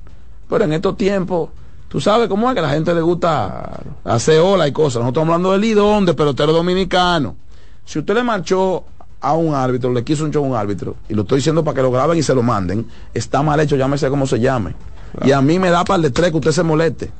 Pero 0.50 0.64
en 0.64 0.74
estos 0.74 0.98
tiempos, 0.98 1.50
Tú 1.90 2.00
sabes 2.00 2.30
cómo 2.30 2.48
es 2.48 2.54
que 2.54 2.60
a 2.60 2.64
la 2.64 2.70
gente 2.70 2.94
le 2.94 3.02
gusta 3.02 3.82
hacer 4.04 4.40
ola 4.40 4.68
y 4.68 4.72
cosas. 4.72 5.02
Nosotros 5.02 5.24
estamos 5.24 5.34
hablando 5.34 5.52
del 5.52 5.62
lidón 5.62 6.06
de 6.06 6.14
pelotero 6.14 6.54
dominicano. 6.54 7.36
Si 7.84 7.98
usted 7.98 8.14
le 8.14 8.24
marchó 8.24 8.84
a 9.20 9.34
un 9.34 9.56
árbitro, 9.56 9.92
le 9.92 10.04
quiso 10.04 10.24
un 10.24 10.32
show 10.32 10.46
a 10.46 10.48
un 10.48 10.56
árbitro, 10.56 10.96
y 11.10 11.16
lo 11.16 11.24
estoy 11.24 11.40
diciendo 11.40 11.64
para 11.64 11.76
que 11.76 11.82
lo 11.82 11.92
graben 11.92 12.18
y 12.18 12.24
se 12.24 12.36
lo 12.36 12.44
manden, 12.44 12.86
está 13.14 13.42
mal 13.42 13.60
hecho, 13.60 13.76
llámese 13.76 14.08
como 14.10 14.28
se 14.28 14.40
llame. 14.40 14.76
Y 15.24 15.32
a 15.32 15.42
mí 15.42 15.58
me 15.58 15.72
da 15.72 15.84
par 15.84 16.00
de 16.00 16.12
tres 16.12 16.30
que 16.30 16.38
usted 16.38 16.52
se 16.52 16.62
moleste. 16.62 17.12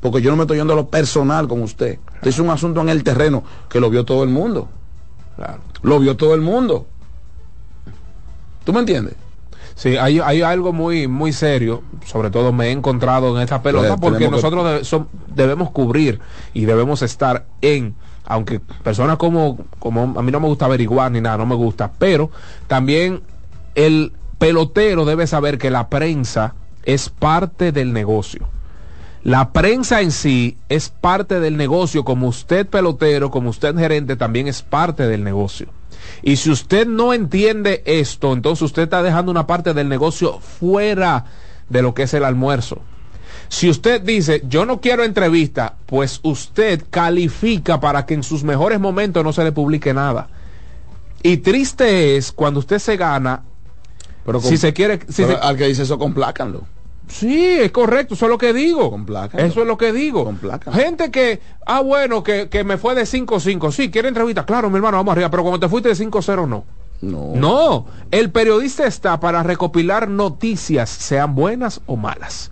Porque 0.00 0.22
yo 0.22 0.30
no 0.30 0.36
me 0.36 0.44
estoy 0.44 0.58
yendo 0.58 0.74
a 0.74 0.76
lo 0.76 0.88
personal 0.88 1.48
con 1.48 1.62
usted. 1.62 1.98
Usted 2.14 2.28
es 2.28 2.38
un 2.38 2.50
asunto 2.50 2.80
en 2.82 2.88
el 2.88 3.02
terreno 3.02 3.42
que 3.68 3.80
lo 3.80 3.90
vio 3.90 4.04
todo 4.04 4.22
el 4.22 4.30
mundo. 4.30 4.68
Lo 5.82 5.98
vio 5.98 6.16
todo 6.16 6.34
el 6.34 6.42
mundo. 6.42 6.86
¿Tú 8.64 8.72
me 8.72 8.78
entiendes? 8.80 9.16
Sí, 9.76 9.98
hay, 9.98 10.20
hay 10.20 10.40
algo 10.40 10.72
muy 10.72 11.06
muy 11.06 11.32
serio, 11.34 11.82
sobre 12.06 12.30
todo 12.30 12.50
me 12.50 12.68
he 12.68 12.70
encontrado 12.70 13.36
en 13.36 13.42
esta 13.42 13.60
pelota, 13.62 13.96
Pues, 13.96 14.00
porque 14.00 14.24
que- 14.24 14.30
nosotros 14.30 15.04
debemos 15.28 15.70
cubrir 15.70 16.18
y 16.54 16.64
debemos 16.64 17.02
estar 17.02 17.44
en, 17.60 17.94
aunque 18.24 18.58
personas 18.58 19.18
como, 19.18 19.58
como 19.78 20.18
a 20.18 20.22
mí 20.22 20.32
no 20.32 20.40
me 20.40 20.46
gusta 20.48 20.64
averiguar 20.64 21.12
ni 21.12 21.20
nada, 21.20 21.36
no 21.36 21.44
me 21.44 21.54
gusta, 21.54 21.92
pero 21.98 22.30
también 22.68 23.20
el 23.74 24.12
pelotero 24.38 25.04
debe 25.04 25.26
saber 25.26 25.58
que 25.58 25.70
la 25.70 25.88
prensa 25.90 26.54
es 26.84 27.10
parte 27.10 27.70
del 27.70 27.92
negocio. 27.92 28.48
La 29.24 29.50
prensa 29.50 30.00
en 30.00 30.10
sí 30.12 30.56
es 30.70 30.88
parte 30.88 31.38
del 31.40 31.56
negocio, 31.58 32.02
como 32.04 32.28
usted 32.28 32.66
pelotero, 32.66 33.30
como 33.30 33.50
usted 33.50 33.76
gerente, 33.76 34.16
también 34.16 34.46
es 34.48 34.62
parte 34.62 35.06
del 35.06 35.22
negocio. 35.24 35.68
Y 36.22 36.36
si 36.36 36.50
usted 36.50 36.86
no 36.86 37.12
entiende 37.12 37.82
esto, 37.86 38.32
entonces 38.32 38.62
usted 38.62 38.82
está 38.82 39.02
dejando 39.02 39.30
una 39.30 39.46
parte 39.46 39.74
del 39.74 39.88
negocio 39.88 40.40
fuera 40.40 41.24
de 41.68 41.82
lo 41.82 41.94
que 41.94 42.04
es 42.04 42.14
el 42.14 42.24
almuerzo. 42.24 42.80
Si 43.48 43.70
usted 43.70 44.00
dice, 44.02 44.42
yo 44.48 44.66
no 44.66 44.80
quiero 44.80 45.04
entrevista, 45.04 45.76
pues 45.86 46.20
usted 46.24 46.82
califica 46.90 47.78
para 47.80 48.04
que 48.06 48.14
en 48.14 48.22
sus 48.22 48.42
mejores 48.42 48.80
momentos 48.80 49.22
no 49.22 49.32
se 49.32 49.44
le 49.44 49.52
publique 49.52 49.94
nada. 49.94 50.28
Y 51.22 51.38
triste 51.38 52.16
es 52.16 52.32
cuando 52.32 52.60
usted 52.60 52.78
se 52.78 52.96
gana, 52.96 53.42
Pero 54.24 54.40
si 54.40 54.56
se 54.56 54.72
quiere... 54.72 54.98
Si 55.08 55.22
pero 55.22 55.38
se- 55.38 55.46
al 55.46 55.56
que 55.56 55.66
dice 55.68 55.82
eso, 55.82 55.98
complácanlo. 55.98 56.64
Sí, 57.08 57.58
es 57.60 57.70
correcto, 57.70 58.14
eso 58.14 58.26
es 58.26 58.30
lo 58.30 58.38
que 58.38 58.52
digo. 58.52 58.98
Eso 59.34 59.60
es 59.62 59.66
lo 59.66 59.78
que 59.78 59.92
digo. 59.92 60.32
Gente 60.72 61.10
que, 61.10 61.40
ah, 61.64 61.80
bueno, 61.80 62.22
que, 62.22 62.48
que 62.48 62.64
me 62.64 62.78
fue 62.78 62.94
de 62.94 63.02
5-5. 63.02 63.70
Sí, 63.70 63.90
quiere 63.90 64.08
entrevista. 64.08 64.44
Claro, 64.44 64.70
mi 64.70 64.76
hermano, 64.76 64.96
vamos 64.98 65.12
arriba. 65.12 65.30
Pero 65.30 65.42
cuando 65.42 65.60
te 65.60 65.68
fuiste 65.68 65.88
de 65.88 65.94
5-0, 65.94 66.48
no. 66.48 66.64
No. 67.02 67.32
No, 67.34 67.86
el 68.10 68.30
periodista 68.30 68.86
está 68.86 69.20
para 69.20 69.42
recopilar 69.42 70.08
noticias, 70.08 70.88
sean 70.88 71.34
buenas 71.34 71.82
o 71.86 71.96
malas. 71.96 72.50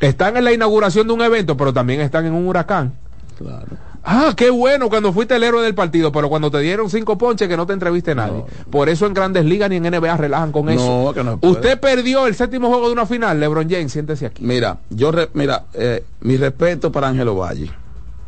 Están 0.00 0.36
en 0.36 0.44
la 0.44 0.52
inauguración 0.52 1.06
de 1.06 1.12
un 1.12 1.20
evento, 1.20 1.56
pero 1.56 1.72
también 1.72 2.00
están 2.00 2.26
en 2.26 2.32
un 2.32 2.48
huracán. 2.48 2.94
Claro. 3.42 3.66
Ah, 4.04 4.32
qué 4.36 4.50
bueno 4.50 4.88
cuando 4.88 5.12
fuiste 5.12 5.36
el 5.36 5.44
héroe 5.44 5.62
del 5.62 5.74
partido, 5.76 6.10
pero 6.10 6.28
cuando 6.28 6.50
te 6.50 6.58
dieron 6.58 6.90
cinco 6.90 7.16
ponches 7.16 7.46
que 7.48 7.56
no 7.56 7.66
te 7.66 7.72
entreviste 7.72 8.14
nadie. 8.16 8.44
Por 8.70 8.88
eso 8.88 9.06
en 9.06 9.14
Grandes 9.14 9.44
Ligas 9.44 9.70
ni 9.70 9.76
en 9.76 9.84
NBA 9.84 10.16
relajan 10.16 10.50
con 10.50 10.66
No, 10.66 10.72
eso. 10.72 11.12
que 11.14 11.22
no. 11.22 11.38
Usted 11.40 11.78
perdió 11.78 12.26
el 12.26 12.34
séptimo 12.34 12.68
juego 12.68 12.88
de 12.88 12.92
una 12.94 13.06
final, 13.06 13.38
LeBron 13.38 13.68
James, 13.70 13.92
siéntese 13.92 14.26
aquí. 14.26 14.42
Mira, 14.44 14.78
yo 14.90 15.12
re- 15.12 15.30
mira, 15.34 15.66
eh, 15.74 16.04
mi 16.22 16.36
respeto 16.36 16.90
para 16.90 17.08
Ángelo 17.08 17.36
Valle. 17.36 17.70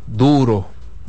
Duro, 0.06 0.66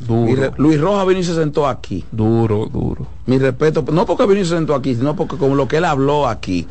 duro. 0.08 0.52
Luis 0.58 0.80
Rojas 0.82 1.06
vino 1.08 1.20
y 1.20 1.24
se 1.24 1.36
sentó 1.36 1.68
aquí. 1.68 2.04
Duro, 2.12 2.66
duro. 2.66 3.06
Mi 3.28 3.38
respeto, 3.38 3.86
no 3.92 4.06
porque 4.08 4.26
vino 4.26 4.42
y 4.42 4.46
se 4.46 4.56
sentó 4.56 4.74
aquí, 4.74 4.96
sino 4.96 5.16
porque 5.16 5.38
con 5.38 5.56
lo 5.58 5.68
que 5.68 5.78
él 5.78 5.86
habló 5.86 6.28
aquí 6.28 6.66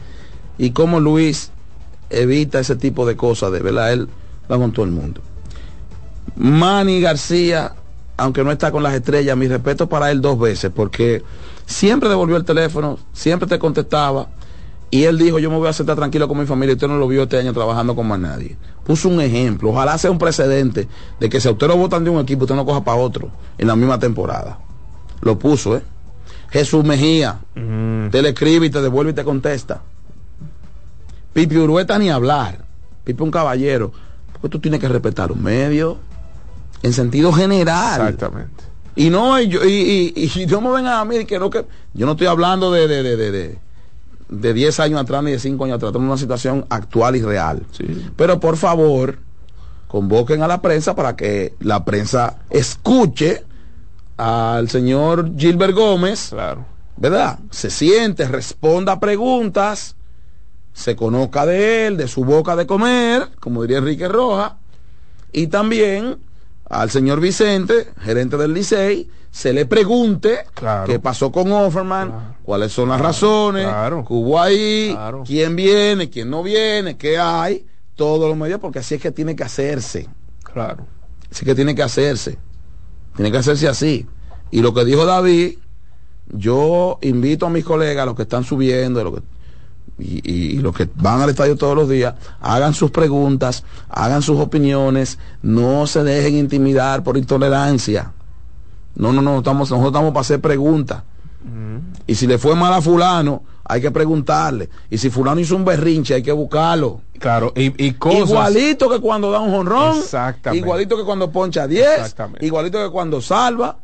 y 0.59 0.71
cómo 0.71 0.99
Luis 1.01 1.53
evita 2.11 2.59
ese 2.59 2.75
tipo 2.77 3.07
de 3.07 3.17
cosas, 3.17 3.53
de 3.53 3.61
verdad, 3.61 3.93
él 3.93 4.09
va 4.51 4.57
con 4.59 4.73
todo 4.73 4.85
el 4.85 4.91
mundo. 4.93 5.21
Manny 6.37 7.01
García, 7.01 7.75
aunque 8.17 8.45
no 8.45 8.51
está 8.51 8.73
con 8.73 8.83
las 8.83 8.95
estrellas, 8.95 9.37
mi 9.37 9.49
respeto 9.49 9.89
para 9.89 10.11
él 10.11 10.21
dos 10.21 10.39
veces, 10.39 10.71
porque 10.75 11.23
siempre 11.67 12.09
devolvió 12.09 12.37
el 12.37 12.45
teléfono, 12.45 12.99
siempre 13.13 13.49
te 13.49 13.59
contestaba, 13.59 14.29
y 14.91 15.05
él 15.05 15.19
dijo, 15.19 15.39
yo 15.39 15.51
me 15.51 15.57
voy 15.57 15.69
a 15.69 15.73
sentar 15.73 15.97
tranquilo 15.97 16.29
con 16.29 16.39
mi 16.39 16.47
familia, 16.47 16.73
y 16.73 16.75
usted 16.75 16.89
no 16.89 16.99
lo 16.99 17.09
vio 17.09 17.25
este 17.25 17.39
año 17.39 17.53
trabajando 17.53 17.97
con 17.97 18.07
más 18.07 18.19
nadie. 18.19 18.57
Puso 18.85 19.09
un 19.09 19.21
ejemplo, 19.21 19.71
ojalá 19.71 19.99
sea 19.99 20.11
un 20.11 20.19
precedente 20.19 20.89
de 21.19 21.29
que 21.29 21.41
si 21.41 21.49
a 21.49 21.53
usted 21.53 21.67
lo 21.67 21.77
votan 21.77 22.05
de 22.05 22.11
un 22.11 22.21
equipo, 22.21 22.45
usted 22.45 22.55
no 22.55 22.65
coja 22.65 22.85
para 22.85 22.99
otro 22.99 23.31
en 23.59 23.67
la 23.67 23.77
misma 23.77 23.99
temporada. 23.99 24.59
Lo 25.21 25.39
puso, 25.39 25.77
¿eh? 25.77 25.83
Jesús 26.51 26.85
Mejía, 26.85 27.41
te 27.55 28.23
le 28.23 28.29
escribe 28.29 28.67
y 28.67 28.71
te 28.71 28.81
devuelve 28.81 29.11
y 29.11 29.15
te 29.15 29.25
contesta. 29.25 29.83
Pipi 31.33 31.57
Urueta 31.57 31.99
ni 31.99 32.11
hablar. 32.11 32.65
Pipi 33.03 33.25
un 33.25 33.33
caballero. 33.33 33.91
Porque 34.33 34.49
tú 34.51 34.61
tienes 34.61 34.79
que 34.79 34.87
respetar 34.87 35.31
los 35.31 35.39
medios 35.39 35.97
en 36.85 36.93
sentido 36.93 37.33
general. 37.33 38.01
Exactamente. 38.03 38.63
Y 38.95 39.11
no, 39.11 39.41
y, 39.41 39.49
yo- 39.49 39.65
y, 39.65 40.13
y- 40.15 40.43
y 40.43 40.47
no 40.47 40.61
me 40.61 40.71
vengan 40.71 40.99
a 40.99 41.05
mí 41.05 41.25
que 41.25 41.39
no 41.39 41.51
que. 41.51 41.65
Yo 41.95 42.07
no 42.07 42.13
estoy 42.13 42.29
hablando 42.29 42.71
de, 42.71 42.87
de, 42.87 43.03
de, 43.03 43.17
de, 43.17 43.31
de, 43.33 43.59
de 44.29 44.55
10 44.55 44.79
años 44.81 45.01
atrás 45.01 45.23
ni 45.25 45.33
de 45.33 45.39
5 45.39 45.65
años 45.65 45.77
atrás. 45.77 45.89
Estamos 45.89 46.05
en 46.07 46.11
una 46.11 46.19
situación 46.19 46.67
actual 46.69 47.17
y 47.17 47.23
real. 47.23 47.63
Pero 48.17 48.39
por 48.39 48.57
favor, 48.57 49.19
convoquen 49.89 50.43
a 50.43 50.47
la 50.49 50.63
prensa 50.63 50.95
para 50.95 51.17
que 51.17 51.55
la 51.61 51.85
prensa 51.85 52.37
escuche 52.51 53.43
al 54.17 54.69
señor 54.69 55.33
Gilbert 55.37 55.75
Gómez. 55.75 56.29
Claro. 56.31 56.67
¿Verdad? 56.97 57.41
Se 57.51 57.71
siente, 57.71 58.29
responda 58.29 58.93
a 58.93 59.01
preguntas, 59.01 59.97
se 60.73 60.95
conozca 60.95 61.45
de 61.47 61.87
él, 61.89 61.97
de 61.97 62.07
su 62.07 62.25
boca 62.25 62.55
de 62.55 62.67
comer, 62.67 63.31
como 63.41 63.63
diría 63.63 63.79
Enrique 63.79 64.07
Roja, 64.07 64.59
y 65.33 65.49
también 65.49 66.19
al 66.69 66.91
señor 66.91 67.21
Vicente, 67.21 67.89
gerente 68.01 68.37
del 68.37 68.55
Licey, 68.55 69.09
se 69.31 69.53
le 69.53 69.67
pregunte 69.67 70.45
qué 70.87 70.99
pasó 70.99 71.31
con 71.33 71.51
Offerman, 71.53 72.37
cuáles 72.43 72.73
son 72.73 72.89
las 72.89 73.01
razones, 73.01 73.67
qué 74.07 74.13
hubo 74.15 74.41
ahí, 74.41 74.97
quién 75.25 75.57
viene, 75.57 76.09
quién 76.09 76.31
no 76.31 76.43
viene, 76.43 76.97
qué 76.97 77.19
hay, 77.19 77.67
todos 77.97 78.29
los 78.29 78.37
medios, 78.37 78.61
porque 78.61 78.79
así 78.79 78.95
es 78.95 79.01
que 79.03 79.11
tiene 79.11 79.35
que 79.37 79.43
hacerse. 79.45 80.09
Claro. 80.43 80.87
Así 81.31 81.45
que 81.45 81.55
tiene 81.55 81.75
que 81.75 81.83
hacerse. 81.83 82.39
Tiene 83.17 83.31
que 83.33 83.39
hacerse 83.39 83.69
así. 83.69 84.07
Y 84.51 84.61
lo 84.61 84.73
que 84.73 84.85
dijo 84.85 85.05
David, 85.05 85.59
yo 86.29 86.99
invito 87.03 87.47
a 87.47 87.51
mis 87.51 87.65
colegas, 87.65 88.07
los 88.07 88.15
que 88.15 88.23
están 88.23 88.45
subiendo, 88.45 89.03
los 89.05 89.15
que- 89.15 89.23
y, 89.99 90.59
los 90.59 90.75
que 90.75 90.89
van 90.97 91.21
al 91.21 91.31
estadio 91.31 91.57
todos 91.57 91.77
los 91.77 91.89
días, 91.89 92.15
hagan 92.41 92.75
sus 92.75 92.91
preguntas, 92.91 93.65
hagan 93.89 94.23
sus 94.23 94.41
opiniones, 94.41 95.19
no 95.43 95.87
se 95.87 96.03
dejen 96.03 96.37
intimidar 96.37 97.03
por 97.03 97.17
intolerancia. 97.17 98.13
No, 98.97 99.13
no, 99.13 99.23
no, 99.23 99.39
estamos, 99.39 99.71
nosotros 99.71 99.93
estamos 99.93 100.13
para 100.13 100.21
hacer 100.23 100.41
preguntas. 100.41 101.03
Y 102.07 102.15
si 102.15 102.27
le 102.27 102.39
fue 102.39 102.55
mal 102.55 102.73
a 102.73 102.81
fulano, 102.81 103.43
hay 103.65 103.81
que 103.81 103.91
preguntarle. 103.91 104.69
Y 104.91 104.99
si 104.99 105.11
fulano 105.11 105.41
hizo 105.41 105.57
un 105.57 105.65
berrinche, 105.65 106.15
hay 106.15 106.23
que 106.23 106.33
buscarlo. 106.33 107.01
Claro, 107.19 107.53
y, 107.57 107.87
y 107.87 107.93
cosas. 107.93 108.31
Igualito 108.31 108.91
que 108.91 109.01
cuando 109.01 109.31
da 109.31 109.41
un 109.41 109.51
jonrón. 109.51 109.99
Exactamente. 109.99 110.65
Igualito 110.65 110.97
que 110.97 111.05
cuando 111.05 111.31
poncha 111.31 111.67
10. 111.67 111.87
Exactamente. 111.87 112.45
Igualito 112.45 112.83
que 112.83 112.91
cuando 112.91 113.21
salva. 113.21 113.79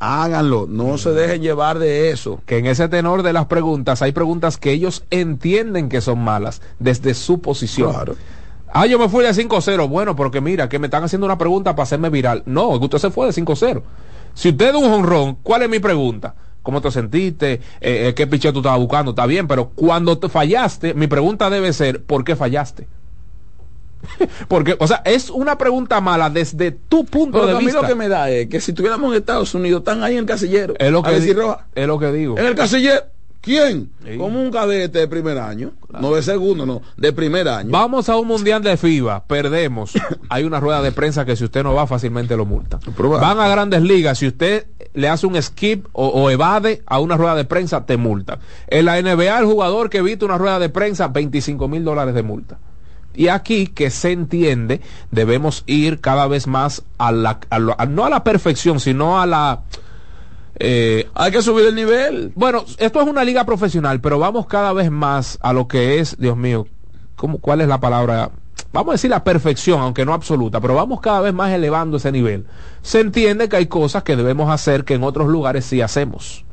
Háganlo. 0.00 0.66
No 0.66 0.96
se 0.96 1.10
dejen 1.10 1.42
llevar 1.42 1.78
de 1.78 2.10
eso. 2.10 2.40
Que 2.46 2.58
en 2.58 2.66
ese 2.66 2.88
tenor 2.88 3.22
de 3.22 3.34
las 3.34 3.46
preguntas 3.46 4.00
hay 4.00 4.12
preguntas 4.12 4.56
que 4.56 4.72
ellos 4.72 5.04
entienden 5.10 5.90
que 5.90 6.00
son 6.00 6.24
malas 6.24 6.62
desde 6.78 7.12
su 7.12 7.40
posición. 7.40 7.92
Claro. 7.92 8.16
Ah, 8.72 8.86
yo 8.86 8.98
me 8.98 9.08
fui 9.10 9.22
de 9.22 9.30
5-0. 9.30 9.88
Bueno, 9.88 10.16
porque 10.16 10.40
mira, 10.40 10.68
que 10.68 10.78
me 10.78 10.86
están 10.86 11.04
haciendo 11.04 11.26
una 11.26 11.36
pregunta 11.36 11.74
para 11.74 11.82
hacerme 11.84 12.08
viral. 12.08 12.42
No, 12.46 12.72
es 12.72 12.78
que 12.78 12.84
usted 12.86 12.98
se 12.98 13.10
fue 13.10 13.26
de 13.26 13.32
5-0. 13.32 13.82
Si 14.32 14.48
usted 14.48 14.72
da 14.72 14.78
un 14.78 14.90
jonrón, 14.90 15.38
¿cuál 15.42 15.62
es 15.62 15.68
mi 15.68 15.80
pregunta? 15.80 16.34
¿Cómo 16.62 16.80
te 16.80 16.90
sentiste? 16.90 17.54
Eh, 17.54 17.60
eh, 17.80 18.14
¿Qué 18.14 18.26
picheo 18.26 18.52
tú 18.52 18.60
estabas 18.60 18.78
buscando? 18.78 19.10
Está 19.10 19.26
bien, 19.26 19.46
pero 19.46 19.70
cuando 19.70 20.18
te 20.18 20.28
fallaste, 20.28 20.94
mi 20.94 21.08
pregunta 21.08 21.50
debe 21.50 21.72
ser, 21.72 22.04
¿por 22.04 22.24
qué 22.24 22.36
fallaste? 22.36 22.88
Porque, 24.48 24.76
o 24.78 24.86
sea, 24.86 25.02
es 25.04 25.30
una 25.30 25.58
pregunta 25.58 26.00
mala 26.00 26.30
desde 26.30 26.70
tu 26.72 27.04
punto 27.04 27.38
Pero 27.38 27.46
de 27.46 27.56
a 27.56 27.58
mí 27.58 27.66
vista. 27.66 27.82
lo 27.82 27.88
que 27.88 27.94
me 27.94 28.08
da 28.08 28.30
es 28.30 28.48
que 28.48 28.60
si 28.60 28.72
estuviéramos 28.72 29.10
en 29.12 29.18
Estados 29.18 29.54
Unidos, 29.54 29.80
están 29.80 30.02
ahí 30.02 30.14
en 30.14 30.20
el 30.20 30.26
casillero. 30.26 30.74
Es 30.78 30.90
lo 30.90 31.02
que, 31.02 31.32
Roja, 31.34 31.66
es 31.74 31.86
lo 31.86 31.98
que 31.98 32.12
digo. 32.12 32.38
En 32.38 32.46
el 32.46 32.54
casillero. 32.54 33.02
¿Quién? 33.40 33.90
Como 34.18 34.42
un 34.42 34.50
cadete 34.50 34.98
de 34.98 35.08
primer 35.08 35.38
año. 35.38 35.72
No 35.98 36.14
de 36.14 36.22
segundo, 36.22 36.66
no. 36.66 36.82
De 36.98 37.10
primer 37.14 37.48
año. 37.48 37.70
Vamos 37.70 38.10
a 38.10 38.16
un 38.18 38.28
mundial 38.28 38.62
de 38.62 38.76
FIBA, 38.76 39.24
perdemos. 39.24 39.92
Hay 40.28 40.44
una 40.44 40.60
rueda 40.60 40.82
de 40.82 40.92
prensa 40.92 41.24
que 41.24 41.36
si 41.36 41.44
usted 41.44 41.62
no 41.62 41.72
va 41.72 41.86
fácilmente 41.86 42.36
lo 42.36 42.44
multa. 42.44 42.78
Van 42.98 43.40
a 43.40 43.48
grandes 43.48 43.80
ligas, 43.80 44.18
si 44.18 44.26
usted 44.26 44.66
le 44.92 45.08
hace 45.08 45.26
un 45.26 45.40
skip 45.40 45.86
o, 45.92 46.08
o 46.08 46.28
evade 46.28 46.82
a 46.84 46.98
una 46.98 47.16
rueda 47.16 47.34
de 47.34 47.46
prensa, 47.46 47.86
te 47.86 47.96
multa. 47.96 48.40
En 48.66 48.84
la 48.84 49.00
NBA, 49.00 49.38
el 49.38 49.46
jugador 49.46 49.88
que 49.88 49.98
evita 49.98 50.26
una 50.26 50.36
rueda 50.36 50.58
de 50.58 50.68
prensa, 50.68 51.08
25 51.08 51.66
mil 51.66 51.82
dólares 51.82 52.14
de 52.14 52.22
multa. 52.22 52.58
Y 53.14 53.28
aquí, 53.28 53.66
que 53.66 53.90
se 53.90 54.12
entiende, 54.12 54.80
debemos 55.10 55.64
ir 55.66 56.00
cada 56.00 56.26
vez 56.28 56.46
más 56.46 56.82
a 56.98 57.10
la, 57.12 57.40
a 57.50 57.86
no 57.86 58.04
a 58.04 58.10
la 58.10 58.22
perfección, 58.24 58.78
sino 58.80 59.20
a 59.20 59.26
la... 59.26 59.62
eh, 60.56 61.08
Hay 61.14 61.32
que 61.32 61.42
subir 61.42 61.66
el 61.66 61.74
nivel. 61.74 62.32
bueno, 62.36 62.64
esto 62.78 63.00
es 63.00 63.08
una 63.08 63.24
liga 63.24 63.44
profesional, 63.44 64.00
pero 64.00 64.18
vamos 64.18 64.46
cada 64.46 64.72
vez 64.72 64.90
más 64.90 65.38
a 65.40 65.52
lo 65.52 65.66
que 65.66 65.98
es, 65.98 66.16
Dios 66.18 66.36
mío, 66.36 66.66
¿cómo, 67.16 67.38
¿cuál 67.38 67.60
es 67.60 67.68
la 67.68 67.80
palabra? 67.80 68.30
vamos 68.72 68.92
a 68.92 68.94
decir 68.94 69.10
la 69.10 69.24
perfección, 69.24 69.80
aunque 69.80 70.04
no 70.04 70.14
absoluta, 70.14 70.60
pero 70.60 70.74
vamos 70.74 71.00
cada 71.00 71.20
vez 71.20 71.34
más 71.34 71.50
elevando 71.50 71.96
ese 71.96 72.12
nivel. 72.12 72.46
Se 72.82 73.00
entiende 73.00 73.48
que 73.48 73.56
hay 73.56 73.66
cosas 73.66 74.02
que 74.04 74.16
debemos 74.16 74.50
hacer 74.50 74.84
que 74.84 74.94
en 74.94 75.02
otros 75.02 75.28
lugares 75.28 75.64
sí 75.64 75.80
hacemos. 75.80 76.44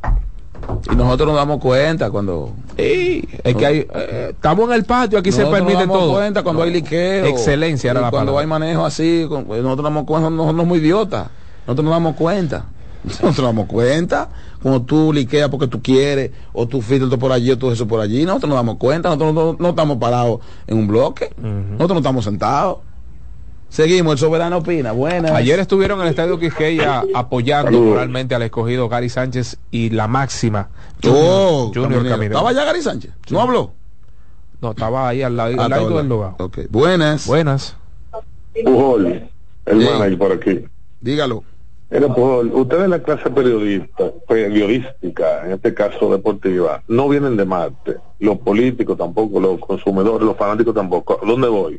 Y 0.91 0.95
nosotros 0.95 1.27
nos 1.29 1.35
damos 1.37 1.59
cuenta 1.59 2.09
cuando... 2.11 2.51
Sí, 2.77 3.27
es 3.43 3.55
que 3.55 3.65
hay, 3.65 3.87
eh, 3.93 4.27
estamos 4.31 4.69
en 4.69 4.75
el 4.75 4.83
patio, 4.85 5.19
aquí 5.19 5.31
se 5.31 5.39
Nosotros 5.39 5.59
permite 5.61 5.79
nos 5.79 5.87
damos 5.87 5.99
todo. 6.05 6.13
cuenta 6.13 6.43
cuando 6.43 6.63
hay 6.63 6.71
liqueo. 6.71 7.25
Excelencia 7.25 7.91
era 7.91 7.99
y 7.99 8.03
la 8.03 8.09
Cuando 8.11 8.33
palabra. 8.33 8.41
hay 8.41 8.47
manejo 8.47 8.85
así, 8.85 9.25
con- 9.27 9.45
pues, 9.45 9.61
nosotros 9.63 9.83
nos 9.83 9.93
damos 9.93 10.05
cuenta, 10.05 10.29
no 10.29 10.51
no 10.53 10.61
somos 10.61 10.77
idiotas. 10.77 11.27
Nosotros 11.65 11.83
nos 11.85 11.93
damos 11.93 12.15
cuenta. 12.15 12.65
Nosotros 13.03 13.37
nos 13.37 13.45
damos 13.45 13.67
cuenta 13.67 14.29
cuando 14.61 14.81
tú 14.81 15.13
liqueas 15.13 15.49
porque 15.49 15.67
tú 15.67 15.81
quieres, 15.81 16.31
o 16.53 16.67
tú 16.67 16.81
filtras 16.81 17.19
por 17.19 17.31
allí, 17.31 17.51
o 17.51 17.57
tú 17.57 17.71
eso 17.71 17.87
por 17.87 17.99
allí. 18.01 18.25
Nosotros 18.25 18.49
nos 18.49 18.57
damos 18.57 18.77
cuenta, 18.77 19.09
nosotros 19.09 19.33
no, 19.33 19.55
no 19.59 19.69
estamos 19.69 19.97
parados 19.97 20.39
en 20.67 20.77
un 20.77 20.87
bloque. 20.87 21.31
Nosotros 21.37 21.89
no 21.91 21.97
estamos 21.97 22.25
sentados. 22.25 22.77
Seguimos, 23.69 24.13
el 24.13 24.17
soberano 24.19 24.57
opina. 24.57 24.91
Buenas. 24.91 25.31
Ayer 25.31 25.59
estuvieron 25.59 25.99
en 25.99 26.05
el 26.05 26.09
Estadio 26.11 26.39
Quisqueya 26.39 27.03
apoyando 27.13 27.79
moralmente 27.79 28.33
al 28.33 28.41
escogido 28.43 28.87
Gary 28.89 29.09
Sánchez 29.09 29.57
y 29.71 29.89
la 29.89 30.07
máxima. 30.07 30.69
Oh, 31.07 31.71
Junior. 31.73 32.07
Caminero. 32.07 32.37
¿Estaba 32.37 32.53
ya 32.53 32.63
Gary 32.63 32.81
Sánchez? 32.81 33.11
¿No 33.29 33.41
habló? 33.41 33.71
No, 34.61 34.71
estaba 34.71 35.09
ahí 35.09 35.21
al 35.21 35.35
lado, 35.37 35.53
Ah, 35.59 35.65
al 35.65 35.69
lado 35.69 35.97
del 35.97 36.09
lugar. 36.09 36.33
Buenas. 36.69 37.27
Buenas. 37.27 37.75
Pujol, 38.63 39.29
el 39.65 39.77
manager 39.77 40.17
por 40.17 40.31
aquí. 40.31 40.65
Dígalo. 41.01 41.43
Mira, 41.91 42.07
Pujol, 42.07 42.51
ustedes 42.53 42.83
en 42.85 42.89
la 42.89 43.03
clase 43.03 43.29
periodista, 43.29 44.11
periodística, 44.27 45.45
en 45.45 45.53
este 45.53 45.73
caso 45.73 46.11
deportiva, 46.11 46.81
no 46.87 47.07
vienen 47.07 47.37
de 47.37 47.45
Marte. 47.45 47.97
Los 48.19 48.39
políticos 48.39 48.97
tampoco, 48.97 49.39
los 49.39 49.59
consumidores, 49.59 50.25
los 50.25 50.35
fanáticos 50.35 50.73
tampoco. 50.73 51.19
¿Dónde 51.25 51.47
voy? 51.47 51.77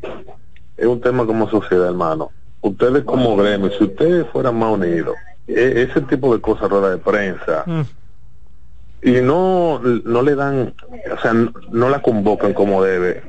Es 0.79 0.85
un 0.87 1.01
tema 1.01 1.25
como 1.25 1.49
sociedad, 1.49 1.87
hermano. 1.87 2.31
Ustedes 2.61 3.03
como 3.03 3.35
gremio, 3.37 3.69
si 3.77 3.83
ustedes 3.85 4.27
fueran 4.31 4.57
más 4.57 4.73
unidos, 4.73 5.15
e- 5.47 5.87
ese 5.89 6.01
tipo 6.01 6.33
de 6.35 6.41
cosas, 6.41 6.69
rueda 6.69 6.91
de 6.91 6.97
prensa, 6.97 7.63
y 9.01 9.21
no 9.21 9.79
no 9.79 10.21
le 10.21 10.35
dan 10.35 10.73
o 11.11 11.17
sea 11.21 11.33
no, 11.33 11.53
no 11.71 11.89
la 11.89 12.01
convocan 12.01 12.53
como 12.53 12.83
debe. 12.83 13.23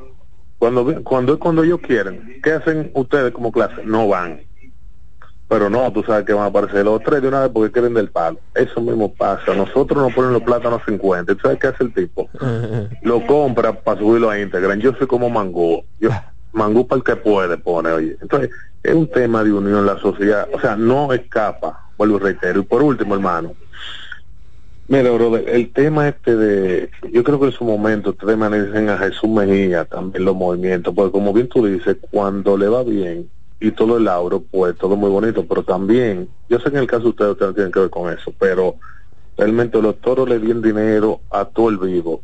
Cuando 0.58 1.02
cuando 1.04 1.38
cuando 1.38 1.62
ellos 1.62 1.80
quieren 1.80 2.40
qué 2.42 2.52
hacen 2.52 2.90
ustedes 2.94 3.32
como 3.32 3.52
clase 3.52 3.82
no 3.84 4.08
van. 4.08 4.40
Pero 5.48 5.68
no 5.70 5.92
tú 5.92 6.02
sabes 6.04 6.24
que 6.24 6.32
van 6.32 6.44
a 6.44 6.46
aparecer 6.46 6.84
los 6.84 7.02
tres 7.02 7.22
de 7.22 7.28
una 7.28 7.40
vez 7.42 7.50
porque 7.52 7.72
quieren 7.72 7.94
del 7.94 8.10
palo. 8.10 8.38
Eso 8.54 8.80
mismo 8.80 9.12
pasa. 9.14 9.54
Nosotros 9.54 10.02
nos 10.02 10.12
ponen 10.12 10.32
los 10.32 10.42
plátanos 10.42 10.82
50 10.86 11.34
¿tú 11.34 11.40
sabes 11.42 11.58
qué 11.58 11.68
hace 11.68 11.84
el 11.84 11.94
tipo? 11.94 12.28
lo 13.02 13.26
compra 13.26 13.72
para 13.72 13.98
subirlo 14.00 14.28
a 14.30 14.38
Instagram. 14.38 14.80
Yo 14.80 14.92
soy 14.94 15.06
como 15.06 15.30
Mangú 15.30 15.84
yo 15.98 16.10
Mangú 16.52 16.86
para 16.86 16.98
el 16.98 17.04
que 17.04 17.16
puede 17.16 17.56
pone 17.58 17.90
oye. 17.90 18.16
Entonces 18.20 18.50
es 18.82 18.94
un 18.94 19.08
tema 19.08 19.44
de 19.44 19.52
unión 19.52 19.86
la 19.86 19.98
sociedad. 19.98 20.48
O 20.52 20.60
sea 20.60 20.76
no 20.76 21.12
escapa 21.12 21.90
vuelvo 21.96 22.16
y 22.16 22.20
reitero. 22.20 22.60
Y 22.60 22.64
por 22.64 22.82
último 22.82 23.14
hermano. 23.14 23.54
Mira, 24.88 25.12
brother, 25.12 25.48
el 25.48 25.72
tema 25.72 26.08
este 26.08 26.34
de, 26.34 26.90
yo 27.12 27.22
creo 27.22 27.38
que 27.38 27.46
en 27.46 27.52
su 27.52 27.64
momento 27.64 28.10
ustedes 28.10 28.36
manejan 28.36 28.88
a 28.88 28.98
Jesús 28.98 29.30
Mejía 29.30 29.84
también 29.84 30.24
los 30.24 30.34
movimientos, 30.34 30.92
porque 30.92 31.12
como 31.12 31.32
bien 31.32 31.48
tú 31.48 31.64
dices, 31.64 31.96
cuando 32.10 32.56
le 32.56 32.66
va 32.66 32.82
bien 32.82 33.30
y 33.60 33.70
todo 33.70 33.98
el 33.98 34.04
lauro, 34.04 34.42
pues 34.50 34.76
todo 34.78 34.96
muy 34.96 35.08
bonito, 35.08 35.46
pero 35.46 35.62
también, 35.62 36.28
yo 36.48 36.58
sé 36.58 36.70
que 36.70 36.76
en 36.78 36.82
el 36.82 36.88
caso 36.88 37.04
de 37.04 37.08
ustedes, 37.10 37.30
ustedes 37.30 37.50
no 37.50 37.54
tienen 37.54 37.72
que 37.72 37.78
ver 37.78 37.90
con 37.90 38.12
eso, 38.12 38.34
pero 38.36 38.74
realmente 39.36 39.80
los 39.80 40.00
toros 40.00 40.28
le 40.28 40.40
dieron 40.40 40.60
dinero 40.60 41.20
a 41.30 41.44
todo 41.44 41.68
el 41.68 41.78
vivo 41.78 42.22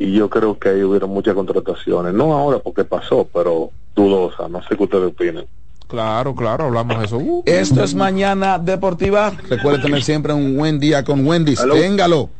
y 0.00 0.12
yo 0.12 0.30
creo 0.30 0.58
que 0.58 0.70
ahí 0.70 0.82
hubieron 0.82 1.10
muchas 1.10 1.34
contrataciones, 1.34 2.14
no 2.14 2.32
ahora 2.32 2.58
porque 2.58 2.84
pasó, 2.84 3.28
pero 3.34 3.70
dudosa, 3.94 4.48
no 4.48 4.62
sé 4.62 4.74
qué 4.74 4.84
ustedes 4.84 5.08
opinan. 5.08 5.44
Claro, 5.88 6.34
claro, 6.34 6.64
hablamos 6.64 6.98
de 6.98 7.04
eso. 7.04 7.18
Uh, 7.18 7.42
Esto 7.44 7.84
es 7.84 7.94
Mañana 7.94 8.58
Deportiva. 8.58 9.30
Recuerde 9.50 9.80
tener 9.82 10.02
siempre 10.02 10.32
un 10.32 10.56
buen 10.56 10.80
día 10.80 11.04
con 11.04 11.26
Wendy's. 11.26 11.60
Aló. 11.60 11.74
Téngalo. 11.74 12.30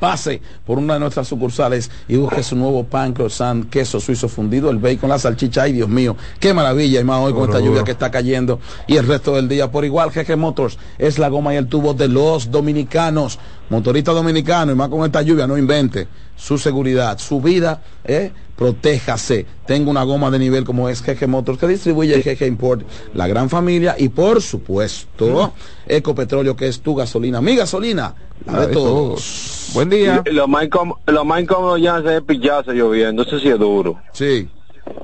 Pase 0.00 0.42
por 0.66 0.78
una 0.78 0.94
de 0.94 1.00
nuestras 1.00 1.28
sucursales 1.28 1.88
y 2.08 2.16
busque 2.16 2.42
su 2.42 2.56
nuevo 2.56 2.82
pan 2.82 3.12
croissant, 3.12 3.70
queso 3.70 4.00
suizo 4.00 4.28
fundido, 4.28 4.68
el 4.68 4.78
bacon, 4.78 5.08
la 5.08 5.18
salchicha. 5.20 5.62
Ay, 5.62 5.72
Dios 5.74 5.88
mío, 5.88 6.16
qué 6.40 6.52
maravilla. 6.52 7.00
Y 7.00 7.04
más 7.04 7.20
hoy 7.20 7.32
con 7.32 7.44
esta 7.44 7.60
lluvia 7.60 7.84
que 7.84 7.92
está 7.92 8.10
cayendo 8.10 8.58
y 8.88 8.96
el 8.96 9.06
resto 9.06 9.36
del 9.36 9.48
día 9.48 9.70
por 9.70 9.84
igual. 9.84 10.10
GG 10.10 10.36
Motors 10.36 10.78
es 10.98 11.20
la 11.20 11.28
goma 11.28 11.54
y 11.54 11.58
el 11.58 11.68
tubo 11.68 11.94
de 11.94 12.08
los 12.08 12.50
dominicanos. 12.50 13.38
Motorista 13.70 14.10
dominicano 14.10 14.72
y 14.72 14.74
más 14.74 14.88
con 14.88 15.04
esta 15.04 15.22
lluvia, 15.22 15.46
no 15.46 15.56
invente 15.56 16.08
su 16.36 16.58
seguridad, 16.58 17.18
su 17.18 17.40
vida, 17.40 17.82
¿eh? 18.04 18.32
protéjase. 18.56 19.46
Tenga 19.66 19.90
una 19.90 20.02
goma 20.04 20.30
de 20.30 20.38
nivel 20.38 20.64
como 20.64 20.88
es 20.88 21.02
GG 21.02 21.26
Motors 21.28 21.58
que 21.58 21.66
distribuye 21.66 22.20
GG 22.22 22.46
Import, 22.46 22.82
la 23.14 23.26
gran 23.26 23.48
familia 23.50 23.96
y 23.98 24.08
por 24.08 24.40
supuesto 24.42 25.52
Ecopetróleo 25.86 26.54
que 26.56 26.68
es 26.68 26.80
tu 26.80 26.94
gasolina, 26.94 27.40
mi 27.40 27.56
gasolina, 27.56 28.14
la 28.46 28.66
de 28.66 28.72
todos. 28.72 29.70
Buen 29.74 29.90
día. 29.90 30.22
Lo 30.30 30.46
más 30.48 30.64
incómodo, 30.64 31.00
lo 31.06 31.24
más 31.24 31.42
incómodo 31.42 31.76
Jansen 31.82 32.12
es 32.14 32.22
pillarse 32.22 32.72
lloviendo, 32.72 33.22
eso 33.22 33.38
sí 33.38 33.48
es 33.48 33.58
duro. 33.58 33.98
Sí. 34.12 34.48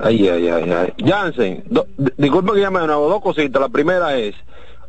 Ay, 0.01 0.29
ay, 0.29 0.49
ay, 0.49 0.71
ay. 0.73 0.93
Jansen, 1.05 1.65
do- 1.71 1.87
d- 1.97 2.13
disculpe 2.17 2.53
que 2.53 2.61
llame 2.61 2.81
de 2.81 2.87
nuevo, 2.89 3.09
dos 3.09 3.23
cositas. 3.23 3.61
La 3.61 3.69
primera 3.69 4.17
es, 4.19 4.35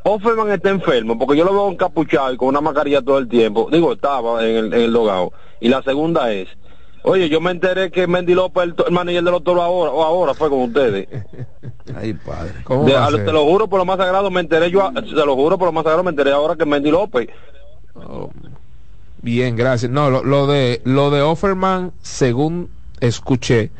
Offerman 0.03 0.49
está 0.51 0.69
enfermo, 0.69 1.17
porque 1.19 1.37
yo 1.37 1.43
lo 1.45 1.51
veo 1.53 1.69
encapuchado 1.71 2.33
y 2.33 2.37
con 2.37 2.47
una 2.49 2.61
mascarilla 2.61 3.01
todo 3.01 3.17
el 3.17 3.27
tiempo. 3.27 3.69
Digo, 3.71 3.93
estaba 3.93 4.45
en 4.47 4.55
el, 4.55 4.73
en 4.73 4.81
el 4.81 4.93
dogado. 4.93 5.31
Y 5.59 5.67
la 5.69 5.81
segunda 5.83 6.31
es, 6.31 6.47
oye, 7.03 7.27
yo 7.29 7.41
me 7.41 7.51
enteré 7.51 7.91
que 7.91 8.07
Mendy 8.07 8.33
López, 8.33 8.63
el, 8.63 8.75
el 8.87 8.91
manager 8.93 9.23
de 9.23 9.31
los 9.31 9.43
toros 9.43 9.63
ahora, 9.63 9.91
o 9.91 10.03
ahora 10.03 10.33
fue 10.33 10.49
con 10.49 10.61
ustedes. 10.61 11.07
Ay, 11.95 12.13
padre. 12.13 12.53
De- 12.85 12.95
a- 12.95 13.07
te 13.09 13.31
lo 13.31 13.43
juro 13.45 13.67
por 13.67 13.79
lo 13.79 13.85
más 13.85 13.97
sagrado, 13.97 14.31
me 14.31 14.39
enteré 14.39 14.71
yo, 14.71 14.89
te 14.93 15.01
lo 15.25 15.35
juro 15.35 15.57
por 15.57 15.67
lo 15.67 15.71
más 15.73 15.83
sagrado, 15.83 16.03
me 16.03 16.11
enteré 16.11 16.31
ahora 16.31 16.55
que 16.55 16.65
Mendy 16.65 16.91
López. 16.91 17.27
Bien, 19.21 19.55
gracias. 19.55 19.91
No, 19.91 20.09
lo, 20.09 20.23
lo 20.23 20.47
de 20.47 20.81
lo 20.85 21.09
de 21.11 21.21
Offerman, 21.21 21.91
según 22.01 22.69
escuché, 23.01 23.71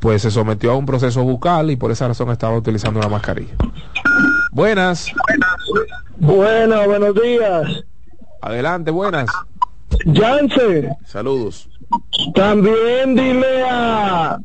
pues 0.00 0.22
se 0.22 0.30
sometió 0.30 0.72
a 0.72 0.76
un 0.76 0.86
proceso 0.86 1.22
bucal 1.24 1.70
y 1.70 1.76
por 1.76 1.90
esa 1.90 2.08
razón 2.08 2.30
estaba 2.30 2.56
utilizando 2.56 2.98
una 3.00 3.08
mascarilla. 3.08 3.54
Buenas. 4.50 5.12
Buenas, 5.28 5.56
buenos 6.20 7.14
días. 7.14 7.84
Adelante, 8.40 8.90
buenas. 8.90 9.30
Jansen, 10.14 10.90
Saludos. 11.06 11.68
también 12.34 13.14
dile 13.14 13.62
a, 13.64 14.38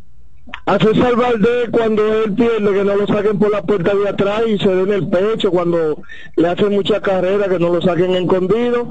a 0.66 0.80
César 0.80 1.16
Valdés 1.16 1.70
cuando 1.72 2.24
él 2.24 2.34
pierde 2.34 2.74
que 2.74 2.84
no 2.84 2.96
lo 2.96 3.08
saquen 3.08 3.38
por 3.38 3.52
la 3.52 3.62
puerta 3.62 3.94
de 3.94 4.10
atrás 4.10 4.44
y 4.48 4.58
se 4.58 4.74
den 4.74 4.92
el 4.94 5.08
pecho 5.10 5.52
cuando 5.52 6.02
le 6.38 6.48
hacen 6.48 6.72
mucha 6.72 7.02
carrera 7.02 7.50
que 7.50 7.60
no 7.60 7.70
lo 7.74 7.82
saquen 7.82 8.16
escondido 8.16 8.88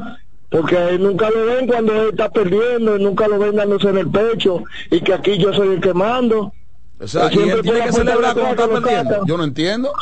porque 0.50 0.76
a 0.76 0.90
él 0.90 1.02
nunca 1.02 1.30
lo 1.30 1.46
ven 1.46 1.66
cuando 1.66 1.94
él 1.94 2.08
está 2.10 2.28
perdiendo 2.30 2.98
y 2.98 3.02
nunca 3.02 3.26
lo 3.26 3.38
ven 3.38 3.56
dándose 3.56 3.88
en 3.88 3.96
el 3.96 4.10
pecho 4.10 4.62
y 4.90 5.00
que 5.00 5.14
aquí 5.14 5.38
yo 5.38 5.54
soy 5.54 5.68
el 5.68 5.80
que 5.80 5.94
mando 5.94 6.52
O 7.00 7.08
sea, 7.08 7.28
Él 7.28 7.32
y 7.34 7.38
él 7.38 7.44
siempre 7.44 7.62
tiene 7.62 7.86
que 7.86 7.92
celebrar 7.92 8.30
atrás 8.32 8.50
está 8.50 8.68
perdiendo. 8.68 9.26
Yo 9.26 9.36
no 9.38 9.44
entiendo. 9.44 9.92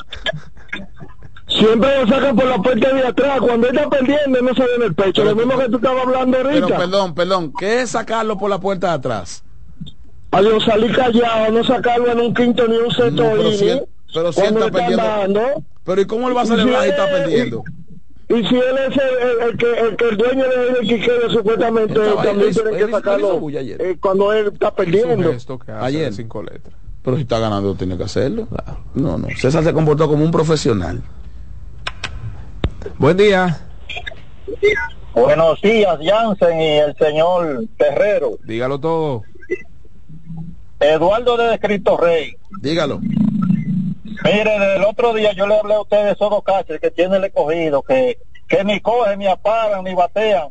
Siempre 1.61 2.01
lo 2.01 2.09
sacan 2.09 2.37
por 2.37 2.47
la 2.47 2.59
puerta 2.63 2.93
de 2.95 3.07
atrás. 3.07 3.39
Cuando 3.41 3.69
él 3.69 3.77
está 3.77 3.89
perdiendo, 3.91 4.43
no 4.43 4.55
se 4.55 4.63
ve 4.63 4.69
en 4.77 4.83
el 4.83 4.95
pecho. 4.95 5.25
Lo 5.25 5.35
mismo 5.37 5.59
que 5.59 5.69
tú 5.69 5.77
estabas 5.77 6.07
hablando 6.07 6.37
ahorita. 6.39 6.67
Pero 6.67 6.79
perdón, 6.79 7.15
perdón, 7.15 7.53
¿qué 7.59 7.83
es 7.83 7.91
sacarlo 7.91 8.39
por 8.39 8.51
la 8.51 8.59
puerta 8.59 8.89
de 8.89 8.93
atrás? 8.95 9.45
A 10.33 10.41
yo 10.43 10.61
salir 10.61 10.95
callado, 10.95 11.53
no 11.53 11.65
sacarlo 11.65 12.11
en 12.13 12.21
un 12.21 12.35
quinto 12.35 12.67
ni 12.67 12.77
un 12.77 12.91
sexto 12.91 13.11
No, 13.25 13.31
pero 13.33 13.53
si 13.53 13.69
él- 13.69 13.85
pero 14.15 14.33
si 14.33 14.41
él 14.41 14.47
cuando 14.55 14.67
está 14.67 14.79
perdiendo. 14.79 15.05
dando. 15.05 15.65
Pero 15.85 16.01
¿y 16.01 16.07
cómo 16.07 16.29
él 16.29 16.37
va 16.37 16.41
a 16.43 16.45
Y 16.45 16.49
celebrar 16.49 16.81
si 16.83 16.85
si 16.87 16.91
está 16.91 17.07
perdiendo? 17.11 17.65
Y 18.29 18.35
si 18.47 18.55
él 18.55 18.79
es 18.89 18.97
el, 18.97 19.29
el- 19.29 19.49
el 19.51 19.57
que, 19.59 19.81
el 19.81 19.97
que 19.97 20.09
el 20.09 20.17
dueño 20.17 20.45
de 20.49 20.73
del 20.75 20.81
Quiqueyo, 20.89 21.31
supuestamente 21.31 21.95
también 21.95 22.53
tiene 22.55 22.71
que 22.87 22.91
sacarlo 22.93 23.41
eh, 23.51 23.97
cuando 24.01 24.33
él 24.33 24.51
está 24.53 24.73
perdiendo. 24.73 25.35
Ayer. 25.81 26.13
Pero 27.03 27.17
si 27.17 27.23
está 27.23 27.39
ganando, 27.41 27.75
tiene 27.75 27.97
que 27.97 28.05
hacerlo. 28.05 28.47
No, 28.95 29.19
no. 29.19 29.27
César 29.37 29.65
se 29.65 29.73
comportó 29.73 30.07
como 30.09 30.25
un 30.25 30.31
profesional. 30.31 31.03
Buen 32.99 33.17
día. 33.17 33.59
Buenos 35.13 35.61
días, 35.61 35.99
Jansen 36.03 36.61
y 36.61 36.79
el 36.79 36.97
señor 36.97 37.65
Terrero. 37.77 38.39
Dígalo 38.45 38.79
todo. 38.79 39.23
Eduardo 40.79 41.37
de 41.37 41.59
Cristo 41.59 41.97
Rey. 41.97 42.37
Dígalo. 42.63 43.01
Mire, 43.01 44.59
del 44.59 44.85
otro 44.85 45.15
día 45.15 45.33
yo 45.33 45.47
le 45.47 45.59
hablé 45.59 45.75
a 45.75 45.81
ustedes 45.81 46.05
de 46.05 46.13
esos 46.13 46.31
dos 46.31 46.43
catchers 46.43 46.81
que 46.81 46.91
tiene 46.91 47.17
el 47.17 47.25
escogido, 47.25 47.83
que, 47.83 48.19
que 48.49 48.65
ni 48.65 48.81
cogen, 48.81 49.19
ni 49.19 49.27
aparan, 49.27 49.85
ni 49.85 49.95
batean. 49.95 50.49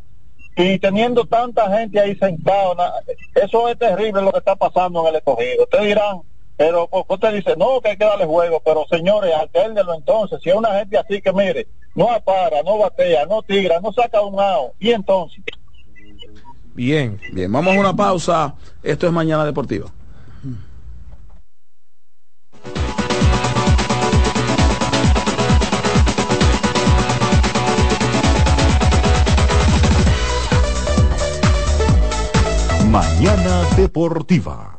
Y 0.56 0.78
teniendo 0.80 1.26
tanta 1.26 1.78
gente 1.78 2.00
ahí 2.00 2.16
sentada, 2.18 2.94
eso 3.36 3.70
es 3.70 3.78
terrible 3.78 4.22
lo 4.22 4.32
que 4.32 4.40
está 4.40 4.56
pasando 4.56 5.02
en 5.02 5.08
el 5.08 5.16
escogido. 5.16 5.64
Ustedes 5.64 5.86
dirán, 5.86 6.22
pero 6.60 6.90
usted 7.08 7.36
dice, 7.36 7.56
no, 7.56 7.80
que 7.80 7.92
hay 7.92 7.98
que 7.98 8.04
darle 8.04 8.26
juego, 8.26 8.62
pero 8.66 8.86
señores, 8.90 9.34
alternenlo 9.34 9.94
entonces. 9.94 10.42
Si 10.44 10.50
es 10.50 10.56
una 10.58 10.78
gente 10.78 10.98
así 10.98 11.22
que 11.22 11.32
mire, 11.32 11.70
no 11.96 12.12
apara, 12.12 12.62
no 12.64 12.78
batea, 12.78 13.26
no 13.28 13.42
tira, 13.44 13.80
no 13.80 13.94
saca 13.94 14.20
un 14.20 14.38
out, 14.38 14.74
y 14.78 14.92
entonces. 14.92 15.42
Bien, 16.74 17.18
bien, 17.32 17.50
vamos 17.50 17.74
a 17.74 17.80
una 17.80 17.96
pausa. 17.96 18.56
Esto 18.84 19.08
es 19.08 19.14
Mañana 19.14 19.46
Deportiva. 19.46 19.90
Mañana 32.92 33.64
Deportiva. 33.78 34.79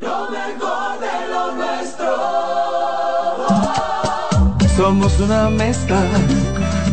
Lo 0.00 0.30
mejor 0.30 0.98
de 0.98 1.28
lo 1.30 1.52
nuestro. 1.56 2.06
Somos 4.76 5.20
una 5.20 5.50
mezcla 5.50 6.00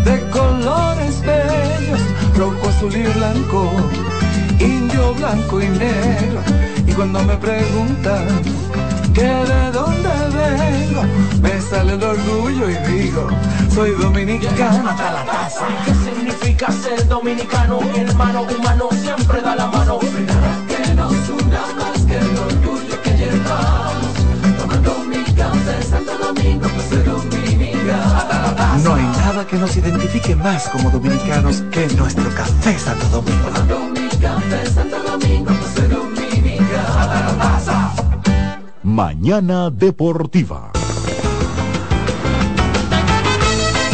de 0.03 0.29
colores 0.29 1.21
bellos, 1.21 2.01
rojo, 2.35 2.69
azul 2.69 2.93
y 2.93 3.03
blanco, 3.03 3.71
indio, 4.59 5.13
blanco 5.13 5.61
y 5.61 5.67
negro. 5.69 6.41
Y 6.85 6.91
cuando 6.91 7.23
me 7.23 7.38
preguntan 7.38 8.27
que 9.13 9.23
de 9.23 9.71
dónde 9.71 10.09
vengo, 10.35 11.03
me 11.41 11.61
sale 11.61 11.93
el 11.93 12.03
orgullo 12.03 12.69
y 12.69 12.75
digo, 12.91 13.29
soy 13.73 13.91
dominicano 13.91 14.89
hasta 14.89 15.11
la 15.13 15.25
taza. 15.25 15.65
¿Qué 15.85 15.93
significa 15.93 16.71
ser 16.73 17.07
dominicano? 17.07 17.79
Hermano 17.95 18.41
humano 18.41 18.89
siempre 18.91 19.39
da 19.41 19.55
la 19.55 19.67
mano. 19.67 19.99
Nada 29.38 29.47
que 29.47 29.57
nos 29.57 29.77
identifique 29.77 30.35
más 30.35 30.68
como 30.69 30.89
dominicanos 30.89 31.61
que 31.72 31.88
nuestro 31.89 32.27
café 32.34 32.80
Santo 32.80 33.05
Domingo. 33.09 33.49
Mañana 38.81 39.69
Deportiva. 39.69 40.72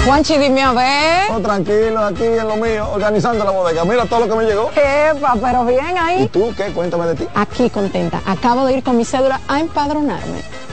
Juanchi, 0.05 0.37
dime 0.37 0.61
a 0.61 0.71
ver. 0.71 1.31
Oh, 1.31 1.39
tranquilo, 1.39 2.05
aquí 2.05 2.23
en 2.23 2.47
lo 2.47 2.55
mío, 2.55 2.89
organizando 2.93 3.43
la 3.43 3.51
bodega. 3.51 3.83
Mira 3.83 4.05
todo 4.05 4.21
lo 4.21 4.29
que 4.29 4.35
me 4.35 4.43
llegó. 4.45 4.69
Epa, 4.71 5.35
pero 5.41 5.65
bien 5.65 5.97
ahí. 5.97 6.23
¿Y 6.23 6.27
tú 6.27 6.53
qué? 6.55 6.71
Cuéntame 6.71 7.07
de 7.07 7.15
ti. 7.15 7.27
Aquí 7.35 7.69
contenta. 7.69 8.21
Acabo 8.25 8.65
de 8.65 8.77
ir 8.77 8.83
con 8.83 8.95
mi 8.95 9.03
cédula 9.03 9.41
a 9.47 9.59
empadronarme. 9.59 10.62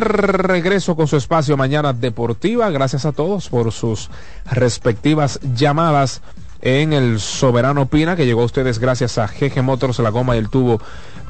Regreso 0.00 0.96
con 0.96 1.06
su 1.06 1.16
espacio 1.16 1.56
Mañana 1.56 1.92
Deportiva. 1.92 2.70
Gracias 2.70 3.04
a 3.04 3.12
todos 3.12 3.48
por 3.48 3.72
sus 3.72 4.10
respectivas 4.50 5.40
llamadas 5.54 6.22
en 6.62 6.92
el 6.92 7.20
Soberano 7.20 7.86
Pina, 7.86 8.16
que 8.16 8.26
llegó 8.26 8.42
a 8.42 8.46
ustedes 8.46 8.78
gracias 8.78 9.18
a 9.18 9.26
GG 9.26 9.62
Motors, 9.62 9.98
la 9.98 10.10
goma 10.10 10.36
y 10.36 10.38
el 10.38 10.48
tubo 10.48 10.80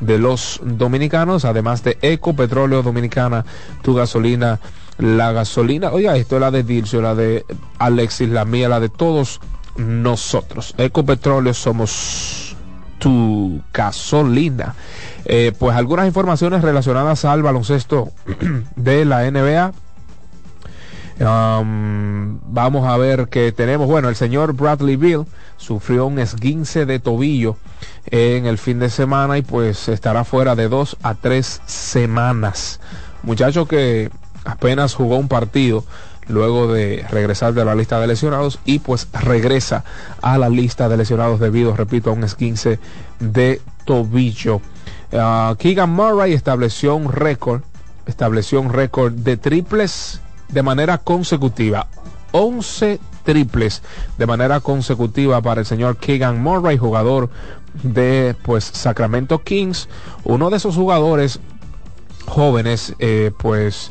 de 0.01 0.19
los 0.19 0.61
dominicanos, 0.63 1.45
además 1.45 1.83
de 1.83 1.99
Eco 2.03 2.35
Petróleo 2.35 2.83
Dominicana, 2.83 3.45
tu 3.83 3.95
gasolina, 3.95 4.61
la 4.99 5.33
gasolina, 5.33 5.91
oiga, 5.91 6.17
esto 6.17 6.37
es 6.37 6.41
la 6.41 6.51
de 6.51 6.63
Dircio, 6.63 7.03
la 7.03 7.15
de 7.15 7.45
Alexis, 7.79 8.29
la 8.29 8.45
mía, 8.45 8.69
la 8.69 8.81
de 8.81 8.89
todos 8.89 9.41
nosotros. 9.77 10.75
Eco 10.79 11.05
Petróleo 11.05 11.55
somos 11.55 12.46
tu 12.99 13.61
gasolina. 13.73 14.75
Eh, 15.25 15.53
pues 15.59 15.77
algunas 15.77 16.07
informaciones 16.07 16.63
relacionadas 16.63 17.25
al 17.25 17.43
baloncesto 17.43 18.11
de 18.77 19.05
la 19.05 19.31
NBA. 19.31 19.73
Um, 21.19 22.41
vamos 22.47 22.87
a 22.87 22.97
ver 22.99 23.29
que 23.29 23.51
tenemos, 23.51 23.87
bueno, 23.87 24.11
el 24.11 24.17
señor 24.17 24.53
Bradley 24.53 24.97
Bill 24.97 25.25
sufrió 25.57 26.07
un 26.07 26.19
esguince 26.19 26.85
de 26.85 26.99
tobillo 26.99 27.57
en 28.11 28.45
el 28.45 28.59
fin 28.59 28.79
de 28.79 28.91
semana 28.91 29.39
y 29.39 29.43
pues 29.43 29.89
estará 29.89 30.25
fuera 30.25 30.55
de 30.55 30.69
dos 30.69 30.99
a 31.03 31.15
tres 31.15 31.63
semanas. 31.65 32.81
Muchacho 33.23 33.67
que 33.67 34.11
apenas 34.45 34.95
jugó 34.95 35.17
un 35.17 35.29
partido 35.29 35.85
luego 36.29 36.73
de 36.73 37.05
regresar 37.11 37.55
de 37.55 37.65
la 37.65 37.75
lista 37.75 38.01
de 38.01 38.07
lesionados 38.07 38.59
y 38.65 38.81
pues 38.81 39.09
regresa 39.13 39.85
a 40.23 40.39
la 40.39 40.49
lista 40.49 40.89
de 40.89 40.97
lesionados 40.97 41.41
debido, 41.41 41.77
repito, 41.77 42.11
a 42.11 42.13
un 42.13 42.25
esguince 42.25 42.79
de 43.21 43.61
tobillo. 43.85 44.61
Uh, 45.13 45.55
Keegan 45.57 45.91
Murray 45.91 46.33
estableció 46.33 46.97
un 46.97 47.13
récord, 47.13 47.63
estableció 48.07 48.61
un 48.61 48.73
récord 48.73 49.13
de 49.13 49.37
triples 49.37 50.21
de 50.49 50.63
manera 50.63 50.99
consecutiva. 50.99 51.87
11 52.33 52.99
triples 53.25 53.83
de 54.19 54.27
manera 54.27 54.61
consecutiva 54.61 55.41
para 55.41 55.61
el 55.61 55.67
señor 55.67 55.97
Keegan 55.97 56.43
Murray, 56.43 56.77
jugador 56.77 57.31
de 57.83 58.37
pues 58.43 58.65
Sacramento 58.65 59.43
Kings, 59.43 59.89
uno 60.25 60.51
de 60.51 60.57
esos 60.57 60.77
jugadores 60.77 61.41
jóvenes 62.27 62.95
eh, 62.99 63.33
pues 63.39 63.91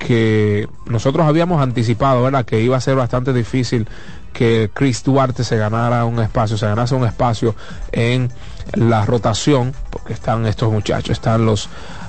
que 0.00 0.66
nosotros 0.86 1.26
habíamos 1.26 1.62
anticipado, 1.62 2.22
¿verdad? 2.22 2.46
Que 2.46 2.60
iba 2.60 2.76
a 2.76 2.80
ser 2.80 2.96
bastante 2.96 3.34
difícil 3.34 3.86
que 4.32 4.70
Chris 4.72 5.04
Duarte 5.04 5.44
se 5.44 5.58
ganara 5.58 6.06
un 6.06 6.18
espacio, 6.20 6.56
se 6.56 6.66
ganase 6.66 6.94
un 6.94 7.04
espacio 7.04 7.54
en 7.92 8.32
la 8.72 9.04
rotación, 9.04 9.74
porque 9.90 10.14
están 10.14 10.46
estos 10.46 10.72
muchachos, 10.72 11.10
están 11.10 11.44
los 11.44 11.68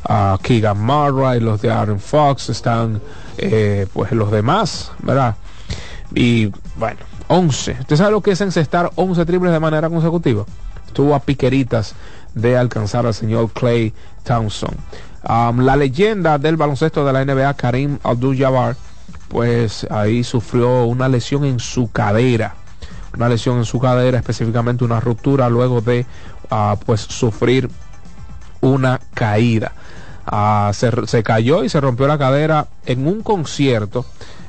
uh, 0.09 0.37
Keegan 0.41 0.81
Murray, 0.81 1.41
los 1.41 1.61
de 1.61 1.69
Aaron 1.69 1.99
Fox, 1.99 2.49
están 2.49 3.01
eh, 3.37 3.85
pues 3.91 4.13
los 4.13 4.31
demás, 4.31 4.93
¿verdad? 4.99 5.35
Y 6.15 6.49
bueno, 6.77 6.99
11. 7.27 7.77
¿Usted 7.81 7.95
sabe 7.97 8.11
lo 8.11 8.21
que 8.21 8.31
es 8.31 8.41
encestar 8.41 8.89
11 8.95 9.25
triples 9.25 9.51
de 9.51 9.59
manera 9.59 9.89
consecutiva? 9.89 10.45
Estuvo 10.87 11.13
a 11.13 11.19
piqueritas 11.19 11.93
de 12.33 12.57
alcanzar 12.57 13.05
al 13.05 13.13
señor 13.13 13.51
Clay 13.51 13.93
Townsend. 14.23 14.77
Um, 15.27 15.59
la 15.59 15.75
leyenda 15.75 16.37
del 16.37 16.57
baloncesto 16.57 17.05
de 17.05 17.13
la 17.13 17.23
NBA, 17.23 17.53
Karim 17.53 17.99
Abdul-Jabbar, 18.03 18.75
pues 19.27 19.87
ahí 19.89 20.23
sufrió 20.23 20.85
una 20.85 21.07
lesión 21.07 21.45
en 21.45 21.59
su 21.59 21.91
cadera. 21.91 22.55
Una 23.15 23.29
lesión 23.29 23.57
en 23.57 23.65
su 23.65 23.79
cadera, 23.79 24.17
específicamente 24.17 24.83
una 24.83 24.99
ruptura 24.99 25.49
luego 25.49 25.81
de 25.81 26.05
uh, 26.49 26.77
pues 26.85 27.01
sufrir 27.01 27.69
una 28.61 28.99
caída. 29.13 29.73
Uh, 30.31 30.73
se, 30.73 31.23
cayó 31.23 31.63
y 31.63 31.69
se 31.69 31.81
rompió 31.81 32.07
la 32.07 32.17
cadera 32.17 32.67
en 32.85 33.07
un 33.07 33.21
concierto 33.21 34.05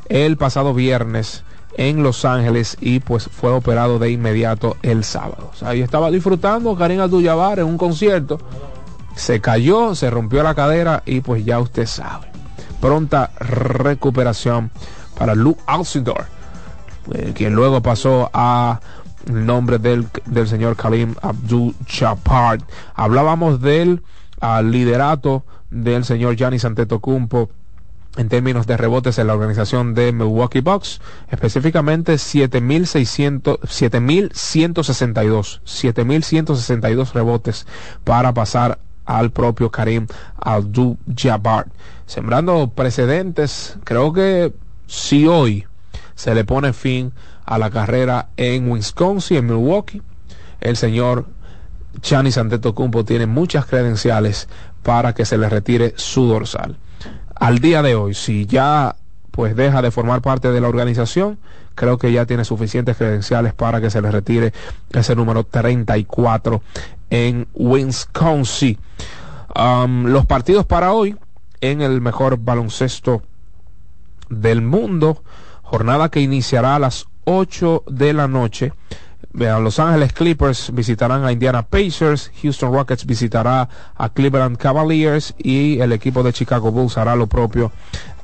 el 0.08 0.36
pasado 0.36 0.74
viernes 0.74 1.44
en 1.76 2.02
Los 2.02 2.24
Ángeles 2.24 2.76
y 2.80 3.00
pues 3.00 3.24
fue 3.24 3.50
operado 3.50 3.98
de 3.98 4.10
inmediato 4.10 4.76
el 4.82 5.04
sábado. 5.04 5.50
Ahí 5.62 5.80
estaba 5.80 6.10
disfrutando 6.10 6.76
Karim 6.76 7.00
Abdul-Jabbar 7.00 7.58
en 7.58 7.66
un 7.66 7.78
concierto 7.78 8.38
se 9.14 9.40
cayó, 9.40 9.94
se 9.94 10.10
rompió 10.10 10.42
la 10.42 10.54
cadera 10.54 11.02
y 11.06 11.20
pues 11.20 11.44
ya 11.44 11.60
usted 11.60 11.86
sabe. 11.86 12.26
Pronta 12.80 13.30
recuperación 13.38 14.70
para 15.18 15.34
Luke 15.34 15.62
Alcindor, 15.66 16.26
eh, 17.12 17.32
quien 17.34 17.54
luego 17.54 17.80
pasó 17.80 18.30
a 18.32 18.80
nombre 19.26 19.78
del, 19.78 20.08
del 20.26 20.48
señor 20.48 20.76
Kalim 20.76 21.14
Abdul 21.22 21.74
Jabbar. 21.86 22.58
Hablábamos 22.94 23.60
del 23.60 24.02
uh, 24.40 24.62
liderato 24.62 25.44
del 25.70 26.04
señor 26.04 26.36
Giannis 26.36 26.64
Antetokounmpo 26.64 27.50
en 28.16 28.28
términos 28.28 28.66
de 28.66 28.76
rebotes 28.76 29.18
en 29.18 29.26
la 29.26 29.34
organización 29.34 29.94
de 29.94 30.12
Milwaukee 30.12 30.60
Bucks, 30.60 31.00
específicamente 31.30 32.14
7.600, 32.14 33.60
7.162, 33.60 35.60
7.162 35.64 37.12
rebotes 37.12 37.66
para 38.04 38.34
pasar 38.34 38.78
al 39.04 39.30
propio 39.30 39.70
Karim 39.70 40.06
Abdul-Jabbar. 40.38 41.66
Sembrando 42.06 42.70
precedentes, 42.74 43.76
creo 43.84 44.12
que 44.12 44.52
si 44.86 45.26
hoy 45.26 45.66
se 46.14 46.34
le 46.34 46.44
pone 46.44 46.72
fin 46.72 47.12
a 47.44 47.58
la 47.58 47.70
carrera 47.70 48.28
en 48.36 48.70
Wisconsin, 48.70 49.38
en 49.38 49.46
Milwaukee, 49.46 50.02
el 50.60 50.76
señor 50.76 51.26
Chani 52.00 52.30
Antetokounmpo 52.34 53.04
tiene 53.04 53.26
muchas 53.26 53.66
credenciales 53.66 54.48
para 54.82 55.14
que 55.14 55.24
se 55.24 55.38
le 55.38 55.48
retire 55.48 55.94
su 55.96 56.26
dorsal. 56.26 56.76
Al 57.34 57.58
día 57.58 57.82
de 57.82 57.94
hoy, 57.94 58.14
si 58.14 58.46
ya 58.46 58.96
pues 59.30 59.56
deja 59.56 59.80
de 59.80 59.90
formar 59.90 60.20
parte 60.20 60.52
de 60.52 60.60
la 60.60 60.68
organización, 60.68 61.38
creo 61.74 61.96
que 61.98 62.12
ya 62.12 62.26
tiene 62.26 62.44
suficientes 62.44 62.96
credenciales 62.96 63.54
para 63.54 63.80
que 63.80 63.90
se 63.90 64.02
le 64.02 64.10
retire 64.10 64.52
ese 64.92 65.16
número 65.16 65.42
34 65.44 66.62
en 67.12 67.46
Wisconsin. 67.52 68.78
Um, 69.54 70.06
los 70.06 70.24
partidos 70.24 70.64
para 70.64 70.94
hoy 70.94 71.14
en 71.60 71.82
el 71.82 72.00
mejor 72.00 72.38
baloncesto 72.38 73.22
del 74.30 74.62
mundo, 74.62 75.22
jornada 75.62 76.08
que 76.08 76.20
iniciará 76.20 76.74
a 76.74 76.78
las 76.78 77.06
8 77.24 77.84
de 77.86 78.14
la 78.14 78.28
noche. 78.28 78.72
Los 79.34 79.78
Ángeles 79.78 80.14
Clippers 80.14 80.74
visitarán 80.74 81.24
a 81.24 81.32
Indiana 81.32 81.62
Pacers, 81.62 82.32
Houston 82.42 82.72
Rockets 82.72 83.04
visitará 83.04 83.68
a 83.94 84.08
Cleveland 84.08 84.56
Cavaliers 84.56 85.34
y 85.36 85.80
el 85.80 85.92
equipo 85.92 86.22
de 86.22 86.32
Chicago 86.32 86.72
Bulls 86.72 86.96
hará 86.96 87.14
lo 87.14 87.26
propio, 87.26 87.72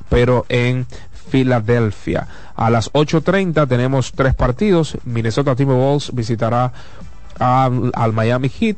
pero 0.09 0.47
en 0.49 0.87
Filadelfia. 1.29 2.27
A 2.55 2.71
las 2.71 2.91
8.30 2.93 3.67
tenemos 3.67 4.11
tres 4.13 4.33
partidos. 4.33 4.97
Minnesota 5.05 5.55
Timberwolves 5.55 6.11
visitará 6.13 6.73
al 7.39 8.13
Miami 8.13 8.49
Heat. 8.49 8.77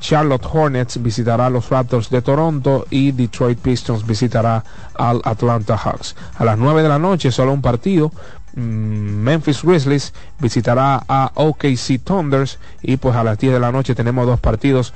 Charlotte 0.00 0.46
Hornets 0.52 1.02
visitará 1.02 1.46
a 1.46 1.50
los 1.50 1.68
Raptors 1.70 2.08
de 2.10 2.22
Toronto 2.22 2.86
y 2.88 3.10
Detroit 3.12 3.58
Pistons 3.58 4.06
visitará 4.06 4.64
al 4.94 5.20
Atlanta 5.24 5.76
Hawks. 5.76 6.14
A 6.36 6.44
las 6.44 6.56
9 6.56 6.82
de 6.82 6.88
la 6.88 6.98
noche 6.98 7.32
solo 7.32 7.52
un 7.52 7.62
partido. 7.62 8.12
Memphis 8.54 9.62
Grizzlies 9.62 10.12
visitará 10.38 11.02
a 11.08 11.30
OKC 11.34 12.00
Thunders 12.02 12.58
y 12.82 12.96
pues 12.96 13.14
a 13.16 13.24
las 13.24 13.38
10 13.38 13.54
de 13.54 13.60
la 13.60 13.72
noche 13.72 13.94
tenemos 13.94 14.26
dos 14.26 14.40
partidos. 14.40 14.94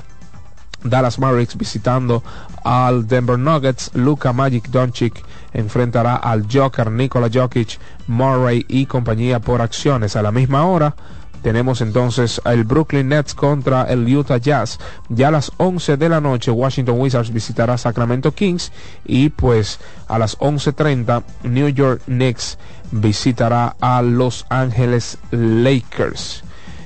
Dallas 0.85 1.19
Mavericks 1.19 1.57
visitando 1.57 2.23
al 2.65 3.07
Denver 3.07 3.39
Nuggets. 3.39 3.91
Luka 3.95 4.33
Magic 4.33 4.69
Doncic 4.69 5.25
enfrentará 5.53 6.17
al 6.17 6.47
Joker 6.53 6.91
Nikola 6.91 7.29
Jokic, 7.33 7.79
Murray 8.09 8.65
y 8.69 8.87
compañía 8.87 9.39
por 9.41 9.63
acciones. 9.63 10.17
A 10.17 10.23
la 10.23 10.33
misma 10.33 10.65
hora 10.65 10.95
tenemos 11.43 11.81
entonces 11.81 12.41
el 12.45 12.65
Brooklyn 12.65 13.09
Nets 13.09 13.35
contra 13.35 13.85
el 13.85 14.05
Utah 14.15 14.39
Jazz. 14.39 14.79
Ya 15.09 15.29
a 15.29 15.33
las 15.33 15.53
11 15.57 15.97
de 15.97 16.09
la 16.09 16.21
noche 16.21 16.51
Washington 16.51 16.99
Wizards 16.99 17.33
visitará 17.33 17.77
Sacramento 17.77 18.33
Kings 18.33 18.73
y 19.05 19.31
pues 19.31 19.81
a 20.09 20.19
las 20.19 20.39
11.30 20.39 21.23
New 21.43 21.69
York 21.69 22.03
Knicks 22.07 22.59
visitará 22.93 23.77
a 23.81 24.03
Los 24.03 24.47
Ángeles 24.49 25.19
Lakers. 25.31 26.45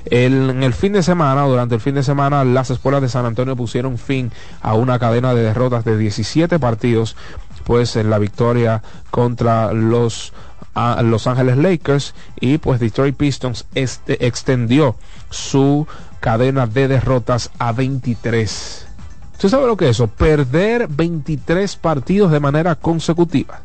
El, 0.09 0.49
en 0.49 0.63
el 0.63 0.73
fin 0.73 0.93
de 0.93 1.03
semana, 1.03 1.43
durante 1.43 1.75
el 1.75 1.81
fin 1.81 1.95
de 1.95 2.03
semana, 2.03 2.45
las 2.45 2.69
escuelas 2.69 3.01
de 3.01 3.09
San 3.09 3.25
Antonio 3.25 3.55
pusieron 3.57 3.97
fin 3.97 4.31
a 4.61 4.73
una 4.73 4.99
cadena 4.99 5.33
de 5.33 5.43
derrotas 5.43 5.83
de 5.83 5.97
17 5.97 6.59
partidos, 6.59 7.17
pues 7.65 7.97
en 7.97 8.09
la 8.09 8.17
victoria 8.17 8.81
contra 9.11 9.73
los 9.73 10.31
a 10.77 11.01
Los 11.01 11.25
Ángeles 11.25 11.57
Lakers 11.57 12.13
y 12.39 12.59
pues 12.59 12.79
Detroit 12.79 13.17
Pistons 13.17 13.65
este, 13.73 14.27
extendió 14.27 14.95
su 15.31 15.87
cadena 16.19 16.67
de 16.67 16.87
derrotas 16.87 17.49
a 17.57 17.71
23. 17.71 18.87
¿Usted 19.33 19.49
sabe 19.49 19.65
lo 19.65 19.75
que 19.75 19.85
es 19.85 19.91
eso? 19.91 20.07
Perder 20.07 20.87
23 20.87 21.75
partidos 21.77 22.31
de 22.31 22.39
manera 22.39 22.75
consecutiva. 22.75 23.59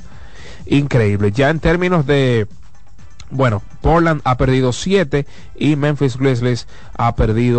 Increíble. 0.66 1.32
Ya 1.32 1.50
en 1.50 1.60
términos 1.60 2.06
de 2.06 2.46
bueno, 3.32 3.62
Portland 3.80 4.20
ha 4.24 4.36
perdido 4.36 4.72
7 4.72 5.26
y 5.56 5.76
Memphis 5.76 6.18
Grizzlies 6.18 6.66
ha 6.96 7.16
perdido 7.16 7.50